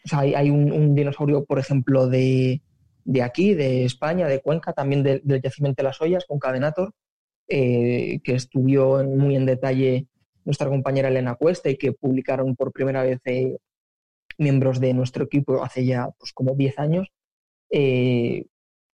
O 0.04 0.08
sea, 0.08 0.20
hay, 0.20 0.50
un, 0.50 0.94
dinosaurio, 0.96 1.44
por 1.44 1.60
ejemplo, 1.60 2.08
de, 2.08 2.60
de 3.04 3.22
aquí, 3.22 3.54
de 3.54 3.84
España, 3.84 4.26
de 4.26 4.40
Cuenca, 4.40 4.72
también 4.72 5.04
del 5.04 5.40
yacimiento 5.42 5.82
de 5.82 5.88
las 5.88 6.00
ollas, 6.00 6.24
con 6.26 6.40
Cadenator, 6.40 6.92
eh, 7.46 8.20
que 8.24 8.34
estudió 8.34 9.04
muy 9.04 9.36
en 9.36 9.46
detalle 9.46 10.08
nuestra 10.44 10.68
compañera 10.68 11.08
Elena 11.08 11.36
Cuesta 11.36 11.70
y 11.70 11.76
que 11.76 11.92
publicaron 11.92 12.56
por 12.56 12.72
primera 12.72 13.02
vez 13.02 13.20
eh, 13.26 13.58
miembros 14.38 14.80
de 14.80 14.92
nuestro 14.92 15.24
equipo 15.24 15.62
hace 15.62 15.84
ya 15.84 16.08
pues, 16.18 16.32
como 16.32 16.54
10 16.54 16.78
años, 16.78 17.08
eh, 17.70 18.46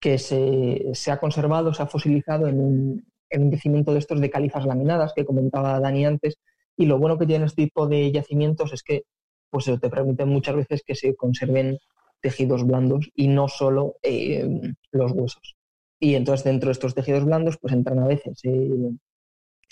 que 0.01 0.19
se, 0.19 1.11
ha 1.11 1.21
conservado, 1.21 1.73
se 1.73 1.83
ha 1.83 1.87
fosilizado 1.87 2.49
en 2.49 2.59
un, 2.59 3.12
en 3.33 3.45
un 3.45 3.51
yacimiento 3.51 3.93
de 3.93 3.99
estos 3.99 4.21
de 4.21 4.31
califas 4.31 4.67
laminadas 4.67 5.13
que 5.15 5.25
comentaba 5.25 5.81
Dani 5.81 6.07
antes. 6.07 6.39
Y 6.77 6.87
lo 6.87 6.99
bueno 6.99 7.19
que 7.19 7.27
tiene 7.27 7.47
este 7.47 7.65
tipo 7.65 7.87
de 7.87 8.13
yacimientos 8.13 8.73
es 8.73 8.83
que 8.83 9.03
pues, 9.51 9.67
te 9.67 9.91
permiten 9.91 10.29
muchas 10.29 10.57
veces 10.57 10.83
que 10.87 10.95
se 10.95 11.15
conserven 11.15 11.79
tejidos 12.21 12.65
blandos 12.65 13.11
y 13.15 13.29
no 13.29 13.49
solo 13.49 13.97
eh, 14.03 14.49
los 14.93 15.13
huesos. 15.13 15.57
Y 15.99 16.15
entonces 16.15 16.45
dentro 16.45 16.69
de 16.69 16.73
estos 16.73 16.95
tejidos 16.95 17.25
blandos 17.25 17.59
pues 17.59 17.73
entran 17.73 17.99
a 17.99 18.07
veces 18.07 18.41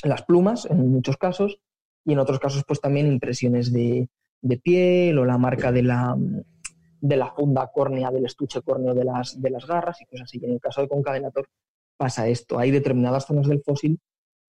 las 0.02 0.22
plumas, 0.22 0.66
en 0.66 0.88
muchos 0.88 1.16
casos, 1.16 1.58
y 2.04 2.12
en 2.12 2.18
otros 2.18 2.38
casos 2.38 2.64
pues 2.66 2.80
también 2.80 3.06
impresiones 3.06 3.72
de, 3.72 4.08
de 4.40 4.56
piel 4.58 5.18
o 5.18 5.24
la 5.24 5.38
marca 5.38 5.72
de 5.72 5.82
la, 5.82 6.16
de 7.00 7.16
la 7.16 7.32
funda 7.32 7.70
córnea, 7.72 8.10
del 8.10 8.26
estuche 8.26 8.62
córneo 8.62 8.94
de 8.94 9.04
las, 9.04 9.40
de 9.40 9.50
las 9.50 9.66
garras 9.66 10.00
y 10.00 10.06
cosas 10.06 10.24
así. 10.24 10.40
En 10.42 10.52
el 10.52 10.60
caso 10.60 10.80
de 10.80 10.88
concadenator 10.88 11.48
pasa 12.00 12.28
esto. 12.28 12.58
Hay 12.58 12.70
determinadas 12.70 13.26
zonas 13.26 13.46
del 13.46 13.62
fósil 13.62 14.00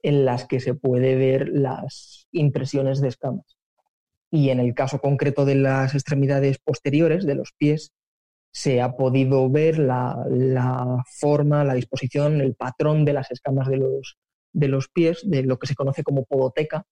en 0.02 0.23
las 0.23 0.45
que 0.45 0.61
se 0.61 0.73
puede 0.73 1.15
ver 1.15 1.49
las 1.49 2.30
impresiones 2.32 3.02
de 3.02 3.10
escamas. 3.10 3.57
Y 4.32 4.52
en 4.52 4.61
el 4.61 4.73
caso 4.73 4.99
concreto 4.99 5.44
de 5.44 5.56
las 5.56 5.94
extremidades 5.94 6.60
posteriores, 6.60 7.26
de 7.26 7.36
los 7.36 7.52
pies, 7.57 7.91
se 8.53 8.82
ha 8.82 8.95
podido 8.95 9.49
ver 9.49 9.80
la, 9.80 10.15
forma, 11.19 11.65
la 11.65 11.73
disposición, 11.73 12.40
el 12.40 12.56
patrón 12.56 13.03
de 13.03 13.14
las 13.14 13.30
escamas 13.32 13.68
de 13.68 13.78
los, 13.78 14.18
de 14.53 14.69
los 14.69 14.88
pies, 14.88 15.19
de 15.26 15.44
lo 15.44 15.60
que 15.60 15.68
se 15.68 15.76
conoce 15.76 16.03
como 16.03 16.23
podoteca, 16.23 16.86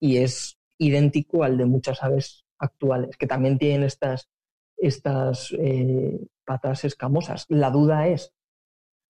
y 0.00 0.16
es 0.16 0.58
idéntico 0.76 1.44
al 1.44 1.56
de 1.56 1.66
muchas 1.66 2.02
aves 2.02 2.44
actuales, 2.58 3.16
que 3.16 3.28
también 3.28 3.58
tienen 3.58 3.84
estas, 3.84 4.28
estas 4.76 5.54
eh, 5.56 6.18
patas 6.44 6.84
escamosas. 6.84 7.44
La 7.48 7.70
duda 7.70 8.08
es 8.08 8.32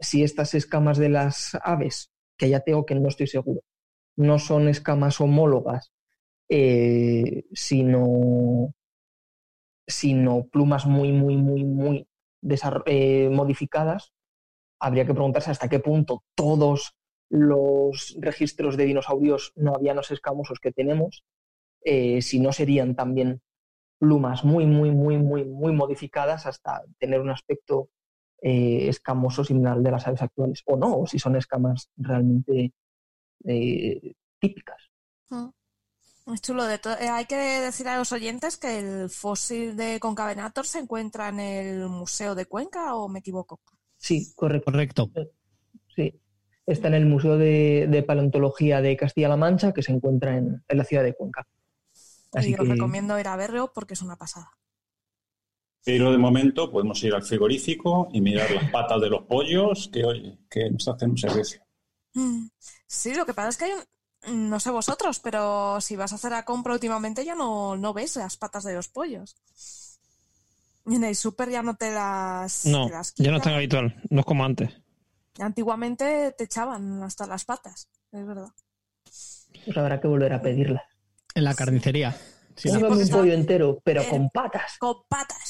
si 0.01 0.23
estas 0.23 0.55
escamas 0.55 0.99
de 0.99 1.11
las 1.11 1.57
aves, 1.63 2.11
que 2.37 2.49
ya 2.49 2.61
tengo 2.61 2.87
que 2.87 2.95
no 2.95 3.09
estoy 3.09 3.27
seguro, 3.27 3.61
no 4.17 4.39
son 4.39 4.69
escamas 4.69 5.21
homólogas, 5.21 5.93
eh, 6.49 7.45
sino, 7.53 8.75
sino 9.87 10.47
plumas 10.49 10.87
muy, 10.87 11.13
muy, 11.13 11.37
muy, 11.37 11.65
muy 11.65 12.09
eh, 12.87 13.29
modificadas, 13.31 14.13
habría 14.81 15.07
que 15.07 15.15
preguntarse 15.15 15.51
hasta 15.51 15.69
qué 15.69 15.79
punto 15.79 16.25
todos 16.35 16.95
los 17.29 18.17
registros 18.19 18.77
de 18.77 18.87
dinosaurios 18.87 19.53
no 19.55 19.75
los 19.81 20.11
escamosos 20.11 20.59
que 20.59 20.73
tenemos 20.73 21.25
eh, 21.85 22.23
si 22.23 22.41
no 22.41 22.53
serían 22.53 22.97
también 22.97 23.41
plumas 23.99 24.45
muy, 24.45 24.67
muy, 24.67 24.91
muy, 24.91 25.19
muy, 25.19 25.45
muy 25.45 25.73
modificadas 25.73 26.47
hasta 26.47 26.83
tener 26.99 27.21
un 27.21 27.31
aspecto 27.31 27.91
eh, 28.43 28.89
escamoso 28.89 29.45
similar 29.45 29.75
al 29.75 29.83
de 29.83 29.91
las 29.91 30.07
aves 30.07 30.23
actuales, 30.23 30.63
o 30.67 30.77
no, 30.77 31.01
o 31.01 31.07
si 31.07 31.19
son 31.19 31.37
escamas 31.37 31.91
realmente 31.97 32.73
eh, 33.45 34.15
típicas. 34.39 34.79
Mm. 35.29 35.49
Es 36.33 36.43
chulo. 36.43 36.65
De 36.65 36.79
hay 37.11 37.25
que 37.27 37.37
decir 37.37 37.89
a 37.89 37.99
los 37.99 38.13
oyentes 38.13 38.57
que 38.57 38.79
el 38.79 39.11
fósil 39.11 39.77
de 39.77 39.99
Concavenator 39.99 40.67
se 40.67 40.79
encuentra 40.79 41.29
en 41.29 41.41
el 41.41 41.89
Museo 41.89 42.35
de 42.35 42.47
Cuenca, 42.47 42.95
¿o 42.95 43.09
me 43.09 43.19
equivoco? 43.19 43.61
Sí, 43.97 44.33
correcto. 44.37 44.71
Correcto. 44.71 45.11
Sí. 45.95 46.21
Está 46.67 46.89
en 46.89 46.95
el 46.95 47.07
Museo 47.07 47.37
de, 47.37 48.05
Paleontología 48.07 48.81
de 48.81 48.97
Castilla-La 48.97 49.37
Mancha, 49.37 49.73
que 49.73 49.83
se 49.83 49.93
encuentra 49.93 50.37
en 50.37 50.63
la 50.69 50.85
ciudad 50.85 51.03
de 51.03 51.15
Cuenca 51.15 51.47
y 52.39 52.55
os 52.55 52.69
recomiendo 52.69 53.19
ir 53.19 53.29
a 53.29 53.37
verlo 53.37 53.73
porque 53.73 53.95
es 53.95 54.03
una 54.03 54.17
pasada. 54.17 54.53
Pero 55.85 56.13
de 56.13 56.19
momento 56.19 56.71
podemos 56.71 57.03
ir 57.03 57.15
al 57.15 57.23
frigorífico 57.23 58.09
y 58.13 58.21
mirar 58.21 58.51
las 58.51 58.71
patas 58.71 59.01
de 59.01 59.09
los 59.09 59.23
pollos 59.23 59.89
que, 59.93 60.05
hoy 60.05 60.39
que 60.51 60.71
nos 60.71 60.87
hacen 60.89 61.11
un 61.11 61.19
servicio. 61.19 61.63
Mm. 62.15 62.49
Sí, 62.87 63.15
lo 63.15 63.25
que 63.25 63.35
pasa 63.35 63.49
es 63.49 63.57
que 63.57 63.65
hay 63.65 63.73
un, 64.29 64.51
no 64.51 64.61
sé 64.61 64.71
vosotros, 64.71 65.21
pero 65.21 65.81
si 65.81 65.97
vas 65.97 66.13
a 66.13 66.17
hacer 66.17 66.33
la 66.33 66.45
compra 66.45 66.75
últimamente 66.75 67.25
ya 67.25 67.35
no, 67.35 67.77
no 67.77 67.95
ves 67.95 68.17
las 68.17 68.37
patas 68.37 68.65
de 68.65 68.75
los 68.75 68.89
pollos. 68.89 69.37
En 70.87 71.05
el 71.05 71.15
súper 71.15 71.51
ya 71.51 71.63
no 71.63 71.77
te 71.77 71.93
las. 71.93 72.67
No, 72.67 72.89
ya 72.89 73.31
no 73.31 73.37
es 73.37 73.43
tan 73.43 73.55
habitual, 73.55 74.03
no 74.11 74.21
es 74.21 74.27
como 74.27 74.45
antes. 74.45 74.71
Antiguamente 75.39 76.35
te 76.37 76.45
echaban 76.45 77.03
hasta 77.03 77.27
las 77.27 77.45
patas, 77.45 77.89
es 78.13 78.27
verdad. 78.27 78.49
Pues 79.65 79.77
habrá 79.77 80.01
que 80.01 80.09
volver 80.09 80.33
a 80.33 80.43
pedirlas. 80.43 80.83
En 81.35 81.45
la 81.45 81.55
carnicería. 81.55 82.17
Sí, 82.57 82.69
un 82.69 83.09
pollo 83.09 83.33
entero, 83.33 83.81
pero 83.85 84.07
con 84.09 84.29
patas. 84.31 84.77
Con 84.79 84.97
patas. 85.09 85.50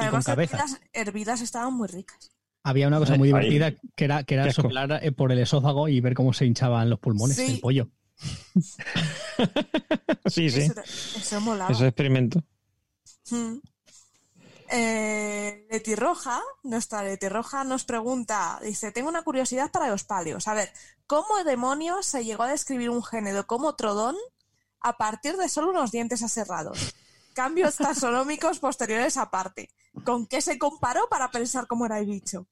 Que 0.00 0.06
además 0.06 0.28
hervidas, 0.28 0.80
hervidas, 0.92 1.40
estaban 1.40 1.74
muy 1.74 1.88
ricas. 1.88 2.30
Había 2.62 2.88
una 2.88 2.98
cosa 2.98 3.16
muy 3.16 3.28
divertida 3.28 3.72
que 3.94 4.04
era, 4.04 4.24
que 4.24 4.34
era 4.34 4.52
soplar 4.52 5.00
eh, 5.02 5.12
por 5.12 5.30
el 5.30 5.38
esófago 5.38 5.88
y 5.88 6.00
ver 6.00 6.14
cómo 6.14 6.32
se 6.32 6.46
hinchaban 6.46 6.90
los 6.90 6.98
pulmones 6.98 7.36
del 7.36 7.60
pollo. 7.60 7.88
sí, 10.26 10.50
sí. 10.50 10.68
Eso, 11.16 11.40
molaba. 11.40 11.70
Eso 11.70 11.86
experimento. 11.86 12.42
Hmm. 13.30 13.58
Eh, 14.68 15.68
Leti 15.70 15.94
Roja, 15.94 16.40
nuestra 16.64 17.04
Leti 17.04 17.28
Roja 17.28 17.62
nos 17.62 17.84
pregunta, 17.84 18.58
dice, 18.64 18.90
tengo 18.90 19.08
una 19.08 19.22
curiosidad 19.22 19.70
para 19.70 19.88
los 19.88 20.02
palios. 20.02 20.48
A 20.48 20.54
ver, 20.54 20.72
¿cómo 21.06 21.44
demonios 21.44 22.06
se 22.06 22.24
llegó 22.24 22.42
a 22.42 22.50
describir 22.50 22.90
un 22.90 23.04
género 23.04 23.46
como 23.46 23.76
trodón 23.76 24.16
a 24.86 24.96
partir 24.96 25.36
de 25.36 25.48
solo 25.48 25.70
unos 25.70 25.90
dientes 25.90 26.22
aserrados. 26.22 26.94
Cambios 27.36 27.76
taxonómicos 27.76 28.58
posteriores 28.60 29.18
aparte. 29.18 29.68
¿Con 30.06 30.26
qué 30.26 30.40
se 30.40 30.58
comparó 30.58 31.02
para 31.10 31.30
pensar 31.30 31.66
cómo 31.66 31.84
era 31.84 31.98
el 31.98 32.06
bicho? 32.06 32.48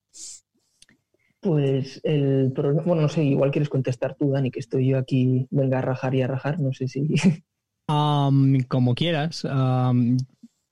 Pues 1.40 2.02
el 2.04 2.52
problema, 2.54 2.82
bueno, 2.82 3.00
no 3.00 3.08
sé, 3.08 3.24
igual 3.24 3.50
quieres 3.50 3.70
contestar 3.70 4.14
tú, 4.14 4.30
Dani, 4.30 4.50
que 4.50 4.60
estoy 4.60 4.88
yo 4.88 4.98
aquí, 4.98 5.48
venga 5.50 5.78
a 5.78 5.80
rajar 5.80 6.14
y 6.14 6.20
a 6.20 6.26
rajar, 6.26 6.60
no 6.60 6.74
sé 6.74 6.88
si... 6.88 7.08
como 8.68 8.94
quieras. 8.94 9.46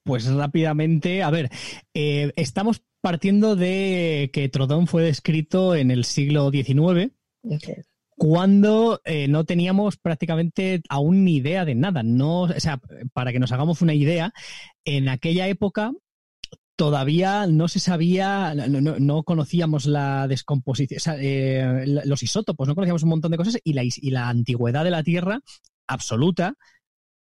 pues 0.04 0.30
rápidamente, 0.30 1.22
a 1.22 1.30
ver, 1.30 1.48
eh, 1.94 2.32
estamos 2.36 2.82
partiendo 3.00 3.56
de 3.56 4.28
que 4.34 4.50
Trodón 4.50 4.88
fue 4.88 5.04
descrito 5.04 5.74
en 5.74 5.90
el 5.90 6.04
siglo 6.04 6.50
XIX 6.50 7.12
cuando 8.16 9.00
eh, 9.04 9.28
no 9.28 9.44
teníamos 9.44 9.96
prácticamente 9.96 10.82
aún 10.88 11.24
ni 11.24 11.36
idea 11.36 11.64
de 11.64 11.74
nada. 11.74 12.02
No, 12.02 12.42
o 12.42 12.60
sea, 12.60 12.80
para 13.12 13.32
que 13.32 13.38
nos 13.38 13.52
hagamos 13.52 13.82
una 13.82 13.94
idea, 13.94 14.32
en 14.84 15.08
aquella 15.08 15.48
época 15.48 15.92
todavía 16.76 17.46
no 17.46 17.68
se 17.68 17.80
sabía, 17.80 18.54
no, 18.54 19.22
conocíamos 19.22 19.86
la 19.86 20.26
descomposición, 20.26 21.16
eh, 21.20 21.84
los 21.86 22.22
isótopos, 22.22 22.66
no 22.66 22.74
conocíamos 22.74 23.02
un 23.04 23.10
montón 23.10 23.30
de 23.30 23.36
cosas 23.36 23.58
y 23.62 23.72
la 24.10 24.28
antigüedad 24.28 24.84
de 24.84 24.90
la 24.90 25.02
Tierra 25.02 25.40
absoluta 25.86 26.56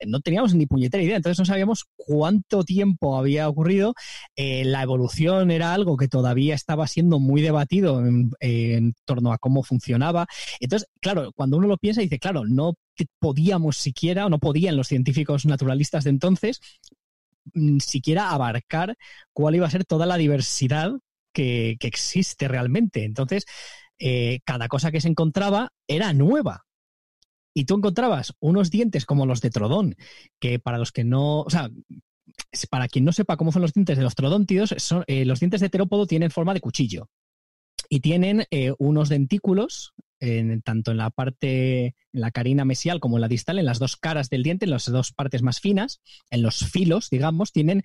no 0.07 0.19
teníamos 0.21 0.53
ni 0.55 0.65
puñetera 0.65 1.03
idea, 1.03 1.17
entonces 1.17 1.39
no 1.39 1.45
sabíamos 1.45 1.85
cuánto 1.95 2.63
tiempo 2.63 3.17
había 3.17 3.49
ocurrido. 3.49 3.93
Eh, 4.35 4.65
la 4.65 4.83
evolución 4.83 5.51
era 5.51 5.73
algo 5.73 5.97
que 5.97 6.07
todavía 6.07 6.55
estaba 6.55 6.87
siendo 6.87 7.19
muy 7.19 7.41
debatido 7.41 8.03
en, 8.39 8.93
torno 9.05 9.33
a 9.33 9.37
cómo 9.37 9.63
funcionaba. 9.63 10.27
Entonces, 10.59 10.87
claro, 11.01 11.31
cuando 11.35 11.57
uno 11.57 11.67
lo 11.67 11.77
piensa, 11.77 12.01
dice, 12.01 12.19
claro, 12.19 12.43
no 12.45 12.73
podíamos 13.19 13.77
siquiera, 13.77 14.25
o 14.25 14.29
no 14.29 14.39
podían 14.39 14.77
los 14.77 14.87
científicos 14.87 15.45
naturalistas 15.45 16.03
de 16.03 16.11
entonces 16.11 16.61
mm, 17.53 17.79
siquiera 17.79 18.31
abarcar 18.31 18.95
cuál 19.33 19.55
iba 19.55 19.67
a 19.67 19.71
ser 19.71 19.85
toda 19.85 20.05
la 20.05 20.17
diversidad 20.17 20.91
que, 21.33 21.77
existe 21.81 22.47
realmente. 22.47 23.03
Entonces, 23.03 23.45
eh, 23.99 24.39
cada 24.45 24.67
cosa 24.67 24.91
que 24.91 25.01
se 25.01 25.07
encontraba 25.09 25.71
era 25.87 26.13
nueva 26.13 26.65
y 27.55 27.65
tú 27.65 27.75
encontrabas 27.75 28.33
unos 28.39 28.69
dientes 28.69 29.05
como 29.05 29.25
los 29.25 29.41
de 29.41 29.49
Trodón, 29.49 29.95
que 30.39 30.59
para 30.59 30.77
los 30.77 30.91
que 30.91 31.05
no, 31.05 31.41
o 31.41 31.49
sea, 31.49 31.71
para 32.69 32.87
quien 32.89 33.05
no 33.05 33.13
sepa 33.13 33.37
cómo 33.37 33.51
son 33.51 33.61
los 33.61 33.73
dientes 33.73 33.97
de 33.97 34.03
los 34.03 34.13
trodóntidos, 34.13 34.75
son, 34.77 35.03
eh, 35.07 35.25
los 35.25 35.39
dientes 35.39 35.61
de 35.61 35.69
terópodo 35.69 36.05
tienen 36.05 36.31
forma 36.31 36.53
de 36.53 36.59
cuchillo 36.59 37.09
y 37.89 38.01
tienen 38.01 38.45
eh, 38.51 38.73
unos 38.77 39.09
dentículos, 39.09 39.93
en, 40.19 40.61
tanto 40.63 40.91
en 40.91 40.97
la 40.97 41.11
parte, 41.11 41.85
en 41.85 42.21
la 42.21 42.31
carina 42.31 42.65
mesial 42.65 42.99
como 42.99 43.17
en 43.17 43.21
la 43.21 43.27
distal, 43.27 43.59
en 43.59 43.65
las 43.65 43.79
dos 43.79 43.95
caras 43.95 44.29
del 44.29 44.43
diente, 44.43 44.65
en 44.65 44.71
las 44.71 44.91
dos 44.91 45.13
partes 45.13 45.41
más 45.41 45.61
finas, 45.61 46.01
en 46.29 46.41
los 46.41 46.57
filos, 46.57 47.09
digamos, 47.09 47.51
tienen, 47.51 47.83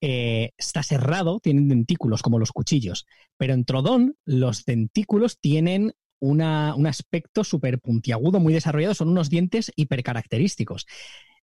eh, 0.00 0.50
está 0.58 0.82
cerrado, 0.82 1.40
tienen 1.40 1.68
dentículos 1.68 2.22
como 2.22 2.38
los 2.38 2.52
cuchillos. 2.52 3.06
Pero 3.38 3.54
en 3.54 3.64
Trodón, 3.64 4.16
los 4.24 4.64
dentículos 4.64 5.38
tienen 5.38 5.94
un 6.20 6.40
aspecto 6.42 7.44
súper 7.44 7.78
puntiagudo, 7.78 8.40
muy 8.40 8.52
desarrollado, 8.52 8.94
son 8.94 9.08
unos 9.08 9.30
dientes 9.30 9.72
hipercaracterísticos. 9.76 10.86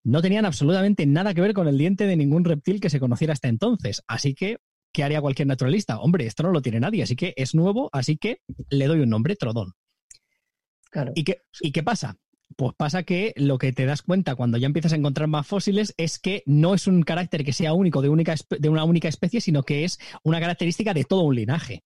No 0.04 0.22
tenían 0.22 0.44
absolutamente 0.44 1.06
nada 1.06 1.34
que 1.34 1.40
ver 1.40 1.54
con 1.54 1.68
el 1.68 1.78
diente 1.78 2.06
de 2.06 2.16
ningún 2.16 2.44
reptil 2.44 2.80
que 2.80 2.90
se 2.90 3.00
conociera 3.00 3.32
hasta 3.32 3.48
entonces. 3.48 4.02
Así 4.06 4.34
que 4.34 4.58
¿qué 4.92 5.02
haría 5.02 5.20
cualquier 5.20 5.48
naturalista? 5.48 5.98
Hombre, 5.98 6.26
esto 6.26 6.42
no 6.42 6.50
lo 6.50 6.62
tiene 6.62 6.80
nadie, 6.80 7.02
así 7.02 7.16
que 7.16 7.32
es 7.36 7.54
nuevo, 7.54 7.88
así 7.92 8.16
que 8.16 8.40
le 8.68 8.86
doy 8.86 9.00
un 9.00 9.10
nombre, 9.10 9.36
Trodón. 9.36 9.72
¿Y, 11.14 11.24
qué, 11.24 11.38
¿Y 11.60 11.72
qué 11.72 11.82
pasa? 11.82 12.18
Pues 12.54 12.74
pasa 12.76 13.02
que 13.02 13.32
lo 13.36 13.56
que 13.56 13.72
te 13.72 13.86
das 13.86 14.02
cuenta 14.02 14.34
cuando 14.34 14.58
ya 14.58 14.66
empiezas 14.66 14.92
a 14.92 14.96
encontrar 14.96 15.26
más 15.26 15.46
fósiles 15.46 15.94
es 15.96 16.18
que 16.18 16.42
no 16.44 16.74
es 16.74 16.86
un 16.86 17.02
carácter 17.02 17.44
que 17.44 17.54
sea 17.54 17.72
único 17.72 18.02
de, 18.02 18.10
única, 18.10 18.34
de 18.50 18.68
una 18.68 18.84
única 18.84 19.08
especie, 19.08 19.40
sino 19.40 19.62
que 19.62 19.84
es 19.84 19.98
una 20.22 20.38
característica 20.38 20.92
de 20.92 21.04
todo 21.04 21.22
un 21.22 21.36
linaje. 21.36 21.82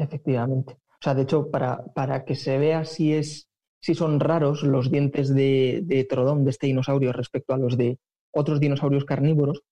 Efectivamente. 0.00 0.72
O 0.72 1.02
sea, 1.02 1.14
de 1.14 1.22
hecho, 1.22 1.50
para, 1.50 1.84
para 1.94 2.24
que 2.24 2.34
se 2.34 2.58
vea 2.58 2.84
si 2.84 3.12
es 3.12 3.48
si 3.82 3.94
son 3.94 4.20
raros 4.20 4.62
los 4.62 4.90
dientes 4.90 5.34
de, 5.34 5.80
de, 5.84 6.04
Trodón 6.04 6.44
de 6.44 6.50
este 6.50 6.66
dinosaurio 6.66 7.12
respecto 7.12 7.54
a 7.54 7.58
los 7.58 7.78
de 7.78 7.98
otros 8.30 8.60
dinosaurios 8.60 9.06
carnívoros, 9.06 9.62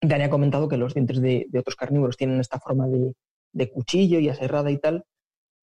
Dani 0.00 0.24
ha 0.24 0.30
comentado 0.30 0.68
que 0.68 0.76
los 0.76 0.94
dientes 0.94 1.20
de, 1.20 1.46
de 1.48 1.58
otros 1.58 1.76
carnívoros 1.76 2.16
tienen 2.16 2.40
esta 2.40 2.58
forma 2.58 2.88
de, 2.88 3.14
de, 3.52 3.70
cuchillo 3.70 4.18
y 4.18 4.28
aserrada 4.28 4.70
y 4.70 4.78
tal, 4.78 5.04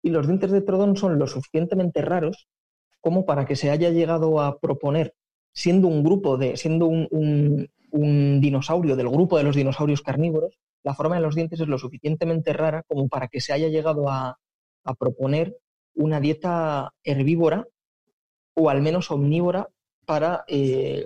y 0.01 0.11
los 0.11 0.27
dientes 0.27 0.51
de 0.51 0.61
Trodón 0.61 0.95
son 0.95 1.19
lo 1.19 1.27
suficientemente 1.27 2.01
raros 2.01 2.47
como 3.01 3.25
para 3.25 3.45
que 3.45 3.57
se 3.57 3.69
haya 3.69 3.89
llegado 3.89 4.39
a 4.39 4.59
proponer, 4.59 5.13
siendo 5.53 5.89
un 5.89 6.03
grupo 6.03 6.37
de, 6.37 6.55
siendo 6.55 6.87
un, 6.87 7.07
un, 7.11 7.69
un 7.91 8.39
dinosaurio 8.39 8.95
del 8.95 9.09
grupo 9.09 9.37
de 9.37 9.43
los 9.43 9.57
dinosaurios 9.57 10.01
carnívoros, 10.01 10.57
la 10.83 10.93
forma 10.93 11.15
de 11.15 11.21
los 11.21 11.35
dientes 11.35 11.59
es 11.59 11.67
lo 11.67 11.77
suficientemente 11.77 12.53
rara 12.53 12.83
como 12.83 13.07
para 13.07 13.27
que 13.29 13.41
se 13.41 13.53
haya 13.53 13.69
llegado 13.69 14.09
a, 14.09 14.37
proponer 14.99 15.57
una 15.95 16.19
dieta 16.19 16.91
herbívora 17.05 17.65
o 18.53 18.69
al 18.69 18.81
menos 18.81 19.11
omnívora 19.11 19.69
para, 20.05 20.43
eh, 20.49 21.05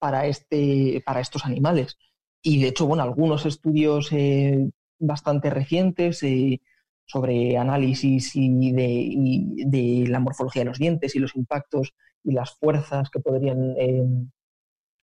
para, 0.00 0.26
este, 0.26 1.00
para 1.06 1.20
estos 1.20 1.46
animales. 1.46 1.96
Y 2.42 2.60
de 2.60 2.68
hecho, 2.68 2.86
bueno, 2.86 3.04
algunos 3.04 3.46
estudios 3.46 4.10
eh, 4.10 4.68
bastante 4.98 5.48
recientes 5.48 6.24
eh, 6.24 6.60
sobre 7.06 7.56
análisis 7.56 8.34
y 8.34 8.72
de, 8.72 8.88
y 8.90 9.64
de, 9.64 10.08
la 10.08 10.18
morfología 10.18 10.62
de 10.62 10.70
los 10.70 10.80
dientes 10.80 11.14
y 11.14 11.20
los 11.20 11.36
impactos 11.36 11.94
y 12.24 12.32
las 12.32 12.56
fuerzas 12.56 13.10
que 13.10 13.20
podrían 13.20 13.76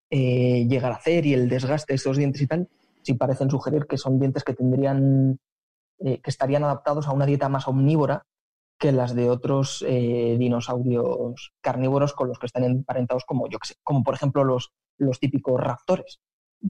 llegar 0.10 0.92
a 0.92 0.96
hacer 0.96 1.26
y 1.26 1.34
el 1.34 1.48
desgaste 1.48 1.94
de 1.94 1.96
estos 1.96 2.18
dientes 2.18 2.42
y 2.42 2.48
tal, 2.48 2.68
sí 3.03 3.14
parecen 3.14 3.49
sugerir 3.49 3.88
que 3.88 3.98
son 3.98 4.19
dientes 4.19 4.44
que 4.44 4.53
tendrían, 4.53 5.40
que 5.99 6.22
estarían 6.26 6.64
adaptados 6.64 7.07
a 7.07 7.14
una 7.14 7.26
dieta 7.26 7.49
más 7.49 7.68
omnívora 7.68 8.26
que 8.82 8.91
las 8.91 9.14
de 9.14 9.30
otros 9.30 9.86
eh, 9.88 10.38
dinosaurios 10.40 11.53
carnívoros 11.61 12.14
con 12.14 12.30
los 12.30 12.40
que 12.40 12.48
están 12.48 12.64
emparentados, 12.64 13.26
como 13.26 13.48
yo 13.48 13.60
que 13.60 13.68
sé, 13.68 13.76
como 13.84 14.03
por 14.03 14.15
ejemplo 14.15 14.44
los, 14.44 14.73
los 14.98 15.19
típicos 15.19 15.61
raptores, 15.61 16.19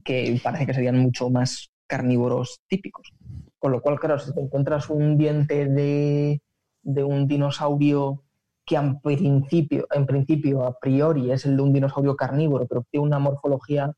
que 0.04 0.38
parece 0.44 0.66
que 0.66 0.74
serían 0.74 0.98
mucho 0.98 1.30
más 1.30 1.72
carnívoros 1.86 2.60
típicos. 2.68 3.14
Con 3.58 3.72
lo 3.72 3.80
cual, 3.80 3.98
claro, 3.98 4.18
si 4.18 4.34
te 4.34 4.42
encuentras 4.42 4.90
un 4.90 5.16
diente 5.16 5.66
de, 5.66 6.42
de 6.82 7.02
un 7.02 7.26
dinosaurio 7.26 8.24
que 8.66 8.76
en 8.76 9.00
principio, 9.00 9.86
en 9.90 10.04
principio, 10.04 10.66
a 10.66 10.78
priori, 10.78 11.32
es 11.32 11.46
el 11.46 11.56
de 11.56 11.62
un 11.62 11.72
dinosaurio 11.72 12.14
carnívoro, 12.14 12.66
pero 12.66 12.84
tiene 12.90 13.06
una 13.06 13.18
morfología 13.18 13.90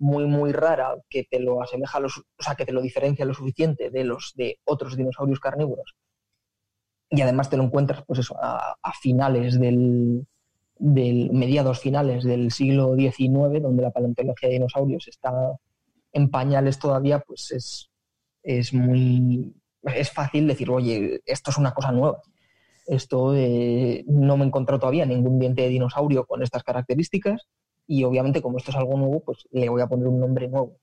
muy, 0.00 0.26
muy 0.26 0.52
rara 0.52 0.96
que 1.08 1.24
te 1.24 1.38
lo 1.38 1.62
asemeja, 1.62 2.00
los, 2.00 2.18
o 2.18 2.42
sea, 2.42 2.56
que 2.56 2.66
te 2.66 2.72
lo 2.72 2.82
diferencia 2.82 3.24
lo 3.24 3.34
suficiente 3.34 3.90
de 3.90 4.04
los 4.04 4.32
de 4.34 4.58
otros 4.64 4.96
dinosaurios 4.96 5.38
carnívoros 5.38 5.94
y 7.10 7.20
además 7.22 7.50
te 7.50 7.56
lo 7.56 7.64
encuentras 7.64 8.04
pues 8.06 8.20
eso, 8.20 8.36
a, 8.40 8.76
finales 9.00 9.58
del, 9.58 10.26
del, 10.78 11.32
mediados 11.32 11.80
finales 11.80 12.24
del 12.24 12.52
siglo 12.52 12.94
XIX, 12.94 13.60
donde 13.60 13.82
la 13.82 13.90
paleontología 13.90 14.48
de 14.48 14.54
dinosaurios 14.54 15.08
está 15.08 15.32
en 16.12 16.30
pañales 16.30 16.78
todavía, 16.78 17.18
pues 17.18 17.50
es, 17.50 17.90
es 18.42 18.72
muy 18.72 19.52
es 19.82 20.12
fácil 20.12 20.46
decir, 20.46 20.70
oye, 20.70 21.20
esto 21.24 21.50
es 21.50 21.58
una 21.58 21.72
cosa 21.72 21.90
nueva. 21.90 22.22
Esto 22.86 23.34
eh, 23.34 24.04
no 24.06 24.36
me 24.36 24.44
encontrado 24.44 24.80
todavía 24.80 25.06
ningún 25.06 25.38
diente 25.38 25.62
de 25.62 25.68
dinosaurio 25.68 26.26
con 26.26 26.42
estas 26.42 26.62
características 26.62 27.46
y 27.90 28.04
obviamente 28.04 28.40
como 28.40 28.56
esto 28.56 28.70
es 28.70 28.76
algo 28.76 28.96
nuevo, 28.96 29.18
pues 29.18 29.48
le 29.50 29.68
voy 29.68 29.82
a 29.82 29.88
poner 29.88 30.06
un 30.06 30.20
nombre 30.20 30.46
nuevo. 30.46 30.76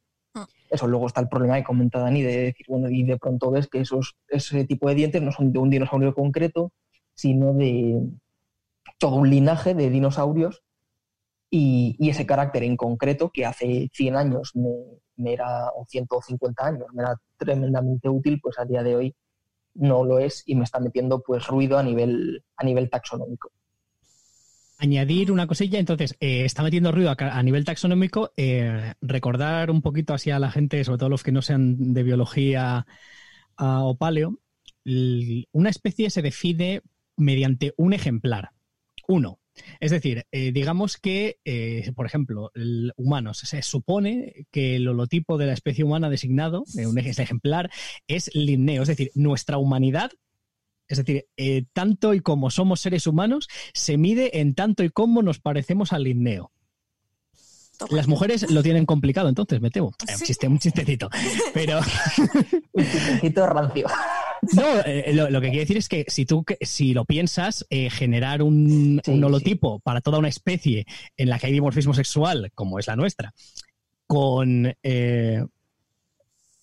Eso 0.69 0.88
luego 0.88 1.07
está 1.07 1.21
el 1.21 1.29
problema 1.29 1.55
que 1.55 1.63
comenta 1.63 1.99
Dani 1.99 2.21
de 2.21 2.38
decir, 2.38 2.65
bueno, 2.67 2.89
y 2.89 3.03
de 3.03 3.17
pronto 3.17 3.49
ves 3.49 3.67
que 3.69 3.79
esos, 3.79 4.17
ese 4.27 4.65
tipo 4.65 4.89
de 4.89 4.95
dientes 4.95 5.21
no 5.21 5.31
son 5.31 5.53
de 5.53 5.57
un 5.57 5.69
dinosaurio 5.69 6.13
concreto, 6.13 6.73
sino 7.13 7.53
de 7.53 7.97
todo 8.97 9.15
un 9.15 9.29
linaje 9.29 9.73
de 9.73 9.89
dinosaurios 9.89 10.63
y, 11.49 11.95
ese 12.09 12.25
carácter 12.25 12.63
en 12.63 12.75
concreto 12.75 13.31
que 13.34 13.45
hace 13.45 13.89
100 13.93 14.15
años 14.17 14.51
me, 15.15 15.31
era, 15.31 15.69
o 15.77 15.85
150 15.85 16.65
años, 16.65 16.88
me 16.93 17.03
era 17.03 17.15
tremendamente 17.38 18.09
útil, 18.09 18.41
pues 18.41 18.59
a 18.59 18.65
día 18.65 18.84
de 18.84 18.97
hoy 18.97 19.15
no 19.75 20.03
lo 20.03 20.19
es 20.19 20.43
y 20.45 20.55
me 20.55 20.65
está 20.65 20.81
metiendo 20.81 21.21
pues 21.21 21.47
ruido 21.47 21.77
a 21.77 21.84
nivel, 21.84 22.43
a 22.57 22.65
nivel 22.65 22.89
taxonómico 22.89 23.49
añadir 24.77 25.31
una 25.31 25.47
cosilla, 25.47 25.79
entonces, 25.79 26.15
eh, 26.19 26.45
está 26.45 26.63
metiendo 26.63 26.91
ruido 26.91 27.13
a, 27.17 27.43
nivel 27.43 27.65
taxonómico, 27.65 28.31
eh, 28.37 28.93
recordar 29.01 29.71
un 29.71 29.81
poquito 29.81 30.13
así 30.13 30.31
a 30.31 30.39
la 30.39 30.51
gente, 30.51 30.83
sobre 30.83 30.99
todo 30.99 31.09
los 31.09 31.23
que 31.23 31.31
no 31.31 31.41
sean 31.41 31.93
de 31.93 32.03
biología 32.03 32.85
o 33.59 33.97
paleo, 33.97 34.39
una 35.51 35.69
especie 35.69 36.09
se 36.09 36.21
define 36.21 36.81
mediante 37.17 37.73
un 37.77 37.93
ejemplar, 37.93 38.51
uno. 39.07 39.39
Es 39.79 39.89
decir, 39.89 40.27
eh, 40.31 40.51
digamos 40.51 40.97
que, 40.97 41.39
por 41.95 42.05
ejemplo, 42.05 42.51
el 42.53 42.93
humano, 42.95 43.33
se 43.33 43.63
supone 43.63 44.45
que 44.51 44.75
el 44.75 44.87
holotipo 44.87 45.39
de 45.39 45.47
la 45.47 45.53
especie 45.53 45.83
humana 45.83 46.11
designado, 46.11 46.63
un 46.75 46.97
ejemplar, 46.99 47.71
es 48.07 48.29
Linneo, 48.35 48.83
es 48.83 48.89
decir, 48.89 49.09
nuestra 49.15 49.57
humanidad 49.57 50.11
es 50.88 50.97
decir, 50.97 51.27
eh, 51.38 51.65
tanto 51.73 52.14
y 52.14 52.22
como 52.22 52.49
somos 52.49 52.80
seres 52.80 53.07
humanos, 53.07 53.47
se 53.73 53.97
mide 53.97 54.39
en 54.39 54.55
tanto 54.55 54.84
y 54.84 54.89
como 54.89 55.22
nos 55.22 55.39
parecemos 55.39 55.93
al 55.93 56.03
Linneo. 56.03 56.51
Las 57.91 58.07
mujeres 58.07 58.49
lo 58.49 58.64
tienen 58.64 58.88
complicado, 58.88 59.30
entonces 59.30 59.61
me 59.61 59.69
temo. 59.69 59.88
Un, 59.88 60.26
chiste, 60.26 60.47
un 60.47 60.57
chistecito. 60.57 61.09
Pero. 61.53 61.80
un 62.73 62.84
chistecito 62.84 63.45
rancio. 63.45 63.88
No, 64.53 64.80
eh, 64.85 65.14
lo, 65.14 65.41
que 65.41 65.47
quiere 65.47 65.61
decir 65.61 65.77
es 65.77 65.88
que 65.88 66.05
si 66.07 66.26
tú 66.26 66.43
si 66.61 66.93
lo 66.93 67.05
piensas, 67.05 67.65
eh, 67.69 67.89
generar 67.89 68.41
un, 68.41 69.01
holotipo 69.05 69.80
para 69.80 70.01
toda 70.01 70.18
una 70.18 70.27
especie 70.27 70.85
en 71.18 71.30
la 71.30 71.38
que 71.38 71.47
hay 71.47 71.53
dimorfismo 71.53 71.93
sexual, 71.93 72.51
como 72.55 72.80
es 72.80 72.88
la 72.88 72.95
nuestra, 72.95 73.34
con 74.07 74.73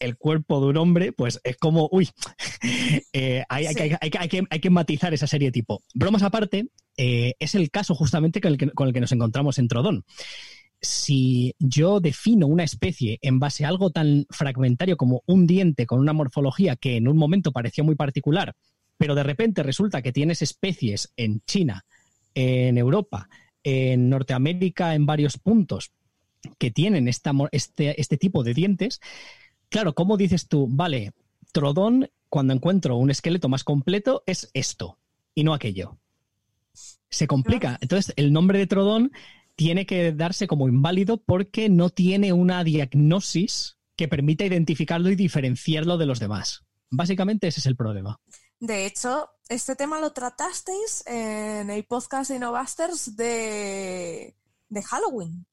el 0.04 0.16
cuerpo 0.16 0.60
de 0.60 0.66
un 0.66 0.76
hombre, 0.76 1.12
pues 1.12 1.40
es 1.44 1.56
como, 1.56 1.88
uy, 1.90 2.08
eh, 3.12 3.44
hay, 3.48 3.66
que, 4.60 4.70
matizar 4.70 5.14
esa 5.14 5.26
serie 5.26 5.50
tipo. 5.50 5.82
Bromas 5.94 6.22
aparte, 6.22 6.68
eh, 6.96 7.34
es 7.38 7.54
el 7.54 7.70
caso 7.70 7.94
justamente 7.94 8.40
con 8.40 8.52
el, 8.52 8.58
que, 8.58 8.70
con 8.70 8.88
el 8.88 8.94
que 8.94 9.00
nos 9.00 9.12
encontramos 9.12 9.58
en 9.58 9.68
Trodón. 9.68 10.04
Si 10.80 11.54
yo 11.58 12.00
defino 12.00 12.46
una 12.46 12.64
especie 12.64 13.18
en 13.22 13.38
base 13.38 13.64
a 13.64 13.68
algo 13.68 13.90
tan 13.90 14.26
fragmentario 14.28 14.96
como 14.96 15.22
un 15.26 15.46
diente 15.46 15.86
con 15.86 15.98
una 15.98 16.12
morfología 16.12 16.76
que 16.76 16.96
en 16.96 17.08
un 17.08 17.16
momento 17.16 17.52
pareció 17.52 17.84
muy 17.84 17.94
particular, 17.94 18.54
pero 18.98 19.14
de 19.14 19.22
repente 19.22 19.62
resulta 19.62 20.02
que 20.02 20.12
tienes 20.12 20.42
especies 20.42 21.12
en 21.16 21.40
China, 21.46 21.84
en 22.34 22.76
Europa, 22.76 23.28
en 23.62 24.10
Norteamérica, 24.10 24.94
en 24.94 25.06
varios 25.06 25.38
puntos, 25.38 25.92
que 26.58 26.70
tienen 26.70 27.08
esta, 27.08 27.32
este, 27.52 28.00
este 28.00 28.16
tipo 28.16 28.44
de 28.44 28.54
dientes, 28.54 29.00
Claro, 29.74 29.92
¿cómo 29.92 30.16
dices 30.16 30.46
tú? 30.46 30.68
Vale, 30.70 31.14
Trodón, 31.50 32.08
cuando 32.28 32.54
encuentro 32.54 32.96
un 32.96 33.10
esqueleto 33.10 33.48
más 33.48 33.64
completo, 33.64 34.22
es 34.24 34.48
esto 34.54 35.00
y 35.34 35.42
no 35.42 35.52
aquello. 35.52 35.98
Se 37.10 37.26
complica. 37.26 37.76
Entonces, 37.80 38.14
el 38.14 38.32
nombre 38.32 38.60
de 38.60 38.68
Trodón 38.68 39.10
tiene 39.56 39.84
que 39.84 40.12
darse 40.12 40.46
como 40.46 40.68
inválido 40.68 41.16
porque 41.16 41.68
no 41.70 41.90
tiene 41.90 42.32
una 42.32 42.62
diagnosis 42.62 43.76
que 43.96 44.06
permita 44.06 44.44
identificarlo 44.44 45.10
y 45.10 45.16
diferenciarlo 45.16 45.98
de 45.98 46.06
los 46.06 46.20
demás. 46.20 46.62
Básicamente 46.90 47.48
ese 47.48 47.58
es 47.58 47.66
el 47.66 47.74
problema. 47.74 48.20
De 48.60 48.86
hecho, 48.86 49.28
este 49.48 49.74
tema 49.74 49.98
lo 49.98 50.12
tratasteis 50.12 51.02
en 51.04 51.68
el 51.68 51.84
podcast 51.84 52.30
de 52.30 52.36
Innovasters 52.36 53.16
de, 53.16 54.36
de 54.68 54.82
Halloween. 54.84 55.44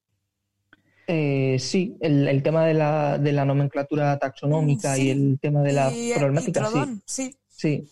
Eh, 1.06 1.56
sí, 1.58 1.96
el, 2.00 2.42
tema 2.42 2.64
de 2.66 2.74
la, 2.74 3.18
de 3.18 3.32
la, 3.32 3.44
nomenclatura 3.44 4.18
taxonómica 4.18 4.96
y 4.96 5.10
el 5.10 5.38
tema 5.40 5.62
de 5.62 5.72
la 5.72 5.92
problemática, 6.16 6.70
sí. 7.04 7.34
sí. 7.48 7.88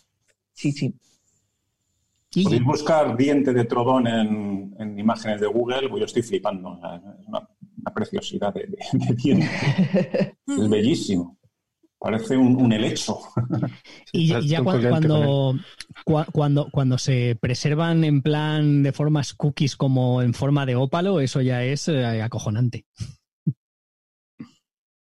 Sí, 0.53 0.73
sí, 0.73 0.95
Podéis 2.45 2.63
buscar 2.63 3.17
diente 3.17 3.55
de 3.55 3.65
trodón 3.65 4.07
en, 4.07 4.99
imágenes 4.99 5.41
de 5.41 5.47
Google, 5.47 5.89
pues 5.89 6.01
yo 6.01 6.05
estoy 6.05 6.23
flipando. 6.23 6.75
Es 6.75 7.27
una, 7.27 7.49
preciosidad 7.95 8.53
de, 8.53 8.69
diente. 9.17 9.49
es 10.47 10.69
bellísimo. 10.69 11.40
Parece 12.01 12.37
un, 12.37 12.73
helecho. 12.73 13.21
Y 14.13 14.27
ya 14.49 14.63
cuando, 14.65 15.55
cuando, 16.33 16.69
cuando, 16.73 16.99
se 16.99 17.37
preservan 17.41 18.03
en 18.05 18.23
plan 18.23 18.83
de 18.83 18.93
formas 18.93 19.35
cookies 19.35 19.77
como 19.77 20.23
en 20.23 20.35
forma 20.35 20.67
de 20.67 20.75
ópalo, 20.75 21.21
eso 21.21 21.43
ya 21.43 21.63
es 21.63 21.87
eh, 21.89 22.23
acojonante. 22.23 22.87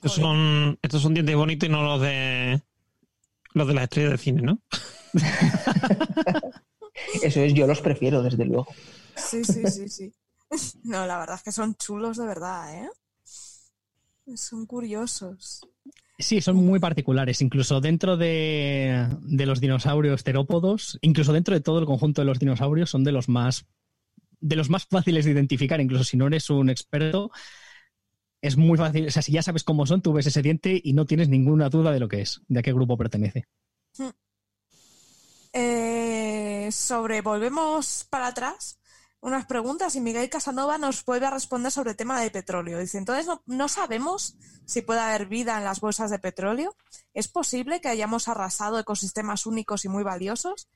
Estos 0.02 0.14
son, 0.14 0.78
estos 0.82 1.02
son 1.02 1.14
dientes 1.14 1.36
bonitos 1.36 1.68
y 1.68 1.72
no 1.72 1.82
los 1.84 2.02
de 2.02 2.62
los 3.54 3.68
de 3.68 3.74
las 3.74 3.84
estrellas 3.86 4.12
de 4.12 4.18
cine, 4.18 4.42
¿no? 4.42 4.60
Eso 7.24 7.40
es, 7.40 7.54
yo 7.54 7.66
los 7.66 7.82
prefiero, 7.82 8.22
desde 8.22 8.46
luego. 8.46 8.68
Sí, 9.16 9.44
sí, 9.44 9.64
sí, 9.68 9.90
sí. 9.90 10.14
No, 10.84 11.06
la 11.06 11.20
verdad 11.20 11.36
es 11.36 11.44
que 11.44 11.52
son 11.52 11.76
chulos 11.76 12.18
de 12.18 12.26
verdad, 12.26 12.74
¿eh? 12.74 12.90
Son 14.36 14.66
curiosos. 14.66 15.62
Sí, 16.18 16.42
son 16.42 16.58
muy 16.58 16.80
particulares. 16.80 17.42
Incluso 17.42 17.82
dentro 17.82 18.18
de, 18.18 19.08
de, 19.22 19.46
los 19.46 19.62
dinosaurios 19.62 20.24
terópodos, 20.24 20.98
incluso 21.02 21.34
dentro 21.34 21.54
de 21.56 21.62
todo 21.62 21.80
el 21.80 21.86
conjunto 21.86 22.22
de 22.22 22.26
los 22.26 22.40
dinosaurios, 22.40 22.90
son 22.90 23.04
de 23.04 23.12
los 23.12 23.30
más 23.30 23.66
de 24.42 24.56
los 24.56 24.70
más 24.70 24.86
fáciles 24.86 25.26
de 25.26 25.32
identificar. 25.32 25.82
Incluso 25.82 26.04
si 26.04 26.18
no 26.18 26.28
eres 26.28 26.50
un 26.50 26.70
experto, 26.70 27.32
es 28.42 28.58
muy 28.58 28.78
fácil. 28.78 29.08
O 29.08 29.12
sea, 29.12 29.22
si 29.22 29.32
ya 29.32 29.44
sabes 29.44 29.64
cómo 29.64 29.86
son, 29.86 30.02
tú 30.02 30.14
ves 30.14 30.28
ese 30.28 30.42
diente 30.42 30.80
y 30.84 30.94
no 30.94 31.06
tienes 31.06 31.30
ninguna 31.30 31.70
duda 31.70 31.92
de 31.92 32.00
lo 32.00 32.08
que 32.08 32.22
es, 32.22 32.42
de 32.48 32.60
a 32.60 32.62
qué 32.62 32.74
grupo 32.74 32.98
pertenece. 32.98 33.48
Hmm. 33.98 34.10
Eh, 35.54 36.70
sobre, 36.72 37.22
volvemos 37.22 38.06
para 38.10 38.28
atrás, 38.28 38.80
unas 39.22 39.46
preguntas 39.46 39.96
y 39.96 40.02
Miguel 40.02 40.30
Casanova 40.30 40.78
nos 40.78 41.04
puede 41.04 41.30
responder 41.30 41.72
sobre 41.72 41.92
el 41.92 41.98
tema 41.98 42.22
de 42.22 42.32
petróleo. 42.32 42.80
Dice, 42.80 42.98
entonces 42.98 43.26
no, 43.26 43.44
no, 43.46 43.68
sabemos 43.68 44.38
si 44.66 44.82
puede 44.82 45.02
haber 45.02 45.26
vida 45.26 45.58
en 45.58 45.66
las 45.66 45.82
bolsas 45.82 46.10
de 46.10 46.20
petróleo. 46.20 46.76
¿Es 47.14 47.28
posible 47.28 47.82
que 47.82 47.90
hayamos 47.90 48.28
arrasado 48.28 48.80
ecosistemas 48.80 49.46
únicos 49.46 49.84
y 49.86 49.90
muy 49.90 50.04
valiosos? 50.04 50.70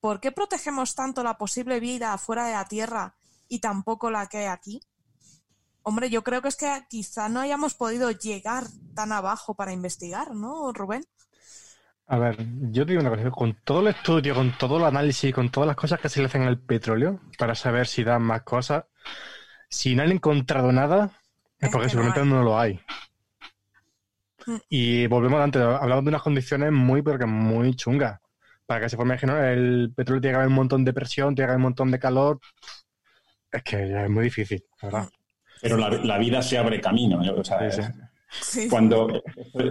¿Por 0.00 0.20
qué 0.20 0.32
protegemos 0.32 0.94
tanto 0.94 1.22
la 1.22 1.38
posible 1.38 1.80
vida 1.80 2.16
fuera 2.18 2.46
de 2.46 2.52
la 2.52 2.66
Tierra 2.66 3.16
y 3.48 3.60
tampoco 3.60 4.10
la 4.10 4.26
que 4.26 4.38
hay 4.38 4.46
aquí? 4.46 4.80
Hombre, 5.82 6.10
yo 6.10 6.22
creo 6.22 6.42
que 6.42 6.48
es 6.48 6.56
que 6.56 6.86
quizá 6.90 7.30
no 7.30 7.40
hayamos 7.40 7.74
podido 7.74 8.10
llegar 8.10 8.66
tan 8.94 9.12
abajo 9.12 9.54
para 9.54 9.72
investigar, 9.72 10.34
¿no, 10.34 10.72
Rubén? 10.72 11.04
A 12.10 12.18
ver, 12.18 12.36
yo 12.70 12.86
digo 12.86 13.02
una 13.02 13.10
cosa, 13.10 13.30
con 13.30 13.54
todo 13.64 13.80
el 13.80 13.88
estudio, 13.88 14.34
con 14.34 14.56
todo 14.56 14.78
el 14.78 14.84
análisis, 14.84 15.34
con 15.34 15.50
todas 15.50 15.66
las 15.66 15.76
cosas 15.76 16.00
que 16.00 16.08
se 16.08 16.20
le 16.20 16.26
hacen 16.26 16.42
al 16.42 16.58
petróleo 16.58 17.20
para 17.36 17.54
saber 17.54 17.86
si 17.86 18.02
dan 18.02 18.22
más 18.22 18.42
cosas, 18.42 18.84
si 19.68 19.94
no 19.94 20.02
han 20.02 20.12
encontrado 20.12 20.72
nada, 20.72 21.10
es, 21.58 21.68
porque 21.70 21.90
seguramente 21.90 22.24
no, 22.24 22.42
lo 22.42 22.58
hay. 22.58 22.80
Mm. 24.46 24.56
Y 24.70 25.06
volvemos 25.06 25.38
antes, 25.38 25.60
hablamos 25.60 26.04
de 26.04 26.08
unas 26.08 26.22
condiciones 26.22 26.72
muy, 26.72 27.02
pero 27.02 27.18
que 27.18 27.26
muy 27.26 27.74
chungas. 27.74 28.18
Para 28.64 28.80
que 28.80 28.88
se 28.88 28.96
forme 28.96 29.18
el 29.52 29.92
petróleo 29.94 30.22
tiene 30.22 30.32
que 30.32 30.36
haber 30.36 30.48
un 30.48 30.54
montón 30.54 30.86
de 30.86 30.94
presión, 30.94 31.34
tiene 31.34 31.46
que 31.46 31.50
haber 31.52 31.56
un 31.56 31.62
montón 31.62 31.90
de 31.90 31.98
calor. 31.98 32.40
Es 33.52 33.62
que 33.62 34.04
es 34.04 34.10
muy 34.10 34.24
difícil, 34.24 34.64
¿verdad? 34.82 35.08
Pero 35.60 35.76
la, 35.76 36.18
vida 36.18 36.40
se 36.40 36.56
abre 36.56 36.80
camino. 36.80 37.22
¿eh? 37.22 37.30
O 37.30 37.44
sea, 37.44 37.58
Cuando 38.68 39.22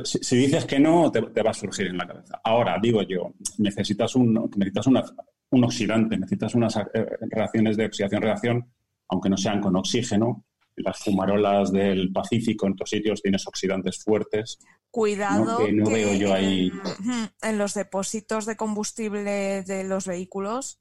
si, 0.04 0.36
dices 0.36 0.66
que 0.66 0.80
no, 0.80 1.12
te, 1.12 1.22
va 1.22 1.52
a 1.52 1.54
surgir 1.54 1.88
en 1.88 1.98
la 1.98 2.08
cabeza. 2.08 2.42
Ahora, 2.44 2.78
digo 2.82 3.02
yo, 3.04 3.34
necesitas 3.60 4.16
un, 4.16 4.34
necesitas 4.56 4.88
un 4.88 5.64
oxidante, 5.64 6.18
necesitas 6.18 6.56
unas 6.56 6.76
eh, 6.78 7.06
reacciones 7.30 7.78
de 7.78 7.86
oxidación-reacción, 7.86 8.72
aunque 9.10 9.30
no 9.30 9.38
sean 9.38 9.62
con 9.62 9.76
oxígeno. 9.76 10.46
Las 10.76 11.00
fumarolas 11.00 11.72
del 11.72 12.12
Pacífico 12.12 12.68
en 12.68 12.74
otros 12.74 12.92
sitios 12.92 13.22
tienes 13.22 13.48
oxidantes 13.48 14.04
fuertes. 14.04 14.60
Cuidado. 14.92 15.66
Que 15.66 15.72
no 15.72 15.90
veo 15.90 16.14
yo 16.14 16.34
ahí. 16.34 16.72
En 17.42 17.58
los 17.58 17.74
depósitos 17.74 18.46
de 18.46 18.56
combustible 18.56 19.64
de 19.64 19.84
los 19.84 20.06
vehículos 20.06 20.80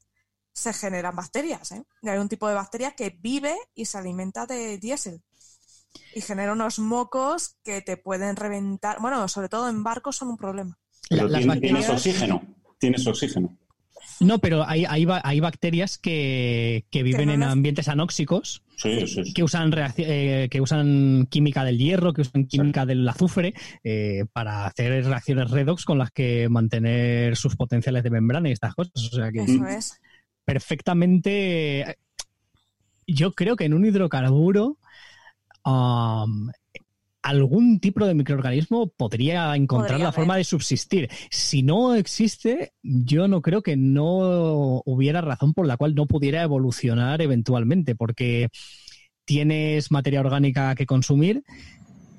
se 0.53 0.73
generan 0.73 1.15
bacterias. 1.15 1.71
¿eh? 1.71 1.83
Hay 2.03 2.17
un 2.17 2.29
tipo 2.29 2.47
de 2.47 2.55
bacteria 2.55 2.91
que 2.91 3.09
vive 3.09 3.55
y 3.73 3.85
se 3.85 3.97
alimenta 3.97 4.45
de 4.45 4.77
diésel 4.77 5.21
y 6.15 6.21
genera 6.21 6.53
unos 6.53 6.79
mocos 6.79 7.57
que 7.63 7.81
te 7.81 7.97
pueden 7.97 8.35
reventar. 8.35 8.99
Bueno, 9.01 9.27
sobre 9.27 9.49
todo 9.49 9.69
en 9.69 9.83
barcos 9.83 10.17
son 10.17 10.29
un 10.29 10.37
problema. 10.37 10.77
tienes, 11.09 11.89
oxígeno, 11.89 12.41
tienes 12.79 13.05
oxígeno. 13.07 13.57
No, 14.19 14.39
pero 14.39 14.67
hay, 14.67 14.85
hay, 14.85 15.05
hay 15.23 15.39
bacterias 15.39 15.97
que, 15.97 16.85
viven 16.91 17.29
en 17.29 17.43
ambientes 17.43 17.87
anóxicos, 17.87 18.63
que 18.81 19.43
usan 19.43 19.71
eh, 19.97 20.47
que 20.49 20.61
usan 20.61 21.27
química 21.29 21.63
del 21.63 21.77
hierro, 21.77 22.13
que 22.13 22.21
usan 22.21 22.45
química 22.45 22.85
del 22.85 23.07
azufre 23.07 23.53
eh, 23.83 24.25
para 24.33 24.65
hacer 24.65 25.05
reacciones 25.05 25.51
redox 25.51 25.85
con 25.85 25.97
las 25.97 26.11
que 26.11 26.49
mantener 26.49 27.35
sus 27.35 27.55
potenciales 27.55 28.03
de 28.03 28.09
membrana 28.09 28.49
y 28.49 28.53
estas 28.53 28.73
cosas. 28.73 28.93
O 28.95 29.15
sea 29.15 29.31
que 29.31 29.43
Eso 29.43 29.67
es 29.67 29.99
perfectamente. 30.45 31.97
Yo 33.05 33.33
creo 33.33 33.55
que 33.55 33.65
en 33.65 33.73
un 33.73 33.85
hidrocarburo 33.85 34.77
um, 35.67 36.49
algún 37.27 37.79
tipo 37.81 38.05
de 38.05 38.13
microorganismo 38.13 38.87
podría 38.87 39.53
encontrar 39.55 39.99
la 39.99 40.13
forma 40.13 40.37
de 40.37 40.45
subsistir. 40.45 41.09
Si 41.29 41.61
no 41.61 41.93
existe, 41.93 42.71
yo 42.81 43.27
no 43.27 43.41
creo 43.41 43.61
que 43.61 43.75
no 43.75 44.81
hubiera 44.85 45.19
razón 45.19 45.53
por 45.53 45.67
la 45.67 45.75
cual 45.75 45.93
no 45.93 46.05
pudiera 46.05 46.41
evolucionar 46.41 47.21
eventualmente, 47.21 47.95
porque 47.95 48.47
tienes 49.25 49.91
materia 49.91 50.21
orgánica 50.21 50.73
que 50.75 50.85
consumir, 50.85 51.43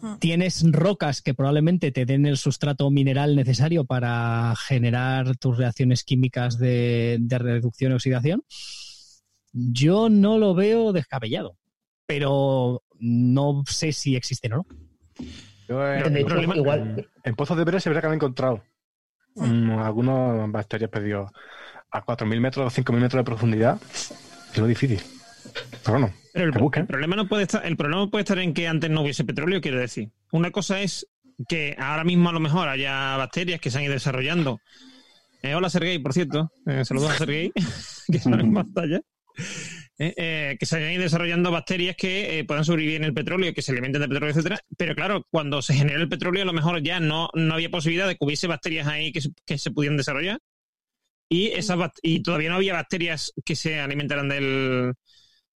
hmm. 0.02 0.18
tienes 0.18 0.62
rocas 0.70 1.22
que 1.22 1.32
probablemente 1.32 1.90
te 1.90 2.04
den 2.04 2.26
el 2.26 2.36
sustrato 2.36 2.90
mineral 2.90 3.34
necesario 3.34 3.86
para 3.86 4.54
generar 4.56 5.38
tus 5.38 5.56
reacciones 5.56 6.04
químicas 6.04 6.58
de, 6.58 7.18
reducción 7.30 7.92
y 7.92 7.94
oxidación, 7.94 8.42
yo 9.52 10.10
no 10.10 10.36
lo 10.36 10.54
veo 10.54 10.92
descabellado, 10.92 11.56
pero 12.06 12.82
no 13.00 13.62
sé 13.66 13.92
si 13.92 14.16
existen 14.16 14.54
o 14.54 14.56
no. 14.58 14.66
en, 17.24 17.34
Pozos 17.36 17.56
de 17.56 17.64
Pérez 17.64 17.82
se 17.82 17.90
verá 17.90 18.00
que 18.00 18.06
han 18.06 18.14
encontrado 18.14 18.62
mm, 19.36 19.78
algunos 19.78 20.50
bacterias 20.50 20.90
perdidos 20.90 21.30
a 21.90 22.04
4.000 22.04 22.40
metros 22.40 22.78
o 22.78 22.82
5.000 22.82 23.00
metros 23.00 23.20
de 23.20 23.24
profundidad. 23.24 23.80
Es 23.90 24.58
lo 24.58 24.66
difícil. 24.66 25.00
Pero 25.84 25.98
bueno, 25.98 26.12
el, 26.34 26.52
problema 26.52 27.16
no 27.16 27.28
puede 27.28 27.44
estar, 27.44 27.64
el 27.64 27.76
problema 27.76 28.08
puede 28.08 28.22
estar 28.22 28.38
en 28.38 28.54
que 28.54 28.68
antes 28.68 28.90
no 28.90 29.02
hubiese 29.02 29.24
petróleo, 29.24 29.60
quiero 29.60 29.78
decir. 29.78 30.10
Una 30.30 30.50
cosa 30.50 30.80
es 30.80 31.08
que 31.48 31.76
ahora 31.78 32.04
mismo 32.04 32.28
a 32.28 32.32
lo 32.32 32.40
mejor 32.40 32.68
haya 32.68 33.16
bacterias 33.16 33.60
que 33.60 33.70
se 33.70 33.78
han 33.78 33.84
ido 33.84 33.94
desarrollando. 33.94 34.60
Eh, 35.42 35.54
hola 35.54 35.70
Sergey, 35.70 35.98
por 35.98 36.12
cierto. 36.12 36.50
Eh, 36.66 36.84
saludos 36.84 37.10
a 37.10 37.18
Sergey, 37.18 37.52
que 38.10 38.16
está 38.16 38.30
en 38.30 38.54
pantalla. 38.54 39.00
Eh, 40.00 40.14
eh, 40.16 40.56
que 40.60 40.64
se 40.64 40.76
hayan 40.76 40.92
ido 40.92 41.02
desarrollando 41.02 41.50
bacterias 41.50 41.96
que 41.96 42.44
puedan 42.46 42.64
sobrevivir 42.64 42.96
en 42.96 43.04
el 43.04 43.14
petróleo, 43.14 43.52
que 43.52 43.62
se 43.62 43.72
alimenten 43.72 44.00
de 44.00 44.08
petróleo, 44.08 44.30
etcétera. 44.30 44.60
Pero 44.76 44.94
claro, 44.94 45.26
cuando 45.30 45.60
se 45.60 45.74
generó 45.74 46.00
el 46.00 46.08
petróleo, 46.08 46.42
a 46.42 46.46
lo 46.46 46.52
mejor 46.52 46.80
ya 46.82 47.00
no, 47.00 47.30
no 47.34 47.54
había 47.54 47.68
posibilidad 47.68 48.06
de 48.06 48.14
que 48.14 48.24
hubiese 48.24 48.46
bacterias 48.46 48.86
ahí 48.86 49.10
que, 49.10 49.20
que 49.44 49.58
se 49.58 49.72
pudieran 49.72 49.96
desarrollar. 49.96 50.38
Y, 51.28 51.48
esas, 51.48 51.78
y 52.02 52.22
todavía 52.22 52.48
no 52.48 52.56
había 52.56 52.74
bacterias 52.74 53.32
que 53.44 53.56
se 53.56 53.80
alimentaran 53.80 54.28
del, 54.28 54.94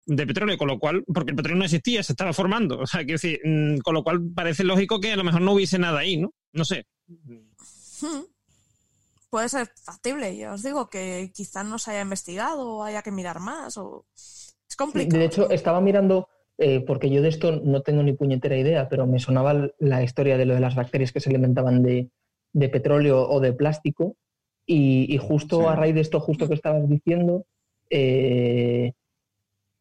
de 0.06 0.28
petróleo, 0.28 0.58
con 0.58 0.68
lo 0.68 0.80
cual, 0.80 1.04
porque 1.14 1.32
el 1.32 1.36
petróleo 1.36 1.60
no 1.60 1.66
existía, 1.66 2.02
se 2.02 2.14
estaba 2.14 2.34
formando. 2.34 2.80
O 2.80 2.88
sea, 2.88 3.02
quiero 3.02 3.16
decir, 3.16 3.40
mm, 3.44 3.80
con 3.80 3.94
lo 3.94 4.04
cual 4.04 4.22
parece 4.34 4.64
lógico 4.64 5.00
que 5.00 5.12
a 5.12 5.18
lo 5.18 5.24
mejor 5.24 5.42
no 5.42 5.54
hubiese 5.54 5.78
nada 5.78 6.00
ahí, 6.00 6.18
¿no? 6.18 6.34
No 6.54 6.66
sé. 6.66 6.86
Puede 9.30 9.50
ser 9.50 9.68
factible, 9.84 10.36
ya 10.36 10.54
os 10.54 10.64
digo 10.64 10.90
que 10.90 11.32
quizás 11.34 11.66
no 11.66 11.78
se 11.78 11.92
haya 11.92 12.02
investigado 12.02 12.78
o 12.78 12.84
haya 12.84 13.04
que 13.04 13.12
mirar 13.12 13.40
más 13.40 13.78
o 13.78 14.06
es 14.16 14.76
complicado. 14.76 15.20
De 15.20 15.26
hecho, 15.26 15.50
estaba 15.50 15.82
mirando, 15.82 16.30
eh, 16.58 16.82
porque 16.82 17.10
yo 17.10 17.22
de 17.22 17.30
esto 17.30 17.52
no 17.52 17.82
tengo 17.82 18.04
ni 18.04 18.14
puñetera 18.14 18.58
idea, 18.58 18.90
pero 18.90 19.08
me 19.08 19.20
sonaba 19.20 19.70
la 19.80 20.04
historia 20.04 20.38
de 20.38 20.46
lo 20.46 20.54
de 20.54 20.60
las 20.60 20.76
bacterias 20.76 21.12
que 21.12 21.20
se 21.20 21.30
alimentaban 21.30 21.84
de, 21.84 22.10
petróleo 22.54 23.28
o 23.30 23.40
de 23.40 23.54
plástico. 23.54 24.16
Y, 24.66 25.18
justo 25.18 25.68
a 25.68 25.76
raíz 25.76 25.96
de 25.96 26.02
esto, 26.02 26.20
justo 26.20 26.48
que 26.48 26.54
estabas 26.54 26.88
diciendo, 26.88 27.46
eh, 27.90 28.94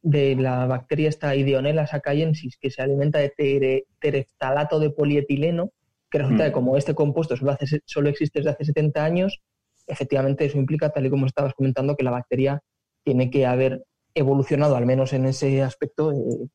de 0.01 0.37
la 0.37 0.67
bacteria 0.67 1.11
esta 1.11 1.37
Ideonella 1.37 1.87
sacaiensis, 1.87 2.57
que 2.57 2.71
se 2.71 2.81
alimenta 2.81 3.19
de 3.19 3.85
tereftalato 3.99 4.81
de 4.81 4.89
polietileno, 4.89 5.73
que 6.11 6.19
resulta 6.19 6.45
que 6.45 6.51
mm. 6.51 6.55
como 6.55 6.77
este 6.77 6.95
compuesto 6.95 7.37
solo, 7.37 7.57
solo 7.85 8.09
existe 8.09 8.41
desde 8.41 8.51
hace 8.51 8.65
70 8.65 9.05
años, 9.05 9.41
efectivamente 9.87 10.45
eso 10.45 10.59
implica, 10.59 10.91
tal 10.91 11.07
y 11.07 11.11
como 11.11 11.27
estabas 11.27 11.55
comentando, 11.55 11.97
que 11.97 12.05
la 12.05 12.11
bacteria 12.11 12.61
tiene 13.05 13.31
que 13.31 13.47
haber 13.47 13.85
evolucionado, 14.15 14.77
al 14.77 14.87
menos 14.87 15.13
en 15.13 15.27
ese 15.27 15.63
aspecto, 15.63 16.13
eh, 16.13 16.49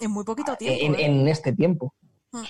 en 0.00 0.10
muy 0.10 0.24
poquito 0.24 0.56
tiempo. 0.56 0.84
En, 0.84 0.94
¿eh? 0.94 1.06
en 1.06 1.28
este 1.28 1.52
tiempo. 1.52 1.94
Mm. 2.32 2.42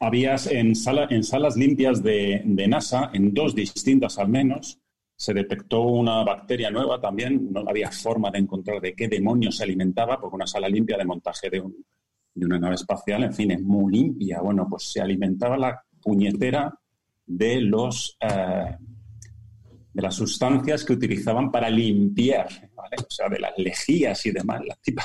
Habías 0.00 0.48
en, 0.48 0.74
sala, 0.74 1.06
en 1.10 1.22
salas 1.22 1.56
limpias 1.56 2.02
de, 2.02 2.42
de 2.44 2.66
NASA, 2.66 3.10
en 3.12 3.32
dos 3.32 3.54
distintas 3.54 4.18
al 4.18 4.28
menos, 4.28 4.80
se 5.14 5.32
detectó 5.32 5.82
una 5.82 6.24
bacteria 6.24 6.70
nueva 6.72 7.00
también, 7.00 7.52
no 7.52 7.64
había 7.68 7.92
forma 7.92 8.30
de 8.32 8.40
encontrar 8.40 8.80
de 8.80 8.94
qué 8.94 9.06
demonios 9.06 9.58
se 9.58 9.62
alimentaba, 9.62 10.20
porque 10.20 10.34
una 10.34 10.48
sala 10.48 10.68
limpia 10.68 10.98
de 10.98 11.04
montaje 11.04 11.48
de, 11.48 11.62
una 12.34 12.58
nave 12.58 12.74
espacial, 12.74 13.24
en 13.24 13.34
fin, 13.34 13.50
es 13.50 13.62
muy 13.62 13.92
limpia. 13.92 14.40
Bueno, 14.40 14.66
pues 14.68 14.90
se 14.90 15.00
alimentaba 15.00 15.56
la 15.56 15.84
puñetera 16.00 16.72
de 17.26 17.60
los 17.60 18.16
eh, 18.20 18.76
de 19.94 20.02
las 20.02 20.14
sustancias 20.14 20.84
que 20.84 20.94
utilizaban 20.94 21.50
para 21.50 21.68
limpiar, 21.68 22.48
o 22.74 23.10
sea, 23.10 23.28
de 23.28 23.38
las 23.38 23.52
lejías 23.58 24.24
y 24.24 24.30
demás. 24.30 24.62
La 24.66 24.74
tipa 24.76 25.04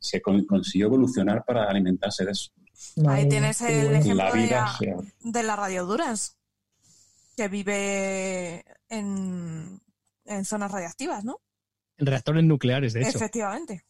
se, 0.00 0.22
consiguió 0.22 0.86
evolucionar 0.86 1.44
para 1.44 1.64
alimentarse 1.64 2.24
de 2.24 2.32
eso. 2.32 2.50
Ahí 3.06 3.28
tienes 3.28 3.60
el 3.60 3.94
ejemplo 3.94 4.32
de, 5.22 5.42
la 5.42 5.56
Radio 5.56 5.84
Duras, 5.84 6.38
que 7.36 7.48
vive 7.48 8.64
en, 8.88 9.80
en 10.24 10.44
zonas 10.44 10.70
radiactivas, 10.70 11.24
¿no? 11.24 11.40
En 11.98 12.06
reactores 12.06 12.44
nucleares, 12.44 12.94
de 12.94 13.02
hecho. 13.02 13.18
Efectivamente. 13.18 13.84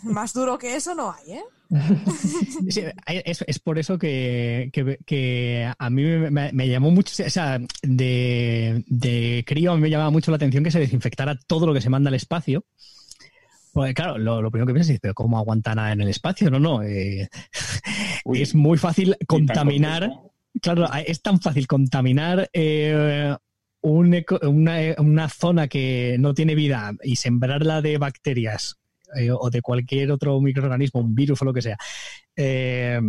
Más 0.04 0.32
duro 0.32 0.58
que 0.58 0.76
eso 0.76 0.94
no 0.94 1.12
hay, 1.12 1.32
¿eh? 1.32 1.44
es, 3.46 3.58
por 3.60 3.78
eso 3.78 3.96
que, 3.96 5.72
a 5.78 5.90
mí 5.90 6.02
me, 6.02 6.68
llamó 6.68 6.90
mucho, 6.90 7.22
o 7.24 7.30
sea, 7.30 7.60
de, 7.82 8.82
de, 8.88 9.44
crío 9.46 9.70
a 9.70 9.76
mí 9.76 9.82
me 9.82 9.90
llamaba 9.90 10.10
mucho 10.10 10.32
la 10.32 10.36
atención 10.36 10.64
que 10.64 10.72
se 10.72 10.80
desinfectara 10.80 11.38
todo 11.46 11.66
lo 11.66 11.74
que 11.74 11.80
se 11.80 11.90
manda 11.90 12.08
al 12.08 12.14
espacio. 12.14 12.64
Pues 13.72 13.94
claro, 13.94 14.18
lo, 14.18 14.50
primero 14.50 14.66
que 14.66 14.74
piensas 14.74 14.94
es, 14.94 15.00
pero 15.00 15.14
¿cómo 15.14 15.38
aguanta 15.38 15.74
nada 15.74 15.92
en 15.92 16.00
el 16.00 16.08
espacio? 16.08 16.50
No, 16.50 16.58
no. 16.58 16.82
Eh, 16.82 17.28
es 18.34 18.54
muy 18.54 18.78
fácil 18.78 19.16
contaminar. 19.28 20.10
Claro, 20.60 20.88
es 21.06 21.22
tan 21.22 21.40
fácil 21.40 21.68
contaminar 21.68 22.50
eh, 22.52 23.36
una, 23.82 25.28
zona 25.28 25.68
que 25.68 26.16
no 26.18 26.34
tiene 26.34 26.56
vida 26.56 26.92
y 27.04 27.16
sembrarla 27.16 27.80
de 27.80 27.98
bacterias 27.98 28.79
eh, 29.16 29.30
o 29.30 29.50
de 29.50 29.62
cualquier 29.62 30.10
otro 30.10 30.40
microorganismo, 30.40 31.00
un 31.00 31.14
virus 31.14 31.42
o 31.42 31.44
lo 31.44 31.52
que 31.52 31.62
sea, 31.62 31.76
eh, 32.36 33.00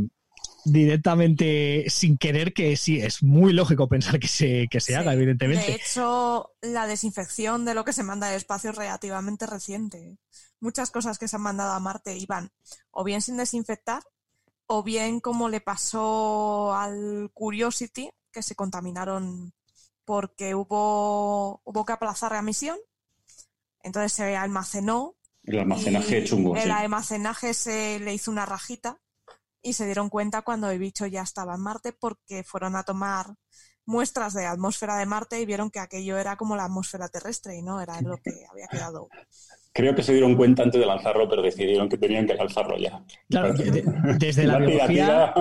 directamente 0.64 1.86
sin 1.90 2.18
querer, 2.18 2.53
que 2.53 2.76
sí, 2.78 2.99
es 2.99 3.23
muy 3.23 3.53
lógico 3.53 3.88
pensar 3.88 4.19
que 4.19 4.28
se, 4.28 4.68
que 4.69 4.80
se 4.80 4.95
haga, 4.95 5.14
evidentemente. 5.14 5.65
De 5.65 5.76
hecho, 5.76 6.52
la 6.61 6.88
desinfección 6.88 7.65
de 7.65 7.73
lo 7.73 7.84
que 7.84 7.94
se 7.94 8.03
manda 8.03 8.30
al 8.30 8.36
espacio 8.36 8.72
es 8.72 8.76
relativamente 8.76 9.45
reciente. 9.45 10.18
Muchas 10.60 10.91
cosas 10.91 11.18
que 11.18 11.28
se 11.28 11.36
han 11.36 11.41
mandado 11.41 11.73
a 11.73 11.80
Marte 11.80 12.18
iban 12.18 12.52
o 12.91 13.03
bien 13.03 13.22
sin 13.22 13.38
desinfectar, 13.38 14.03
o 14.68 14.84
bien 14.84 15.19
como 15.19 15.49
le 15.49 15.61
pasó 15.61 16.73
al 16.76 17.32
Curiosity, 17.34 18.10
que 18.32 18.44
se 18.44 18.56
contaminaron 18.56 19.53
porque 20.06 20.56
hubo, 20.56 21.61
hubo 21.64 21.86
que 21.86 21.94
aplazar 21.94 22.32
la 22.34 22.41
misión. 22.41 22.78
Entonces 23.84 24.14
se 24.14 24.36
almacenó 24.38 25.15
el 25.44 25.60
almacenaje 25.60 26.24
chungo. 26.24 26.56
El 26.56 26.72
almacenaje 26.72 27.54
se 27.54 28.00
le 28.00 28.14
hizo 28.14 28.32
una 28.32 28.46
rajita 28.46 28.98
y 29.62 29.74
se 29.74 29.86
dieron 29.86 30.10
cuenta 30.10 30.42
cuando 30.42 30.70
el 30.70 30.80
bicho 30.80 31.06
ya 31.08 31.22
estaba 31.22 31.56
en 31.56 31.62
Marte 31.62 31.94
porque 31.94 32.44
fueron 32.44 32.76
a 32.76 32.84
tomar 32.84 33.28
muestras 33.86 34.34
de 34.34 34.46
atmósfera 34.46 34.98
de 34.98 35.06
Marte 35.06 35.42
y 35.42 35.46
vieron 35.46 35.70
que 35.70 35.80
aquello 35.80 36.18
era 36.18 36.36
como 36.36 36.56
la 36.56 36.66
atmósfera 36.66 37.10
terrestre 37.10 37.58
y 37.58 37.62
no 37.62 37.82
era 37.82 38.00
lo 38.02 38.18
que 38.18 38.32
había 38.50 38.68
quedado. 38.68 39.10
Creo 39.74 39.96
que 39.96 40.04
se 40.04 40.14
dieron 40.14 40.36
cuenta 40.36 40.64
antes 40.64 40.80
de 40.80 40.86
lanzarlo, 40.86 41.30
pero 41.30 41.42
decidieron 41.42 41.90
que 41.90 41.98
tenían 41.98 42.28
que 42.28 42.36
lanzarlo 42.36 42.78
ya. 42.78 43.04
Claro, 43.30 43.54
desde 43.54 44.44
la, 44.46 44.58
biología, 44.58 45.34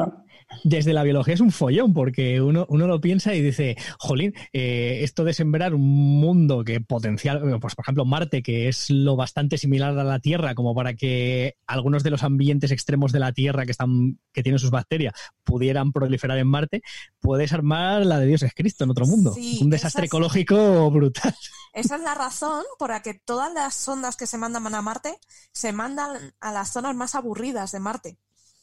desde 0.65 0.93
la 0.93 1.03
biología 1.03 1.35
es 1.35 1.41
un 1.41 1.53
follón, 1.53 1.93
porque 1.93 2.41
uno, 2.41 2.67
uno 2.69 2.87
lo 2.87 3.01
piensa 3.01 3.35
y 3.35 3.41
dice, 3.41 3.77
jolín, 3.99 4.35
eh, 4.53 5.01
esto 5.03 5.25
de 5.25 5.33
sembrar 5.33 5.75
un 5.75 6.21
mundo 6.21 6.65
que 6.65 6.81
potencial, 6.81 7.41
pues 7.61 7.75
por 7.75 7.85
ejemplo 7.85 8.05
Marte, 8.05 8.43
que 8.43 8.69
es 8.69 8.91
lo 8.91 9.17
bastante 9.17 9.59
similar 9.59 9.99
a 9.99 10.05
la 10.05 10.19
Tierra, 10.19 10.55
como 10.55 10.75
para 10.75 10.95
que 10.95 11.57
algunos 11.67 12.03
de 12.03 12.11
los 12.11 12.23
ambientes 12.23 12.71
extremos 12.71 13.13
de 13.13 13.21
la 13.21 13.33
Tierra 13.33 13.65
que 13.65 13.73
están, 13.73 14.19
que 14.33 14.43
tienen 14.43 14.59
sus 14.59 14.71
bacterias, 14.71 15.15
pudieran 15.45 15.93
proliferar 15.93 16.39
en 16.39 16.49
Marte, 16.49 16.83
puedes 17.21 17.53
armar 17.53 18.05
la 18.05 18.19
de 18.19 18.27
Dios 18.27 18.43
es 18.43 18.55
Cristo 18.55 18.85
en 18.85 18.91
otro 18.91 19.07
mundo. 19.07 19.35
un 19.61 19.71
desastre 19.71 20.07
ecológico 20.07 20.91
brutal. 20.93 21.35
Esa 21.73 21.97
es 21.97 22.03
la 22.03 22.15
razón 22.15 22.65
por 22.79 22.91
la 22.91 23.03
que 23.03 23.15
todas 23.15 23.53
las 23.55 23.75
sondas 23.75 24.17
que 24.17 24.27
se 24.27 24.39
mandan 24.39 24.75
a 24.75 24.83
Marte 24.83 25.17
se 25.53 25.73
mandan 25.73 26.35
a 26.41 26.53
las 26.53 26.73
zonas 26.73 26.97
más 26.97 27.15
aburridas 27.15 27.73
de 27.73 27.81
Marte 27.81 28.19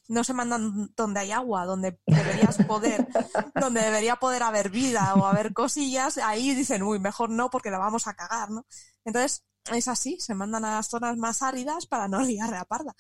no 0.08 0.24
se 0.24 0.34
mandan 0.34 0.90
donde 0.96 1.20
hay 1.20 1.32
agua, 1.32 1.66
donde 1.66 2.00
deberías 2.06 2.58
poder, 2.66 3.08
donde 3.56 3.82
debería 3.82 4.16
poder 4.16 4.44
haber 4.44 4.70
vida 4.70 5.14
o 5.16 5.26
haber 5.26 5.54
cosillas, 5.54 6.18
ahí 6.18 6.56
dicen, 6.56 6.84
uy, 6.84 7.00
mejor 7.00 7.30
no 7.30 7.50
porque 7.50 7.72
la 7.72 7.78
vamos 7.78 8.08
a 8.08 8.14
cagar, 8.14 8.50
¿no? 8.50 8.66
Entonces, 9.06 9.46
es 9.72 9.88
así, 9.88 10.18
se 10.20 10.34
mandan 10.34 10.66
a 10.66 10.76
las 10.76 10.88
zonas 10.88 11.18
más 11.18 11.42
áridas 11.42 11.88
para 11.88 12.08
no 12.08 12.22
liar 12.22 12.54
a 12.54 12.66
parda. 12.66 12.96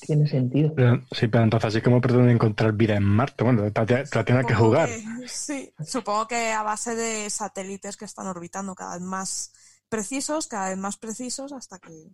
Tiene 0.00 0.26
sentido. 0.26 0.74
sí, 1.10 1.28
pero 1.28 1.44
entonces 1.44 1.68
así 1.68 1.82
como 1.82 2.00
pretenden 2.00 2.30
encontrar 2.30 2.72
vida 2.72 2.96
en 2.96 3.04
Marte, 3.04 3.44
bueno, 3.44 3.70
te, 3.70 4.04
la 4.14 4.24
tienen 4.24 4.46
que 4.46 4.54
jugar. 4.54 4.88
sí, 5.26 5.72
supongo 5.84 6.26
que 6.28 6.50
a 6.52 6.62
base 6.62 6.94
de 6.94 7.28
satélites 7.28 7.96
que 7.96 8.06
están 8.06 8.26
orbitando 8.26 8.74
cada 8.74 8.94
vez 8.94 9.02
más 9.02 9.52
precisos, 9.90 10.46
cada 10.46 10.70
vez 10.70 10.78
más 10.78 10.96
precisos, 10.96 11.52
hasta 11.52 11.78
que 11.78 12.10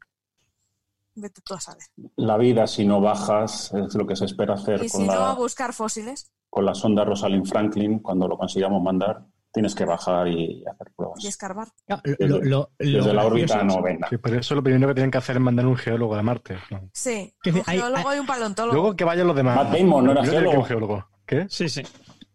vete 1.21 1.41
tú 1.43 1.55
a 1.55 1.61
saber. 1.61 1.85
La 2.17 2.37
vida, 2.37 2.67
si 2.67 2.87
no 2.87 3.01
bajas, 3.01 3.73
es 3.75 3.95
lo 3.95 4.07
que 4.07 4.17
se 4.17 4.25
espera 4.25 4.55
hacer. 4.55 4.85
¿Y 4.85 4.89
con 4.89 5.03
si 5.03 5.07
la, 5.07 5.15
no, 5.15 5.21
a 5.27 5.35
buscar 5.35 5.73
fósiles? 5.73 6.31
Con 6.51 6.65
la 6.65 6.75
sonda 6.75 7.05
Rosalind 7.05 7.47
Franklin, 7.47 7.99
cuando 8.01 8.27
lo 8.27 8.37
consigamos 8.39 8.83
mandar, 8.83 9.25
tienes 9.53 9.75
que 9.75 9.85
bajar 9.85 10.29
y 10.29 10.65
hacer 10.67 10.93
pruebas. 10.97 11.23
Y 11.23 11.27
escarbar. 11.27 11.69
desde, 12.05 13.15
la 13.15 13.27
órbita 13.27 13.63
no 13.65 13.83
venga. 13.83 14.09
Sí, 14.09 14.19
pero 14.19 14.39
eso 14.39 14.55
lo 14.55 14.63
primero 14.63 14.89
que 14.89 14.95
tienen 14.95 15.11
que 15.11 15.19
hacer 15.19 15.37
es 15.37 15.43
mandar 15.43 15.67
un 15.67 15.77
geólogo 15.77 16.15
a 16.15 16.23
Marte. 16.23 16.59
Sí, 16.93 17.35
un 17.47 17.65
geólogo 17.65 18.15
y 18.15 18.19
un 18.19 18.27
paleontólogo. 18.27 18.75
Luego 18.75 18.97
que 18.97 19.05
vayan 19.05 19.27
los 19.27 19.37
demás. 19.37 19.57
Matt 19.57 19.77
Damon 19.77 20.05
no 20.05 20.13
era 20.13 20.25
geólogo. 20.25 20.65
geólogo. 20.65 21.09
¿Qué? 21.27 21.47
Sí, 21.49 21.69
sí. 21.69 21.83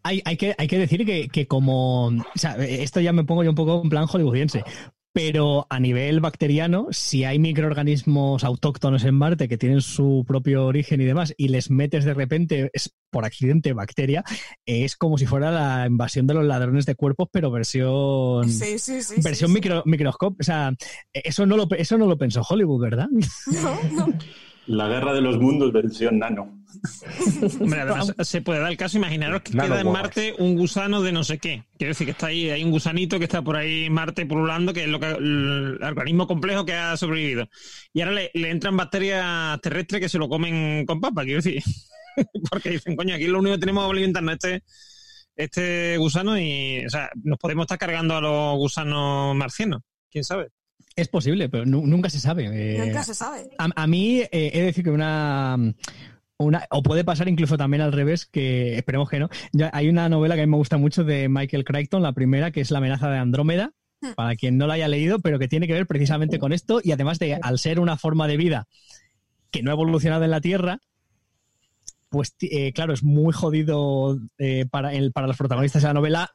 Hay, 0.02 0.22
hay, 0.26 0.36
que, 0.36 0.54
hay 0.58 0.68
que 0.68 0.78
decir 0.78 1.06
que, 1.06 1.28
que 1.28 1.48
como... 1.48 2.08
O 2.08 2.22
sea, 2.34 2.56
esto 2.56 3.00
ya 3.00 3.12
me 3.12 3.24
pongo 3.24 3.42
yo 3.42 3.50
un 3.50 3.56
poco 3.56 3.80
en 3.82 3.88
plan 3.88 4.06
hollywoodiense, 4.06 4.62
pero 5.14 5.68
a 5.70 5.78
nivel 5.78 6.18
bacteriano, 6.18 6.88
si 6.90 7.22
hay 7.22 7.38
microorganismos 7.38 8.42
autóctonos 8.42 9.04
en 9.04 9.14
Marte 9.14 9.48
que 9.48 9.56
tienen 9.56 9.80
su 9.80 10.24
propio 10.26 10.66
origen 10.66 11.00
y 11.00 11.04
demás, 11.04 11.32
y 11.36 11.48
les 11.48 11.70
metes 11.70 12.04
de 12.04 12.14
repente 12.14 12.72
por 13.10 13.24
accidente 13.24 13.72
bacteria, 13.74 14.24
es 14.66 14.96
como 14.96 15.16
si 15.16 15.26
fuera 15.26 15.52
la 15.52 15.86
invasión 15.86 16.26
de 16.26 16.34
los 16.34 16.44
ladrones 16.44 16.84
de 16.84 16.96
cuerpos, 16.96 17.28
pero 17.30 17.52
versión 17.52 18.50
sí, 18.50 18.76
sí, 18.80 19.02
sí, 19.02 19.20
versión 19.22 19.52
micro, 19.52 19.84
microscopio. 19.86 20.38
O 20.40 20.44
sea, 20.44 20.72
eso 21.12 21.46
no 21.46 21.56
lo 21.56 21.68
eso 21.76 21.96
no 21.96 22.06
lo 22.06 22.18
pensó 22.18 22.42
Hollywood, 22.42 22.82
¿verdad? 22.82 23.06
No, 23.46 24.06
no. 24.06 24.18
La 24.66 24.88
guerra 24.88 25.12
de 25.12 25.20
los 25.20 25.38
mundos 25.38 25.72
versión 25.72 26.18
nano. 26.18 26.64
Hombre, 27.60 27.80
además 27.80 28.12
se 28.22 28.40
puede 28.40 28.60
dar 28.60 28.70
el 28.70 28.76
caso, 28.76 28.96
imaginaros 28.96 29.42
que 29.42 29.52
queda 29.52 29.80
en 29.80 29.92
Marte 29.92 30.34
un 30.38 30.56
gusano 30.56 31.02
de 31.02 31.12
no 31.12 31.22
sé 31.24 31.38
qué. 31.38 31.64
Quiero 31.78 31.90
decir 31.90 32.06
que 32.06 32.12
está 32.12 32.26
ahí, 32.28 32.50
hay 32.50 32.64
un 32.64 32.70
gusanito 32.70 33.18
que 33.18 33.24
está 33.24 33.42
por 33.42 33.56
ahí 33.56 33.84
en 33.84 33.92
Marte 33.92 34.26
pululando, 34.26 34.72
que 34.72 34.84
es 34.84 34.88
lo 34.88 34.98
que, 34.98 35.10
el 35.10 35.78
organismo 35.82 36.26
complejo 36.26 36.64
que 36.64 36.74
ha 36.74 36.96
sobrevivido. 36.96 37.48
Y 37.92 38.00
ahora 38.00 38.22
le, 38.32 38.50
entran 38.50 38.76
bacterias 38.76 39.60
terrestres 39.60 40.00
que 40.00 40.08
se 40.08 40.18
lo 40.18 40.28
comen 40.28 40.86
con 40.86 41.00
papa, 41.00 41.24
quiero 41.24 41.42
decir. 41.42 41.62
Porque 42.50 42.70
dicen, 42.70 42.96
coño, 42.96 43.14
aquí 43.14 43.26
lo 43.26 43.38
único 43.38 43.54
que 43.54 43.60
tenemos 43.60 43.84
que 43.84 43.90
alimentarnos 43.92 44.34
este, 44.34 44.62
este 45.36 45.98
gusano 45.98 46.38
y, 46.38 46.84
o 46.86 46.90
sea, 46.90 47.10
nos 47.22 47.38
podemos 47.38 47.64
estar 47.64 47.78
cargando 47.78 48.16
a 48.16 48.20
los 48.20 48.56
gusanos 48.56 49.34
marcianos. 49.36 49.82
¿Quién 50.10 50.24
sabe? 50.24 50.48
Es 50.96 51.08
posible, 51.08 51.48
pero 51.48 51.66
nunca 51.66 52.08
se 52.08 52.20
sabe. 52.20 52.44
Eh, 52.52 52.78
nunca 52.78 53.02
se 53.02 53.14
sabe. 53.14 53.50
A, 53.58 53.86
mí 53.86 54.20
eh, 54.20 54.28
he 54.30 54.60
de 54.60 54.66
decir 54.66 54.84
que 54.84 54.90
una, 54.90 55.56
una, 56.36 56.66
o 56.70 56.82
puede 56.84 57.02
pasar 57.02 57.28
incluso 57.28 57.56
también 57.56 57.80
al 57.80 57.92
revés, 57.92 58.26
que 58.26 58.76
esperemos 58.76 59.10
que 59.10 59.18
no. 59.18 59.28
Ya 59.52 59.70
hay 59.72 59.88
una 59.88 60.08
novela 60.08 60.36
que 60.36 60.42
a 60.42 60.46
mí 60.46 60.50
me 60.50 60.56
gusta 60.56 60.76
mucho 60.76 61.02
de 61.02 61.28
Michael 61.28 61.64
Crichton, 61.64 62.02
la 62.02 62.12
primera, 62.12 62.52
que 62.52 62.60
es 62.60 62.70
La 62.70 62.78
amenaza 62.78 63.10
de 63.10 63.18
Andrómeda, 63.18 63.72
hmm. 64.02 64.12
para 64.14 64.36
quien 64.36 64.56
no 64.56 64.68
la 64.68 64.74
haya 64.74 64.86
leído, 64.86 65.18
pero 65.18 65.40
que 65.40 65.48
tiene 65.48 65.66
que 65.66 65.72
ver 65.72 65.88
precisamente 65.88 66.38
con 66.38 66.52
esto 66.52 66.80
y 66.82 66.92
además 66.92 67.18
de, 67.18 67.40
al 67.42 67.58
ser 67.58 67.80
una 67.80 67.96
forma 67.96 68.28
de 68.28 68.36
vida 68.36 68.68
que 69.50 69.62
no 69.62 69.70
ha 69.70 69.74
evolucionado 69.74 70.22
en 70.22 70.30
la 70.30 70.40
Tierra, 70.40 70.78
pues 72.08 72.36
eh, 72.40 72.72
claro, 72.72 72.92
es 72.92 73.02
muy 73.02 73.32
jodido 73.32 74.16
para, 74.70 74.94
el, 74.94 75.10
para 75.10 75.26
los 75.26 75.36
protagonistas 75.36 75.82
de 75.82 75.88
la 75.88 75.94
novela 75.94 76.30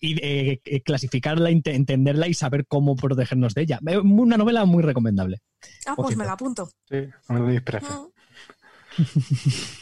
y 0.00 0.24
eh, 0.24 0.60
eh, 0.64 0.82
clasificarla, 0.82 1.50
entenderla 1.50 2.28
y 2.28 2.34
saber 2.34 2.66
cómo 2.66 2.94
protegernos 2.94 3.54
de 3.54 3.62
ella. 3.62 3.80
Eh, 3.86 3.98
una 3.98 4.36
novela 4.36 4.64
muy 4.64 4.82
recomendable. 4.82 5.42
Ah, 5.86 5.94
pues 5.96 6.16
me 6.16 6.24
la 6.24 6.32
apunto. 6.32 6.70
Sí, 6.88 7.08
me 7.28 7.62
ah. 7.82 8.06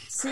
Sí. 0.09 0.29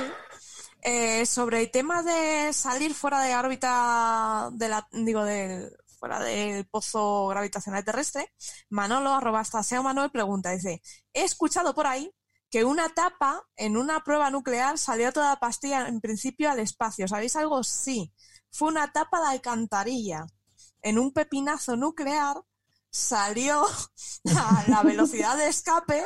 sobre 1.26 1.62
el 1.62 1.72
tema 1.72 2.04
de 2.04 2.52
salir 2.54 2.94
fuera 2.94 3.22
de 3.22 3.36
órbita 3.36 4.50
de 4.54 4.70
la, 4.70 4.88
digo, 4.92 5.24
de, 5.24 5.72
fuera 6.00 6.20
del 6.20 6.66
pozo 6.66 7.28
gravitacional 7.28 7.84
terrestre, 7.84 8.32
Manolo, 8.70 9.14
arroba 9.14 9.42
hasta 9.42 9.64
Seo 9.64 9.84
Manuel, 9.84 10.10
pregunta, 10.12 10.52
dice, 10.52 10.82
he 11.14 11.24
escuchado 11.24 11.76
por 11.76 11.88
ahí 11.88 12.12
que 12.50 12.64
una 12.64 12.90
tapa 12.90 13.44
en 13.56 13.78
una 13.78 14.04
prueba 14.04 14.30
nuclear 14.30 14.78
salió 14.78 15.12
toda 15.12 15.30
la 15.30 15.40
pastilla 15.40 15.88
en 15.88 16.00
principio 16.00 16.50
al 16.50 16.60
espacio. 16.60 17.08
¿Sabéis 17.08 17.36
algo? 17.36 17.64
Sí 17.64 18.14
fue 18.56 18.70
una 18.70 18.92
tapa 18.92 19.20
de 19.20 19.28
alcantarilla. 19.28 20.26
En 20.82 20.98
un 20.98 21.12
pepinazo 21.12 21.76
nuclear 21.76 22.38
salió 22.90 23.66
a 24.38 24.64
la 24.68 24.82
velocidad 24.82 25.36
de 25.38 25.50
escape 25.50 26.04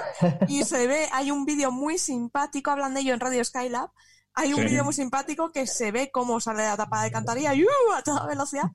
y 0.48 0.64
se 0.64 0.88
ve, 0.88 1.08
hay 1.12 1.30
un 1.30 1.46
vídeo 1.46 1.72
muy 1.72 2.00
simpático, 2.00 2.72
hablan 2.72 2.96
de 2.96 3.02
ello 3.02 3.14
en 3.14 3.20
Radio 3.20 3.46
Skylab, 3.46 3.92
hay 4.34 4.54
un 4.54 4.64
vídeo 4.64 4.84
muy 4.84 4.94
simpático 4.94 5.52
que 5.52 5.68
se 5.68 5.92
ve 5.92 6.12
cómo 6.12 6.40
sale 6.40 6.64
la 6.64 6.78
tapa 6.78 7.00
de 7.00 7.08
alcantarilla 7.08 7.54
¡uh! 7.54 7.94
a 7.94 8.04
toda 8.04 8.26
velocidad 8.26 8.72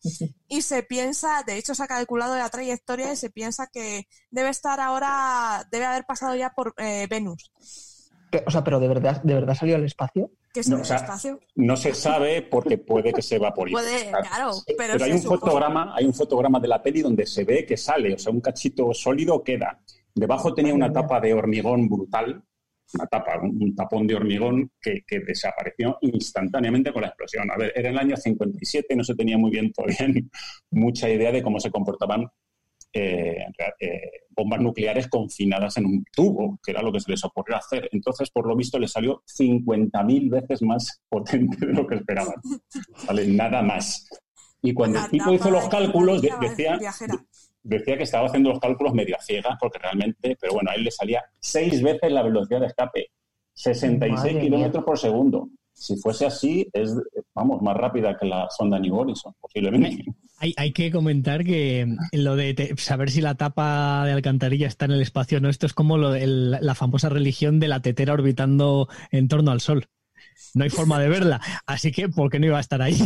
y 0.47 0.63
se 0.63 0.83
piensa, 0.83 1.43
de 1.45 1.57
hecho 1.57 1.75
se 1.75 1.83
ha 1.83 1.87
calculado 1.87 2.37
la 2.37 2.51
trayectoria 2.51 3.13
y 3.13 3.17
se 3.17 3.31
piensa 3.31 3.69
que 3.69 4.07
debe 4.31 4.51
estar 4.51 4.79
ahora, 4.79 5.67
debe 5.71 5.87
haber 5.87 6.05
pasado 6.05 6.35
ya 6.35 6.51
por 6.51 6.75
eh, 6.77 7.07
Venus 7.09 7.51
O 8.47 8.51
sea, 8.51 8.65
pero 8.65 8.81
de 8.81 8.89
verdad, 8.89 9.23
¿de 9.23 9.35
verdad 9.35 9.55
salió 9.55 9.77
al 9.77 9.85
espacio? 9.85 10.31
no, 10.69 10.83
espacio? 10.83 11.41
no 11.57 11.77
se 11.77 11.95
sabe 11.95 12.43
porque 12.43 12.79
puede 12.79 13.13
que 13.13 13.23
se 13.23 13.37
evaporice. 13.37 13.75
Puede, 13.75 14.11
claro, 14.11 14.53
pero, 14.79 15.03
hay 15.03 15.13
un 15.13 15.23
fotograma, 15.23 15.93
hay 15.95 16.07
un 16.07 16.15
fotograma 16.15 16.61
de 16.61 16.69
la 16.69 16.83
peli 16.83 17.03
donde 17.03 17.27
se 17.27 17.45
ve 17.45 17.67
que 17.67 17.77
sale, 17.77 18.15
o 18.15 18.19
sea, 18.19 18.33
un 18.33 18.41
cachito 18.41 18.93
sólido 18.95 19.43
queda. 19.43 19.81
Debajo 20.15 20.55
tenía 20.55 20.75
una 20.75 20.93
tapa 20.93 21.21
de 21.21 21.35
hormigón 21.35 21.89
brutal, 21.89 22.43
una 22.95 23.07
tapa, 23.07 23.41
un, 23.41 23.75
tapón 23.75 24.07
de 24.07 24.15
hormigón 24.15 24.71
que, 24.81 25.03
desapareció 25.27 25.99
instantáneamente 26.03 26.93
con 26.93 27.03
la 27.03 27.09
explosión. 27.09 27.51
A 27.51 27.57
ver, 27.57 27.73
era 27.75 27.91
el 27.91 27.99
año 27.99 28.17
57, 28.17 28.95
no 28.95 29.03
se 29.03 29.15
tenía 29.15 29.37
muy 29.37 29.51
bien 29.51 29.73
todavía 29.73 29.97
mucha 30.71 31.09
idea 31.09 31.33
de 31.33 31.43
cómo 31.43 31.59
se 31.59 31.71
comportaban 31.71 32.29
eh, 32.95 33.47
eh, 33.81 34.11
bombas 34.31 34.61
nucleares 34.61 35.09
confinadas 35.09 35.77
en 35.77 35.87
un 35.87 36.05
tubo, 36.13 36.59
que 36.63 36.71
era 36.71 36.83
lo 36.83 36.93
que 36.93 37.01
se 37.01 37.11
les 37.11 37.25
ocurrió 37.25 37.57
hacer. 37.57 37.89
Entonces, 37.93 38.31
por 38.31 38.47
lo 38.47 38.57
visto, 38.57 38.79
le 38.79 38.89
salió 38.89 39.23
50.000 39.27 40.31
veces 40.31 40.63
más 40.63 41.03
potente 41.09 41.67
de 41.67 41.73
lo 41.73 41.87
que 41.87 41.97
esperaban. 41.97 42.37
¿Vale? 43.07 43.27
Nada 43.27 43.63
más. 43.63 44.09
Y 44.63 44.73
cuando 44.73 44.99
el 44.99 45.11
tipo 45.11 45.33
hizo 45.33 45.51
los 45.51 45.69
cálculos, 45.69 46.23
decía, 46.23 46.79
decía 47.63 47.97
que 47.97 48.03
estaba 48.05 48.29
haciendo 48.29 48.51
los 48.51 48.61
cálculos 48.61 48.95
medio 48.95 49.17
a 49.17 49.21
ciegas, 49.21 49.57
porque 49.61 49.79
realmente, 49.79 50.37
pero 50.41 50.55
bueno, 50.55 50.71
a 50.71 50.75
él 50.75 50.85
le 50.85 50.91
salía 50.91 51.23
seis 51.39 51.83
veces 51.83 52.11
la 52.11 52.23
velocidad 52.23 52.61
de 52.61 52.67
escape, 52.69 53.11
66 53.55 54.39
kilómetros 54.39 54.85
por 54.85 54.99
segundo. 54.99 55.49
Si 55.85 55.97
fuese 55.97 56.25
así, 56.25 56.67
es, 56.73 56.95
vamos, 57.35 57.61
más 57.61 57.77
rápida 57.77 58.17
que 58.17 58.25
la 58.25 58.49
sonda 58.49 58.79
New 58.79 58.97
Horizon, 58.97 59.35
posiblemente. 59.39 60.03
Hay, 60.39 60.55
hay 60.57 60.73
que 60.73 60.91
comentar 60.91 61.45
que 61.45 61.95
lo 62.13 62.37
de 62.37 62.75
saber 62.79 63.11
si 63.11 63.21
la 63.21 63.35
tapa 63.35 64.07
de 64.07 64.13
alcantarilla 64.13 64.67
está 64.67 64.87
en 64.87 64.93
el 64.93 65.03
espacio 65.03 65.37
o 65.37 65.41
no, 65.43 65.51
esto 65.51 65.67
es 65.67 65.75
como 65.75 65.99
lo 65.99 66.15
la 66.15 66.75
famosa 66.75 67.11
religión 67.11 67.61
de 67.61 67.69
la 67.69 67.81
tetera 67.81 68.15
orbitando 68.15 68.89
en 69.11 69.29
torno 69.29 69.51
al 69.51 69.61
Sol. 69.61 69.87
No 70.55 70.65
hay 70.65 70.71
forma 70.71 70.99
de 70.99 71.11
verla, 71.11 71.43
así 71.67 71.93
que 71.93 72.09
¿por 72.09 72.31
qué 72.31 72.39
no 72.39 72.47
iba 72.47 72.57
a 72.57 72.63
estar 72.63 72.81
ahí? 72.81 72.97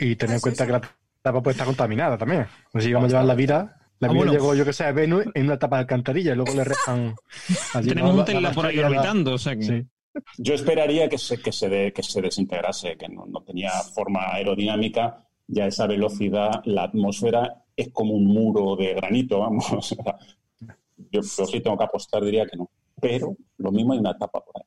Y 0.00 0.16
tener 0.16 0.34
en 0.34 0.40
cuenta 0.40 0.66
que 0.66 0.72
la 0.72 0.80
tapa 1.22 1.40
puede 1.40 1.52
estar 1.52 1.66
contaminada 1.66 2.18
también. 2.18 2.46
Pues 2.72 2.82
si 2.82 2.92
vamos 2.92 3.06
a 3.06 3.10
llevar 3.10 3.26
la 3.26 3.34
vida, 3.36 3.76
la 4.00 4.08
ah, 4.08 4.12
vida 4.12 4.32
llegó, 4.32 4.56
yo 4.56 4.64
que 4.64 4.72
sé, 4.72 4.84
a 4.84 4.92
Venus 4.92 5.24
en 5.34 5.46
una 5.46 5.58
tapa 5.58 5.76
de 5.76 5.82
alcantarilla 5.82 6.32
y 6.32 6.36
luego 6.36 6.52
le 6.52 6.64
restan. 6.64 7.14
Tenemos 7.84 8.16
un 8.16 8.24
Tesla 8.24 8.50
por 8.50 8.66
ahí 8.66 8.78
orbitando, 8.80 9.34
o 9.34 9.38
sea 9.38 9.54
que. 9.54 9.86
Yo 10.38 10.54
esperaría 10.54 11.08
que 11.08 11.18
se, 11.18 11.40
que 11.40 11.52
se, 11.52 11.92
que 11.92 12.02
se 12.02 12.22
desintegrase, 12.22 12.96
que 12.96 13.08
no, 13.08 13.26
tenía 13.46 13.70
forma 13.94 14.32
aerodinámica, 14.32 15.26
ya 15.46 15.66
esa 15.66 15.86
velocidad, 15.86 16.62
la 16.64 16.84
atmósfera 16.84 17.64
es 17.76 17.90
como 17.92 18.14
un 18.14 18.26
muro 18.26 18.76
de 18.76 18.94
granito, 18.94 19.40
vamos. 19.40 19.66
Yo, 21.10 21.22
sí 21.22 21.60
tengo 21.60 21.76
que 21.76 21.84
apostar, 21.84 22.24
diría 22.24 22.46
que 22.46 22.56
no. 22.56 22.70
Pero 23.00 23.36
lo 23.58 23.72
mismo 23.72 23.92
hay 23.92 23.98
una 23.98 24.16
tapa 24.16 24.40
por 24.44 24.56
ahí. 24.56 24.64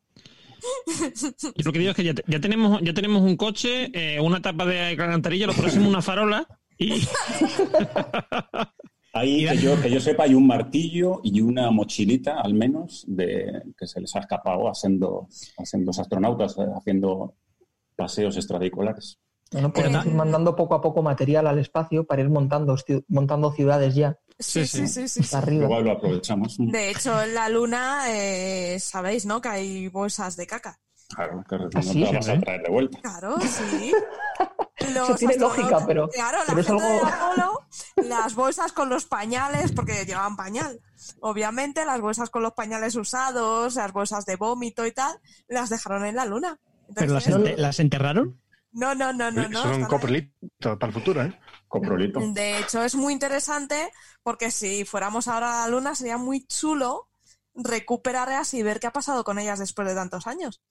Yo 1.55 1.63
lo 1.65 1.71
que 1.71 1.79
digo 1.79 1.91
es 1.91 1.95
que 1.95 2.03
ya, 2.03 2.39
tenemos, 2.41 2.81
ya 2.81 2.93
tenemos 2.93 3.21
un 3.21 3.37
coche, 3.37 3.89
eh, 3.93 4.19
una 4.19 4.41
tapa 4.41 4.65
de 4.65 4.81
alcantarilla, 4.81 5.47
lo 5.47 5.53
próximo 5.53 5.87
una 5.89 6.01
farola 6.01 6.47
y... 6.77 7.01
Ahí, 9.17 9.47
que 9.47 9.57
yo, 9.57 9.81
que 9.81 9.89
yo 9.89 9.99
sepa, 9.99 10.23
hay 10.23 10.33
un 10.33 10.45
martillo 10.45 11.21
y 11.23 11.41
una 11.41 11.71
mochilita, 11.71 12.39
al 12.39 12.53
menos, 12.53 13.03
de 13.07 13.63
que 13.77 13.87
se 13.87 13.99
les 13.99 14.15
ha 14.15 14.19
escapado 14.19 14.69
haciendo, 14.69 15.27
haciendo 15.57 15.87
los 15.87 15.99
astronautas, 15.99 16.57
eh, 16.57 16.65
haciendo 16.75 17.35
paseos 17.95 18.35
extradiculares. 18.37 19.19
Bueno, 19.51 19.71
ir 20.05 20.13
mandando 20.13 20.55
poco 20.55 20.75
a 20.75 20.81
poco 20.81 21.01
material 21.01 21.47
al 21.47 21.57
espacio 21.57 22.05
para 22.05 22.21
ir 22.21 22.29
montando, 22.29 22.75
montando 23.07 23.51
ciudades 23.53 23.95
ya. 23.95 24.19
Sí, 24.37 24.67
sí, 24.67 24.87
sí. 24.87 25.07
sí, 25.07 25.21
Igual 25.51 25.85
lo 25.85 25.91
aprovechamos. 25.93 26.57
De 26.59 26.91
hecho, 26.91 27.21
en 27.21 27.33
la 27.33 27.49
Luna, 27.49 28.03
eh, 28.09 28.77
sabéis, 28.79 29.25
¿no? 29.25 29.41
Que 29.41 29.49
hay 29.49 29.87
bolsas 29.87 30.35
de 30.35 30.45
caca. 30.45 30.79
Claro, 31.09 31.43
que 31.49 31.57
no 31.57 31.69
te 31.69 31.77
vas 32.13 32.29
a 32.29 32.39
traer 32.39 32.61
de 32.61 32.69
vuelta. 32.69 32.99
Claro, 33.01 33.37
sí. 33.39 33.93
Eso 34.77 35.15
tiene 35.15 35.37
lógica, 35.37 35.83
pero. 35.85 36.07
Claro, 36.09 36.39
de 36.45 36.61
Apolo, 36.61 37.67
las 37.95 38.35
bolsas 38.35 38.71
con 38.71 38.89
los 38.89 39.05
pañales, 39.05 39.71
porque 39.71 40.05
llevaban 40.05 40.35
pañal. 40.35 40.79
Obviamente, 41.19 41.85
las 41.85 41.99
bolsas 41.99 42.29
con 42.29 42.43
los 42.43 42.53
pañales 42.53 42.95
usados, 42.95 43.75
las 43.75 43.91
bolsas 43.91 44.25
de 44.25 44.35
vómito 44.35 44.85
y 44.85 44.91
tal, 44.91 45.19
las 45.47 45.69
dejaron 45.69 46.05
en 46.05 46.15
la 46.15 46.25
luna. 46.25 46.59
¿Pero 46.93 47.19
las, 47.57 47.79
enterraron? 47.79 48.39
No, 48.71 48.93
no, 48.93 49.11
no, 49.13 49.31
no. 49.31 49.61
Son 49.61 49.85
coprolito 49.85 50.31
para 50.61 50.87
el 50.87 50.93
futuro, 50.93 51.23
¿eh? 51.23 51.39
Coprolito. 51.67 52.19
De 52.19 52.59
hecho, 52.59 52.83
es 52.83 52.95
muy 52.95 53.13
interesante 53.13 53.91
porque 54.23 54.51
si 54.51 54.85
fuéramos 54.85 55.27
ahora 55.27 55.63
a 55.63 55.65
la 55.65 55.71
luna 55.71 55.95
sería 55.95 56.17
muy 56.17 56.45
chulo 56.45 57.09
recuperarlas 57.55 58.53
y 58.53 58.61
ver 58.61 58.79
qué 58.79 58.87
ha 58.87 58.93
pasado 58.93 59.23
con 59.23 59.39
ellas 59.39 59.57
después 59.57 59.87
de 59.87 59.95
tantos 59.95 60.27
años 60.27 60.61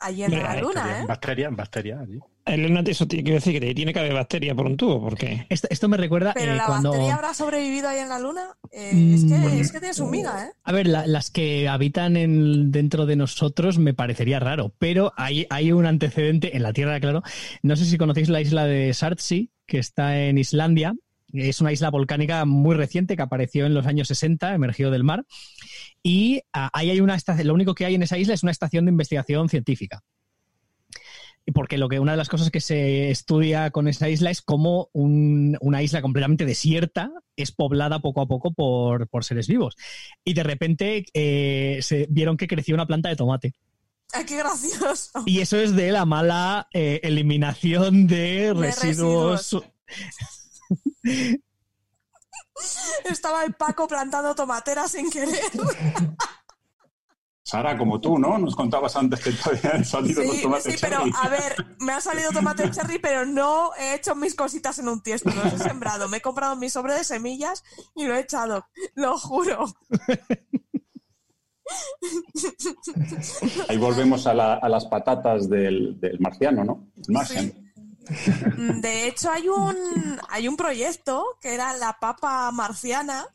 allí 0.00 0.24
en 0.24 0.32
la 0.32 0.60
luna, 0.60 1.00
¿eh? 1.00 1.06
Bacteria, 1.06 1.50
bacteria, 1.50 2.00
allí. 2.00 2.18
Elena, 2.46 2.82
eso 2.86 3.06
tiene 3.06 3.24
que 3.24 3.32
decir 3.34 3.60
que 3.60 3.74
tiene 3.74 3.92
que 3.92 4.00
haber 4.00 4.14
bacteria 4.14 4.54
por 4.54 4.66
un 4.66 4.76
tubo, 4.76 5.00
porque... 5.00 5.46
Esto, 5.48 5.88
me 5.88 5.96
recuerda 5.96 6.32
Pero 6.34 6.52
eh, 6.52 6.56
la 6.56 6.66
cuando... 6.66 6.90
bacteria 6.90 7.14
habrá 7.14 7.34
sobrevivido 7.34 7.88
ahí 7.88 7.98
en 8.00 8.08
la 8.08 8.18
luna. 8.18 8.56
Eh, 8.72 9.14
es, 9.14 9.24
que, 9.24 9.34
mm, 9.34 9.60
es, 9.60 9.72
que, 9.72 9.78
tiene 9.78 9.94
su 9.94 10.06
miga, 10.06 10.46
¿eh? 10.46 10.52
A 10.64 10.72
ver, 10.72 10.86
las 10.86 11.30
que 11.30 11.68
habitan 11.68 12.16
en, 12.16 12.72
dentro 12.72 13.06
de 13.06 13.16
nosotros 13.16 13.78
me 13.78 13.94
parecería 13.94 14.40
raro, 14.40 14.72
pero 14.78 15.12
hay, 15.16 15.46
hay 15.50 15.72
un 15.72 15.86
antecedente 15.86 16.56
en 16.56 16.62
la 16.62 16.72
Tierra, 16.72 16.98
claro. 16.98 17.22
No 17.62 17.76
sé 17.76 17.84
si 17.84 17.98
conocéis 17.98 18.30
la 18.30 18.40
isla 18.40 18.64
de 18.64 18.92
Sartsi, 18.94 19.50
que 19.66 19.78
está 19.78 20.18
en 20.18 20.38
Islandia. 20.38 20.94
Es 21.32 21.60
una 21.60 21.72
isla 21.72 21.90
volcánica 21.90 22.44
muy 22.44 22.74
reciente 22.74 23.16
que 23.16 23.22
apareció 23.22 23.66
en 23.66 23.74
los 23.74 23.86
años 23.86 24.08
60, 24.08 24.54
emergió 24.54 24.90
del 24.90 25.04
mar. 25.04 25.24
Y 26.02 26.42
ah, 26.52 26.70
ahí 26.72 26.90
hay 26.90 27.00
una 27.00 27.14
estación, 27.14 27.46
lo 27.46 27.54
único 27.54 27.74
que 27.74 27.84
hay 27.84 27.94
en 27.94 28.02
esa 28.02 28.18
isla 28.18 28.34
es 28.34 28.42
una 28.42 28.52
estación 28.52 28.84
de 28.84 28.90
investigación 28.90 29.48
científica. 29.48 30.02
Porque 31.54 31.78
lo 31.78 31.88
que 31.88 31.98
una 31.98 32.12
de 32.12 32.18
las 32.18 32.28
cosas 32.28 32.50
que 32.50 32.60
se 32.60 33.10
estudia 33.10 33.70
con 33.70 33.88
esa 33.88 34.08
isla 34.08 34.30
es 34.30 34.42
cómo 34.42 34.90
una 34.92 35.82
isla 35.82 36.02
completamente 36.02 36.44
desierta 36.44 37.10
es 37.34 37.50
poblada 37.50 38.00
poco 38.00 38.20
a 38.20 38.26
poco 38.26 38.52
por, 38.52 39.08
seres 39.24 39.48
vivos. 39.48 39.76
Y 40.24 40.34
de 40.34 40.42
repente 40.42 41.04
eh, 41.14 41.80
se 41.82 42.06
vieron 42.10 42.36
que 42.36 42.46
creció 42.46 42.74
una 42.74 42.86
planta 42.86 43.08
de 43.08 43.16
tomate. 43.16 43.54
¡Ay, 44.12 44.24
qué 44.26 44.36
gracioso! 44.36 45.22
Y 45.26 45.40
eso 45.40 45.56
es 45.56 45.74
de 45.74 45.92
la 45.92 46.04
mala 46.04 46.68
eh, 46.72 47.00
eliminación 47.02 48.06
de, 48.06 48.52
residuos. 48.54 49.56
Estaba 53.04 53.44
el 53.44 53.54
Paco 53.54 53.88
plantando 53.88 54.34
tomateras 54.34 54.92
sin 54.92 55.10
querer. 55.10 55.40
Sara, 57.42 57.76
como 57.76 58.00
tú, 58.00 58.16
¿no? 58.18 58.38
Nos 58.38 58.54
contabas 58.54 58.94
antes 58.94 59.18
que 59.20 59.32
te 59.32 59.50
habían 59.50 59.84
salido 59.84 60.22
los 60.22 60.40
tomates 60.40 60.74
sí, 60.74 60.78
pero 60.80 61.02
a 61.20 61.28
ver, 61.28 61.56
me 61.80 61.92
ha 61.92 62.00
salido 62.00 62.30
tomate 62.30 62.70
cherry, 62.70 63.00
pero 63.00 63.26
no 63.26 63.72
he 63.76 63.94
hecho 63.94 64.14
mis 64.14 64.36
cositas 64.36 64.78
en 64.78 64.88
un 64.88 65.02
tiesto, 65.02 65.30
los 65.30 65.54
he 65.54 65.58
sembrado. 65.58 66.08
Me 66.08 66.18
he 66.18 66.20
comprado 66.20 66.54
mi 66.54 66.70
sobre 66.70 66.94
de 66.94 67.02
semillas 67.02 67.64
y 67.96 68.04
lo 68.04 68.14
he 68.14 68.20
echado, 68.20 68.68
lo 68.94 69.18
juro. 69.18 69.64
Ahí 73.68 73.78
volvemos 73.78 74.26
a, 74.26 74.34
las 74.34 74.86
patatas 74.86 75.48
del, 75.48 75.98
marciano, 76.20 76.64
¿no? 76.64 76.92
El 76.96 77.14
Mm, 77.14 77.69
de 78.80 79.06
hecho, 79.06 79.30
hay 79.30 79.48
un, 79.48 80.18
hay 80.28 80.48
un 80.48 80.56
proyecto 80.56 81.24
que 81.40 81.54
era 81.54 81.76
la 81.76 81.98
papa 82.00 82.50
marciana. 82.50 83.26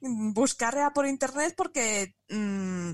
Mm, 0.00 0.32
buscarla 0.32 0.92
por 0.92 1.06
internet 1.06 1.54
porque 1.56 2.14
mm, 2.28 2.92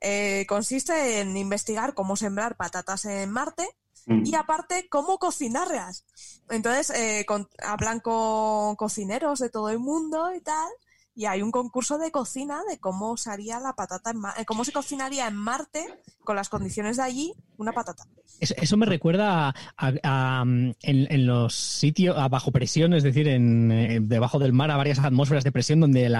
eh, 0.00 0.44
consiste 0.48 1.20
en 1.20 1.36
investigar 1.36 1.94
cómo 1.94 2.16
sembrar 2.16 2.56
patatas 2.56 3.04
en 3.06 3.30
Marte 3.30 3.66
y 4.06 4.34
aparte 4.34 4.86
cómo 4.90 5.18
cocinarlas. 5.18 6.04
Entonces, 6.50 6.90
eh, 6.90 7.24
hablan 7.62 8.00
con 8.00 8.76
cocineros 8.76 9.38
de 9.38 9.48
todo 9.48 9.70
el 9.70 9.78
mundo 9.78 10.34
y 10.34 10.42
tal 10.42 10.68
y 11.14 11.26
hay 11.26 11.42
un 11.42 11.50
concurso 11.50 11.98
de 11.98 12.10
cocina 12.10 12.60
de 12.68 12.78
cómo 12.78 13.16
se 13.16 13.30
haría 13.30 13.60
la 13.60 13.74
patata, 13.74 14.10
en 14.10 14.18
eh, 14.38 14.44
cómo 14.44 14.64
se 14.64 14.72
cocinaría 14.72 15.28
en 15.28 15.36
Marte 15.36 15.86
con 16.24 16.36
las 16.36 16.48
condiciones 16.48 16.96
de 16.96 17.04
allí 17.04 17.34
una 17.56 17.72
patata. 17.72 18.04
Eso, 18.40 18.76
me 18.76 18.86
recuerda 18.86 19.54
a, 19.76 20.44
mm, 20.44 20.72
en, 20.82 21.26
los 21.26 21.54
sitios 21.54 22.16
a 22.18 22.28
bajo 22.28 22.50
presión, 22.50 22.94
es 22.94 23.04
decir, 23.04 23.28
en, 23.28 23.70
eh, 23.70 23.98
debajo 24.02 24.38
del 24.38 24.52
mar 24.52 24.70
a 24.70 24.76
varias 24.76 24.98
atmósferas 24.98 25.44
de 25.44 25.52
presión 25.52 25.80
donde 25.80 26.10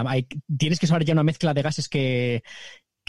tienes 0.56 0.78
que 0.78 0.86
saber 0.86 1.04
ya 1.04 1.12
una 1.12 1.24
mezcla 1.24 1.54
de 1.54 1.62
gases 1.62 1.88
que, 1.88 2.42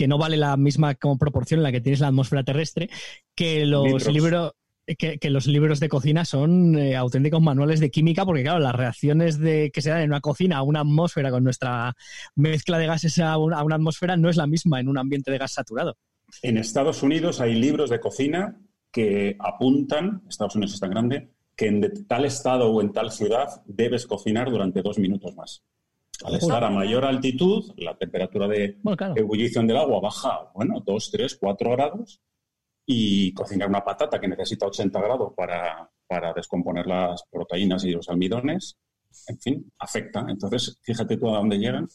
no 0.07 0.17
vale 0.17 0.37
la 0.37 0.57
misma 0.57 0.95
como 0.95 1.17
proporción 1.17 1.59
en 1.59 1.63
la 1.63 1.71
que 1.71 1.81
tienes 1.81 1.99
la 1.99 2.07
atmósfera 2.07 2.43
terrestre, 2.43 2.89
que 3.35 3.65
los 3.65 4.07
libros 4.07 4.53
que, 4.93 5.29
los 5.29 5.47
libros 5.47 5.79
de 5.79 5.89
cocina 5.89 6.25
son 6.25 6.77
eh, 6.77 6.95
auténticos 6.95 7.41
manuales 7.41 7.79
de 7.79 7.89
química, 7.89 8.25
porque 8.25 8.43
claro, 8.43 8.59
las 8.59 8.75
reacciones 8.75 9.39
de, 9.39 9.71
que 9.73 9.81
se 9.81 9.89
dan 9.89 10.01
en 10.01 10.11
una 10.11 10.21
cocina 10.21 10.57
a 10.57 10.61
una 10.61 10.81
atmósfera 10.81 11.31
con 11.31 11.43
nuestra 11.43 11.95
mezcla 12.35 12.77
de 12.77 12.85
gases 12.85 13.17
a, 13.19 13.37
una 13.37 13.75
atmósfera 13.75 14.15
no 14.15 14.29
es 14.29 14.37
la 14.37 14.45
misma 14.47 14.79
en 14.79 14.87
un 14.87 14.97
ambiente 14.97 15.31
de 15.31 15.39
gas 15.39 15.53
saturado. 15.53 15.97
En 16.41 16.57
Estados 16.57 17.01
Unidos 17.01 17.41
hay 17.41 17.55
libros 17.55 17.89
de 17.89 17.99
cocina 17.99 18.59
que 18.91 19.35
apuntan, 19.39 20.21
Estados 20.29 20.55
Unidos 20.55 20.75
es 20.75 20.79
tan 20.79 20.91
grande, 20.91 21.29
que 21.55 21.67
en 21.67 22.05
tal 22.07 22.25
estado 22.25 22.71
o 22.71 22.81
en 22.81 22.91
tal 22.91 23.11
ciudad 23.11 23.63
debes 23.65 24.05
cocinar 24.05 24.51
durante 24.51 24.81
dos 24.81 24.99
minutos 24.99 25.35
más. 25.35 25.63
Al 26.23 26.35
estar 26.35 26.63
a 26.63 26.69
mayor 26.69 27.03
altitud, 27.03 27.73
la 27.77 27.97
temperatura 27.97 28.47
de 28.47 28.77
ebullición 29.15 29.67
del 29.67 29.77
agua 29.77 29.99
baja, 29.99 30.51
bueno, 30.53 30.81
2, 30.85 31.11
3, 31.11 31.35
4 31.35 31.71
grados 31.71 32.21
y 32.85 33.33
cocinar 33.33 33.69
una 33.69 33.83
patata 33.83 34.19
que 34.19 34.27
necesita 34.27 34.67
80 34.67 35.01
grados 35.01 35.33
para, 35.35 35.89
para 36.07 36.33
descomponer 36.33 36.85
las 36.85 37.23
proteínas 37.31 37.83
y 37.85 37.91
los 37.91 38.07
almidones, 38.09 38.77
en 39.27 39.39
fin, 39.39 39.71
afecta. 39.79 40.25
Entonces, 40.27 40.77
fíjate 40.83 41.17
tú 41.17 41.33
a 41.33 41.37
dónde 41.37 41.57
llegan. 41.57 41.87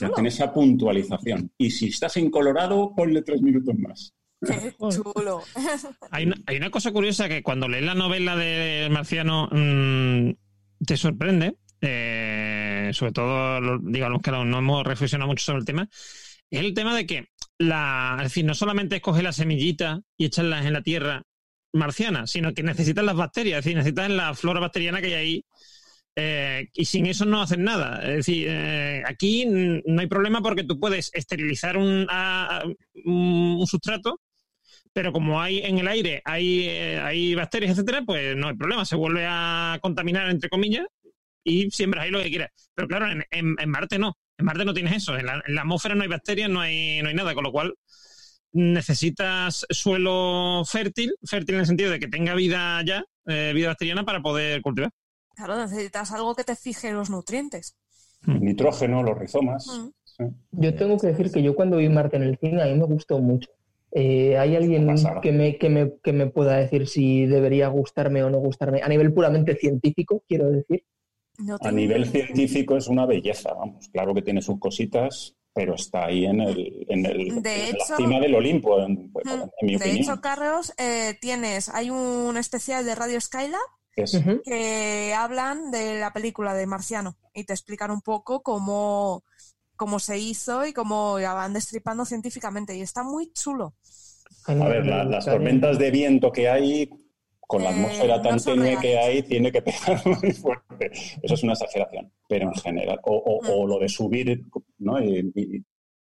en 0.00 0.26
esa 0.26 0.52
puntualización. 0.52 1.50
Y 1.56 1.70
si 1.70 1.88
estás 1.88 2.16
en 2.16 2.30
Colorado, 2.30 2.92
ponle 2.94 3.22
tres 3.22 3.40
minutos 3.40 3.74
más. 3.78 4.12
Qué 4.46 4.74
chulo. 4.90 5.42
hay, 6.10 6.26
una, 6.26 6.36
hay, 6.46 6.56
una, 6.58 6.70
cosa 6.70 6.92
curiosa 6.92 7.28
que 7.28 7.42
cuando 7.42 7.66
lees 7.66 7.84
la 7.84 7.94
novela 7.94 8.36
de 8.36 8.88
Marciano 8.90 9.48
mmm, 9.50 10.32
te 10.84 10.96
sorprende, 10.98 11.56
eh, 11.80 12.90
sobre 12.92 13.12
todo, 13.12 13.78
digamos 13.78 14.20
que 14.20 14.30
no 14.30 14.58
hemos 14.58 14.84
reflexionado 14.84 15.28
mucho 15.28 15.44
sobre 15.44 15.60
el 15.60 15.64
tema, 15.64 15.88
es 16.50 16.60
el 16.60 16.74
tema 16.74 16.94
de 16.94 17.06
que 17.06 17.28
la, 17.58 18.16
es 18.18 18.24
decir, 18.24 18.44
no 18.44 18.54
solamente 18.54 18.96
es 18.96 19.02
coger 19.02 19.24
la 19.24 19.32
semillita 19.32 20.00
y 20.16 20.26
echarlas 20.26 20.66
en 20.66 20.72
la 20.72 20.82
tierra 20.82 21.22
marciana, 21.72 22.26
sino 22.26 22.54
que 22.54 22.62
necesitas 22.62 23.04
las 23.04 23.16
bacterias, 23.16 23.58
es 23.58 23.64
decir, 23.64 23.76
necesitas 23.76 24.10
la 24.10 24.34
flora 24.34 24.60
bacteriana 24.60 25.00
que 25.00 25.08
hay 25.08 25.14
ahí. 25.14 25.44
Eh, 26.16 26.68
y 26.72 26.84
sin 26.84 27.06
eso 27.06 27.24
no 27.24 27.42
hacen 27.42 27.64
nada. 27.64 28.00
Es 28.02 28.18
decir, 28.18 28.46
eh, 28.48 29.02
aquí 29.04 29.46
no 29.46 30.00
hay 30.00 30.06
problema 30.06 30.40
porque 30.42 30.62
tú 30.62 30.78
puedes 30.78 31.10
esterilizar 31.12 31.76
un, 31.76 32.06
un, 33.04 33.66
sustrato, 33.66 34.20
pero 34.92 35.12
como 35.12 35.40
hay 35.40 35.58
en 35.58 35.78
el 35.78 35.88
aire 35.88 36.22
hay, 36.24 36.68
eh, 36.68 37.00
hay 37.00 37.34
bacterias, 37.34 37.72
etcétera, 37.72 38.02
pues 38.06 38.36
no 38.36 38.48
hay 38.48 38.56
problema. 38.56 38.84
Se 38.84 38.96
vuelve 38.96 39.26
a 39.28 39.78
contaminar, 39.82 40.30
entre 40.30 40.48
comillas, 40.48 40.86
y 41.42 41.70
siembras 41.70 42.04
ahí 42.04 42.10
lo 42.10 42.22
que 42.22 42.30
quieras. 42.30 42.50
Pero 42.74 42.88
claro, 42.88 43.10
en, 43.10 43.24
en, 43.30 43.70
Marte 43.70 43.98
no. 43.98 44.16
En 44.38 44.46
Marte 44.46 44.64
no 44.64 44.74
tienes 44.74 44.96
eso. 44.96 45.16
En 45.16 45.26
la, 45.26 45.42
en 45.46 45.54
la, 45.54 45.62
atmósfera 45.62 45.94
no 45.94 46.02
hay 46.02 46.08
bacterias, 46.08 46.50
no 46.50 46.60
hay, 46.60 47.00
no 47.02 47.08
hay 47.08 47.14
nada. 47.14 47.34
Con 47.34 47.44
lo 47.44 47.52
cual, 47.52 47.74
necesitas 48.54 49.66
suelo 49.68 50.62
fértil, 50.64 51.14
fértil 51.24 51.56
en 51.56 51.60
el 51.60 51.66
sentido 51.66 51.90
de 51.90 51.98
que 51.98 52.08
tenga 52.08 52.34
vida 52.34 52.82
ya, 52.86 53.04
eh, 53.26 53.52
vida 53.54 53.68
bacteriana 53.68 54.04
para 54.04 54.22
poder 54.22 54.62
cultivar. 54.62 54.90
Claro, 55.34 55.58
necesitas 55.58 56.12
algo 56.12 56.34
que 56.34 56.44
te 56.44 56.54
fije 56.54 56.92
los 56.92 57.10
nutrientes. 57.10 57.76
El 58.26 58.34
hmm. 58.34 58.44
nitrógeno, 58.44 59.02
los 59.02 59.18
rizomas. 59.18 59.66
Hmm. 60.18 60.28
Yo 60.52 60.74
tengo 60.76 60.96
que 60.98 61.08
decir 61.08 61.32
que 61.32 61.42
yo 61.42 61.56
cuando 61.56 61.78
vi 61.78 61.88
Marte 61.88 62.16
en 62.16 62.22
el 62.22 62.38
cine 62.38 62.62
a 62.62 62.66
mí 62.66 62.74
me 62.74 62.86
gustó 62.86 63.18
mucho. 63.18 63.50
Eh, 63.90 64.38
¿Hay 64.38 64.56
alguien 64.56 64.88
que 65.22 65.32
me, 65.32 65.58
que, 65.58 65.68
me, 65.68 65.92
que 66.02 66.12
me 66.12 66.26
pueda 66.26 66.56
decir 66.56 66.86
si 66.86 67.26
debería 67.26 67.68
gustarme 67.68 68.22
o 68.22 68.30
no 68.30 68.38
gustarme? 68.38 68.82
A 68.82 68.88
nivel 68.88 69.12
puramente 69.12 69.56
científico, 69.56 70.22
quiero 70.28 70.50
decir. 70.50 70.84
A 71.60 71.72
nivel 71.72 72.08
científico 72.08 72.76
es 72.76 72.88
una 72.88 73.06
belleza, 73.06 73.52
vamos. 73.52 73.88
Claro 73.88 74.14
que 74.14 74.22
tiene 74.22 74.42
sus 74.42 74.58
cositas, 74.58 75.34
pero 75.52 75.74
está 75.74 76.06
ahí 76.06 76.26
en, 76.26 76.40
el, 76.40 76.86
en, 76.88 77.06
el, 77.06 77.42
de 77.42 77.76
la 77.78 77.96
cima 77.96 78.20
del 78.20 78.34
Olimpo, 78.34 78.80
en, 78.80 79.10
pues, 79.12 79.24
mi 79.62 79.76
de 79.76 79.92
hecho, 79.92 80.20
Carlos, 80.20 80.74
eh, 80.78 81.16
tienes, 81.20 81.68
hay 81.68 81.90
un 81.90 82.36
especial 82.36 82.84
de 82.84 82.94
Radio 82.94 83.20
Skylab 83.20 83.60
que 84.44 85.14
hablan 85.16 85.70
de 85.70 86.00
la 86.00 86.12
película 86.12 86.52
de 86.54 86.66
Marciano 86.66 87.16
y 87.32 87.44
te 87.44 87.52
explican 87.52 87.92
un 87.92 88.00
poco 88.00 88.42
cómo, 88.42 89.22
cómo 89.76 90.00
se 90.00 90.18
hizo 90.18 90.66
y 90.66 90.72
cómo 90.72 91.18
la 91.20 91.32
van 91.32 91.52
destripando 91.52 92.04
científicamente 92.04 92.76
y 92.76 92.80
está 92.80 93.04
muy 93.04 93.32
chulo. 93.32 93.74
A 94.46 94.54
ver, 94.54 94.84
las 94.86 95.24
tormentas 95.24 95.78
de 95.78 95.90
viento 95.90 96.32
que 96.32 96.48
hay 96.48 96.90
con 97.46 97.62
la 97.62 97.70
atmósfera 97.70 98.16
eh, 98.16 98.20
tan 98.20 98.38
tenue 98.38 98.78
que 98.80 98.98
hay, 98.98 99.22
tiene 99.22 99.52
que 99.52 99.62
pegar 99.62 100.00
muy 100.06 100.32
fuerte. 100.32 100.90
Eso 101.22 101.34
es 101.34 101.42
una 101.42 101.52
exageración, 101.52 102.10
pero 102.28 102.48
en 102.48 102.54
general. 102.54 103.00
O, 103.04 103.66
lo 103.66 103.78
de 103.78 103.88
subir, 103.88 104.44
¿no? 104.78 105.02
Y, 105.02 105.64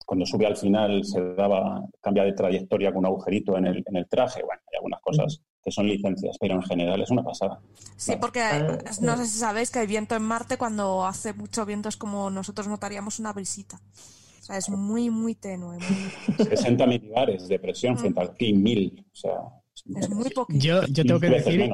cuando 0.04 0.24
sube 0.24 0.46
al 0.46 0.56
final 0.56 1.04
se 1.04 1.34
daba, 1.34 1.84
cambia 2.00 2.22
de 2.22 2.32
trayectoria 2.32 2.92
con 2.92 3.00
un 3.00 3.06
agujerito 3.06 3.58
en 3.58 3.66
el, 3.66 3.82
en 3.84 3.96
el 3.96 4.06
traje. 4.08 4.40
Bueno, 4.44 4.62
hay 4.70 4.76
algunas 4.76 5.00
cosas 5.00 5.42
que 5.64 5.72
son 5.72 5.88
licencias, 5.88 6.36
pero 6.38 6.54
en 6.54 6.62
general 6.62 7.02
es 7.02 7.10
una 7.10 7.24
pasada. 7.24 7.60
Sí, 7.96 8.12
porque 8.20 8.40
ah, 8.40 8.78
no 9.00 9.16
sé 9.16 9.26
si 9.26 9.38
sabéis 9.40 9.72
que 9.72 9.80
el 9.80 9.88
viento 9.88 10.14
en 10.14 10.22
Marte, 10.22 10.58
cuando 10.58 11.04
hace 11.04 11.32
mucho 11.32 11.66
viento, 11.66 11.88
es 11.88 11.96
como 11.96 12.30
nosotros 12.30 12.68
notaríamos 12.68 13.18
una 13.18 13.32
brisita. 13.32 13.80
O 14.38 14.44
sea, 14.44 14.58
es 14.58 14.68
muy, 14.70 15.10
muy 15.10 15.34
tenue. 15.34 15.78
60 16.38 16.86
milibares 16.86 17.48
de 17.48 17.58
presión 17.58 17.98
frente 17.98 18.20
al 18.20 18.28
aquí 18.28 18.52
1000. 18.52 19.06
O 19.10 19.16
sea, 19.16 19.40
yo, 20.48 20.86
yo 20.86 21.04
tengo 21.04 21.20
que 21.20 21.30
decir 21.30 21.70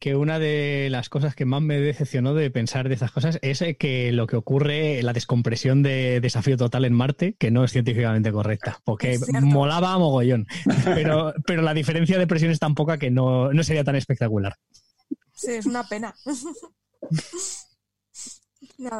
que 0.00 0.16
una 0.16 0.38
de 0.38 0.88
las 0.90 1.10
cosas 1.10 1.34
que 1.34 1.44
más 1.44 1.60
me 1.60 1.78
decepcionó 1.78 2.32
de 2.32 2.50
pensar 2.50 2.88
de 2.88 2.94
esas 2.94 3.12
cosas 3.12 3.38
es 3.42 3.62
que 3.78 4.12
lo 4.12 4.26
que 4.26 4.36
ocurre, 4.36 5.02
la 5.02 5.12
descompresión 5.12 5.82
de 5.82 6.20
desafío 6.20 6.56
total 6.56 6.86
en 6.86 6.94
Marte, 6.94 7.36
que 7.38 7.50
no 7.50 7.64
es 7.64 7.72
científicamente 7.72 8.32
correcta, 8.32 8.80
porque 8.84 9.18
molaba 9.42 9.92
a 9.92 9.98
mogollón, 9.98 10.46
pero, 10.86 11.34
pero 11.46 11.60
la 11.60 11.74
diferencia 11.74 12.18
de 12.18 12.26
presión 12.26 12.50
es 12.50 12.58
tan 12.58 12.74
poca 12.74 12.98
que 12.98 13.10
no, 13.10 13.52
no 13.52 13.62
sería 13.62 13.84
tan 13.84 13.94
espectacular. 13.94 14.56
Sí, 15.34 15.52
es 15.52 15.66
una 15.66 15.86
pena. 15.86 16.14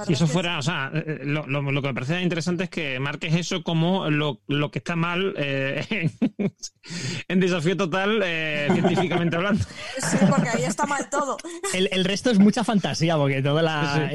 Si 0.07 0.13
eso 0.13 0.27
fuera, 0.27 0.59
o 0.59 0.63
sea, 0.63 0.91
eh, 0.93 1.21
lo, 1.25 1.47
lo, 1.47 1.81
que 1.81 1.89
me 1.89 1.95
parece 1.95 2.21
interesante 2.21 2.65
es 2.65 2.71
que 2.71 3.01
marques 3.01 3.35
eso 3.35 3.63
como 3.63 4.11
lo, 4.11 4.43
lo 4.47 4.71
que 4.71 4.79
está 4.79 4.95
mal 4.95 5.35
eh, 5.39 6.11
en, 7.29 7.41
desafío 7.41 7.79
total, 7.79 8.21
eh, 8.23 8.69
científicamente 8.73 9.37
hablando. 9.37 9.65
Sí, 9.99 10.19
porque 10.29 10.51
ahí 10.51 10.65
está 10.65 10.85
mal 10.85 11.09
todo. 11.09 11.39
El, 11.73 11.89
el 11.93 12.05
resto 12.05 12.31
es 12.31 12.39
mucha 12.39 12.63
fantasía, 12.63 13.17
porque 13.17 13.43
toda 13.43 13.63
la. 13.63 14.11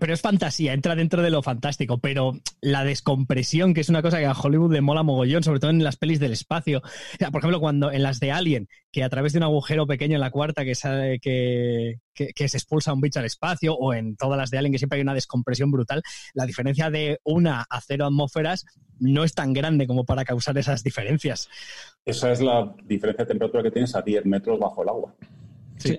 pero 0.00 0.14
es 0.14 0.22
fantasía, 0.22 0.72
entra 0.72 0.94
dentro 0.94 1.20
de 1.20 1.30
lo 1.30 1.42
fantástico. 1.42 1.98
Pero 1.98 2.38
la 2.62 2.84
descompresión, 2.84 3.74
que 3.74 3.82
es 3.82 3.90
una 3.90 4.00
cosa 4.00 4.18
que 4.18 4.26
a 4.26 4.32
Hollywood 4.32 4.72
le 4.72 4.80
mola 4.80 5.02
mogollón, 5.02 5.42
sobre 5.42 5.60
todo 5.60 5.70
en 5.70 5.84
las 5.84 5.96
pelis 5.96 6.18
del 6.18 6.32
espacio. 6.32 6.78
O 6.78 7.16
sea, 7.18 7.30
por 7.30 7.42
ejemplo, 7.42 7.60
cuando 7.60 7.92
en 7.92 8.02
las 8.02 8.20
de 8.20 8.32
Alien, 8.32 8.68
que 8.90 9.04
a 9.04 9.10
través 9.10 9.32
de 9.32 9.38
un 9.38 9.44
agujero 9.44 9.86
pequeño 9.86 10.14
en 10.14 10.20
la 10.20 10.30
cuarta 10.30 10.64
que, 10.64 10.72
que, 11.20 11.98
que, 12.14 12.48
se 12.48 12.56
expulsa 12.56 12.92
un 12.92 13.00
bicho 13.00 13.18
al 13.18 13.24
espacio, 13.24 13.74
o 13.74 13.94
en 13.94 14.16
todas 14.16 14.38
las 14.38 14.50
de 14.50 14.58
Alien 14.58 14.72
que 14.72 14.78
siempre 14.78 14.96
hay 14.96 15.02
una 15.02 15.14
descompresión 15.14 15.70
brutal, 15.70 16.02
la 16.34 16.46
diferencia 16.46 16.90
de 16.90 17.20
una 17.24 17.66
a 17.68 17.80
cero 17.80 18.06
atmósferas 18.06 18.66
no 18.98 19.24
es 19.24 19.34
tan 19.34 19.52
grande 19.52 19.86
como 19.86 20.04
para 20.04 20.24
causar 20.24 20.58
esas 20.58 20.82
diferencias. 20.82 21.48
Esa 22.04 22.32
es 22.32 22.40
la 22.40 22.74
diferencia 22.84 23.24
de 23.24 23.28
temperatura 23.28 23.62
que 23.62 23.70
tienes 23.70 23.94
a 23.94 24.02
10 24.02 24.26
metros 24.26 24.58
bajo 24.58 24.82
el 24.82 24.88
agua. 24.88 25.14
Sí. 25.78 25.98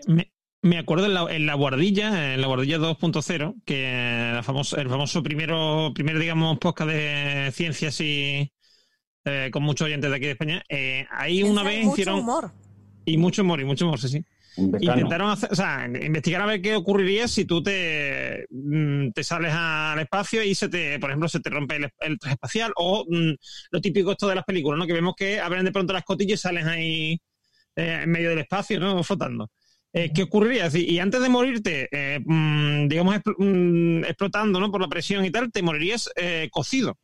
me, 0.62 0.78
acuerdo 0.78 1.06
en 1.08 1.14
la, 1.16 1.34
en 1.34 1.46
la, 1.48 1.56
guardilla, 1.56 2.36
en 2.36 2.42
la 2.42 2.48
guardilla 2.48 2.78
2.0, 2.78 3.56
que 3.66 4.32
el 4.38 4.44
famoso 4.44 5.24
primero, 5.24 5.92
primer, 5.96 6.20
digamos, 6.20 6.60
podcast 6.60 6.92
de 6.92 7.52
ciencias 7.52 8.00
y 8.02 8.52
eh, 9.26 9.50
con 9.52 9.64
muchos 9.64 9.86
oyentes 9.86 10.10
de 10.10 10.16
aquí 10.16 10.26
de 10.26 10.32
España, 10.32 10.64
eh, 10.70 11.06
ahí 11.12 11.44
una 11.44 11.64
vez 11.64 11.86
hicieron... 11.86 12.20
Humor. 12.20 12.52
Y 13.04 13.18
mucho 13.18 13.42
humor, 13.42 13.60
y 13.60 13.66
mucho 13.66 13.86
humor, 13.86 14.00
sí, 14.00 14.10
sí. 14.10 14.26
Intentaron 14.58 15.30
hacer, 15.30 15.52
o 15.52 15.56
sea, 15.56 15.86
investigar 15.86 16.42
a 16.42 16.46
ver 16.46 16.62
qué 16.62 16.76
ocurriría 16.76 17.28
si 17.28 17.46
tú 17.46 17.64
te, 17.64 18.46
mm, 18.50 19.10
sales 19.22 19.54
al 19.54 20.00
espacio 20.00 20.44
y 20.44 20.56
se 20.56 20.68
te, 20.68 21.00
por 21.00 21.10
ejemplo, 21.10 21.30
se 21.30 21.40
te 21.40 21.50
rompe 21.50 21.78
el, 21.78 22.20
traje 22.20 22.34
espacial 22.34 22.74
o 22.76 23.06
mm, 23.08 23.32
lo 23.72 23.82
típico 23.82 24.12
esto 24.12 24.28
de 24.28 24.36
las 24.36 24.44
películas, 24.44 24.78
¿no? 24.78 24.86
Que 24.86 24.94
vemos 24.94 25.16
que 25.16 25.40
abren 25.40 25.64
de 25.64 25.72
pronto 25.72 25.94
las 25.94 26.04
cotillas 26.04 26.40
y 26.40 26.42
sales 26.42 26.66
ahí 26.66 27.22
eh, 27.78 28.02
en 28.04 28.12
medio 28.12 28.30
del 28.30 28.40
espacio, 28.40 28.80
¿no? 28.80 29.02
Flotando. 29.04 29.50
Eh, 29.94 30.12
¿Qué 30.14 30.24
ocurriría? 30.24 30.70
y 30.74 31.00
antes 31.00 31.22
de 31.22 31.30
morirte, 31.30 31.88
eh, 31.92 32.20
mm, 32.24 32.88
digamos, 32.88 33.16
explotando 33.16 34.60
¿no? 34.60 34.72
por 34.72 34.82
la 34.82 34.88
presión 34.88 35.24
y 35.24 35.32
tal, 35.32 35.52
te 35.52 35.62
morirías 35.62 36.10
cocido. 36.52 36.98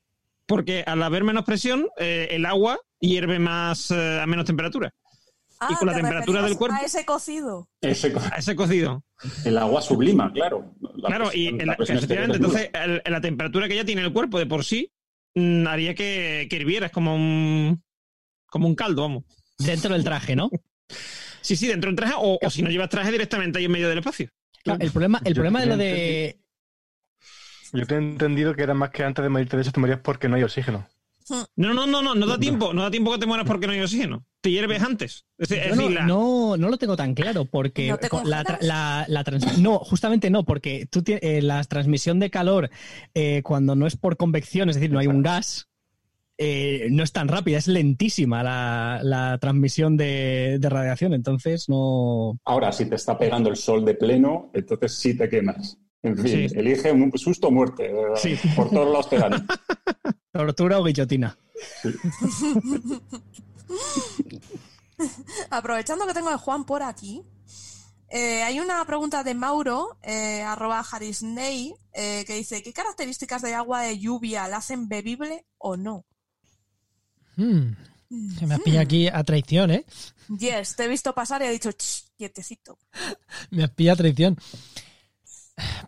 Porque 0.46 0.84
al 0.86 1.04
haber 1.04 1.26
menos 1.26 1.44
presión, 1.44 1.88
el 1.98 2.46
agua 2.46 2.80
hierve 3.02 3.38
más 3.38 3.92
a 3.92 4.26
menos 4.26 4.46
temperatura 4.46 4.94
y 5.60 5.74
ah, 5.74 5.76
con 5.80 5.88
la 5.88 5.96
temperatura 5.96 6.42
del 6.44 6.56
cuerpo. 6.56 6.78
A 6.80 6.86
ese 6.86 7.06
cocido. 7.06 7.68
Ese, 7.82 8.14
a 8.32 8.38
ese 8.38 8.56
cocido. 8.56 9.04
El 9.44 9.58
agua 9.58 9.82
sublima, 9.82 10.32
claro. 10.32 10.74
claro, 11.04 11.30
y 11.34 11.48
efectivamente, 11.58 12.38
entonces 12.38 12.70
la 13.06 13.22
temperatura 13.22 13.68
que 13.68 13.76
ya 13.76 13.86
tiene 13.86 14.02
el 14.02 14.14
cuerpo 14.14 14.38
de 14.38 14.46
por 14.46 14.64
sí 14.64 14.92
mm, 15.36 15.66
haría 15.68 15.96
que, 15.96 16.48
que 16.50 16.56
hirviera, 16.58 16.88
es 16.88 16.92
como 16.92 17.16
un, 17.16 17.84
como 18.46 18.68
un 18.68 18.76
caldo, 18.76 19.02
vamos. 19.02 19.24
Dentro 19.58 19.94
del 19.94 20.04
traje, 20.04 20.36
¿no? 20.36 20.52
sí, 21.42 21.56
sí, 21.56 21.68
dentro 21.68 21.90
del 21.90 21.96
traje, 21.96 22.14
o, 22.18 22.38
si 22.50 22.62
no 22.62 22.70
llevas 22.70 22.90
traje 22.90 23.12
directamente 23.12 23.58
ahí 23.58 23.66
en 23.66 23.72
medio 23.72 23.90
del 23.90 23.98
espacio. 23.98 24.30
el 24.66 24.92
problema, 24.92 25.22
el 25.24 25.34
problema 25.34 25.62
de 25.62 25.66
lo 25.66 25.78
de. 25.78 26.40
Yo 27.74 27.86
te 27.86 27.96
he 27.96 27.98
entendido 27.98 28.56
que 28.56 28.64
era 28.64 28.74
más 28.74 28.92
que 28.92 29.04
antes 29.04 29.24
de 29.24 29.30
morirte 29.30 29.58
de 29.58 29.64
eso 29.64 29.72
te 29.72 29.80
morías 29.80 30.00
porque 30.00 30.30
no 30.30 30.36
hay 30.36 30.44
oxígeno. 30.44 30.88
No, 31.30 31.74
no, 31.74 31.88
no, 31.88 32.02
no, 32.02 32.16
no 32.16 32.26
da 32.26 32.38
tiempo, 32.38 32.74
no 32.74 32.84
da 32.84 32.92
tiempo 32.92 33.12
que 33.12 33.20
te 33.20 33.26
mueras 33.26 33.46
porque 33.46 33.68
no 33.68 33.74
hay 33.74 33.82
oxígeno. 33.82 34.26
Te 34.42 34.52
hierves 34.52 34.82
antes. 34.82 35.26
no, 36.06 36.58
no, 36.58 36.70
lo 36.70 36.78
tengo 36.78 36.96
tan 36.96 37.14
claro 37.14 37.46
porque 37.46 37.94
la, 38.24 39.26
no, 39.60 39.80
justamente 39.80 40.30
no, 40.30 40.46
porque 40.46 40.88
tú 40.90 41.04
eh, 41.06 41.42
la 41.42 41.64
transmisión 41.64 42.20
de 42.20 42.30
calor 42.30 42.70
eh, 43.14 43.42
cuando 43.44 43.76
no 43.76 43.88
es 43.88 43.98
por 43.98 44.18
convección, 44.18 44.70
es 44.70 44.76
decir, 44.76 44.92
no 44.92 45.00
hay 45.00 45.08
un 45.08 45.22
gas, 45.22 45.68
eh, 46.38 46.88
no 46.92 47.04
es 47.04 47.12
tan 47.12 47.28
rápida, 47.28 47.58
es 47.58 47.68
lentísima 47.68 48.44
la, 48.44 49.38
transmisión 49.42 49.98
de, 49.98 50.58
de, 50.60 50.70
radiación, 50.70 51.14
entonces 51.14 51.68
no. 51.68 52.40
Ahora, 52.46 52.72
si 52.72 52.86
te 52.86 52.96
está 52.96 53.18
pegando 53.18 53.50
el 53.50 53.56
sol 53.56 53.84
de 53.84 53.96
pleno, 53.96 54.52
entonces 54.54 54.94
sí 54.94 55.18
te 55.18 55.28
quemas. 55.28 55.78
En 56.08 56.18
fin, 56.18 56.50
elige 56.58 56.92
un 56.92 57.12
susto 57.18 57.48
o 57.48 57.52
muerte. 57.52 57.92
Sí. 58.16 58.38
Por 58.56 58.70
todos 58.70 58.88
lados 58.88 59.10
te 59.10 59.18
dan. 59.18 59.48
Tortura 60.32 60.80
o 60.80 60.84
guillotina. 60.84 61.38
Aprovechando 65.50 66.06
que 66.08 66.14
tengo 66.14 66.30
a 66.30 66.38
Juan 66.38 66.66
por 66.66 66.84
aquí, 66.84 67.24
eh, 68.10 68.44
hay 68.44 68.60
una 68.60 68.84
pregunta 68.86 69.24
de 69.24 69.34
Mauro, 69.34 69.98
eh, 70.02 70.42
arroba 70.42 70.80
Harisney, 70.80 71.76
eh, 71.92 72.24
que 72.26 72.36
dice, 72.36 72.64
¿qué 72.64 72.72
características 72.72 73.42
de 73.42 73.54
agua 73.54 73.82
de 73.82 74.00
lluvia 74.00 74.48
la 74.48 74.58
hacen 74.58 74.88
bebible 74.88 75.46
o 75.58 75.76
no? 75.76 76.06
Hmm. 77.36 77.74
Se 78.40 78.48
me 78.48 78.56
ha 78.56 78.60
pillado 78.60 78.84
aquí 78.84 79.10
a 79.10 79.22
traición, 79.24 79.72
¿eh? 79.72 79.86
Yes, 80.40 80.78
te 80.78 80.86
he 80.86 80.88
visto 80.88 81.14
pasar 81.14 81.42
y 81.42 81.46
he 81.46 81.52
dicho, 81.52 81.70
quietecito. 82.18 82.80
me 83.52 83.66
has 83.66 83.72
pillado 83.72 83.96
a 83.96 83.98
traición. 83.98 84.38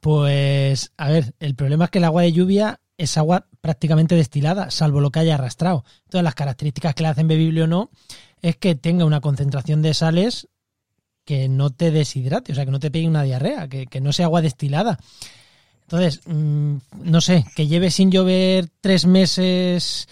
Pues, 0.02 0.92
a 0.98 1.10
ver, 1.10 1.34
el 1.40 1.56
problema 1.56 1.86
es 1.86 1.92
que 1.92 2.00
el 2.00 2.06
agua 2.06 2.24
de 2.24 2.32
lluvia 2.32 2.80
es 2.98 3.18
agua 3.18 3.48
prácticamente 3.62 4.16
destilada, 4.16 4.72
salvo 4.72 5.00
lo 5.00 5.12
que 5.12 5.20
haya 5.20 5.36
arrastrado. 5.36 5.86
Entonces, 6.06 6.24
las 6.24 6.36
características 6.36 6.96
que 6.96 7.04
la 7.04 7.12
hacen 7.12 7.28
bebible 7.28 7.64
o 7.64 7.68
no 7.68 7.90
es 8.42 8.58
que 8.58 8.76
tenga 8.76 9.06
una 9.06 9.22
concentración 9.22 9.82
de 9.82 9.94
sales 9.94 10.48
que 11.26 11.48
no 11.48 11.70
te 11.70 11.92
deshidrate, 11.92 12.52
o 12.52 12.56
sea, 12.56 12.66
que 12.66 12.72
no 12.72 12.80
te 12.80 12.92
pegue 12.92 13.08
una 13.08 13.24
diarrea, 13.24 13.68
que, 13.68 14.02
no 14.02 14.12
sea 14.14 14.26
agua 14.26 14.42
destilada. 14.42 15.00
Entonces, 15.84 16.22
mm, 16.26 16.78
no 17.04 17.22
sé, 17.22 17.46
que 17.56 17.68
lleve 17.68 17.92
sin 17.92 18.12
llover 18.12 18.70
tres 18.82 19.06
meses 19.06 20.08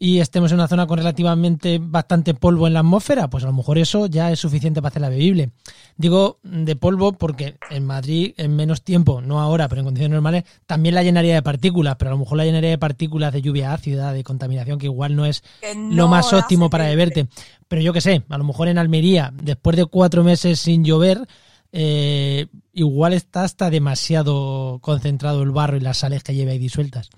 y 0.00 0.20
estemos 0.20 0.52
en 0.52 0.58
una 0.58 0.68
zona 0.68 0.86
con 0.86 0.98
relativamente 0.98 1.80
bastante 1.82 2.32
polvo 2.32 2.68
en 2.68 2.74
la 2.74 2.80
atmósfera, 2.80 3.28
pues 3.28 3.42
a 3.42 3.48
lo 3.48 3.52
mejor 3.52 3.78
eso 3.78 4.06
ya 4.06 4.30
es 4.30 4.38
suficiente 4.38 4.80
para 4.80 4.90
hacerla 4.90 5.08
bebible. 5.08 5.50
Digo 5.96 6.38
de 6.44 6.76
polvo 6.76 7.14
porque 7.14 7.56
en 7.70 7.84
Madrid 7.84 8.32
en 8.36 8.54
menos 8.54 8.82
tiempo, 8.82 9.20
no 9.20 9.40
ahora, 9.40 9.68
pero 9.68 9.80
en 9.80 9.86
condiciones 9.86 10.14
normales, 10.14 10.44
también 10.66 10.94
la 10.94 11.02
llenaría 11.02 11.34
de 11.34 11.42
partículas, 11.42 11.96
pero 11.96 12.10
a 12.10 12.14
lo 12.14 12.18
mejor 12.18 12.38
la 12.38 12.44
llenaría 12.44 12.70
de 12.70 12.78
partículas 12.78 13.32
de 13.32 13.42
lluvia 13.42 13.72
ácida, 13.72 14.12
de 14.12 14.22
contaminación, 14.22 14.78
que 14.78 14.86
igual 14.86 15.16
no 15.16 15.26
es 15.26 15.42
lo 15.74 16.06
más 16.06 16.32
óptimo 16.32 16.70
para 16.70 16.86
beberte. 16.86 17.26
Pero 17.66 17.82
yo 17.82 17.92
qué 17.92 18.00
sé, 18.00 18.22
a 18.28 18.38
lo 18.38 18.44
mejor 18.44 18.68
en 18.68 18.78
Almería, 18.78 19.32
después 19.42 19.76
de 19.76 19.86
cuatro 19.86 20.22
meses 20.22 20.60
sin 20.60 20.84
llover, 20.84 21.26
eh, 21.72 22.46
igual 22.72 23.14
está 23.14 23.42
hasta 23.42 23.68
demasiado 23.68 24.78
concentrado 24.80 25.42
el 25.42 25.50
barro 25.50 25.76
y 25.76 25.80
las 25.80 25.98
sales 25.98 26.22
que 26.22 26.34
lleva 26.34 26.52
ahí 26.52 26.58
disueltas. 26.58 27.10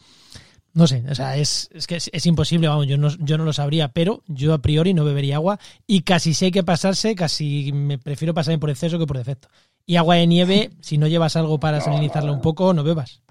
No 0.73 0.87
sé, 0.87 1.03
o 1.11 1.15
sea, 1.15 1.37
es, 1.37 1.69
es 1.73 1.87
que 1.89 1.97
es, 1.97 2.27
imposible, 2.27 2.69
vamos, 2.69 2.87
yo 2.87 2.97
no, 2.97 3.09
yo 3.19 3.37
no 3.37 3.45
lo 3.45 3.53
sabría, 3.53 3.89
pero 3.89 4.23
yo 4.29 4.55
a 4.55 4.59
priori 4.59 4.95
no 4.95 5.05
bebería 5.05 5.37
agua 5.37 5.59
y 5.87 6.03
casi 6.03 6.33
sé 6.33 6.53
que 6.53 6.63
pasarse, 6.63 7.17
casi 7.17 7.73
me 7.73 7.99
prefiero 7.99 8.35
pasarme 8.35 8.59
por 8.59 8.71
exceso 8.71 8.99
que 8.99 9.07
por 9.07 9.19
defecto. 9.19 9.49
Y 9.85 9.97
agua 9.97 10.15
de 10.17 10.29
nieve, 10.29 10.71
si 10.81 10.97
no 10.97 11.09
llevas 11.09 11.35
algo 11.35 11.59
para 11.59 11.81
salinizarla 11.81 12.31
un 12.31 12.41
poco, 12.41 12.73
no 12.73 12.85
bebas. 12.85 13.23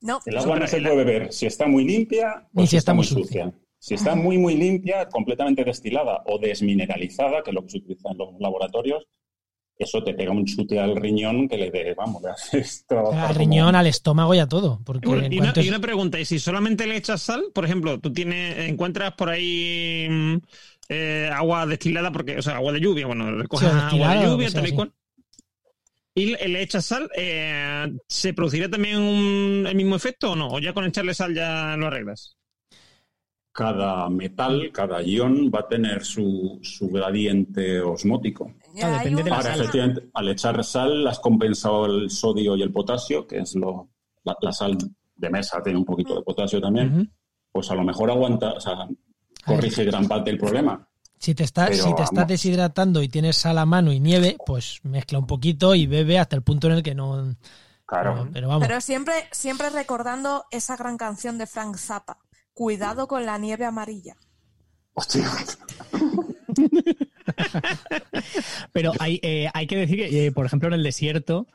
No. 0.00 0.20
El 0.26 0.36
agua 0.36 0.58
no 0.58 0.66
se 0.66 0.80
puede 0.80 0.96
beber 0.96 1.32
si 1.32 1.46
está 1.46 1.68
muy 1.68 1.84
limpia 1.84 2.48
o 2.52 2.66
si, 2.66 2.76
está, 2.76 2.92
muy 2.92 3.04
sucia. 3.04 3.52
Si 3.78 3.94
está 3.94 4.16
muy, 4.16 4.36
muy 4.36 4.56
limpia, 4.56 5.08
completamente 5.08 5.62
destilada 5.62 6.24
o 6.26 6.38
desmineralizada, 6.38 7.44
que 7.44 7.50
es 7.50 7.54
lo 7.54 7.62
que 7.62 7.70
se 7.70 7.78
utiliza 7.78 8.10
en 8.10 8.18
los 8.18 8.40
laboratorios, 8.40 9.06
eso 9.82 10.02
te 10.02 10.14
pega 10.14 10.32
un 10.32 10.44
chute 10.44 10.78
al 10.78 10.96
riñón 10.96 11.48
que 11.48 11.56
le 11.56 11.70
dé, 11.70 11.94
vamos, 11.94 12.22
Al 12.90 13.34
riñón, 13.34 13.74
al 13.74 13.86
estómago 13.86 14.34
y 14.34 14.38
a 14.38 14.46
todo. 14.46 14.80
Porque 14.84 15.08
y, 15.30 15.38
una, 15.68 15.80
pregunta, 15.80 16.18
¿y 16.18 16.24
si 16.24 16.38
solamente 16.38 16.86
le 16.86 16.96
echas 16.96 17.22
sal? 17.22 17.44
Por 17.54 17.64
ejemplo, 17.64 18.00
tú 18.00 18.12
tienes, 18.12 18.68
encuentras 18.68 19.12
por 19.12 19.28
ahí 19.28 20.06
mm, 20.08 20.36
eh, 20.88 21.30
agua 21.32 21.66
destilada, 21.66 22.10
porque, 22.12 22.38
o 22.38 22.42
sea, 22.42 22.56
agua 22.56 22.72
de 22.72 22.80
lluvia, 22.80 23.06
bueno, 23.06 23.30
recoges 23.32 23.68
agua 23.68 24.14
de 24.14 24.26
lluvia, 24.26 24.50
tal 24.50 24.68
y 24.68 24.72
cual. 24.72 24.92
Y 26.14 26.26
le 26.26 26.60
echas 26.60 26.84
sal, 26.84 27.08
eh, 27.16 27.90
¿se 28.06 28.34
producirá 28.34 28.68
también 28.68 29.66
el 29.66 29.74
mismo 29.74 29.96
efecto 29.96 30.32
o 30.32 30.36
no? 30.36 30.48
¿O 30.48 30.58
ya 30.58 30.74
con 30.74 30.84
echarle 30.84 31.14
sal 31.14 31.34
ya 31.34 31.74
lo 31.78 31.86
arreglas? 31.86 32.36
cada 33.52 34.08
metal, 34.08 34.70
cada 34.72 35.02
ion 35.02 35.50
va 35.54 35.60
a 35.60 35.68
tener 35.68 36.04
su, 36.04 36.58
su 36.62 36.88
gradiente 36.88 37.80
osmótico. 37.80 38.54
Depende 38.72 39.22
de 39.22 39.30
la 39.30 39.36
Ahora, 39.36 39.54
efectivamente, 39.54 40.08
al 40.14 40.28
echar 40.28 40.64
sal 40.64 41.06
has 41.06 41.18
compensado 41.18 41.86
el 41.86 42.10
sodio 42.10 42.56
y 42.56 42.62
el 42.62 42.72
potasio, 42.72 43.26
que 43.26 43.38
es 43.38 43.54
lo, 43.54 43.90
la, 44.24 44.52
sal 44.52 44.76
de 45.14 45.30
mesa 45.30 45.62
tiene 45.62 45.78
un 45.78 45.84
poquito 45.84 46.14
de 46.14 46.22
potasio 46.22 46.60
también, 46.60 47.12
pues 47.50 47.70
a 47.70 47.74
lo 47.74 47.84
mejor 47.84 48.10
aguanta, 48.10 48.52
o 48.52 48.60
sea, 48.60 48.88
corrige 49.44 49.84
gran 49.84 50.06
parte 50.08 50.30
del 50.30 50.38
problema. 50.38 50.88
Si 51.18 51.34
te, 51.34 51.44
está, 51.44 51.72
si 51.72 51.94
te 51.94 52.02
estás 52.02 52.26
deshidratando 52.26 53.00
y 53.00 53.08
tienes 53.08 53.36
sal 53.36 53.58
a 53.58 53.66
mano 53.66 53.92
y 53.92 54.00
nieve, 54.00 54.36
pues 54.44 54.80
mezcla 54.82 55.20
un 55.20 55.26
poquito 55.26 55.74
y 55.76 55.86
bebe 55.86 56.18
hasta 56.18 56.34
el 56.34 56.42
punto 56.42 56.66
en 56.66 56.72
el 56.74 56.82
que 56.82 56.96
no... 56.96 57.36
Claro. 57.86 58.28
Pero, 58.32 58.48
vamos. 58.48 58.66
pero 58.66 58.80
siempre, 58.80 59.14
siempre 59.30 59.70
recordando 59.70 60.46
esa 60.50 60.76
gran 60.76 60.96
canción 60.96 61.38
de 61.38 61.46
Frank 61.46 61.76
Zappa. 61.76 62.18
Cuidado 62.54 63.06
con 63.06 63.24
la 63.24 63.38
nieve 63.38 63.64
amarilla. 63.64 64.16
Hostia. 64.94 65.30
Pero 68.72 68.92
hay, 68.98 69.20
eh, 69.22 69.48
hay 69.52 69.66
que 69.66 69.76
decir 69.76 69.96
que, 69.96 70.26
eh, 70.26 70.32
por 70.32 70.46
ejemplo, 70.46 70.68
en 70.68 70.74
el 70.74 70.82
desierto, 70.82 71.46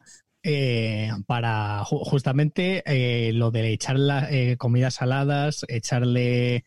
eh, 0.43 1.09
para 1.25 1.83
justamente 1.83 2.83
lo 3.33 3.51
de 3.51 3.73
echarle 3.73 4.57
comidas 4.57 4.95
saladas, 4.95 5.65
echarle 5.67 6.63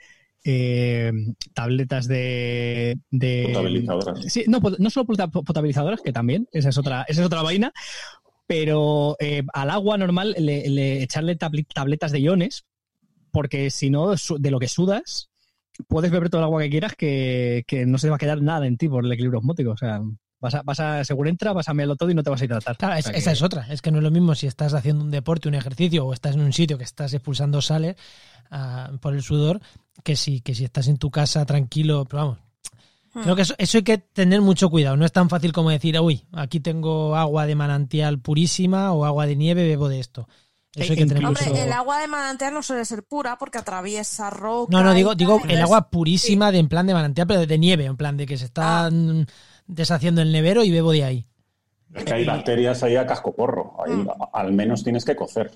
tabletas 1.54 2.08
de, 2.08 2.98
Potabilizadoras. 3.46 4.32
Sí, 4.32 4.44
no, 4.48 4.60
no 4.78 4.90
solo 4.90 5.06
potabilizadoras, 5.06 6.00
que 6.02 6.12
también, 6.12 6.48
esa 6.52 6.68
es 6.70 6.78
otra, 6.78 7.04
esa 7.08 7.20
es 7.20 7.26
otra 7.26 7.42
vaina, 7.42 7.72
pero 8.46 9.16
al 9.52 9.70
agua 9.70 9.96
normal 9.96 10.34
le, 10.38 11.02
echarle 11.02 11.36
tabletas 11.36 12.12
de 12.12 12.20
iones 12.20 12.64
porque 13.30 13.70
si 13.70 13.90
no, 13.90 14.14
de 14.38 14.50
lo 14.50 14.58
que 14.58 14.68
sudas, 14.68 15.29
puedes 15.88 16.10
beber 16.10 16.30
todo 16.30 16.40
el 16.40 16.44
agua 16.44 16.62
que 16.62 16.70
quieras 16.70 16.94
que, 16.96 17.64
no 17.86 17.98
se 17.98 18.08
va 18.08 18.16
a 18.16 18.18
quedar 18.18 18.42
nada 18.42 18.66
en 18.66 18.76
ti 18.76 18.88
por 18.88 19.04
el 19.04 19.12
equilibrio 19.12 19.40
osmótico. 19.40 19.70
O 19.72 19.76
sea, 19.76 20.00
vas 20.40 20.54
a, 20.54 20.62
vas 20.62 20.80
a 20.80 21.04
según 21.04 21.28
entra, 21.28 21.52
vas 21.52 21.68
a 21.68 21.74
mirarlo 21.74 21.96
todo 21.96 22.10
y 22.10 22.14
no 22.14 22.22
te 22.22 22.30
vas 22.30 22.40
a 22.40 22.44
hidratar. 22.44 22.76
Claro, 22.76 22.96
esa 22.96 23.32
es 23.32 23.42
otra. 23.42 23.66
Es 23.70 23.82
que 23.82 23.90
no 23.90 23.98
es 23.98 24.04
lo 24.04 24.10
mismo 24.10 24.34
si 24.34 24.46
estás 24.46 24.74
haciendo 24.74 25.04
un 25.04 25.10
deporte, 25.10 25.48
un 25.48 25.54
ejercicio 25.54 26.06
o 26.06 26.12
estás 26.12 26.34
en 26.34 26.42
un 26.42 26.52
sitio 26.52 26.78
que 26.78 26.84
estás 26.84 27.12
expulsando 27.14 27.62
sales 27.62 27.96
ah, 28.50 28.90
por 29.00 29.14
el 29.14 29.22
sudor 29.22 29.60
que 30.02 30.16
si, 30.16 30.40
que 30.40 30.54
si 30.54 30.64
estás 30.64 30.88
en 30.88 30.96
tu 30.96 31.10
casa 31.10 31.44
tranquilo, 31.46 32.04
pero 32.08 32.22
vamos. 32.22 32.38
Hmm. 33.12 33.22
Creo 33.22 33.36
que 33.36 33.42
eso, 33.42 33.54
eso, 33.58 33.78
hay 33.78 33.84
que 33.84 33.98
tener 33.98 34.40
mucho 34.40 34.70
cuidado. 34.70 34.96
No 34.96 35.04
es 35.04 35.12
tan 35.12 35.28
fácil 35.28 35.52
como 35.52 35.70
decir, 35.70 35.98
uy, 36.00 36.24
aquí 36.32 36.60
tengo 36.60 37.16
agua 37.16 37.46
de 37.46 37.54
manantial 37.54 38.20
purísima 38.20 38.92
o 38.92 39.04
agua 39.04 39.26
de 39.26 39.36
nieve, 39.36 39.66
bebo 39.66 39.88
de 39.88 40.00
esto. 40.00 40.28
Hombre, 40.76 41.64
el 41.64 41.72
agua 41.72 42.00
de 42.00 42.06
manantial 42.06 42.54
no 42.54 42.62
suele 42.62 42.84
ser 42.84 43.02
pura 43.02 43.36
porque 43.38 43.58
atraviesa 43.58 44.30
roca. 44.30 44.70
No, 44.70 44.84
no, 44.84 44.94
digo, 44.94 45.16
digo 45.16 45.40
el 45.48 45.60
agua 45.60 45.90
purísima 45.90 46.52
de 46.52 46.58
en 46.58 46.68
plan 46.68 46.86
de 46.86 46.94
manantial, 46.94 47.26
pero 47.26 47.44
de 47.44 47.58
nieve, 47.58 47.86
en 47.86 47.96
plan 47.96 48.16
de 48.16 48.26
que 48.26 48.38
se 48.38 48.44
está 48.44 48.86
ah. 48.86 48.90
deshaciendo 49.66 50.22
el 50.22 50.30
nevero 50.30 50.62
y 50.62 50.70
bebo 50.70 50.92
de 50.92 51.04
ahí. 51.04 51.26
Es 51.92 52.04
que 52.04 52.14
hay 52.14 52.24
bacterias 52.24 52.84
ahí 52.84 52.94
a 52.94 53.04
cascoporro. 53.04 53.74
Ahí, 53.84 53.92
mm. 53.92 54.08
Al 54.32 54.52
menos 54.52 54.84
tienes 54.84 55.04
que 55.04 55.16
cocer. 55.16 55.50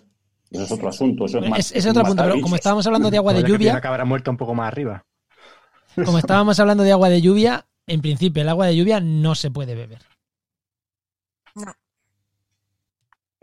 Eso 0.51 0.65
es 0.65 0.73
otro 0.73 0.89
asunto. 0.89 1.27
Eso 1.27 1.39
es, 1.39 1.49
más, 1.49 1.73
es, 1.73 1.86
otro 1.86 2.03
punto, 2.03 2.23
pero 2.23 2.41
como 2.41 2.57
estábamos 2.57 2.86
hablando 2.86 3.11
de 3.11 3.16
agua 3.16 3.35
de 3.35 3.45
lluvia. 3.45 3.81
Que 3.81 3.86
habrá 3.86 4.05
muerto 4.05 4.32
un 4.32 4.36
poco 4.36 4.55
más 4.55 4.66
arriba. 4.66 5.05
Como 6.05 6.19
estábamos 6.19 6.59
hablando 6.59 6.82
de 6.82 6.91
agua 6.91 7.09
de 7.09 7.23
lluvia, 7.23 7.66
en 7.86 8.01
principio 8.01 8.43
el 8.43 8.49
agua 8.49 8.66
de 8.66 8.77
lluvia 8.77 9.01
no 9.01 9.36
se 9.36 9.53
puede 9.53 9.77
beber. 9.77 10.03
No. 11.55 11.73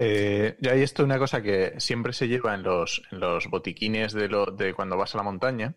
Eh, 0.03 0.57
y 0.59 0.67
esto 0.67 1.03
es 1.03 1.05
una 1.05 1.19
cosa 1.19 1.43
que 1.43 1.75
siempre 1.77 2.11
se 2.11 2.27
lleva 2.27 2.55
en 2.55 2.63
los, 2.63 3.03
en 3.11 3.19
los 3.19 3.47
botiquines 3.47 4.13
de, 4.13 4.29
lo, 4.29 4.47
de 4.47 4.73
cuando 4.73 4.97
vas 4.97 5.13
a 5.13 5.19
la 5.19 5.23
montaña, 5.23 5.75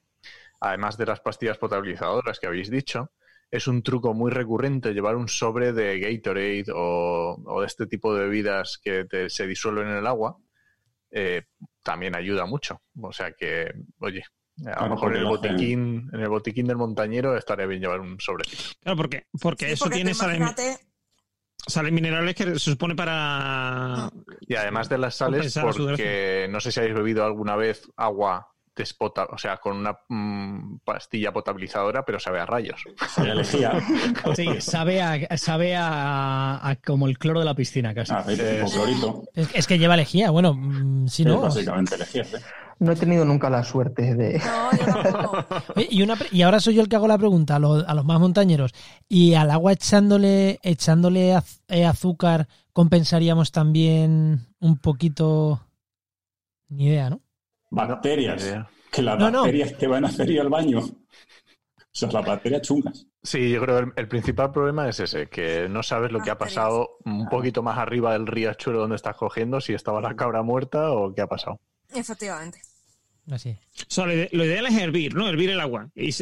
además 0.61 0.97
de 0.97 1.05
las 1.05 1.21
pastillas 1.21 1.59
potabilizadoras 1.59 2.41
que 2.41 2.47
habéis 2.47 2.71
dicho, 2.71 3.11
es 3.51 3.69
un 3.69 3.83
truco 3.83 4.15
muy 4.15 4.31
recurrente 4.31 4.95
llevar 4.95 5.17
un 5.17 5.29
sobre 5.29 5.75
de 5.75 6.01
Gatorade 6.01 6.73
o, 6.75 7.61
de 7.61 7.67
este 7.67 7.87
tipo 7.87 8.15
de 8.15 8.25
bebidas 8.25 8.81
que 8.83 9.07
se 9.29 9.47
disuelven 9.47 9.89
en 9.89 9.97
el 9.99 10.07
agua. 10.07 10.39
Eh, 11.11 11.43
también 11.83 12.17
ayuda 12.17 12.47
mucho. 12.47 12.81
O 13.03 13.13
sea 13.13 13.33
que, 13.33 13.75
oye, 13.99 14.25
a 14.65 14.85
lo 14.85 14.95
mejor 14.95 15.15
en 15.15 15.21
el 15.21 15.27
botiquín, 15.27 16.09
en 16.15 16.21
el 16.21 16.31
botiquín 16.31 16.67
del 16.67 16.79
montañero 16.79 17.37
estaría 17.37 17.67
bien 17.67 17.83
llevar 17.83 18.01
un 18.01 18.19
sobrecito. 18.19 18.73
Claro, 18.81 18.97
porque, 18.97 19.27
porque 19.39 19.73
eso 19.73 19.91
tiene 19.91 20.15
Sales 21.67 21.93
minerales 21.93 22.35
que 22.35 22.45
se 22.45 22.59
supone 22.59 22.95
para. 22.95 24.11
Y 24.41 24.55
además 24.55 24.89
de 24.89 24.99
las 24.99 25.15
sales, 25.15 25.59
porque 25.61 26.47
no 26.51 26.61
sé 26.61 26.71
si 26.71 26.81
habéis 26.81 26.95
bebido 26.95 27.25
alguna 27.25 27.57
vez 27.57 27.89
agua 27.97 28.54
despota, 28.77 29.27
o 29.31 29.39
sea, 29.39 29.59
con 29.59 29.77
una 29.77 29.99
mm, 30.09 30.79
pastilla 30.85 31.33
potabilizadora, 31.33 32.05
pero 32.05 32.19
sabe 32.19 32.41
a 32.41 32.47
rayos. 32.47 32.83
Sí, 34.35 34.61
sabe 34.61 35.01
a, 35.01 35.37
sabe 35.37 35.77
a, 35.77 36.79
como 36.85 37.07
el 37.07 37.19
cloro 37.19 37.41
de 37.41 37.47
la 37.47 37.55
piscina, 37.55 37.95
casi. 37.95 38.13
Ah, 38.13 38.25
es, 39.55 39.67
que 39.67 39.79
lleva 39.79 39.97
lejía, 39.97 40.31
bueno, 40.31 40.55
mm, 40.55 41.09
si 41.09 41.25
no. 41.25 41.41
básicamente 41.41 41.97
lejía, 41.97 42.25
¿sí? 42.25 42.37
No 42.81 42.93
he 42.93 42.97
tenido 42.97 43.25
nunca 43.25 43.49
la 43.49 43.63
suerte 43.63 44.15
de. 44.15 44.43
y, 45.91 46.03
una, 46.03 46.17
y 46.33 46.43
ahora 46.43 46.59
soy 46.59 46.75
yo 46.75 46.83
el 46.83 46.89
que 46.89 46.97
hago 46.97 47.07
la 47.07 47.19
pregunta 47.19 47.57
a 47.57 47.59
los, 47.61 47.85
a 47.87 47.95
los 47.95 48.05
más 48.05 48.19
montañeros. 48.19 48.73
¿Y 49.09 49.35
al 49.35 49.51
agua 49.51 49.73
echándole, 49.73 50.59
echándole 50.63 51.39
eh, 51.69 51.85
azúcar 51.85 52.49
compensaríamos 52.73 53.53
también 53.53 54.47
un 54.61 54.77
poquito... 54.77 55.61
Ni 56.69 56.87
idea, 56.87 57.09
¿no? 57.11 57.21
Bacterias. 57.75 58.55
Que 58.91 59.03
las 59.03 59.19
bacterias 59.19 59.73
que 59.73 59.87
van 59.87 60.05
a 60.05 60.09
hacer 60.09 60.31
ir 60.31 60.41
al 60.41 60.49
baño. 60.49 60.81
O 60.81 61.97
sea, 61.97 62.11
las 62.11 62.25
bacterias 62.25 62.63
chungas. 62.63 63.07
Sí, 63.23 63.51
yo 63.51 63.61
creo 63.63 63.93
que 63.93 64.01
el, 64.01 64.09
principal 64.09 64.53
problema 64.53 64.89
es 64.89 65.01
ese, 65.01 65.29
que 65.29 65.69
no 65.69 65.83
sabes 65.83 66.13
lo 66.13 66.21
que 66.21 66.31
ha 66.31 66.39
pasado 66.39 66.99
un 67.05 67.29
poquito 67.29 67.63
más 67.63 67.79
arriba 67.79 68.13
del 68.13 68.27
riachuelo 68.27 68.81
donde 68.81 68.97
estás 68.97 69.17
cogiendo, 69.17 69.61
si 69.61 69.75
estaba 69.75 70.01
la 70.01 70.15
cabra 70.15 70.43
muerta 70.43 70.93
o 70.93 71.15
qué 71.15 71.23
ha 71.23 71.27
pasado. 71.27 71.61
Efectivamente. 71.95 72.61
Así. 73.31 73.57
O 73.97 74.07
lo, 74.07 74.13
ideal 74.13 74.67
es 74.67 74.77
hervir, 74.77 75.15
¿no? 75.15 75.29
Hervir 75.29 75.51
el 75.51 75.61
agua. 75.61 75.89
Y 75.95 76.13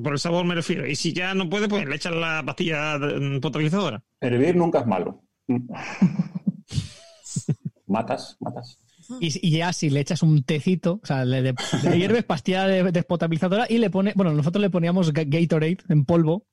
por 0.00 0.12
el 0.12 0.18
sabor 0.18 0.44
me 0.44 0.54
refiero. 0.54 0.86
Y 0.86 0.94
si 0.94 1.12
ya 1.12 1.34
no 1.34 1.48
puede, 1.48 1.68
pues 1.68 1.88
le 1.88 1.96
echas 1.96 2.14
la 2.14 2.42
pastilla 2.44 2.98
potabilizadora. 3.40 4.02
Hervir 4.20 4.56
nunca 4.56 4.80
es 4.80 4.86
malo. 4.86 5.22
matas, 7.86 8.36
matas. 8.40 8.78
Y, 9.18 9.50
ya 9.50 9.72
si 9.72 9.90
le 9.90 10.00
echas 10.00 10.22
un 10.22 10.42
tecito, 10.44 11.00
o 11.02 11.06
sea, 11.06 11.24
le, 11.24 11.54
hierves 11.96 12.24
pastilla 12.24 12.66
despotabilizadora 12.66 13.66
y 13.68 13.78
le 13.78 13.90
pone, 13.90 14.12
bueno, 14.14 14.32
nosotros 14.32 14.62
le 14.62 14.70
poníamos 14.70 15.12
Gatorade 15.12 15.78
en 15.88 16.04
polvo 16.04 16.44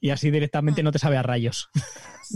y 0.00 0.10
así 0.10 0.30
directamente 0.30 0.82
no 0.82 0.92
te 0.92 0.98
sabe 0.98 1.16
a 1.16 1.22
rayos. 1.22 1.70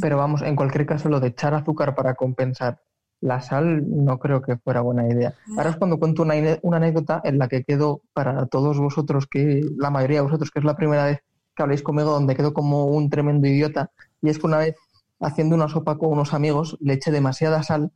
Pero 0.00 0.16
vamos, 0.16 0.42
en 0.42 0.56
cualquier 0.56 0.86
caso, 0.86 1.08
lo 1.08 1.20
de 1.20 1.28
echar 1.28 1.54
azúcar 1.54 1.94
para 1.94 2.14
compensar 2.14 2.80
la 3.20 3.40
sal 3.40 3.84
no 3.86 4.18
creo 4.18 4.42
que 4.42 4.56
fuera 4.56 4.80
buena 4.80 5.08
idea. 5.08 5.34
Ahora 5.56 5.70
es 5.70 5.76
cuando 5.76 5.98
cuento 5.98 6.22
una, 6.22 6.34
una 6.62 6.78
anécdota 6.78 7.20
en 7.24 7.38
la 7.38 7.48
que 7.48 7.62
quedo 7.62 8.02
para 8.12 8.46
todos 8.46 8.78
vosotros, 8.78 9.28
que 9.28 9.64
la 9.76 9.90
mayoría 9.90 10.18
de 10.18 10.24
vosotros, 10.24 10.50
que 10.50 10.58
es 10.58 10.64
la 10.64 10.76
primera 10.76 11.04
vez 11.04 11.20
que 11.54 11.62
habléis 11.62 11.82
conmigo, 11.82 12.10
donde 12.10 12.34
quedo 12.34 12.52
como 12.52 12.86
un 12.86 13.10
tremendo 13.10 13.46
idiota. 13.46 13.92
Y 14.22 14.28
es 14.28 14.38
que 14.38 14.46
una 14.46 14.58
vez 14.58 14.74
haciendo 15.20 15.54
una 15.54 15.68
sopa 15.68 15.98
con 15.98 16.10
unos 16.10 16.34
amigos 16.34 16.76
le 16.80 16.94
eché 16.94 17.12
demasiada 17.12 17.62
sal 17.62 17.92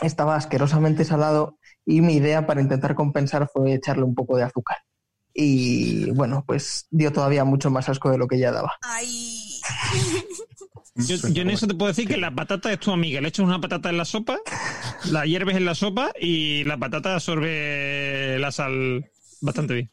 estaba 0.00 0.36
asquerosamente 0.36 1.04
salado 1.04 1.58
y 1.84 2.00
mi 2.00 2.14
idea 2.14 2.46
para 2.46 2.60
intentar 2.60 2.94
compensar 2.94 3.48
fue 3.52 3.74
echarle 3.74 4.04
un 4.04 4.14
poco 4.14 4.36
de 4.36 4.44
azúcar. 4.44 4.78
Y 5.34 6.10
bueno, 6.10 6.44
pues 6.46 6.86
dio 6.90 7.12
todavía 7.12 7.44
mucho 7.44 7.70
más 7.70 7.88
asco 7.88 8.10
de 8.10 8.18
lo 8.18 8.28
que 8.28 8.38
ya 8.38 8.52
daba. 8.52 8.72
Yo, 10.94 11.16
en 11.40 11.50
eso 11.50 11.66
te 11.66 11.74
puedo 11.74 11.88
decir 11.88 12.06
que 12.06 12.18
la 12.18 12.34
patata 12.34 12.70
es 12.70 12.78
tu 12.78 12.92
amiga. 12.92 13.20
Le 13.20 13.28
echas 13.28 13.46
una 13.46 13.60
patata 13.60 13.88
en 13.88 13.96
la 13.96 14.04
sopa, 14.04 14.38
la 15.10 15.24
hierves 15.24 15.56
en 15.56 15.64
la 15.64 15.74
sopa 15.74 16.12
y 16.20 16.64
la 16.64 16.76
patata 16.76 17.14
absorbe 17.14 18.38
la 18.38 18.52
sal 18.52 19.10
bastante 19.40 19.74
bien. 19.74 19.90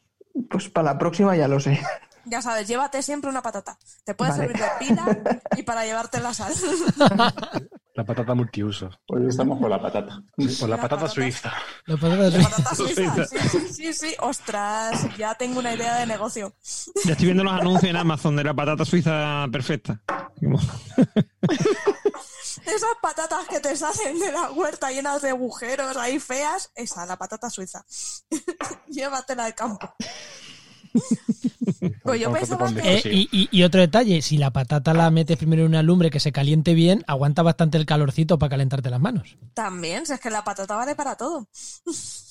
Pues 0.49 0.69
para 0.69 0.93
la 0.93 0.97
próxima 0.97 1.35
ya 1.37 1.47
lo 1.47 1.59
sé. 1.59 1.79
Ya 2.25 2.41
sabes, 2.41 2.67
llévate 2.67 3.01
siempre 3.01 3.29
una 3.29 3.41
patata. 3.41 3.77
Te 4.03 4.13
puede 4.13 4.33
servir 4.33 4.57
de 4.57 4.67
pila 4.79 5.17
y 5.57 5.63
para 5.63 5.85
llevarte 5.85 6.19
la 6.19 6.33
sal. 6.33 6.53
La 7.99 8.05
patata 8.05 8.33
multiuso. 8.33 8.89
Hoy 9.09 9.27
estamos 9.27 9.59
con 9.59 9.69
la 9.69 9.81
patata. 9.81 10.23
Con 10.37 10.69
la, 10.69 10.77
patata, 10.77 11.09
suiza. 11.09 11.51
La 11.85 11.97
patata, 11.97 12.73
suiza. 12.73 13.25
Sí, 13.51 13.59
sí, 13.73 13.93
sí, 13.93 14.15
Ostras, 14.19 15.17
ya 15.17 15.35
tengo 15.35 15.59
una 15.59 15.73
idea 15.73 15.97
de 15.97 16.05
negocio. 16.05 16.53
Ya 17.03 17.11
estoy 17.11 17.25
viendo 17.25 17.43
los 17.43 17.51
anuncios 17.51 17.89
en 17.89 17.97
Amazon 17.97 18.37
de 18.37 18.45
la 18.45 18.53
patata 18.53 18.85
suiza 18.85 19.45
perfecta. 19.51 20.01
Esas 22.65 22.95
patatas 23.01 23.47
que 23.49 23.59
te 23.59 23.75
salen 23.75 24.17
de 24.17 24.31
la 24.31 24.51
huerta 24.51 24.91
llenas 24.91 25.21
de 25.21 25.31
agujeros 25.31 25.97
ahí 25.97 26.19
feas, 26.19 26.71
esa, 26.75 27.05
la 27.05 27.17
patata 27.17 27.49
suiza. 27.49 27.85
Llévatela 28.87 29.43
al 29.43 29.55
campo. 29.55 29.93
Pues 32.03 32.19
yo 32.19 32.31
pensaba 32.31 32.73
que... 32.73 32.97
Eh, 32.97 33.27
y, 33.31 33.63
otro 33.63 33.79
detalle, 33.79 34.21
si 34.21 34.37
la 34.37 34.51
patata 34.51 34.93
la 34.93 35.09
metes 35.11 35.37
primero 35.37 35.63
en 35.63 35.69
una 35.69 35.83
lumbre 35.83 36.09
que 36.09 36.19
se 36.19 36.31
caliente 36.31 36.73
bien, 36.73 37.03
aguanta 37.07 37.41
bastante 37.41 37.77
el 37.77 37.85
calorcito 37.85 38.37
para 38.37 38.49
calentarte 38.49 38.89
las 38.89 38.99
manos. 38.99 39.37
También, 39.53 40.05
si 40.05 40.13
es 40.13 40.19
que 40.19 40.29
la 40.29 40.43
patata 40.43 40.75
vale 40.75 40.95
para 40.95 41.15
todo. 41.15 41.47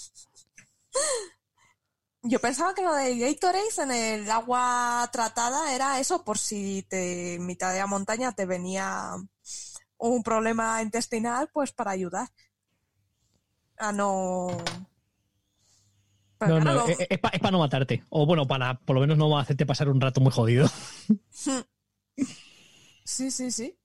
Yo 2.22 2.40
pensaba 2.40 2.74
que 2.74 2.82
lo 2.82 2.94
de 2.94 3.16
Gatorade 3.16 3.62
en 3.78 3.90
el 3.92 4.30
agua 4.30 5.08
tratada 5.12 5.72
era 5.72 6.00
eso, 6.00 6.24
por 6.24 6.36
si 6.36 6.84
te, 6.88 7.34
en 7.34 7.46
mitad 7.46 7.72
de 7.72 7.78
la 7.78 7.86
montaña 7.86 8.32
te 8.32 8.44
venía 8.44 9.12
un 9.98 10.22
problema 10.22 10.82
intestinal, 10.82 11.48
pues 11.52 11.72
para 11.72 11.92
ayudar 11.92 12.28
a 13.78 13.92
no 13.92 14.48
no, 16.40 16.60
no, 16.60 16.86
es, 16.86 17.18
para 17.18 17.50
no 17.50 17.58
matarte. 17.58 18.04
O 18.10 18.26
bueno, 18.26 18.46
para 18.46 18.78
por 18.78 18.94
lo 18.94 19.00
menos 19.00 19.18
no 19.18 19.38
hacerte 19.38 19.66
pasar 19.66 19.88
un 19.88 20.00
rato 20.00 20.20
muy 20.20 20.32
jodido. 20.32 20.68
Sí, 23.08 23.30
sí, 23.30 23.50
sí. 23.50 23.78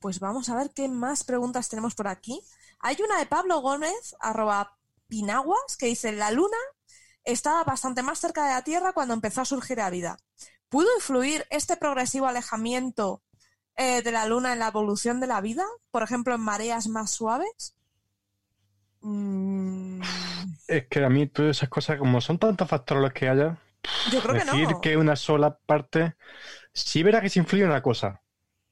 Pues 0.00 0.20
vamos 0.20 0.50
a 0.50 0.54
ver 0.54 0.70
qué 0.74 0.86
más 0.86 1.24
preguntas 1.24 1.70
tenemos 1.70 1.94
por 1.94 2.08
aquí. 2.08 2.42
Hay 2.80 2.94
una 3.02 3.18
de 3.18 3.24
Pablo 3.24 3.62
Gómez, 3.62 4.14
arroba 4.20 4.76
Pinaguas, 5.08 5.78
que 5.78 5.86
dice, 5.86 6.12
la 6.12 6.30
luna 6.30 6.58
estaba 7.24 7.64
bastante 7.64 8.02
más 8.02 8.18
cerca 8.18 8.46
de 8.46 8.52
la 8.52 8.62
Tierra 8.62 8.92
cuando 8.92 9.14
empezó 9.14 9.40
a 9.40 9.46
surgir 9.46 9.78
la 9.78 9.88
vida. 9.88 10.18
¿Pudo 10.68 10.88
influir 10.96 11.46
este 11.48 11.78
progresivo 11.78 12.26
alejamiento 12.26 13.22
eh, 13.76 14.02
de 14.02 14.12
la 14.12 14.26
luna 14.26 14.52
en 14.52 14.58
la 14.58 14.68
evolución 14.68 15.20
de 15.20 15.26
la 15.26 15.40
vida? 15.40 15.64
Por 15.90 16.02
ejemplo, 16.02 16.34
en 16.34 16.42
mareas 16.42 16.86
más 16.86 17.12
suaves. 17.12 17.73
Mm. 19.04 20.00
Es 20.66 20.86
que 20.88 21.04
a 21.04 21.10
mí 21.10 21.26
todas 21.26 21.58
esas 21.58 21.68
cosas, 21.68 21.98
como 21.98 22.20
son 22.22 22.38
tantos 22.38 22.68
factores 22.68 23.02
los 23.02 23.12
que 23.12 23.28
haya, 23.28 23.58
Yo 24.10 24.20
creo 24.22 24.34
decir 24.34 24.68
que, 24.82 24.96
una 24.96 25.14
sola 25.14 25.58
parte, 25.66 26.14
sí 26.72 27.02
verá 27.02 27.20
que 27.20 27.28
se 27.28 27.38
influye 27.38 27.66
una 27.66 27.82
cosa. 27.82 28.22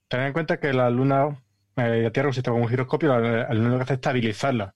Tener 0.09 0.29
en 0.29 0.33
cuenta 0.33 0.59
que 0.59 0.73
la 0.73 0.89
Luna, 0.89 1.29
eh, 1.77 2.03
la 2.03 2.11
Tierra 2.11 2.31
está 2.31 2.51
con 2.51 2.63
un 2.63 2.69
giroscopio, 2.69 3.09
la, 3.19 3.53
Luna 3.53 3.71
lo 3.71 3.77
que 3.77 3.83
hace 3.83 3.93
es 3.93 3.99
estabilizarla. 3.99 4.75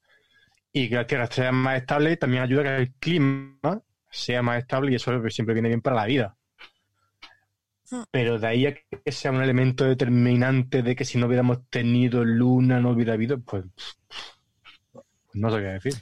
Y 0.72 0.90
que 0.90 0.96
la 0.96 1.06
Tierra 1.06 1.24
esté 1.24 1.50
más 1.50 1.78
estable 1.78 2.18
también 2.18 2.42
ayuda 2.42 2.60
a 2.60 2.64
que 2.64 2.76
el 2.76 2.92
clima 2.94 3.82
sea 4.10 4.42
más 4.42 4.58
estable 4.58 4.92
y 4.92 4.96
eso 4.96 5.10
siempre 5.30 5.54
viene 5.54 5.68
bien 5.68 5.80
para 5.80 5.96
la 5.96 6.04
vida. 6.04 6.36
Hmm. 7.90 8.02
Pero 8.10 8.38
de 8.38 8.46
ahí 8.46 8.66
a 8.66 8.74
que 8.74 9.12
sea 9.12 9.30
un 9.30 9.42
elemento 9.42 9.84
determinante 9.84 10.82
de 10.82 10.94
que 10.94 11.06
si 11.06 11.16
no 11.16 11.26
hubiéramos 11.26 11.66
tenido 11.70 12.24
luna 12.24 12.78
no 12.78 12.90
hubiera 12.90 13.14
habido, 13.14 13.40
pues 13.40 13.64
no 15.36 15.50
sabía 15.50 15.72
decir. 15.72 15.94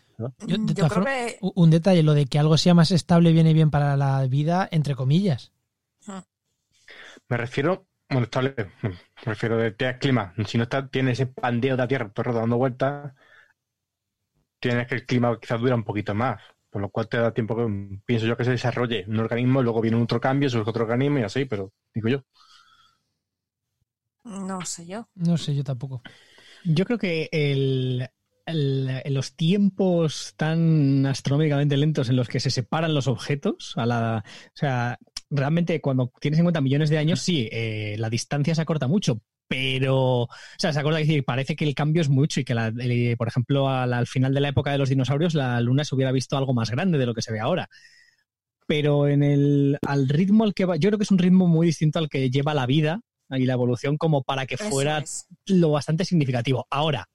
Yo, 0.47 0.89
creo 0.89 1.05
que... 1.05 1.39
Un 1.40 1.70
detalle, 1.70 2.02
lo 2.02 2.15
de 2.15 2.27
que 2.27 2.39
algo 2.39 2.56
sea 2.56 2.74
más 2.74 2.90
estable 2.90 3.32
viene 3.32 3.52
bien 3.52 3.70
para 3.70 3.97
la 3.97 4.24
vida, 4.27 4.69
entre 4.70 4.94
comillas. 4.94 5.52
Me 7.28 7.36
refiero, 7.36 7.86
bueno, 8.09 8.24
estable, 8.24 8.55
me 8.82 8.97
refiero 9.24 9.56
de 9.56 9.98
clima. 9.98 10.35
Si 10.47 10.56
no 10.56 10.65
está, 10.65 10.89
tiene 10.89 11.12
ese 11.12 11.27
pandeo 11.27 11.77
de 11.77 11.82
la 11.82 11.89
Tierra 11.89 12.12
todo 12.12 12.32
dando 12.32 12.56
vueltas, 12.56 13.12
tienes 14.61 14.86
que 14.86 14.94
el 14.94 15.06
clima 15.06 15.39
quizás 15.40 15.61
dura 15.61 15.74
un 15.74 15.85
poquito 15.85 16.15
más. 16.15 16.40
Por 16.70 16.82
lo 16.82 16.90
cual 16.90 17.09
te 17.09 17.19
da 17.19 17.32
tiempo 17.32 17.56
que, 17.56 18.01
pienso 18.05 18.27
yo, 18.27 18.36
que 18.36 18.44
se 18.44 18.51
desarrolle 18.51 19.05
un 19.06 19.20
organismo, 19.20 19.62
luego 19.62 19.81
viene 19.81 20.01
otro 20.01 20.20
cambio, 20.20 20.51
surge 20.51 20.70
otro 20.70 20.85
organismo 20.85 21.19
y 21.20 21.23
así, 21.23 21.44
pero 21.44 21.73
digo 21.93 22.09
yo. 22.09 22.24
No 24.24 24.65
sé 24.65 24.86
yo. 24.86 25.09
No 25.15 25.36
sé 25.36 25.55
yo 25.55 25.62
tampoco. 25.62 26.02
Yo 26.65 26.85
creo 26.85 26.98
que 26.98 27.28
el, 27.31 28.09
los 28.47 29.37
tiempos 29.37 30.35
tan 30.37 31.07
astronómicamente 31.07 31.77
lentos 31.77 32.09
en 32.09 32.16
los 32.16 32.29
que 32.29 32.41
se 32.41 32.51
separan 32.51 32.95
los 32.95 33.09
objetos, 33.09 33.73
a 33.77 33.87
la, 33.87 34.25
o 34.27 34.57
sea, 34.57 34.99
realmente 35.31 35.81
cuando 35.81 36.12
tienes 36.21 36.39
en 36.39 36.45
cuenta 36.45 36.61
millones 36.61 36.91
de 36.91 36.99
años, 36.99 37.21
sí, 37.21 37.49
eh, 37.51 37.97
la 37.99 38.11
distancia 38.11 38.55
se 38.55 38.62
acorta 38.62 38.87
mucho, 38.87 39.21
pero, 39.49 40.23
o 40.23 40.29
sea, 40.59 40.73
se 40.73 40.81
acorta 40.81 40.99
decir, 40.99 41.25
parece 41.25 41.57
que 41.57 41.65
el 41.65 41.75
cambio 41.75 42.03
es 42.03 42.09
mucho 42.09 42.41
y 42.41 42.45
que, 42.45 42.55
la, 42.55 42.73
por 43.16 43.29
ejemplo, 43.29 43.69
al, 43.69 44.07
final 44.07 44.35
de 44.35 44.41
la 44.41 44.49
época 44.49 44.73
de 44.73 44.79
los 44.79 44.89
dinosaurios, 44.89 45.35
la 45.35 45.61
Luna 45.61 45.85
se 45.85 45.95
hubiera 45.95 46.12
visto 46.12 46.37
algo 46.37 46.55
más 46.55 46.71
grande 46.71 46.99
de 46.99 47.07
lo 47.07 47.15
que 47.15 47.23
se 47.23 47.33
ve 47.33 47.41
ahora. 47.41 47.69
Pero 48.66 49.09
en 49.09 49.23
el 49.23 49.79
al 49.87 50.09
ritmo 50.09 50.45
al 50.45 50.55
que 50.55 50.65
va, 50.65 50.77
yo 50.77 50.89
creo 50.89 50.99
que 50.99 51.05
es 51.05 51.11
un 51.11 51.19
ritmo 51.19 51.47
muy 51.47 51.66
distinto 51.66 51.99
al 51.99 52.09
que 52.09 52.31
lleva 52.31 52.55
la 52.55 52.65
vida 52.65 53.01
y 53.31 53.45
la 53.45 53.53
evolución 53.53 53.99
como 53.99 54.23
para 54.23 54.47
que 54.47 54.57
fuera 54.57 55.05
lo 55.47 55.71
bastante 55.71 56.07
significativo. 56.07 56.66
Ahora, 56.71 57.09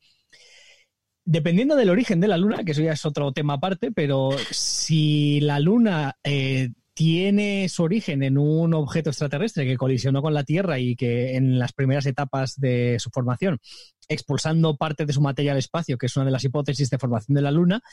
dependiendo 1.30 1.76
del 1.76 1.92
origen 1.92 2.20
de 2.20 2.28
la 2.28 2.38
Luna, 2.38 2.64
que 2.64 2.72
eso 2.72 2.82
ya 2.82 2.94
es 2.94 3.06
otro 3.06 3.32
tema 3.32 3.54
aparte, 3.54 3.92
pero 3.92 4.32
si 4.50 5.40
la 5.42 5.60
Luna 5.60 6.18
eh, 6.24 6.72
tiene 6.96 7.70
su 7.70 7.84
origen 7.84 8.24
en 8.24 8.40
un 8.40 8.74
objeto 8.74 9.12
extraterrestre 9.12 9.68
que 9.68 9.78
colisionó 9.78 10.24
con 10.24 10.34
la 10.34 10.44
Tierra 10.44 10.80
y 10.80 10.96
que 10.96 11.36
en 11.36 11.60
las 11.60 11.72
primeras 11.72 12.08
etapas 12.08 12.60
de 12.60 12.98
su 12.98 13.12
formación, 13.12 13.60
expulsando 14.08 14.76
parte 14.76 15.06
de 15.06 15.14
su 15.14 15.22
materia 15.22 15.52
al 15.52 15.60
espacio, 15.60 16.00
que 16.00 16.08
es 16.08 16.16
una 16.16 16.26
de 16.26 16.32
las 16.32 16.44
hipótesis 16.44 16.90
de 16.90 16.98
formación 16.98 17.36
de 17.36 17.44
la 17.44 17.52
Luna, 17.52 17.84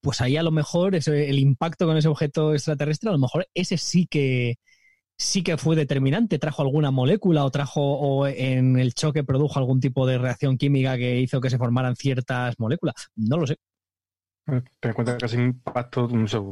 pues 0.00 0.20
ahí 0.20 0.36
a 0.36 0.42
lo 0.42 0.50
mejor 0.50 0.96
el 0.96 1.38
impacto 1.38 1.86
con 1.86 1.96
ese 1.96 2.08
objeto 2.08 2.54
extraterrestre, 2.54 3.08
a 3.08 3.12
lo 3.12 3.20
mejor 3.20 3.46
ese 3.54 3.78
sí 3.78 4.08
que, 4.08 4.58
sí 5.16 5.42
que 5.42 5.56
fue 5.56 5.76
determinante, 5.76 6.38
trajo 6.38 6.62
alguna 6.62 6.90
molécula 6.90 7.44
o 7.44 7.50
trajo 7.50 7.80
o 7.80 8.26
en 8.26 8.78
el 8.78 8.94
choque 8.94 9.24
produjo 9.24 9.58
algún 9.58 9.80
tipo 9.80 10.06
de 10.06 10.18
reacción 10.18 10.58
química 10.58 10.96
que 10.96 11.20
hizo 11.20 11.40
que 11.40 11.50
se 11.50 11.58
formaran 11.58 11.96
ciertas 11.96 12.58
moléculas. 12.58 12.94
No 13.16 13.36
lo 13.36 13.46
sé. 13.46 13.56
Ten 14.46 14.62
en 14.82 14.92
cuenta 14.92 15.16
que 15.16 15.24
ese 15.24 15.40
impacto 15.40 16.08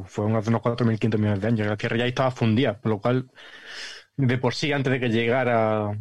fue 0.06 0.24
unos 0.24 0.46
4.500 0.46 1.18
millones 1.18 1.40
de 1.40 1.48
años. 1.48 1.66
La 1.66 1.76
Tierra 1.76 1.98
ya 1.98 2.06
estaba 2.06 2.30
fundida, 2.30 2.80
por 2.80 2.90
lo 2.90 3.00
cual, 3.00 3.30
de 4.16 4.38
por 4.38 4.54
sí, 4.54 4.72
antes 4.72 4.92
de 4.92 5.00
que 5.00 5.10
llegara 5.10 5.98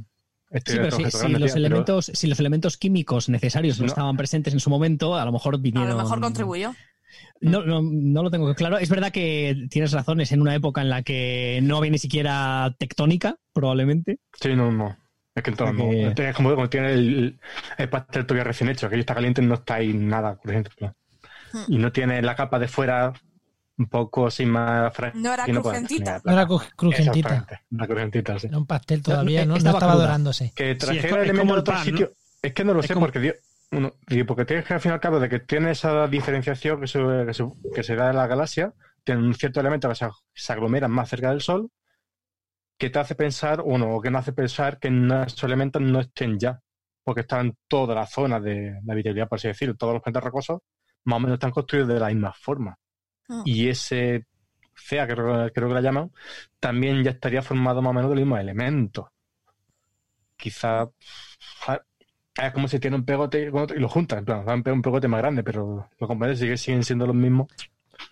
Este 0.49 0.71
sí, 0.71 0.77
pero 0.77 0.95
si, 0.95 1.27
los 1.27 1.55
elementos, 1.55 2.05
si 2.13 2.27
los 2.27 2.39
elementos 2.39 2.77
químicos 2.77 3.27
necesarios 3.27 3.79
no. 3.81 3.88
estaban 3.88 4.15
presentes 4.15 4.53
en 4.53 4.61
su 4.61 4.69
momento, 4.69 5.17
a 5.17 5.25
lo 5.25 5.33
mejor 5.33 5.59
vinieron. 5.59 5.91
A 5.91 5.95
lo 5.95 6.03
mejor 6.03 6.21
contribuyó. 6.21 6.73
No, 7.41 7.63
no, 7.63 7.81
no, 7.81 8.23
lo 8.23 8.29
tengo 8.29 8.53
claro. 8.55 8.77
Es 8.77 8.89
verdad 8.89 9.11
que 9.11 9.67
tienes 9.69 9.91
razones 9.91 10.31
en 10.31 10.41
una 10.41 10.55
época 10.55 10.81
en 10.81 10.89
la 10.89 11.01
que 11.01 11.59
no 11.63 11.77
había 11.77 11.91
ni 11.91 11.97
siquiera 11.97 12.75
tectónica, 12.77 13.38
probablemente. 13.53 14.19
Sí, 14.39 14.55
no, 14.55 14.71
no. 14.71 14.97
Es 15.33 15.43
que 15.43 15.51
entonces 15.51 15.75
no. 15.75 15.91
Es 15.91 16.35
como 16.35 16.49
cuando 16.49 16.69
tiene 16.69 16.93
el, 16.93 17.39
el, 17.77 17.89
pastel 17.89 18.25
todavía 18.25 18.43
recién 18.43 18.69
hecho, 18.69 18.89
que 18.89 18.99
está 18.99 19.15
caliente 19.15 19.41
no 19.41 19.55
está 19.55 19.75
ahí 19.75 19.93
nada, 19.93 20.35
por 20.35 20.51
ejemplo. 20.51 20.95
Hmm. 21.53 21.73
Y 21.73 21.77
no 21.77 21.91
tiene 21.91 22.21
la 22.21 22.35
capa 22.35 22.59
de 22.59 22.67
fuera 22.67 23.13
un 23.77 23.88
poco 23.88 24.29
sin 24.29 24.49
más 24.49 24.93
No 25.15 25.33
era 25.33 25.45
crujentita. 25.45 26.21
No, 26.23 26.33
era 26.33 26.47
crujentita. 26.75 27.47
Era 27.71 27.88
crujentita, 27.88 28.39
sí. 28.39 28.47
Era 28.47 28.57
un 28.57 28.67
pastel 28.67 29.01
todavía, 29.01 29.45
¿no? 29.45 29.55
estaba, 29.55 29.95
dorándose. 29.95 30.51
Que 30.55 30.75
trajera 30.75 31.23
sí, 31.23 31.31
es, 31.31 31.49
otro 31.49 31.77
sitio. 31.83 32.11
Es 32.41 32.53
que 32.53 32.63
no 32.63 32.73
lo 32.73 32.83
sé, 32.83 32.95
porque 32.95 33.19
Dios, 33.19 33.35
uno, 33.72 33.93
porque 34.27 34.45
tienes 34.45 34.65
que 34.65 34.73
al 34.73 34.81
fin 34.81 34.91
y 34.91 34.93
al 34.93 34.99
cabo 34.99 35.19
de 35.19 35.30
que 35.30 35.39
tiene 35.39 35.72
esa 35.72 36.07
diferenciación 36.07 36.81
que 36.81 36.88
se, 36.88 36.99
que 37.26 37.34
se, 37.34 37.45
que 37.73 37.84
se 37.84 37.95
da 37.95 38.10
en 38.10 38.18
la 38.18 38.27
galaxia, 38.27 38.73
tiene 39.03 39.22
un 39.22 39.34
cierto 39.34 39.60
elemento 39.60 39.88
que 39.89 39.95
se, 39.95 40.07
se 40.34 40.53
aglomeran 40.53 40.91
más 40.91 41.10
cerca 41.10 41.30
del 41.30 41.41
Sol, 41.41 41.72
que 42.77 42.89
te 42.89 42.99
hace 42.99 43.15
pensar, 43.15 43.61
uno, 43.64 43.95
o 43.95 44.02
que 44.02 44.10
no 44.10 44.18
hace 44.18 44.34
pensar 44.34 44.80
que 44.80 44.89
esos 45.26 45.43
elementos 45.43 45.81
no 45.81 45.99
estén 45.99 46.39
ya, 46.39 46.60
porque 47.03 47.22
están 47.22 47.56
toda 47.68 47.95
la 47.95 48.07
zona 48.07 48.39
de 48.39 48.80
la 48.84 48.93
habitabilidad, 48.93 49.30
por 49.30 49.38
así 49.38 49.48
decirlo, 49.48 49.76
todos 49.76 49.93
los 49.93 50.03
planetas 50.03 50.23
rocosos 50.23 50.60
más 51.03 51.18
o 51.18 51.19
menos 51.19 51.35
están 51.35 51.52
construidos 51.52 51.89
de 51.89 51.99
la 51.99 52.07
misma 52.07 52.34
forma. 52.34 52.77
Ah. 53.30 53.41
Y 53.45 53.69
ese 53.69 54.26
CEA, 54.76 55.07
que 55.07 55.14
creo, 55.14 55.52
creo, 55.52 55.68
que 55.68 55.73
la 55.73 55.81
llaman, 55.81 56.11
también 56.60 57.03
ya 57.03 57.11
estaría 57.11 57.41
formado 57.41 57.81
más 57.81 57.91
o 57.91 57.93
menos 57.93 58.10
de 58.10 58.15
los 58.15 58.23
mismos 58.23 58.39
elementos. 58.39 59.06
Quizá 60.35 60.89
es 62.35 62.53
como 62.53 62.67
si 62.67 62.79
tiene 62.79 62.95
un 62.95 63.05
pegote 63.05 63.41
y 63.41 63.79
lo 63.79 63.89
juntan, 63.89 64.19
en 64.19 64.25
plan, 64.25 64.63
un 64.65 64.81
pegote 64.81 65.07
más 65.07 65.21
grande, 65.21 65.43
pero 65.43 65.89
los 65.99 66.07
componentes 66.07 66.61
siguen 66.61 66.83
siendo 66.83 67.05
los 67.05 67.15
mismos. 67.15 67.47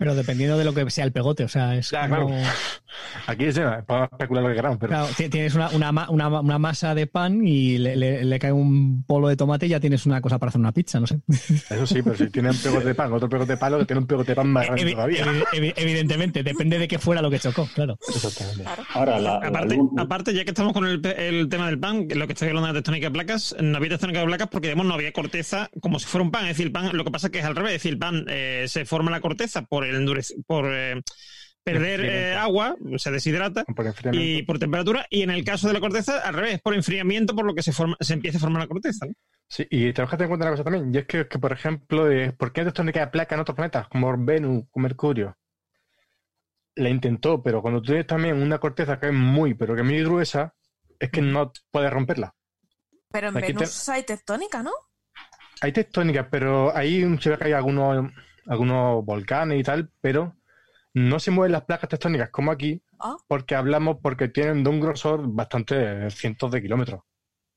Pero 0.00 0.14
dependiendo 0.14 0.56
de 0.56 0.64
lo 0.64 0.72
que 0.72 0.88
sea 0.88 1.04
el 1.04 1.12
pegote, 1.12 1.44
o 1.44 1.48
sea, 1.48 1.76
es 1.76 1.90
como... 1.90 2.34
Aquí 3.26 3.44
es, 3.44 3.60
podemos 3.86 4.08
especular 4.12 4.42
lo 4.42 4.48
que 4.48 4.54
queramos, 4.56 4.78
pero... 4.78 4.88
Claro, 4.88 5.08
tienes 5.14 5.54
una, 5.54 5.68
una, 5.68 6.08
una, 6.08 6.40
una, 6.40 6.58
masa 6.58 6.94
de 6.94 7.06
pan 7.06 7.46
y 7.46 7.76
le, 7.76 8.24
le, 8.24 8.38
cae 8.38 8.50
un 8.50 9.04
polo 9.04 9.28
de 9.28 9.36
tomate 9.36 9.66
y 9.66 9.68
ya 9.68 9.78
tienes 9.78 10.06
una 10.06 10.22
cosa 10.22 10.38
para 10.38 10.48
hacer 10.48 10.58
una 10.58 10.72
pizza, 10.72 11.00
no 11.00 11.06
sé. 11.06 11.20
Eso 11.28 11.86
sí, 11.86 12.00
pero 12.02 12.16
si 12.16 12.30
tiene 12.30 12.48
un 12.48 12.56
pegote 12.56 12.86
de 12.86 12.94
pan, 12.94 13.12
otro 13.12 13.28
pegote 13.28 13.52
de 13.52 13.58
palo, 13.58 13.78
que 13.78 13.84
tiene 13.84 14.00
un 14.00 14.06
pegote 14.06 14.32
de 14.32 14.36
pan 14.36 14.48
más 14.48 14.66
grande 14.68 14.92
todavía. 14.92 15.26
evidentemente, 15.52 16.42
depende 16.42 16.78
de 16.78 16.88
qué 16.88 16.98
fuera 16.98 17.20
lo 17.20 17.30
que 17.30 17.38
chocó, 17.38 17.68
claro. 17.74 17.98
Exactamente. 18.08 18.64
Ahora, 18.94 19.18
aparte, 19.46 19.78
aparte, 19.98 20.34
ya 20.34 20.44
que 20.44 20.50
estamos 20.52 20.72
con 20.72 20.86
el, 20.86 21.04
el 21.04 21.46
tema 21.50 21.66
del 21.66 21.78
pan, 21.78 22.08
lo 22.08 22.26
que 22.26 22.32
estoy 22.32 22.48
hablando 22.48 22.68
de 22.68 22.74
tectónica 22.80 23.08
de 23.08 23.12
placas, 23.12 23.54
no 23.60 23.76
había 23.76 23.90
tectónica 23.90 24.20
de 24.20 24.26
placas 24.26 24.48
porque 24.48 24.68
digamos, 24.68 24.86
no 24.86 24.94
había 24.94 25.12
corteza 25.12 25.70
como 25.82 25.98
si 25.98 26.06
fuera 26.06 26.24
un 26.24 26.30
pan. 26.30 26.44
Es 26.44 26.56
decir, 26.56 26.66
el 26.66 26.72
pan, 26.72 26.96
lo 26.96 27.04
que 27.04 27.10
pasa 27.10 27.26
es 27.26 27.32
que 27.32 27.40
es 27.40 27.44
al 27.44 27.54
revés, 27.54 27.72
es 27.72 27.82
decir, 27.82 27.92
el 27.92 27.98
pan 27.98 28.24
eh, 28.28 28.64
se 28.66 28.86
forma 28.86 29.10
la 29.10 29.20
corteza 29.20 29.62
por 29.62 29.84
el 29.84 29.89
por 30.46 30.66
eh, 30.72 31.00
perder 31.62 32.04
eh, 32.04 32.34
agua, 32.34 32.76
se 32.96 33.10
deshidrata 33.10 33.64
y 34.12 34.42
por 34.42 34.58
temperatura, 34.58 35.06
y 35.10 35.22
en 35.22 35.30
el 35.30 35.44
caso 35.44 35.68
de 35.68 35.74
la 35.74 35.80
corteza, 35.80 36.20
al 36.20 36.34
revés, 36.34 36.60
por 36.60 36.74
enfriamiento, 36.74 37.34
por 37.34 37.44
lo 37.44 37.54
que 37.54 37.62
se 37.62 37.72
forma, 37.72 37.96
se 38.00 38.14
empieza 38.14 38.38
a 38.38 38.40
formar 38.40 38.62
la 38.62 38.68
corteza. 38.68 39.06
Sí, 39.46 39.66
y 39.70 39.92
tenemos 39.92 40.10
que 40.10 40.16
tener 40.16 40.24
en 40.24 40.28
cuenta 40.28 40.46
una 40.46 40.52
cosa 40.52 40.64
también, 40.64 40.94
y 40.94 40.98
es 40.98 41.06
que, 41.06 41.26
que 41.26 41.38
por 41.38 41.52
ejemplo, 41.52 42.10
eh, 42.10 42.32
¿por 42.32 42.52
qué 42.52 42.64
tectónica 42.64 43.00
de 43.00 43.06
placa 43.08 43.34
en 43.34 43.40
otros 43.40 43.56
planetas, 43.56 43.88
como 43.88 44.16
Venus, 44.16 44.64
como 44.70 44.84
Mercurio? 44.84 45.36
La 46.76 46.88
intentó, 46.88 47.42
pero 47.42 47.60
cuando 47.60 47.80
tú 47.80 47.86
tienes 47.86 48.06
también 48.06 48.40
una 48.40 48.58
corteza 48.58 48.98
que 48.98 49.08
es 49.08 49.12
muy, 49.12 49.54
pero 49.54 49.74
que 49.74 49.80
es 49.82 49.86
muy 49.86 50.02
gruesa, 50.02 50.54
es 50.98 51.10
que 51.10 51.20
no 51.20 51.52
puedes 51.70 51.92
romperla. 51.92 52.34
Pero 53.10 53.28
en 53.28 53.34
Venus 53.34 53.88
hay 53.88 54.04
tectónica, 54.04 54.62
¿no? 54.62 54.70
Hay 55.60 55.72
tectónica, 55.72 56.30
pero 56.30 56.74
ahí 56.74 57.02
se 57.18 57.30
ve 57.30 57.36
que 57.36 57.44
hay 57.44 57.52
algunos 57.52 58.10
algunos 58.50 59.04
volcanes 59.04 59.60
y 59.60 59.62
tal, 59.62 59.90
pero 60.00 60.36
no 60.92 61.20
se 61.20 61.30
mueven 61.30 61.52
las 61.52 61.64
placas 61.64 61.88
tectónicas 61.88 62.30
como 62.30 62.50
aquí, 62.50 62.82
ah. 62.98 63.16
porque 63.28 63.54
hablamos 63.54 63.98
porque 64.02 64.28
tienen 64.28 64.64
de 64.64 64.70
un 64.70 64.80
grosor 64.80 65.22
bastante 65.24 66.10
cientos 66.10 66.50
de 66.50 66.60
kilómetros. 66.60 67.02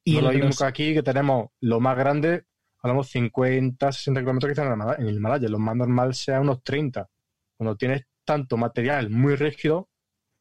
Y 0.03 0.17
no 0.17 0.21
lo 0.21 0.31
mismo 0.31 0.51
que 0.55 0.65
aquí, 0.65 0.93
que 0.93 1.01
tenemos 1.01 1.47
lo 1.61 1.79
más 1.79 1.97
grande, 1.97 2.45
hablamos 2.79 3.09
50, 3.09 3.91
60 3.91 4.21
kilómetros 4.21 4.49
que 4.49 4.61
están 4.61 4.79
en 4.99 5.07
el 5.07 5.15
Himalaya. 5.15 5.49
Lo 5.49 5.57
más 5.57 5.75
normal 5.75 6.13
sea 6.13 6.39
unos 6.41 6.61
30. 6.63 7.09
Cuando 7.57 7.75
tienes 7.75 8.03
tanto 8.23 8.55
material 8.55 9.09
muy 9.09 9.35
rígido, 9.35 9.89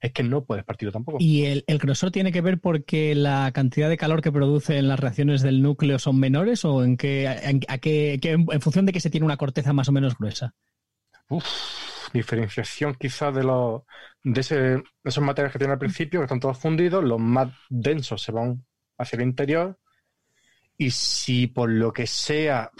es 0.02 0.12
que 0.12 0.24
no 0.24 0.44
puedes 0.44 0.64
partirlo 0.64 0.90
tampoco. 0.90 1.18
¿Y 1.20 1.44
el, 1.44 1.64
grosor 1.78 2.10
tiene 2.10 2.32
que 2.32 2.40
ver 2.40 2.58
porque 2.58 3.14
la 3.14 3.52
cantidad 3.52 3.88
de 3.88 3.96
calor 3.96 4.20
que 4.20 4.32
produce 4.32 4.76
en 4.76 4.88
las 4.88 4.98
reacciones 4.98 5.42
del 5.42 5.62
núcleo 5.62 6.00
son 6.00 6.18
menores 6.18 6.64
o 6.64 6.82
en 6.82 6.96
qué, 6.96 7.26
en, 7.26 7.60
a 7.68 7.78
qué, 7.78 8.18
en 8.20 8.60
función 8.60 8.84
de 8.84 8.92
que 8.92 8.98
se 8.98 9.10
tiene 9.10 9.24
una 9.24 9.36
corteza 9.36 9.72
más 9.72 9.88
o 9.88 9.92
menos 9.92 10.18
gruesa? 10.18 10.54
Uf, 11.28 11.46
diferenciación 12.12 12.94
quizás 12.94 13.32
de 13.32 13.44
los 13.44 13.82
de, 14.24 14.40
ese, 14.40 14.82
esos 15.04 15.22
materiales 15.22 15.52
que 15.52 15.60
tiene 15.60 15.74
al 15.74 15.78
principio, 15.78 16.18
que 16.18 16.24
están 16.24 16.40
todos 16.40 16.58
fundidos, 16.58 17.04
los 17.04 17.20
más 17.20 17.52
densos 17.70 18.20
se 18.20 18.32
van 18.32 18.66
hacia 18.98 19.18
el 19.18 19.22
interior 19.22 19.78
y 20.76 20.90
si 20.90 21.46
por 21.46 21.70
lo 21.70 21.92
que 21.92 22.08
sea 22.08 22.72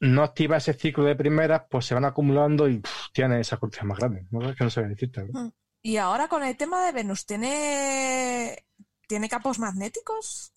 no 0.00 0.24
activa 0.24 0.56
ese 0.56 0.74
ciclo 0.74 1.04
de 1.04 1.14
primeras, 1.14 1.62
pues 1.70 1.86
se 1.86 1.94
van 1.94 2.04
acumulando 2.04 2.68
y 2.68 2.82
tiene 3.12 3.38
esa 3.40 3.58
corteza 3.58 3.84
más 3.84 3.98
grande. 3.98 4.26
No 4.32 4.50
es 4.50 4.56
que 4.56 4.64
no 4.64 4.70
se 4.70 4.82
decirte. 4.82 5.22
¿verdad? 5.22 5.52
Y 5.86 5.98
ahora 5.98 6.26
con 6.26 6.42
el 6.42 6.56
tema 6.56 6.84
de 6.84 6.90
Venus, 6.90 7.26
¿tiene, 7.26 8.64
¿tiene 9.06 9.28
campos 9.28 9.60
magnéticos? 9.60 10.52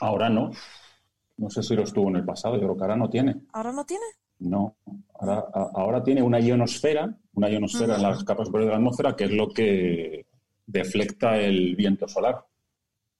Ahora 0.00 0.28
no. 0.28 0.50
No 1.36 1.48
sé 1.48 1.62
si 1.62 1.76
los 1.76 1.92
tuvo 1.92 2.08
en 2.08 2.16
el 2.16 2.24
pasado, 2.24 2.56
yo 2.56 2.62
creo 2.62 2.76
que 2.76 2.82
ahora 2.82 2.96
no 2.96 3.08
tiene. 3.08 3.36
¿Ahora 3.52 3.70
no 3.70 3.86
tiene? 3.86 4.04
No. 4.40 4.74
Ahora, 5.20 5.44
ahora 5.74 6.02
tiene 6.02 6.22
una 6.22 6.40
ionosfera, 6.40 7.16
una 7.34 7.48
ionosfera 7.48 7.94
en 7.94 8.02
las 8.02 8.24
capas 8.24 8.48
superiores 8.48 8.66
de 8.66 8.72
la 8.72 8.78
atmósfera, 8.78 9.14
que 9.14 9.26
es 9.26 9.30
lo 9.30 9.48
que 9.48 10.26
deflecta 10.66 11.36
el 11.38 11.76
viento 11.76 12.08
solar. 12.08 12.44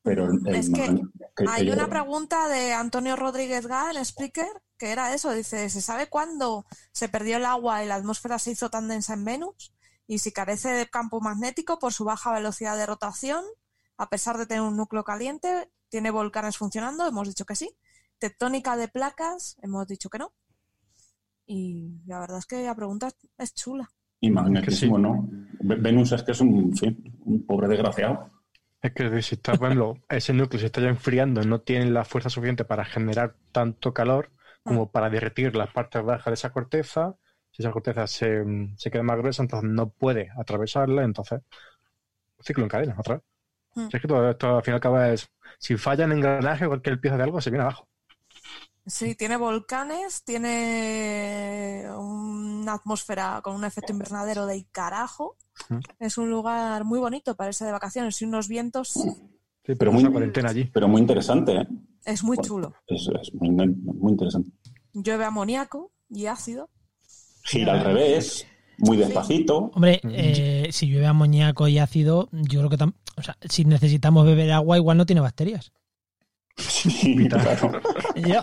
Pero 0.03 0.29
es 0.45 0.71
que, 0.71 1.03
hay 1.47 1.71
una 1.71 1.87
pregunta 1.87 2.49
de 2.49 2.73
Antonio 2.73 3.15
Rodríguez 3.15 3.69
Gá 3.69 3.93
en 3.93 4.05
Spreaker 4.05 4.61
que 4.77 4.91
era 4.91 5.15
eso. 5.15 5.33
Dice, 5.33 5.69
¿se 5.71 5.83
sabe 5.83 6.09
cuándo 6.09 6.67
se 6.91 7.09
perdió 7.09 7.37
el 7.37 7.45
agua 7.45 7.85
y 7.85 7.87
la 7.87 7.95
atmósfera 7.95 8.41
se 8.41 8.53
hizo 8.53 8.71
tan 8.71 8.89
densa 8.89 9.15
en 9.15 9.25
Venus? 9.25 9.73
Y 10.09 10.19
si 10.19 10.33
carece 10.33 10.71
de 10.71 10.89
campo 10.89 11.21
magnético 11.21 11.79
por 11.79 11.93
su 11.93 12.05
baja 12.05 12.33
velocidad 12.33 12.77
de 12.79 12.87
rotación, 12.87 13.45
a 13.99 14.09
pesar 14.09 14.39
de 14.39 14.47
tener 14.47 14.63
un 14.63 14.77
núcleo 14.77 15.05
caliente, 15.05 15.71
tiene 15.91 16.11
volcanes 16.11 16.57
funcionando, 16.57 17.07
hemos 17.07 17.29
dicho 17.29 17.45
que 17.45 17.55
sí. 17.55 17.77
Tectónica 18.19 18.77
de 18.77 18.89
placas, 18.89 19.59
hemos 19.63 19.87
dicho 19.87 20.09
que 20.09 20.19
no. 20.19 20.33
Y 21.47 22.01
la 22.07 22.21
verdad 22.21 22.39
es 22.39 22.47
que 22.47 22.65
la 22.65 22.75
pregunta 22.75 23.11
es 23.37 23.55
chula. 23.55 23.91
Y 24.21 24.31
magnetismo, 24.31 24.99
¿no? 24.99 25.29
Venus 25.61 26.13
es 26.13 26.23
que 26.23 26.33
es 26.33 26.41
un, 26.41 26.75
un 27.27 27.47
pobre 27.47 27.69
desgraciado. 27.69 28.31
Es 28.81 28.93
que 28.93 29.23
si 29.23 29.35
está, 29.35 29.55
por 29.55 29.71
ese 30.09 30.33
núcleo 30.33 30.59
se 30.59 30.67
está 30.67 30.81
ya 30.81 30.89
enfriando, 30.89 31.43
no 31.43 31.61
tiene 31.61 31.91
la 31.91 32.07
fuerza 32.07 32.31
suficiente 32.31 32.65
para 32.65 32.87
generar 32.87 33.37
tanto 33.53 33.93
calor 33.93 34.31
como 34.65 34.87
mm. 34.87 34.89
para 34.89 35.11
derretir 35.11 35.55
las 35.55 35.71
partes 35.71 36.03
bajas 36.03 36.27
de 36.27 36.35
esa 36.35 36.53
corteza 36.53 37.17
si 37.51 37.63
esa 37.63 37.73
corteza 37.73 38.07
se, 38.07 38.45
se, 38.77 38.91
queda 38.91 39.03
más 39.03 39.19
gruesa, 39.19 39.43
entonces 39.43 39.69
no 39.71 39.91
puede 39.91 40.31
atravesarla, 40.39 41.03
entonces 41.03 41.41
ciclo 42.41 42.65
en 42.65 42.69
cadena, 42.69 42.97
otra 42.99 43.17
vez. 43.17 43.25
Hmm. 43.75 43.89
es 43.93 44.01
que 44.01 44.09
todo 44.09 44.31
esto 44.31 44.57
al 44.57 44.63
final 44.63 44.79
acaba 44.79 45.13
es, 45.13 45.29
si 45.59 45.77
falla 45.77 46.05
en 46.05 46.13
engranaje 46.13 46.65
o 46.65 46.69
cualquier 46.69 47.01
pieza 47.01 47.17
de 47.17 47.25
algo, 47.25 47.41
se 47.41 47.51
viene 47.51 47.65
abajo. 47.65 47.89
Sí, 48.87 49.15
tiene 49.15 49.37
volcanes, 49.37 50.25
tiene 50.25 51.85
una 51.95 52.73
atmósfera 52.73 53.41
con 53.43 53.55
un 53.55 53.65
efecto 53.65 53.93
invernadero 53.93 54.47
de 54.47 54.67
carajo. 54.73 55.37
Hmm. 55.69 55.81
Es 55.99 56.17
un 56.17 56.31
lugar 56.31 56.85
muy 56.85 56.99
bonito 56.99 57.37
para 57.37 57.51
irse 57.51 57.67
de 57.67 57.73
vacaciones 57.73 58.21
y 58.23 58.25
unos 58.25 58.49
vientos. 58.49 58.89
Sí, 58.89 59.75
pero 59.79 59.93
muy, 59.93 60.11
cuarentena 60.11 60.49
allí. 60.49 60.65
Pero 60.73 60.89
muy 60.89 61.03
interesante, 61.03 61.53
¿eh? 61.53 61.69
Es 62.07 62.25
muy 62.25 62.39
chulo. 62.39 62.73
Es, 62.87 63.07
es 63.21 63.35
muy, 63.35 63.51
muy, 63.51 64.13
interesante. 64.13 64.51
Llueve 64.95 65.27
amoníaco 65.27 65.93
y 66.09 66.25
ácido 66.25 66.71
gira 67.49 67.73
al 67.73 67.85
revés, 67.85 68.47
muy 68.79 68.97
despacito. 68.97 69.71
Hombre, 69.75 70.01
eh, 70.13 70.69
si 70.71 70.87
llueve 70.87 71.07
amoníaco 71.07 71.67
y 71.69 71.79
ácido, 71.79 72.29
yo 72.33 72.61
creo 72.61 72.71
que 72.71 72.85
o 73.17 73.23
sea, 73.23 73.37
si 73.49 73.65
necesitamos 73.65 74.25
beber 74.25 74.53
agua, 74.53 74.77
igual 74.77 74.97
no 74.97 75.07
tiene 75.07 75.21
bacterias. 75.21 75.73
Sí, 76.57 77.17
claro. 77.29 77.81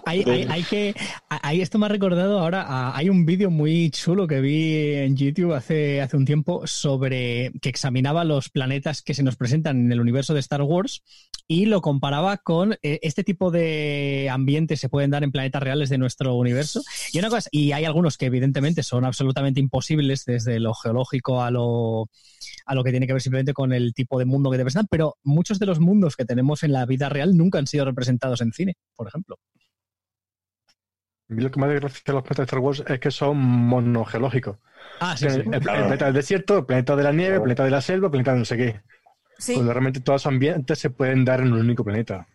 hay, 0.05 0.23
que, 0.69 0.95
hay, 1.29 1.61
esto 1.61 1.77
me 1.77 1.85
ha 1.85 1.89
recordado 1.89 2.39
ahora, 2.39 2.95
hay 2.95 3.09
un 3.09 3.25
vídeo 3.25 3.51
muy 3.51 3.89
chulo 3.91 4.25
que 4.25 4.39
vi 4.39 4.93
en 4.93 5.17
YouTube 5.17 5.53
hace, 5.53 6.01
hace 6.01 6.15
un 6.15 6.25
tiempo 6.25 6.65
sobre 6.65 7.51
que 7.61 7.69
examinaba 7.69 8.23
los 8.23 8.49
planetas 8.49 9.01
que 9.01 9.13
se 9.13 9.23
nos 9.23 9.35
presentan 9.35 9.85
en 9.85 9.91
el 9.91 9.99
universo 9.99 10.33
de 10.33 10.39
Star 10.39 10.61
Wars 10.61 11.03
y 11.47 11.65
lo 11.65 11.81
comparaba 11.81 12.37
con 12.37 12.73
eh, 12.81 12.99
este 13.03 13.23
tipo 13.23 13.51
de 13.51 14.29
ambientes 14.31 14.79
se 14.79 14.89
pueden 14.89 15.11
dar 15.11 15.23
en 15.23 15.31
planetas 15.31 15.61
reales 15.61 15.89
de 15.89 15.97
nuestro 15.97 16.35
universo. 16.35 16.81
Y 17.13 17.19
una 17.19 17.29
cosa, 17.29 17.49
y 17.51 17.71
hay 17.71 17.85
algunos 17.85 18.17
que 18.17 18.25
evidentemente 18.25 18.83
son 18.83 19.05
absolutamente 19.05 19.59
imposibles 19.59 20.25
desde 20.25 20.59
lo 20.59 20.73
geológico 20.73 21.43
a 21.43 21.51
lo, 21.51 22.09
a 22.65 22.75
lo 22.75 22.83
que 22.83 22.91
tiene 22.91 23.05
que 23.07 23.13
ver 23.13 23.21
simplemente 23.21 23.53
con 23.53 23.73
el 23.73 23.93
tipo 23.93 24.17
de 24.17 24.25
mundo 24.25 24.49
que 24.49 24.57
te 24.57 24.63
presentan, 24.63 24.87
pero 24.89 25.17
muchos 25.23 25.59
de 25.59 25.67
los 25.67 25.79
mundos 25.79 26.15
que 26.15 26.25
tenemos 26.25 26.63
en 26.63 26.73
la 26.73 26.85
vida 26.85 27.09
real 27.09 27.37
nunca 27.37 27.59
han 27.59 27.67
sido 27.67 27.85
representados 27.85 28.41
en 28.41 28.51
cine, 28.51 28.75
por 28.95 29.07
ejemplo. 29.07 29.37
Lo 31.27 31.49
que 31.49 31.59
más 31.59 31.69
gracia 31.71 32.01
a 32.07 32.11
los 32.13 32.23
planetas 32.23 32.37
de 32.37 32.43
Star 32.43 32.59
Wars 32.59 32.83
es 32.87 32.99
que 32.99 33.09
son 33.09 33.37
monogeológicos. 33.37 34.57
Ah, 34.99 35.17
sí, 35.17 35.27
sí. 35.29 35.39
El, 35.39 35.59
planeta 35.59 36.05
del 36.05 36.13
desierto, 36.13 36.59
el 36.59 36.65
planeta 36.65 36.95
de 36.95 37.03
la 37.03 37.11
nieve, 37.11 37.35
el 37.35 37.41
planeta 37.41 37.63
de 37.63 37.71
la 37.71 37.81
selva, 37.81 38.07
el 38.07 38.11
planeta 38.11 38.33
de 38.33 38.39
no 38.39 38.45
sé 38.45 38.57
qué. 38.57 38.81
Cuando 39.53 39.73
realmente 39.73 39.99
todos 39.99 40.23
los 40.23 40.27
ambientes 40.27 40.79
se 40.79 40.89
pueden 40.89 41.25
dar 41.25 41.41
en 41.41 41.53
un 41.53 41.59
único 41.59 41.83
planeta. 41.83 42.27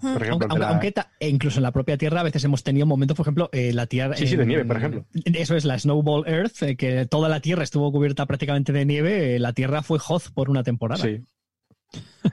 Por 0.00 0.22
ejemplo, 0.22 0.48
aunque, 0.64 0.94
e 1.18 1.28
incluso 1.28 1.58
en 1.58 1.64
la 1.64 1.72
propia 1.72 1.98
Tierra 1.98 2.20
a 2.20 2.22
veces 2.22 2.44
hemos 2.44 2.62
tenido 2.62 2.86
momentos, 2.86 3.16
por 3.16 3.24
ejemplo, 3.24 3.50
eh, 3.52 3.72
la 3.72 3.86
Tierra... 3.86 4.16
Sí, 4.16 4.28
sí, 4.28 4.36
de 4.36 4.46
nieve, 4.46 4.64
por 4.64 4.76
ejemplo. 4.76 5.04
Eso 5.24 5.56
es 5.56 5.64
la 5.64 5.78
Snowball 5.78 6.28
Earth, 6.28 6.62
eh, 6.62 6.76
que 6.76 7.06
toda 7.06 7.28
la 7.28 7.40
Tierra 7.40 7.64
estuvo 7.64 7.90
cubierta 7.90 8.24
prácticamente 8.26 8.72
de 8.72 8.84
nieve. 8.84 9.34
Eh, 9.34 9.38
la 9.40 9.52
Tierra 9.52 9.82
fue 9.82 9.98
hot 9.98 10.30
por 10.32 10.50
una 10.50 10.62
temporada. 10.62 11.02
Sí. 11.02 11.24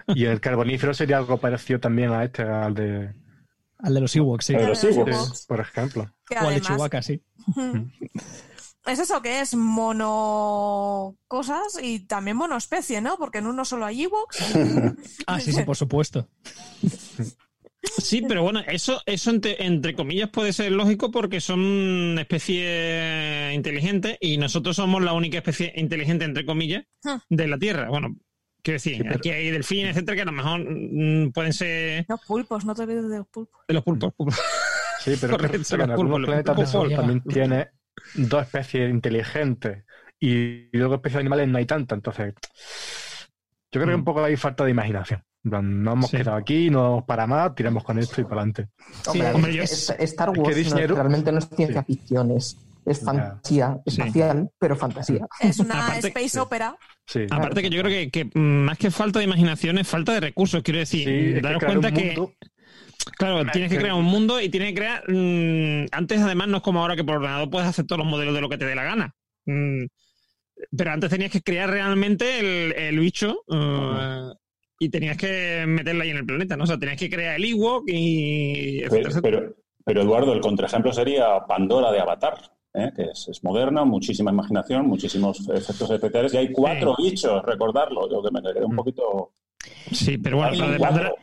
y 0.10 0.26
el 0.26 0.40
carbonífero 0.42 0.94
sería 0.94 1.18
algo 1.18 1.38
parecido 1.38 1.80
también 1.80 2.12
a 2.12 2.24
este, 2.24 2.44
al 2.44 2.76
de... 2.76 3.14
Al 3.80 3.94
de 3.94 4.02
los 4.02 4.16
Ewoks, 4.16 4.46
sí. 4.46 4.54
de 4.54 4.68
los 4.68 4.84
Ewoks. 4.84 5.46
por 5.48 5.60
ejemplo. 5.60 6.12
o 6.42 6.48
al 6.48 6.56
de 6.56 6.62
Chewbacca, 6.62 7.02
sí. 7.02 7.22
Es 8.86 8.99
eso 8.99 9.22
que 9.22 9.41
es 9.41 9.56
mono 9.56 11.18
cosas 11.28 11.80
y 11.82 12.02
también 12.02 12.38
monoespecie, 12.38 13.02
¿no? 13.02 13.18
Porque 13.18 13.40
en 13.40 13.48
uno 13.48 13.66
solo 13.66 13.86
hay 13.86 14.03
Ewoks. 14.03 14.38
ah, 15.28 15.40
sí, 15.40 15.53
sí, 15.53 15.64
por 15.64 15.76
supuesto. 15.76 16.28
Sí, 17.98 18.24
pero 18.28 18.44
bueno, 18.44 18.62
eso, 18.68 19.02
eso 19.06 19.32
entre, 19.32 19.95
comillas 19.95 20.30
puede 20.30 20.53
ser 20.53 20.72
lógico 20.72 21.12
porque 21.12 21.40
son 21.41 22.18
especies 22.20 23.53
inteligentes 23.53 24.18
y 24.20 24.38
nosotros 24.38 24.76
somos 24.76 25.02
la 25.02 25.14
única 25.14 25.38
especie 25.38 25.74
inteligente, 25.76 26.26
entre 26.26 26.45
comillas, 26.45 26.86
ah. 27.06 27.22
de 27.30 27.48
la 27.48 27.57
Tierra. 27.57 27.90
Bueno, 27.90 28.16
quiero 28.62 28.76
decir, 28.76 29.07
aquí 29.10 29.30
hay 29.30 29.49
delfines, 29.52 29.91
etcétera, 29.91 30.16
que 30.16 30.22
a 30.24 30.26
lo 30.26 30.32
mejor 30.32 30.60
mm, 30.68 31.32
pueden 31.32 31.53
ser. 31.53 32.06
Los 32.07 32.22
pulpos, 32.22 32.66
no 32.66 32.76
te 32.76 32.84
olvides 32.84 33.10
de 33.10 33.18
los 33.18 33.28
pulpos. 33.28 33.62
De 33.68 33.74
los 33.74 33.84
pulpos, 33.84 34.14
pulpos. 34.14 34.40
Sí, 34.99 35.14
pero 35.22 35.38
Correcto, 35.38 35.78
que, 35.78 35.84
en 35.84 35.91
algunos 35.91 36.26
planetas 36.26 36.57
de 36.57 36.66
Sol 36.66 36.94
también 36.95 37.22
tiene 37.22 37.68
dos 38.16 38.44
especies 38.44 38.90
inteligentes 38.90 39.84
y 40.20 40.70
luego 40.78 40.96
especies 40.96 41.16
de 41.16 41.20
animales 41.22 41.48
no 41.48 41.58
hay 41.58 41.66
tanta, 41.66 41.96
entonces 41.96 42.34
yo 43.72 43.82
creo 43.82 43.88
que 43.88 43.96
un 43.96 44.02
mm. 44.02 44.06
poco 44.06 44.24
hay 44.24 44.38
falta 44.38 44.64
de 44.64 44.72
imaginación. 44.72 45.24
No 45.44 45.92
hemos 45.92 46.10
quedado 46.10 46.38
aquí, 46.38 46.72
no 46.72 47.04
para 47.06 47.28
más, 47.28 47.54
tiramos 47.54 47.84
con 47.84 48.00
esto 48.00 48.22
y 48.22 48.24
para 48.24 48.42
adelante. 48.42 48.70
Star 50.00 50.32
Wars 50.32 50.72
realmente 50.72 51.32
no 51.32 51.38
es 51.38 51.50
ciencia 51.56 51.84
ficción, 51.84 52.32
es, 52.32 52.58
fantasía 53.04 53.78
espacial, 53.86 54.50
pero 54.58 54.76
fantasía. 54.76 55.28
Es 55.40 55.60
una 55.60 55.98
space 55.98 56.40
opera. 56.40 56.76
Aparte 57.30 57.62
que 57.62 57.70
yo 57.70 57.84
creo 57.84 58.10
que, 58.12 58.32
más 58.34 58.78
que 58.78 58.90
falta 58.90 59.20
de 59.20 59.26
imaginación 59.26 59.78
es 59.78 59.88
falta 59.88 60.14
de 60.14 60.22
recursos, 60.22 60.64
quiero 60.64 60.80
decir, 60.80 61.42
daros 61.42 61.64
cuenta 61.64 61.92
que... 61.92 62.16
Claro, 63.18 63.45
tienes 63.52 63.72
que 63.72 63.77
crear 63.77 63.94
un 63.94 64.06
mundo 64.06 64.41
y 64.41 64.49
tienes 64.49 64.69
que 64.69 64.76
crear. 64.76 65.03
Mm, 65.07 65.88
antes, 65.91 66.22
además, 66.22 66.48
no 66.48 66.57
es 66.57 66.64
como 66.64 66.82
ahora 66.82 66.95
que 66.95 67.03
por 67.03 67.18
ordenador 67.18 67.49
puedes 67.49 67.68
hacer 67.68 67.86
todos 67.86 67.99
los 67.99 68.07
modelos 68.07 68.34
de 68.34 68.41
lo 68.41 68.49
que 68.49 68.57
te 68.57 68.65
dé 68.65 68.76
la 68.76 68.84
gana. 68.84 69.15
Mm, 69.45 69.86
pero 70.76 70.91
antes 70.91 71.10
tenías 71.10 71.32
que 71.32 71.41
crear 71.41 71.69
realmente 71.69 72.88
el, 72.88 72.99
bicho 72.99 73.44
uh, 73.48 74.34
y 74.80 74.90
tenías 74.90 75.18
que 75.18 75.65
meterla 75.68 76.03
ahí 76.03 76.11
en 76.11 76.18
el 76.18 76.26
planeta, 76.26 76.57
¿no? 76.57 76.64
O 76.64 76.68
sea, 76.68 76.80
tenías 76.80 76.98
que 76.98 77.10
crear 77.10 77.36
el 77.36 77.45
Ewok 77.45 77.84
y. 77.88 78.84
Pero, 79.22 79.56
pero, 79.84 80.02
Eduardo, 80.02 80.34
el 80.34 80.41
contraejemplo 80.41 80.91
sería 80.94 81.45
Pandora 81.48 81.91
de 81.91 81.99
Avatar. 81.99 82.36
¿eh? 82.73 82.91
que 82.95 83.03
es, 83.03 83.44
moderna, 83.44 83.86
muchísima 83.86 84.32
imaginación, 84.32 84.88
muchísimos 84.88 85.48
efectos 85.49 85.90
especiales 85.91 86.34
y 86.34 86.38
hay 86.38 86.52
cuatro 86.52 86.94
bichos, 86.98 87.41
recordarlo, 87.44 88.10
yo 88.11 88.22
que 88.22 88.32
me 88.32 88.41
quedé 88.41 88.65
un 88.65 88.76
poquito... 88.76 89.32
Sí, 89.91 90.18
pero 90.18 90.38
bueno, 90.38 90.69
de 90.69 90.77
Pandora, 90.77 91.14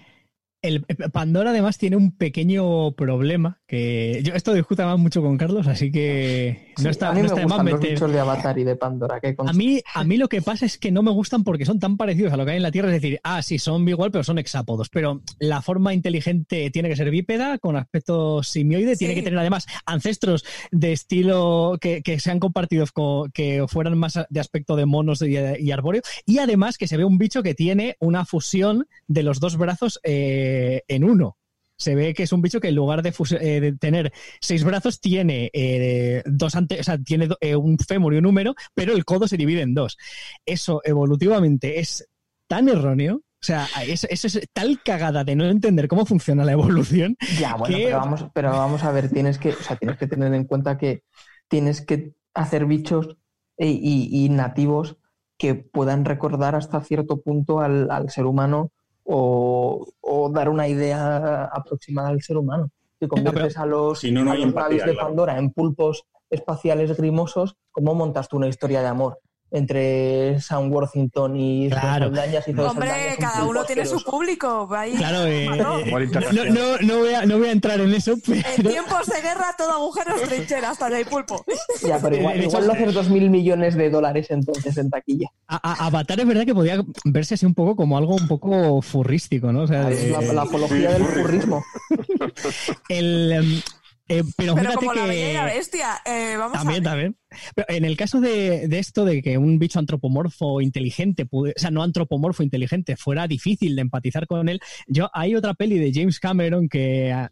el 0.62 0.84
Pandora 1.12 1.50
además 1.50 1.78
tiene 1.78 1.96
un 1.96 2.16
pequeño 2.16 2.92
problema 2.92 3.61
que 3.72 4.20
yo 4.22 4.34
esto 4.34 4.52
discuta 4.52 4.84
más 4.84 4.98
mucho 4.98 5.22
con 5.22 5.38
Carlos, 5.38 5.66
así 5.66 5.90
que 5.90 6.74
no 6.82 6.90
está, 6.90 7.08
a 7.08 7.14
mí 7.14 7.22
me 7.22 7.28
gustan 7.28 7.64
los 7.64 7.80
bichos 7.80 8.12
de 8.12 8.20
Avatar 8.20 8.58
y 8.58 8.64
de 8.64 8.76
Pandora. 8.76 9.18
a 9.46 9.52
mí 9.54 9.80
a 9.94 10.04
mí 10.04 10.18
lo 10.18 10.28
que 10.28 10.42
pasa 10.42 10.66
es 10.66 10.76
que 10.76 10.92
no 10.92 11.02
me 11.02 11.10
gustan 11.10 11.42
porque 11.42 11.64
son 11.64 11.80
tan 11.80 11.96
parecidos 11.96 12.34
a 12.34 12.36
lo 12.36 12.44
que 12.44 12.50
hay 12.50 12.58
en 12.58 12.64
la 12.64 12.70
Tierra, 12.70 12.88
es 12.88 13.00
decir, 13.00 13.18
ah 13.24 13.40
sí 13.40 13.58
son 13.58 13.88
igual 13.88 14.10
pero 14.10 14.24
son 14.24 14.38
hexápodos, 14.38 14.90
pero 14.90 15.22
la 15.38 15.62
forma 15.62 15.94
inteligente 15.94 16.70
tiene 16.70 16.90
que 16.90 16.96
ser 16.96 17.08
bípeda 17.08 17.56
con 17.56 17.76
aspecto 17.76 18.42
simioide, 18.42 18.94
tiene 18.94 19.14
que 19.14 19.22
tener 19.22 19.38
además 19.38 19.66
ancestros 19.86 20.44
de 20.70 20.92
estilo 20.92 21.78
que, 21.80 22.02
que 22.02 22.20
sean 22.20 22.40
compartidos 22.40 22.92
con, 22.92 23.30
que 23.30 23.64
fueran 23.68 23.96
más 23.96 24.20
de 24.28 24.40
aspecto 24.40 24.76
de 24.76 24.84
monos 24.84 25.22
y, 25.22 25.34
y, 25.38 25.70
arbóreo 25.70 26.02
y 26.26 26.40
además 26.40 26.76
que 26.76 26.88
se 26.88 26.98
ve 26.98 27.06
un 27.06 27.16
bicho 27.16 27.42
que 27.42 27.54
tiene 27.54 27.96
una 28.00 28.26
fusión 28.26 28.86
de 29.08 29.22
los 29.22 29.40
dos 29.40 29.56
brazos 29.56 29.98
eh, 30.04 30.82
en 30.88 31.04
uno. 31.04 31.38
Se 31.82 31.94
ve 31.94 32.14
que 32.14 32.22
es 32.22 32.32
un 32.32 32.42
bicho 32.42 32.60
que 32.60 32.68
en 32.68 32.74
lugar 32.74 33.02
de, 33.02 33.12
eh, 33.40 33.74
tener 33.78 34.12
seis 34.40 34.64
brazos 34.64 35.00
tiene 35.00 35.50
eh, 35.52 36.22
dos 36.26 36.54
ante 36.54 36.80
o 36.80 36.84
sea, 36.84 36.98
tiene 36.98 37.28
un 37.56 37.78
fémur 37.78 38.14
y 38.14 38.18
un 38.18 38.24
número, 38.24 38.54
pero 38.74 38.94
el 38.94 39.04
codo 39.04 39.28
se 39.28 39.36
divide 39.36 39.62
en 39.62 39.74
dos. 39.74 39.98
Eso 40.46 40.80
evolutivamente 40.84 41.80
es 41.80 42.08
tan 42.46 42.68
erróneo 42.68 43.22
o 43.42 43.44
sea, 43.44 43.66
eso, 43.84 44.06
es 44.08 44.48
tal 44.52 44.80
cagada 44.84 45.24
de 45.24 45.34
no 45.34 45.44
entender 45.44 45.88
cómo 45.88 46.06
funciona 46.06 46.44
la 46.44 46.52
evolución. 46.52 47.16
Ya, 47.40 47.56
bueno, 47.56 47.76
pero, 47.76 47.98
vamos, 47.98 48.26
pero 48.32 48.50
vamos 48.50 48.84
a 48.84 48.92
ver, 48.92 49.10
tienes 49.10 49.38
que, 49.38 49.48
o 49.50 49.62
sea, 49.62 49.74
tienes 49.74 49.98
que 49.98 50.06
tener 50.06 50.32
en 50.32 50.44
cuenta 50.44 50.78
que 50.78 51.02
tienes 51.48 51.80
que 51.80 52.14
hacer 52.34 52.66
bichos 52.66 53.16
y, 53.58 54.28
nativos 54.30 54.96
que 55.36 55.56
puedan 55.56 56.04
recordar 56.04 56.54
hasta 56.54 56.80
cierto 56.82 57.20
punto 57.20 57.58
al, 57.58 57.90
al 57.90 58.10
ser 58.10 58.26
humano 58.26 58.70
o, 59.04 59.86
dar 60.32 60.48
una 60.48 60.68
idea 60.68 61.44
aproximada 61.44 62.08
al 62.08 62.22
ser 62.22 62.36
humano. 62.36 62.70
Si 63.00 63.08
conviertes 63.08 63.56
a 63.58 63.66
los, 63.66 64.00
si 64.00 64.12
no, 64.12 64.32
de 64.32 64.94
Pandora 64.94 65.38
en 65.38 65.50
pulpos 65.50 66.04
espaciales 66.30 66.96
grimosos, 66.96 67.56
¿cómo 67.70 67.94
montas 67.94 68.28
tú 68.28 68.36
una 68.36 68.48
historia 68.48 68.80
de 68.80 68.88
amor? 68.88 69.18
Entre 69.52 70.40
Sam 70.40 70.72
Worthington 70.72 71.36
y 71.36 71.68
claro. 71.68 72.06
Saldañas 72.06 72.48
y 72.48 72.54
todo 72.54 72.70
Hombre, 72.70 72.90
cada 73.18 73.44
uno 73.44 73.64
tiene 73.64 73.84
su 73.84 74.02
público. 74.02 74.68
Claro, 74.68 75.26
eh, 75.26 75.46
no, 75.46 76.78
no, 76.80 76.98
voy 76.98 77.14
a, 77.14 77.26
no 77.26 77.38
voy 77.38 77.48
a 77.48 77.52
entrar 77.52 77.80
en 77.80 77.92
eso. 77.94 78.12
En 78.12 78.66
tiempos 78.66 79.06
de 79.06 79.20
guerra, 79.20 79.54
todo 79.56 79.72
agujero 79.72 80.16
es 80.16 80.28
trinchera, 80.28 80.70
hasta 80.70 80.88
no 80.88 80.96
hay 80.96 81.04
pulpo. 81.04 81.44
Ya, 81.86 81.98
pero 82.00 82.16
igual, 82.20 82.42
igual 82.42 82.66
no 82.66 82.72
hacer 82.72 82.92
dos 82.92 83.10
mil 83.10 83.28
millones 83.28 83.74
de 83.74 83.90
dólares 83.90 84.28
entonces 84.30 84.76
en 84.78 84.90
taquilla. 84.90 85.28
A, 85.46 85.86
Avatar 85.86 86.18
es 86.20 86.26
verdad 86.26 86.46
que 86.46 86.54
podía 86.54 86.82
verse 87.04 87.34
así 87.34 87.44
un 87.44 87.54
poco 87.54 87.76
como 87.76 87.98
algo 87.98 88.14
un 88.14 88.28
poco 88.28 88.80
furrístico, 88.80 89.52
¿no? 89.52 89.62
O 89.62 89.66
sea, 89.66 89.90
la, 89.90 90.42
apología 90.42 90.92
del 90.92 91.04
furrismo. 91.04 91.62
el, 92.88 93.32
em, 93.32 93.62
eh, 94.08 94.24
pero, 94.36 94.54
como 94.74 94.94
la 94.94 95.06
bestia, 95.44 96.02
eh, 96.04 96.34
vamos 96.36 96.58
también, 96.58 96.82
también. 96.82 97.16
Pero 97.54 97.66
en 97.70 97.84
el 97.84 97.96
caso 97.96 98.20
de, 98.20 98.64
esto 98.78 99.04
de 99.04 99.22
que 99.22 99.38
un 99.38 99.58
bicho 99.58 99.78
antropomorfo 99.78 100.60
inteligente, 100.60 101.26
o 101.30 101.46
sea, 101.56 101.70
no 101.70 101.82
antropomorfo 101.82 102.42
inteligente, 102.42 102.96
fuera 102.96 103.28
difícil 103.28 103.76
de 103.76 103.82
empatizar 103.82 104.26
con 104.26 104.48
él, 104.48 104.60
yo 104.86 105.08
hay 105.14 105.34
otra 105.34 105.54
peli 105.54 105.78
de 105.78 105.92
James 105.94 106.18
Cameron 106.18 106.68
que 106.68 107.12
ah, 107.12 107.30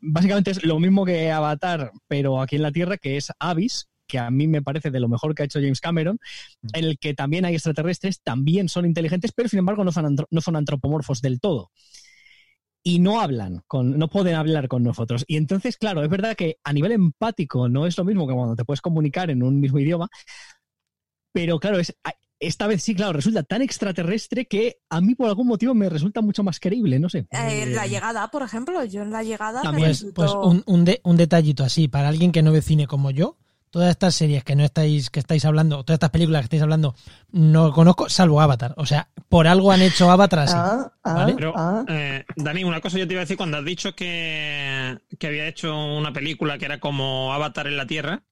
básicamente 0.00 0.50
es 0.50 0.62
lo 0.64 0.78
mismo 0.78 1.04
que 1.04 1.30
Avatar, 1.30 1.90
pero 2.06 2.40
aquí 2.40 2.56
en 2.56 2.62
la 2.62 2.72
Tierra, 2.72 2.98
que 2.98 3.16
es 3.16 3.32
Abyss, 3.38 3.88
que 4.06 4.18
a 4.18 4.30
mí 4.30 4.46
me 4.46 4.62
parece 4.62 4.90
de 4.90 5.00
lo 5.00 5.08
mejor 5.08 5.34
que 5.34 5.42
ha 5.42 5.46
hecho 5.46 5.60
James 5.60 5.80
Cameron, 5.80 6.18
en 6.74 6.84
el 6.84 6.98
que 6.98 7.14
también 7.14 7.44
hay 7.44 7.54
extraterrestres, 7.54 8.20
también 8.20 8.68
son 8.68 8.84
inteligentes, 8.84 9.32
pero 9.32 9.48
sin 9.48 9.60
embargo 9.60 9.84
no 9.84 9.90
no 10.30 10.40
son 10.40 10.56
antropomorfos 10.56 11.22
del 11.22 11.40
todo 11.40 11.70
y 12.82 12.98
no 12.98 13.20
hablan, 13.20 13.62
con, 13.66 13.98
no 13.98 14.08
pueden 14.08 14.34
hablar 14.34 14.68
con 14.68 14.82
nosotros. 14.82 15.24
Y 15.26 15.36
entonces, 15.36 15.76
claro, 15.76 16.02
es 16.02 16.08
verdad 16.08 16.36
que 16.36 16.58
a 16.64 16.72
nivel 16.72 16.92
empático 16.92 17.68
no 17.68 17.86
es 17.86 17.96
lo 17.98 18.04
mismo 18.04 18.26
que 18.26 18.34
cuando 18.34 18.56
te 18.56 18.64
puedes 18.64 18.80
comunicar 18.80 19.30
en 19.30 19.42
un 19.42 19.60
mismo 19.60 19.78
idioma, 19.78 20.08
pero 21.32 21.60
claro, 21.60 21.78
es, 21.78 21.94
esta 22.40 22.66
vez 22.66 22.82
sí, 22.82 22.94
claro, 22.94 23.12
resulta 23.12 23.42
tan 23.42 23.62
extraterrestre 23.62 24.46
que 24.46 24.78
a 24.88 25.00
mí 25.00 25.14
por 25.14 25.28
algún 25.28 25.46
motivo 25.46 25.74
me 25.74 25.88
resulta 25.88 26.22
mucho 26.22 26.42
más 26.42 26.58
creíble, 26.58 26.98
no 26.98 27.08
sé. 27.08 27.26
Eh, 27.30 27.66
la 27.66 27.86
llegada, 27.86 28.28
por 28.28 28.42
ejemplo, 28.42 28.82
yo 28.84 29.02
en 29.02 29.10
la 29.10 29.22
llegada... 29.22 29.62
pues, 29.76 30.06
pues 30.14 30.32
un, 30.32 30.64
un 30.66 31.16
detallito 31.16 31.64
así, 31.64 31.86
para 31.86 32.08
alguien 32.08 32.32
que 32.32 32.42
no 32.42 32.50
ve 32.50 32.62
cine 32.62 32.86
como 32.86 33.10
yo, 33.10 33.36
todas 33.70 33.90
estas 33.90 34.14
series 34.14 34.44
que 34.44 34.56
no 34.56 34.64
estáis, 34.64 35.10
que 35.10 35.20
estáis 35.20 35.44
hablando, 35.44 35.84
todas 35.84 35.96
estas 35.96 36.10
películas 36.10 36.40
que 36.42 36.46
estáis 36.46 36.62
hablando, 36.62 36.94
no 37.30 37.72
conozco, 37.72 38.08
salvo 38.08 38.40
Avatar. 38.40 38.74
O 38.76 38.86
sea, 38.86 39.08
por 39.28 39.46
algo 39.46 39.72
han 39.72 39.82
hecho 39.82 40.10
Avatar 40.10 40.40
así. 40.40 40.54
Ah, 40.56 40.92
ah, 41.04 41.28
Pero, 41.34 41.52
ah. 41.56 41.84
Eh, 41.88 42.24
Dani, 42.36 42.64
una 42.64 42.80
cosa 42.80 42.98
yo 42.98 43.06
te 43.06 43.14
iba 43.14 43.20
a 43.20 43.24
decir, 43.24 43.36
cuando 43.36 43.58
has 43.58 43.64
dicho 43.64 43.94
que, 43.94 44.98
había 45.22 45.46
hecho 45.46 45.74
una 45.74 46.12
película 46.12 46.58
que 46.58 46.64
era 46.64 46.80
como 46.80 47.32
Avatar 47.32 47.66
en 47.66 47.76
la 47.76 47.86
Tierra, 47.86 48.22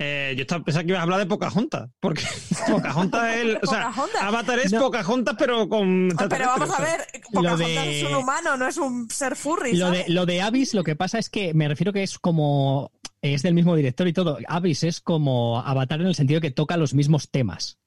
Eh, 0.00 0.34
yo 0.36 0.42
estaba 0.42 0.64
pensando 0.64 0.86
que 0.86 0.92
ibas 0.92 1.00
a 1.00 1.02
hablar 1.04 1.20
de 1.20 1.26
Pocahontas, 1.26 1.90
porque 2.00 2.24
Pocahontas 2.68 3.34
es 3.34 3.40
el, 3.42 3.58
o 3.62 3.66
sea, 3.68 3.92
Avatar 4.20 4.58
es 4.58 4.74
Pocahontas, 4.74 5.36
pero 5.38 5.68
con. 5.68 6.08
Pero 6.28 6.46
vamos 6.46 6.70
a 6.76 6.82
ver, 6.82 7.06
Pocahontas 7.32 7.68
es 7.68 8.02
un 8.02 8.16
humano, 8.16 8.56
no 8.56 8.66
es 8.66 8.76
un 8.78 9.08
ser 9.08 9.36
furry. 9.36 9.76
Lo 9.76 9.92
de, 9.92 10.06
lo 10.08 10.26
de 10.26 10.42
Abyss, 10.42 10.74
lo 10.74 10.82
que 10.82 10.96
pasa 10.96 11.20
es 11.20 11.30
que 11.30 11.54
me 11.54 11.68
refiero 11.68 11.92
que 11.92 12.02
es 12.02 12.18
como. 12.18 12.90
Es 13.22 13.42
del 13.42 13.54
mismo 13.54 13.76
director 13.76 14.08
y 14.08 14.12
todo. 14.12 14.38
Abyss 14.48 14.84
es 14.84 15.00
como 15.00 15.60
Avatar 15.60 16.00
en 16.00 16.06
el 16.06 16.14
sentido 16.14 16.40
que 16.40 16.50
toca 16.50 16.76
los 16.76 16.94
mismos 16.94 17.30
temas. 17.30 17.78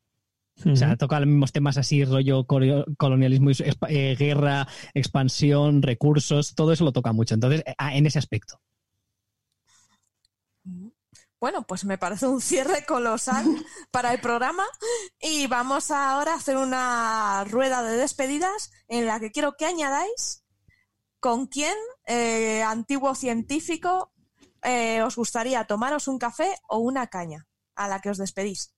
O 0.72 0.76
sea, 0.76 0.96
toca 0.98 1.20
los 1.20 1.28
mismos 1.28 1.52
temas 1.52 1.78
así, 1.78 2.06
rollo 2.06 2.46
colonialismo, 2.46 3.50
eh, 3.90 4.16
guerra, 4.18 4.68
expansión, 4.94 5.82
recursos, 5.82 6.54
todo 6.54 6.72
eso 6.72 6.86
lo 6.86 6.92
toca 6.92 7.12
mucho. 7.12 7.34
Entonces, 7.34 7.64
en 7.80 8.06
ese 8.06 8.20
aspecto. 8.20 8.62
Bueno, 11.44 11.68
pues 11.68 11.84
me 11.84 11.98
parece 11.98 12.26
un 12.26 12.40
cierre 12.40 12.86
colosal 12.86 13.44
para 13.92 14.14
el 14.14 14.22
programa 14.22 14.64
y 15.20 15.48
vamos 15.48 15.92
ahora 15.92 16.32
a 16.34 16.38
hacer 16.38 16.56
una 16.56 17.44
rueda 17.44 17.84
de 17.84 17.98
despedidas 17.98 18.72
en 18.88 19.08
la 19.08 19.20
que 19.20 19.32
quiero 19.32 19.58
que 19.58 19.66
añadáis 19.66 20.46
con 21.20 21.48
quién, 21.48 21.76
eh, 22.08 22.64
antiguo 22.64 23.14
científico, 23.16 24.13
eh, 24.64 25.02
os 25.04 25.16
gustaría 25.16 25.66
tomaros 25.66 26.08
un 26.08 26.18
café 26.18 26.56
o 26.68 26.80
una 26.80 27.08
caña 27.08 27.48
a 27.76 27.88
la 27.88 28.00
que 28.00 28.10
os 28.10 28.18
despedís. 28.18 28.74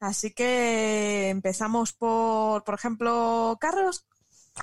Así 0.00 0.32
que 0.32 1.30
empezamos 1.30 1.92
por, 1.92 2.64
por 2.64 2.74
ejemplo, 2.74 3.56
Carlos. 3.60 4.06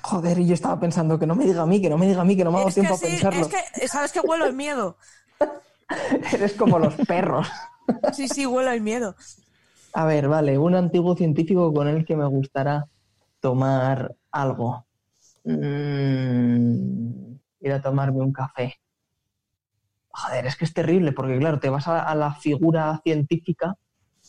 Joder, 0.02 0.38
y 0.38 0.46
yo 0.46 0.54
estaba 0.54 0.78
pensando 0.80 1.18
que 1.18 1.26
no 1.26 1.34
me 1.34 1.44
diga 1.44 1.62
a 1.62 1.66
mí, 1.66 1.80
que 1.80 1.90
no 1.90 1.98
me 1.98 2.06
diga 2.06 2.22
a 2.22 2.24
mí, 2.24 2.36
que 2.36 2.44
no 2.44 2.52
me 2.52 2.60
hago 2.60 2.70
tiempo 2.70 2.94
a 2.94 2.98
pensarlo. 2.98 3.40
Es 3.40 3.48
que, 3.48 3.88
¿sabes 3.88 4.12
que 4.12 4.20
huelo 4.20 4.46
el 4.46 4.54
miedo? 4.54 4.96
Eres 6.32 6.54
como 6.54 6.78
los 6.78 6.94
perros. 6.94 7.48
Sí, 8.12 8.28
sí, 8.28 8.46
huelo 8.46 8.70
el 8.70 8.80
miedo. 8.80 9.16
A 9.92 10.04
ver, 10.04 10.28
vale, 10.28 10.56
un 10.56 10.76
antiguo 10.76 11.16
científico 11.16 11.74
con 11.74 11.88
el 11.88 12.06
que 12.06 12.14
me 12.14 12.24
gustará 12.26 12.86
tomar 13.40 14.14
algo. 14.30 14.86
Mm, 15.44 17.34
ir 17.60 17.72
a 17.72 17.82
tomarme 17.82 18.20
un 18.20 18.32
café. 18.32 18.81
Joder, 20.12 20.46
es 20.46 20.56
que 20.56 20.64
es 20.64 20.74
terrible, 20.74 21.12
porque 21.12 21.38
claro, 21.38 21.58
te 21.58 21.70
vas 21.70 21.88
a, 21.88 22.14
la 22.14 22.34
figura 22.34 23.00
científica 23.02 23.78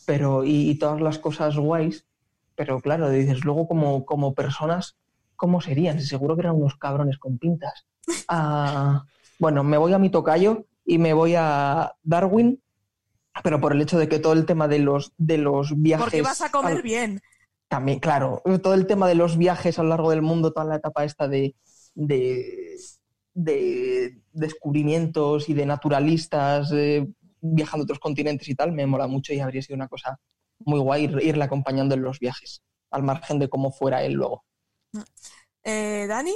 pero 0.06 0.44
y, 0.44 0.74
todas 0.78 1.00
las 1.00 1.18
cosas 1.18 1.56
guays, 1.56 2.06
pero 2.54 2.80
claro, 2.80 3.10
dices, 3.10 3.44
luego 3.44 3.66
como, 3.66 4.04
como 4.04 4.34
personas, 4.34 4.96
¿cómo 5.36 5.60
serían? 5.60 6.00
Seguro 6.00 6.34
que 6.34 6.42
eran 6.42 6.56
unos 6.56 6.76
cabrones 6.76 7.18
con 7.18 7.38
pintas. 7.38 7.86
Ah, 8.28 9.04
bueno, 9.38 9.64
me 9.64 9.78
voy 9.78 9.92
a 9.92 9.98
mi 9.98 10.10
tocayo 10.10 10.66
y 10.84 10.98
me 10.98 11.12
voy 11.14 11.34
a 11.36 11.94
Darwin, 12.02 12.62
pero 13.42 13.60
por 13.60 13.72
el 13.72 13.80
hecho 13.80 13.98
de 13.98 14.08
que 14.08 14.18
todo 14.18 14.34
el 14.34 14.46
tema 14.46 14.68
de 14.68 14.78
los, 14.78 15.12
de 15.16 15.38
los 15.38 15.80
viajes... 15.80 16.04
Porque 16.04 16.22
vas 16.22 16.42
a 16.42 16.50
comer 16.50 16.82
bien. 16.82 17.20
También, 17.68 17.98
claro, 17.98 18.42
todo 18.62 18.74
el 18.74 18.86
tema 18.86 19.08
de 19.08 19.14
los 19.14 19.36
viajes 19.38 19.78
a 19.78 19.82
lo 19.82 19.88
largo 19.88 20.10
del 20.10 20.22
mundo, 20.22 20.52
toda 20.52 20.66
la 20.66 20.76
etapa 20.76 21.04
esta 21.04 21.28
de, 21.28 21.54
de, 21.94 22.76
descubrimientos 23.34 25.48
y 25.48 25.54
de 25.54 25.66
naturalistas 25.66 26.70
eh, 26.72 27.06
viajando 27.40 27.82
a 27.82 27.84
otros 27.84 27.98
continentes 27.98 28.48
y 28.48 28.54
tal, 28.54 28.72
me 28.72 28.86
mola 28.86 29.06
mucho 29.06 29.32
y 29.32 29.40
habría 29.40 29.62
sido 29.62 29.76
una 29.76 29.88
cosa 29.88 30.18
muy 30.60 30.80
guay 30.80 31.04
irle 31.22 31.44
acompañando 31.44 31.94
en 31.94 32.02
los 32.02 32.18
viajes, 32.18 32.62
al 32.90 33.02
margen 33.02 33.38
de 33.38 33.48
cómo 33.48 33.72
fuera 33.72 34.04
él 34.04 34.14
luego. 34.14 34.44
Eh, 35.62 36.06
¿Dani? 36.08 36.34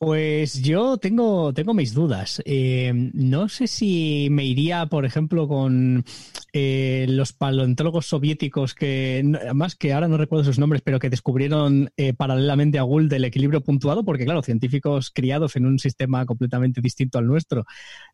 Pues 0.00 0.62
yo 0.62 0.96
tengo, 0.98 1.52
tengo 1.52 1.74
mis 1.74 1.92
dudas. 1.92 2.40
Eh, 2.44 2.92
no 3.14 3.48
sé 3.48 3.66
si 3.66 4.28
me 4.30 4.44
iría, 4.44 4.86
por 4.86 5.04
ejemplo, 5.04 5.48
con 5.48 6.04
eh, 6.52 7.06
los 7.08 7.32
paleontólogos 7.32 8.06
soviéticos 8.06 8.74
que, 8.76 9.24
además 9.42 9.74
que 9.74 9.92
ahora 9.92 10.06
no 10.06 10.16
recuerdo 10.16 10.44
sus 10.44 10.60
nombres, 10.60 10.82
pero 10.82 11.00
que 11.00 11.10
descubrieron 11.10 11.90
eh, 11.96 12.12
paralelamente 12.14 12.78
a 12.78 12.82
Gould 12.82 13.12
el 13.12 13.24
equilibrio 13.24 13.60
puntuado, 13.60 14.04
porque 14.04 14.24
claro, 14.24 14.40
científicos 14.44 15.10
criados 15.12 15.56
en 15.56 15.66
un 15.66 15.80
sistema 15.80 16.24
completamente 16.26 16.80
distinto 16.80 17.18
al 17.18 17.26
nuestro 17.26 17.64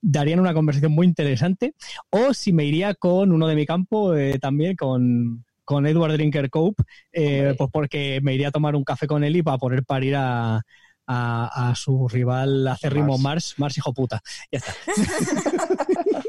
darían 0.00 0.40
una 0.40 0.54
conversación 0.54 0.92
muy 0.92 1.06
interesante. 1.06 1.74
O 2.08 2.32
si 2.32 2.54
me 2.54 2.64
iría 2.64 2.94
con 2.94 3.30
uno 3.30 3.46
de 3.46 3.56
mi 3.56 3.66
campo 3.66 4.14
también, 4.40 4.74
con, 4.76 5.44
con 5.66 5.86
Edward 5.86 6.14
Drinker 6.14 6.48
Cope, 6.48 6.82
pues 7.12 7.70
porque 7.70 8.20
me 8.22 8.34
iría 8.34 8.48
a 8.48 8.52
tomar 8.52 8.74
un 8.74 8.84
café 8.84 9.06
con 9.06 9.22
él 9.22 9.36
y 9.36 9.42
para 9.42 9.58
poder 9.58 9.84
parir 9.84 10.14
a 10.16 10.62
a, 11.06 11.72
su 11.76 12.08
rival 12.08 12.66
acérrimo 12.68 13.18
Mars. 13.18 13.54
Mars, 13.58 13.76
hijo 13.78 13.92
puta. 13.92 14.22
Ya 14.50 14.58
está. 14.58 14.74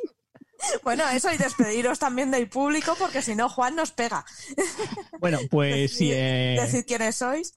Bueno, 0.83 1.07
eso 1.09 1.31
y 1.31 1.37
despediros 1.37 1.99
también 1.99 2.31
del 2.31 2.49
público 2.49 2.95
porque 2.97 3.21
si 3.21 3.35
no 3.35 3.49
Juan 3.49 3.75
nos 3.75 3.91
pega. 3.91 4.25
Bueno, 5.19 5.39
pues 5.49 5.91
sí. 5.97 6.11
Eh... 6.11 6.57
Decid 6.59 6.85
quiénes 6.85 7.17
sois. 7.17 7.53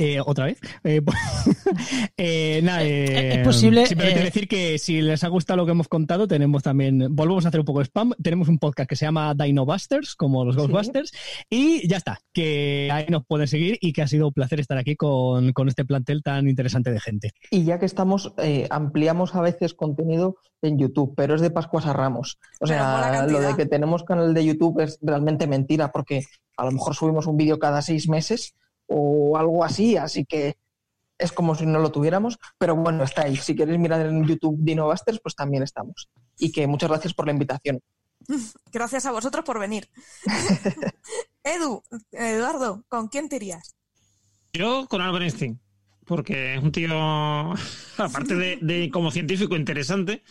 Eh, 0.00 0.18
¿Otra 0.24 0.46
vez? 0.46 0.58
Eh, 0.82 1.02
eh, 2.16 2.60
nada, 2.62 2.82
es 2.82 3.46
posible. 3.46 3.84
Simplemente 3.84 4.24
decir 4.24 4.48
que 4.48 4.78
si 4.78 5.02
les 5.02 5.22
ha 5.24 5.28
gustado 5.28 5.58
lo 5.58 5.66
que 5.66 5.72
hemos 5.72 5.88
contado, 5.88 6.26
tenemos 6.26 6.62
también. 6.62 7.14
Volvemos 7.14 7.44
a 7.44 7.48
hacer 7.48 7.60
un 7.60 7.66
poco 7.66 7.80
de 7.80 7.84
spam. 7.84 8.12
Tenemos 8.22 8.48
un 8.48 8.58
podcast 8.58 8.88
que 8.88 8.96
se 8.96 9.04
llama 9.04 9.34
Dino 9.34 9.66
Busters, 9.66 10.14
como 10.16 10.46
los 10.46 10.56
Ghostbusters. 10.56 11.12
Y 11.50 11.86
ya 11.86 11.98
está, 11.98 12.18
que 12.32 12.88
ahí 12.90 13.04
nos 13.10 13.26
pueden 13.26 13.46
seguir 13.46 13.76
y 13.82 13.92
que 13.92 14.00
ha 14.00 14.06
sido 14.06 14.28
un 14.28 14.32
placer 14.32 14.58
estar 14.60 14.78
aquí 14.78 14.96
con, 14.96 15.52
este 15.68 15.84
plantel 15.84 16.22
tan 16.22 16.48
interesante 16.48 16.90
de 16.90 17.00
gente. 17.00 17.32
Y 17.50 17.64
ya 17.64 17.78
que 17.78 17.84
estamos, 17.84 18.32
ampliamos 18.70 19.34
a 19.34 19.42
veces 19.42 19.74
contenido 19.74 20.36
en 20.62 20.78
YouTube, 20.78 21.12
pero 21.14 21.34
es 21.34 21.42
de 21.42 21.50
Pascuas 21.50 21.84
a 21.84 21.92
Ramos. 21.92 22.38
O 22.58 22.66
sea, 22.66 23.26
lo 23.26 23.40
de 23.40 23.54
que 23.54 23.66
tenemos 23.66 24.04
canal 24.04 24.32
de 24.32 24.46
YouTube 24.46 24.80
es 24.80 24.98
realmente 25.02 25.46
mentira, 25.46 25.92
porque 25.92 26.22
a 26.56 26.64
lo 26.64 26.72
mejor 26.72 26.94
subimos 26.94 27.26
un 27.26 27.36
vídeo 27.36 27.58
cada 27.58 27.82
seis 27.82 28.08
meses 28.08 28.54
o 28.90 29.36
algo 29.36 29.64
así, 29.64 29.96
así 29.96 30.24
que 30.24 30.56
es 31.16 31.32
como 31.32 31.54
si 31.54 31.64
no 31.66 31.78
lo 31.78 31.92
tuviéramos, 31.92 32.38
pero 32.58 32.74
bueno, 32.74 33.04
está 33.04 33.22
ahí. 33.22 33.36
Si 33.36 33.54
queréis 33.54 33.78
mirar 33.78 34.04
en 34.06 34.26
YouTube 34.26 34.56
Dinobusters, 34.58 35.20
pues 35.22 35.34
también 35.34 35.62
estamos. 35.62 36.08
Y 36.38 36.50
que 36.50 36.66
muchas 36.66 36.88
gracias 36.88 37.14
por 37.14 37.26
la 37.26 37.32
invitación. 37.32 37.80
Gracias 38.72 39.06
a 39.06 39.12
vosotros 39.12 39.44
por 39.44 39.58
venir. 39.58 39.88
Edu, 41.44 41.82
Eduardo, 42.12 42.84
¿con 42.88 43.08
quién 43.08 43.28
te 43.28 43.36
irías? 43.36 43.74
Yo 44.52 44.86
con 44.88 45.00
Albert 45.00 45.24
Einstein, 45.24 45.60
porque 46.04 46.54
es 46.54 46.62
un 46.62 46.72
tío, 46.72 46.90
aparte 47.98 48.34
de, 48.34 48.58
de, 48.60 48.90
como 48.90 49.10
científico 49.10 49.56
interesante, 49.56 50.22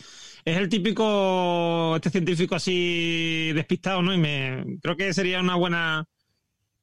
es 0.44 0.56
el 0.56 0.68
típico, 0.68 1.96
este 1.96 2.10
científico 2.10 2.54
así 2.54 3.52
despistado, 3.54 4.02
¿no? 4.02 4.14
Y 4.14 4.18
me 4.18 4.78
creo 4.82 4.96
que 4.96 5.12
sería 5.12 5.40
una 5.40 5.56
buena 5.56 6.06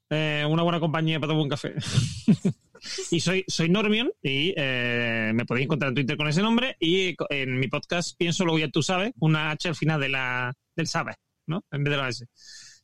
eh, 0.10 0.46
una 0.48 0.64
buena 0.64 0.80
compañía 0.80 1.20
para 1.20 1.32
tomar 1.32 1.44
un 1.44 1.50
café. 1.50 1.76
y 3.12 3.20
soy, 3.20 3.44
soy 3.48 3.70
Normion 3.70 4.12
y 4.22 4.54
eh, 4.56 5.32
me 5.34 5.46
podéis 5.46 5.66
encontrar 5.66 5.90
en 5.90 5.96
Twitter 5.96 6.18
con 6.18 6.28
ese 6.28 6.42
nombre 6.42 6.76
y 6.80 7.16
en 7.30 7.60
mi 7.60 7.68
podcast 7.68 8.18
pienso 8.18 8.46
lo 8.46 8.58
ya 8.58 8.70
tú 8.70 8.82
sabes, 8.82 9.12
una 9.20 9.52
H 9.52 9.70
al 9.70 9.76
final 9.76 10.00
de 10.00 10.10
la, 10.10 10.54
del 10.76 10.88
sabe, 10.88 11.16
¿no? 11.46 11.64
En 11.72 11.84
vez 11.84 11.92
de 11.92 11.98
la 11.98 12.10
S. 12.10 12.26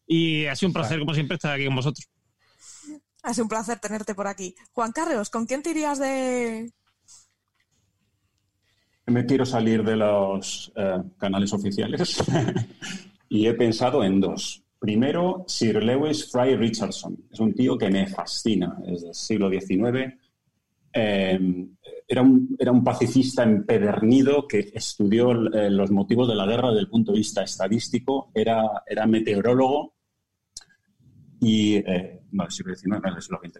Y 0.06 0.46
ha 0.46 0.56
sido 0.56 0.70
un 0.70 0.74
placer, 0.74 1.00
como 1.00 1.14
siempre, 1.14 1.36
estar 1.36 1.54
aquí 1.54 1.66
con 1.66 1.76
vosotros. 1.76 2.08
Ha 3.24 3.34
sido 3.34 3.46
un 3.46 3.50
placer 3.50 3.80
tenerte 3.80 4.14
por 4.16 4.28
aquí. 4.28 4.54
Juan 4.74 4.92
Carlos, 4.92 5.30
¿con 5.30 5.46
quién 5.46 5.64
te 5.64 5.72
irías 5.72 6.00
de...? 6.00 6.72
Me 9.06 9.26
quiero 9.26 9.46
salir 9.46 9.84
de 9.84 9.98
los 9.98 10.72
eh, 10.76 11.02
canales 11.18 11.52
oficiales 11.52 12.24
y 13.30 13.48
he 13.48 13.54
pensado 13.54 14.04
en 14.04 14.22
dos. 14.22 14.63
Primero, 14.84 15.46
Sir 15.48 15.82
Lewis 15.82 16.30
Fry 16.30 16.58
Richardson. 16.58 17.18
Es 17.32 17.40
un 17.40 17.54
tío 17.54 17.78
que 17.78 17.90
me 17.90 18.06
fascina, 18.06 18.78
es 18.86 19.04
del 19.04 19.16
siglo 19.16 19.50
XIX. 19.50 20.14
Em, 20.92 21.70
era, 22.06 22.22
un, 22.22 22.54
era, 22.60 22.74
un, 22.74 22.84
pacifista 22.84 23.44
empedernido 23.44 24.46
que 24.46 24.72
estudió 24.74 25.32
eh, 25.54 25.70
los 25.70 25.90
motivos 25.90 26.28
de 26.28 26.36
la 26.36 26.46
guerra 26.46 26.68
desde 26.68 26.82
el 26.82 26.90
punto 26.90 27.14
de 27.14 27.20
vista 27.20 27.44
estadístico. 27.44 28.30
Era, 28.36 28.84
era 28.86 29.08
meteorólogo 29.08 29.94
y, 31.40 31.76
eh, 31.76 32.24
no, 32.34 32.50
siglo 32.50 32.76
XIX, 32.76 33.00
no, 33.02 33.18
es 33.18 33.30
lo 33.30 33.40
que 33.40 33.52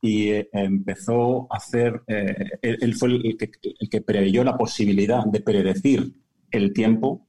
Y 0.00 0.30
eh, 0.30 0.48
empezó 0.50 1.46
a 1.48 1.58
hacer, 1.58 2.02
eh, 2.08 2.58
él, 2.60 2.92
fue 2.96 3.10
el 3.10 3.36
que, 3.36 3.52
el 3.78 3.88
que 3.88 4.00
preveyó 4.00 4.42
la 4.42 4.58
posibilidad 4.58 5.24
de 5.26 5.40
predecir 5.42 6.12
el 6.50 6.72
tiempo 6.72 7.25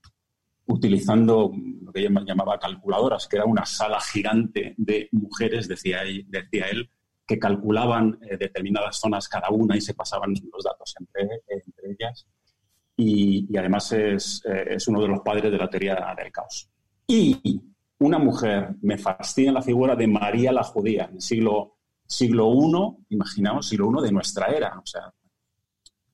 utilizando 0.68 1.52
lo 1.82 1.92
que 1.92 2.02
llamaba 2.02 2.58
calculadoras, 2.58 3.26
que 3.26 3.36
era 3.36 3.46
una 3.46 3.64
sala 3.64 4.00
gigante 4.00 4.74
de 4.76 5.08
mujeres, 5.12 5.66
decía, 5.66 6.02
decía 6.26 6.66
él, 6.70 6.90
que 7.26 7.38
calculaban 7.38 8.18
eh, 8.22 8.36
determinadas 8.36 8.96
zonas 8.96 9.28
cada 9.28 9.50
una 9.50 9.76
y 9.76 9.80
se 9.80 9.94
pasaban 9.94 10.34
los 10.52 10.64
datos 10.64 10.94
entre, 10.98 11.42
entre 11.48 11.90
ellas. 11.92 12.26
Y, 12.96 13.56
además 13.56 13.92
es, 13.92 14.42
eh, 14.44 14.66
es, 14.70 14.88
uno 14.88 15.00
de 15.00 15.08
los 15.08 15.20
padres 15.20 15.50
de 15.50 15.58
la 15.58 15.68
teoría 15.68 15.94
del 16.16 16.32
caos. 16.32 16.70
Y 17.06 17.60
una 17.98 18.18
mujer, 18.18 18.74
me 18.82 18.98
fascina 18.98 19.52
la 19.52 19.62
figura 19.62 19.96
de 19.96 20.06
María 20.06 20.52
la 20.52 20.64
Judía, 20.64 21.04
en 21.04 21.16
el 21.16 21.20
siglo, 21.20 21.78
siglo 22.06 22.52
I, 22.52 23.14
imaginaos, 23.14 23.68
siglo 23.68 23.90
I 24.00 24.06
de 24.06 24.12
nuestra 24.12 24.46
era. 24.48 24.78
O 24.78 24.86
sea, 24.86 25.12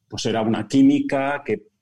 pues 0.09 0.27
era 0.27 0.43
una 0.43 0.67
química 0.67 1.43
que 1.45 1.74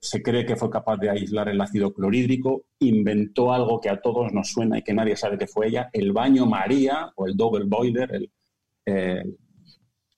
se 0.00 0.22
cree 0.22 0.46
que 0.46 0.56
fue 0.56 0.70
capaz 0.70 0.96
de 0.96 1.10
aislar 1.10 1.48
el 1.48 1.60
ácido 1.60 1.92
clorhídrico, 1.92 2.64
inventó 2.78 3.52
algo 3.52 3.80
que 3.80 3.90
a 3.90 4.00
todos 4.00 4.32
nos 4.32 4.48
suena 4.48 4.78
y 4.78 4.82
que 4.82 4.94
nadie 4.94 5.16
sabe 5.16 5.38
que 5.38 5.46
fue 5.46 5.68
ella, 5.68 5.90
el 5.92 6.12
baño 6.12 6.46
María 6.46 7.12
o 7.16 7.26
el 7.26 7.36
double 7.36 7.64
boiler, 7.66 8.30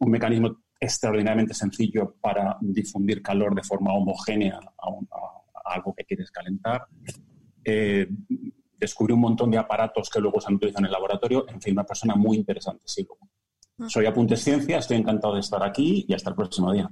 un 0.00 0.10
mecanismo 0.10 0.56
extraordinariamente 0.80 1.52
sencillo 1.52 2.16
para 2.20 2.56
difundir 2.60 3.22
calor 3.22 3.54
de 3.54 3.62
forma 3.62 3.92
homogénea 3.92 4.58
a, 4.58 5.74
algo 5.74 5.94
que 5.94 6.04
quieres 6.04 6.30
calentar. 6.30 6.86
Eh, 7.62 8.08
descubrió 8.78 9.14
un 9.14 9.20
montón 9.20 9.50
de 9.50 9.58
aparatos 9.58 10.08
que 10.08 10.20
luego 10.20 10.40
se 10.40 10.48
han 10.48 10.54
utilizado 10.54 10.80
en 10.80 10.86
el 10.86 10.92
laboratorio. 10.92 11.46
En 11.48 11.60
fin, 11.60 11.74
una 11.74 11.84
persona 11.84 12.14
muy 12.14 12.38
interesante, 12.38 12.82
sí. 12.86 13.06
Ah. 13.78 13.86
Soy 13.88 14.06
Apuntes 14.06 14.42
Ciencia, 14.42 14.78
estoy 14.78 14.96
encantado 14.96 15.34
de 15.34 15.40
estar 15.40 15.62
aquí 15.62 16.06
y 16.08 16.14
hasta 16.14 16.30
el 16.30 16.36
próximo 16.36 16.72
día. 16.72 16.90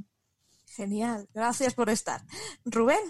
Genial, 0.76 1.28
gracias 1.34 1.74
por 1.74 1.90
estar. 1.90 2.20
Rubén. 2.64 3.00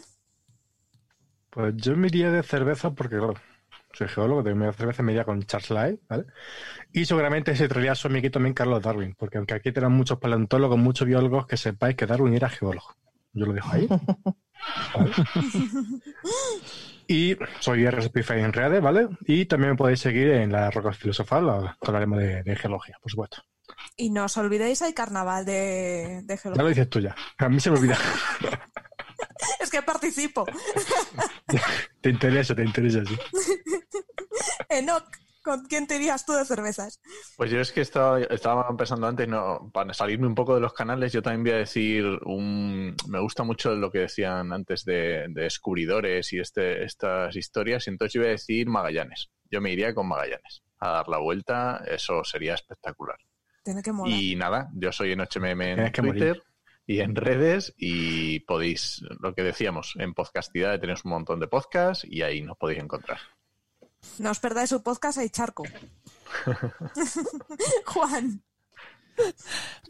Pues 1.51 1.75
yo 1.77 1.97
me 1.97 2.09
iría 2.09 2.31
de 2.31 2.43
cerveza 2.43 2.93
porque, 2.93 3.17
claro, 3.17 3.35
soy 3.93 4.09
geólogo, 4.09 4.43
de 4.43 4.55
me 4.55 4.73
cerveza 4.73 5.03
me 5.03 5.13
iría 5.13 5.25
con 5.25 5.43
Charles 5.43 5.71
Lyle, 5.71 6.01
¿vale? 6.09 6.25
Y 6.93 7.05
seguramente 7.05 7.53
ese 7.53 7.69
traería 7.69 7.95
su 7.95 8.07
amiguito 8.09 8.35
también 8.35 8.55
Carlos 8.55 8.83
Darwin, 8.83 9.15
porque 9.19 9.39
aunque 9.39 9.55
aquí 9.55 9.73
tenemos 9.73 9.97
muchos 9.97 10.19
paleontólogos, 10.19 10.79
muchos 10.79 11.07
biólogos, 11.07 11.47
que 11.47 11.57
sepáis 11.57 11.97
que 11.97 12.07
Darwin 12.07 12.35
era 12.35 12.49
geólogo. 12.49 12.95
Yo 13.33 13.47
lo 13.47 13.53
dejo 13.53 13.71
ahí. 13.73 13.89
y 17.09 17.37
soy 17.61 17.87
RSPFI 17.89 18.41
en 18.41 18.53
redes, 18.53 18.83
¿vale? 18.83 19.09
Y 19.27 19.47
también 19.47 19.73
me 19.73 19.77
podéis 19.77 20.01
seguir 20.01 20.31
en 20.31 20.53
la 20.53 20.71
Roca 20.71 20.93
Filosofal, 20.93 21.75
hablaremos 21.81 22.19
de, 22.19 22.43
de 22.43 22.57
geología, 22.57 22.97
por 23.01 23.11
supuesto. 23.11 23.43
Y 24.01 24.11
no 24.11 24.25
os 24.27 24.37
olvidéis 24.37 24.81
el 24.83 24.95
carnaval 24.95 25.45
de, 25.45 26.23
de 26.23 26.37
geología. 26.39 26.61
Ya 26.61 26.63
lo 26.63 26.69
dices 26.69 26.89
tú 26.89 27.01
ya. 27.01 27.17
A 27.39 27.49
mí 27.49 27.59
se 27.59 27.71
me 27.71 27.79
olvida. 27.79 27.99
es 29.61 29.71
que 29.71 29.83
participo. 29.83 30.47
te 32.01 32.11
interesa, 32.11 32.55
te 32.55 32.63
interesa, 32.63 33.05
sí. 33.05 33.19
Enoch, 34.69 35.05
¿con 35.43 35.65
quién 35.65 35.87
te 35.87 35.97
irías 35.97 36.25
tú 36.25 36.33
de 36.33 36.45
cervezas? 36.45 37.01
Pues 37.37 37.51
yo 37.51 37.61
es 37.61 37.73
que 37.73 37.81
estaba, 37.81 38.21
estaba 38.21 38.77
pensando 38.77 39.07
antes, 39.07 39.29
no, 39.29 39.71
para 39.73 39.93
salirme 39.95 40.27
un 40.27 40.35
poco 40.35 40.55
de 40.55 40.61
los 40.61 40.73
canales, 40.73 41.13
yo 41.13 41.23
también 41.23 41.45
voy 41.45 41.53
a 41.53 41.57
decir 41.57 42.05
un... 42.25 42.95
Me 43.09 43.21
gusta 43.21 43.43
mucho 43.43 43.75
lo 43.75 43.91
que 43.91 44.01
decían 44.01 44.53
antes 44.53 44.85
de, 44.85 45.27
descubridores 45.31 46.33
y 46.33 46.39
este, 46.39 46.85
estas 46.85 47.35
historias, 47.37 47.87
y 47.87 47.91
entonces 47.91 48.13
yo 48.13 48.21
voy 48.21 48.29
a 48.29 48.33
decir 48.33 48.69
Magallanes. 48.69 49.31
Yo 49.51 49.61
me 49.61 49.73
iría 49.73 49.95
con 49.95 50.07
Magallanes 50.07 50.63
a 50.81 50.91
dar 50.91 51.09
la 51.09 51.19
vuelta, 51.19 51.83
eso 51.89 52.23
sería 52.23 52.55
espectacular. 52.55 53.19
Tiene 53.69 53.83
que 53.83 53.93
molar. 53.93 54.19
Y 54.19 54.35
nada, 54.35 54.71
yo 54.73 54.91
soy 54.93 55.13
en 55.13 55.21
HMM 55.21 55.61
en 55.61 55.93
Twitter 55.93 56.43
y 56.87 57.01
en 57.01 57.15
redes 57.15 57.75
y 57.77 58.41
podéis, 58.41 59.03
lo 59.21 59.35
que 59.35 59.43
decíamos, 59.43 59.93
en 59.99 60.15
Podcastidad 60.15 60.81
tenemos 60.81 61.05
un 61.05 61.11
montón 61.11 61.39
de 61.39 61.49
podcasts 61.49 62.07
y 62.09 62.23
ahí 62.23 62.41
nos 62.41 62.57
podéis 62.57 62.81
encontrar. 62.81 63.19
No 64.21 64.31
os 64.31 64.39
perdáis 64.41 64.71
su 64.71 64.83
podcast 64.83 65.19
hay 65.19 65.29
charco. 65.29 65.65
Juan. 67.85 68.43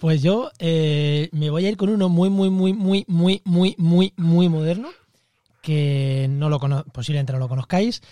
Pues 0.01 0.23
yo 0.23 0.51
eh, 0.59 1.29
me 1.31 1.49
voy 1.51 1.67
a 1.67 1.69
ir 1.69 1.77
con 1.77 1.91
uno 1.91 2.09
muy, 2.09 2.31
muy, 2.31 2.51
muy, 2.51 2.73
muy, 2.73 3.05
muy, 3.07 3.43
muy, 3.45 3.77
muy, 3.79 4.13
muy 4.17 4.49
moderno, 4.49 4.89
que 5.63 6.27
no 6.29 6.49
lo 6.49 6.59
posiblemente 6.93 7.33
no 7.33 7.39
lo 7.39 7.49
conozcáis, 7.49 8.03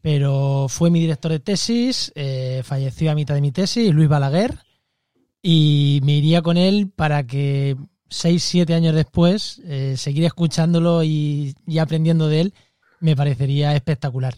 pero 0.00 0.66
fue 0.68 0.88
mi 0.88 1.00
director 1.00 1.32
de 1.32 1.40
tesis, 1.40 2.12
eh, 2.14 2.62
falleció 2.62 3.10
a 3.10 3.16
mitad 3.16 3.34
de 3.34 3.40
mi 3.40 3.50
tesis, 3.50 3.92
Luis 3.92 4.08
Balaguer, 4.08 4.63
y 5.46 6.00
me 6.04 6.12
iría 6.12 6.40
con 6.40 6.56
él 6.56 6.90
para 6.96 7.26
que 7.26 7.76
seis, 8.08 8.42
siete 8.42 8.72
años 8.72 8.94
después, 8.94 9.60
eh, 9.66 9.94
seguir 9.98 10.24
escuchándolo 10.24 11.04
y, 11.04 11.54
aprendiendo 11.78 12.28
de 12.28 12.40
él 12.40 12.54
me 12.98 13.14
parecería 13.14 13.76
espectacular. 13.76 14.34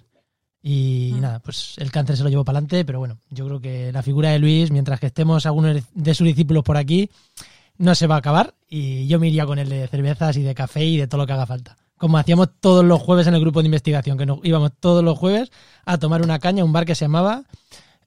Y 0.61 1.13
mm. 1.15 1.21
nada, 1.21 1.39
pues 1.39 1.75
el 1.77 1.93
cáncer 1.93 2.17
se 2.17 2.25
lo 2.25 2.29
llevó 2.29 2.45
para 2.45 2.59
adelante, 2.59 2.85
pero 2.85 2.99
bueno, 2.99 3.21
yo 3.31 3.47
creo 3.47 3.61
que 3.61 3.93
la 3.93 4.03
figura 4.03 4.31
de 4.31 4.41
Luis, 4.41 4.73
mientras 4.73 4.99
que 4.99 5.07
estemos 5.07 5.47
algunos 5.47 5.81
de 5.95 6.15
sus 6.15 6.27
discípulos 6.27 6.65
por 6.65 6.77
aquí, 6.77 7.09
no 7.79 7.95
se 7.95 8.09
va 8.09 8.17
a 8.17 8.19
acabar 8.19 8.55
y 8.69 9.07
yo 9.07 9.21
me 9.21 9.29
iría 9.29 9.47
con 9.47 9.61
él 9.61 9.69
de 9.69 9.87
cervezas 9.87 10.37
y 10.37 10.43
de 10.43 10.57
café 10.57 10.85
y 10.85 10.97
de 10.97 11.07
todo 11.07 11.21
lo 11.21 11.27
que 11.29 11.35
haga 11.35 11.47
falta. 11.47 11.77
Como 11.99 12.19
hacíamos 12.19 12.49
todos 12.59 12.85
los 12.85 13.01
jueves 13.01 13.29
en 13.29 13.35
el 13.35 13.41
grupo 13.41 13.61
de 13.61 13.67
investigación, 13.67 14.19
que 14.19 14.27
nos 14.27 14.41
íbamos 14.43 14.73
todos 14.81 15.05
los 15.05 15.17
jueves 15.17 15.53
a 15.85 15.99
tomar 15.99 16.23
una 16.23 16.41
caña 16.41 16.63
a 16.63 16.65
un 16.65 16.73
bar 16.73 16.85
que 16.85 16.97
se 16.97 17.05
llamaba 17.05 17.45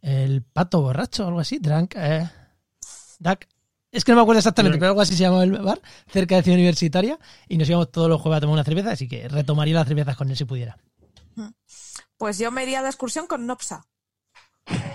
el 0.01 0.41
Pato 0.41 0.81
Borracho 0.81 1.23
o 1.23 1.27
algo 1.27 1.39
así, 1.39 1.59
Drunk, 1.59 1.95
eh, 1.95 2.29
Duck, 3.19 3.45
es 3.91 4.05
que 4.05 4.11
no 4.11 4.17
me 4.17 4.21
acuerdo 4.21 4.39
exactamente, 4.39 4.77
pero 4.77 4.89
algo 4.89 5.01
así 5.01 5.15
se 5.15 5.23
llamaba 5.23 5.43
el 5.43 5.51
bar, 5.51 5.81
cerca 6.11 6.35
de 6.35 6.43
Ciudad 6.43 6.57
Universitaria, 6.57 7.19
y 7.47 7.57
nos 7.57 7.67
íbamos 7.67 7.91
todos 7.91 8.09
los 8.09 8.21
jueves 8.21 8.37
a 8.37 8.41
tomar 8.41 8.53
una 8.53 8.63
cerveza, 8.63 8.91
así 8.91 9.07
que 9.07 9.27
retomaría 9.27 9.75
las 9.75 9.87
cervezas 9.87 10.15
con 10.15 10.29
él 10.29 10.37
si 10.37 10.45
pudiera. 10.45 10.77
Pues 12.17 12.37
yo 12.37 12.51
me 12.51 12.63
iría 12.63 12.81
de 12.81 12.89
excursión 12.89 13.27
con 13.27 13.45
Nopsa. 13.45 13.85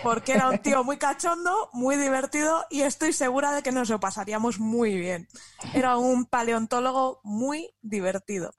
Porque 0.04 0.34
era 0.34 0.50
un 0.50 0.58
tío 0.58 0.84
muy 0.84 0.98
cachondo, 0.98 1.70
muy 1.72 1.96
divertido 1.96 2.64
y 2.70 2.82
estoy 2.82 3.12
segura 3.12 3.52
de 3.52 3.62
que 3.62 3.72
nos 3.72 3.88
lo 3.88 3.98
pasaríamos 3.98 4.60
muy 4.60 4.96
bien. 4.96 5.26
Era 5.72 5.96
un 5.96 6.26
paleontólogo 6.26 7.20
muy 7.24 7.74
divertido. 7.82 8.54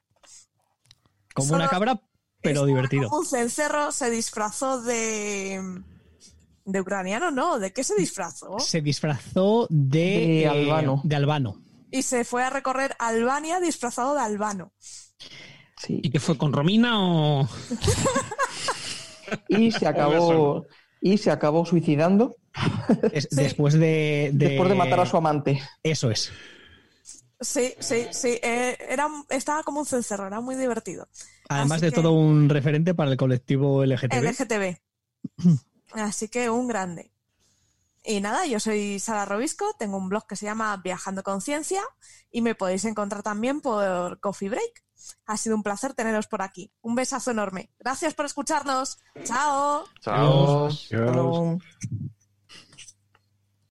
Como 1.34 1.56
una 1.56 1.70
cabra, 1.70 2.02
pero 2.42 2.66
divertido. 2.66 3.10
un 3.12 3.26
cencerro 3.26 3.94
se 3.94 4.10
disfrazó 4.10 4.82
de 4.82 5.62
de 6.66 6.82
ucraniano 6.82 7.32
no, 7.32 7.60
¿de 7.60 7.72
qué 7.72 7.84
se 7.84 7.96
disfrazó? 7.96 8.60
Se 8.60 8.82
disfrazó 8.82 9.68
de, 9.70 10.42
eh, 10.42 10.48
albano. 10.48 11.02
de 11.04 11.16
albano. 11.16 11.62
Y 11.92 12.02
se 12.02 12.26
fue 12.26 12.44
a 12.44 12.50
recorrer 12.50 12.96
Albania 13.00 13.60
disfrazado 13.60 14.16
de 14.16 14.22
albano. 14.22 14.74
Sí. 15.78 16.02
¿Y 16.04 16.10
qué 16.10 16.20
fue 16.20 16.38
con 16.38 16.52
Romina 16.52 17.00
o...? 17.00 17.48
y 19.48 19.72
se 19.72 19.88
acabó 19.88 20.66
y 21.02 21.18
se 21.18 21.30
acabó 21.30 21.66
suicidando 21.66 22.36
después 23.32 23.76
de, 23.76 24.32
después 24.34 24.70
de 24.70 24.76
matar 24.76 25.00
a 25.00 25.06
su 25.06 25.18
amante. 25.18 25.62
Eso 25.84 26.10
es. 26.10 26.32
Sí, 27.40 27.74
sí, 27.80 28.08
sí. 28.12 28.40
Eh, 28.42 28.78
era, 28.90 29.08
estaba 29.30 29.62
como 29.64 29.82
un 29.82 29.86
cencerro, 29.86 30.26
era 30.26 30.42
muy 30.42 30.56
divertido. 30.56 31.08
Además 31.50 31.82
de 31.82 31.92
todo 31.92 32.14
un 32.14 32.50
referente 32.50 32.96
para 32.96 33.12
el 33.12 33.18
colectivo 33.18 33.86
LGTB. 33.86 34.24
LGTB. 34.24 34.78
Así 35.96 36.28
que 36.28 36.50
un 36.50 36.68
grande. 36.68 37.12
Y 38.04 38.22
nada, 38.22 38.46
yo 38.46 38.60
soy 38.60 39.00
Sara 39.00 39.26
Robisco, 39.26 39.74
tengo 39.80 39.98
un 39.98 40.10
blog 40.10 40.28
que 40.28 40.36
se 40.36 40.46
llama 40.46 40.78
Viajando 40.78 41.24
Conciencia 41.24 41.82
y 42.30 42.42
me 42.42 42.54
podéis 42.54 42.86
encontrar 42.86 43.24
también 43.24 43.62
por 43.62 44.20
Coffee 44.20 44.50
Break. 44.50 44.84
Ha 45.26 45.38
sido 45.38 45.56
un 45.56 45.64
placer 45.64 45.94
teneros 45.94 46.28
por 46.28 46.42
aquí. 46.42 46.72
Un 46.82 46.96
besazo 46.96 47.32
enorme. 47.32 47.72
Gracias 47.80 48.14
por 48.14 48.26
escucharnos. 48.26 49.00
Chao. 49.24 49.86
Chao. 50.02 50.70
Chao. 50.70 51.58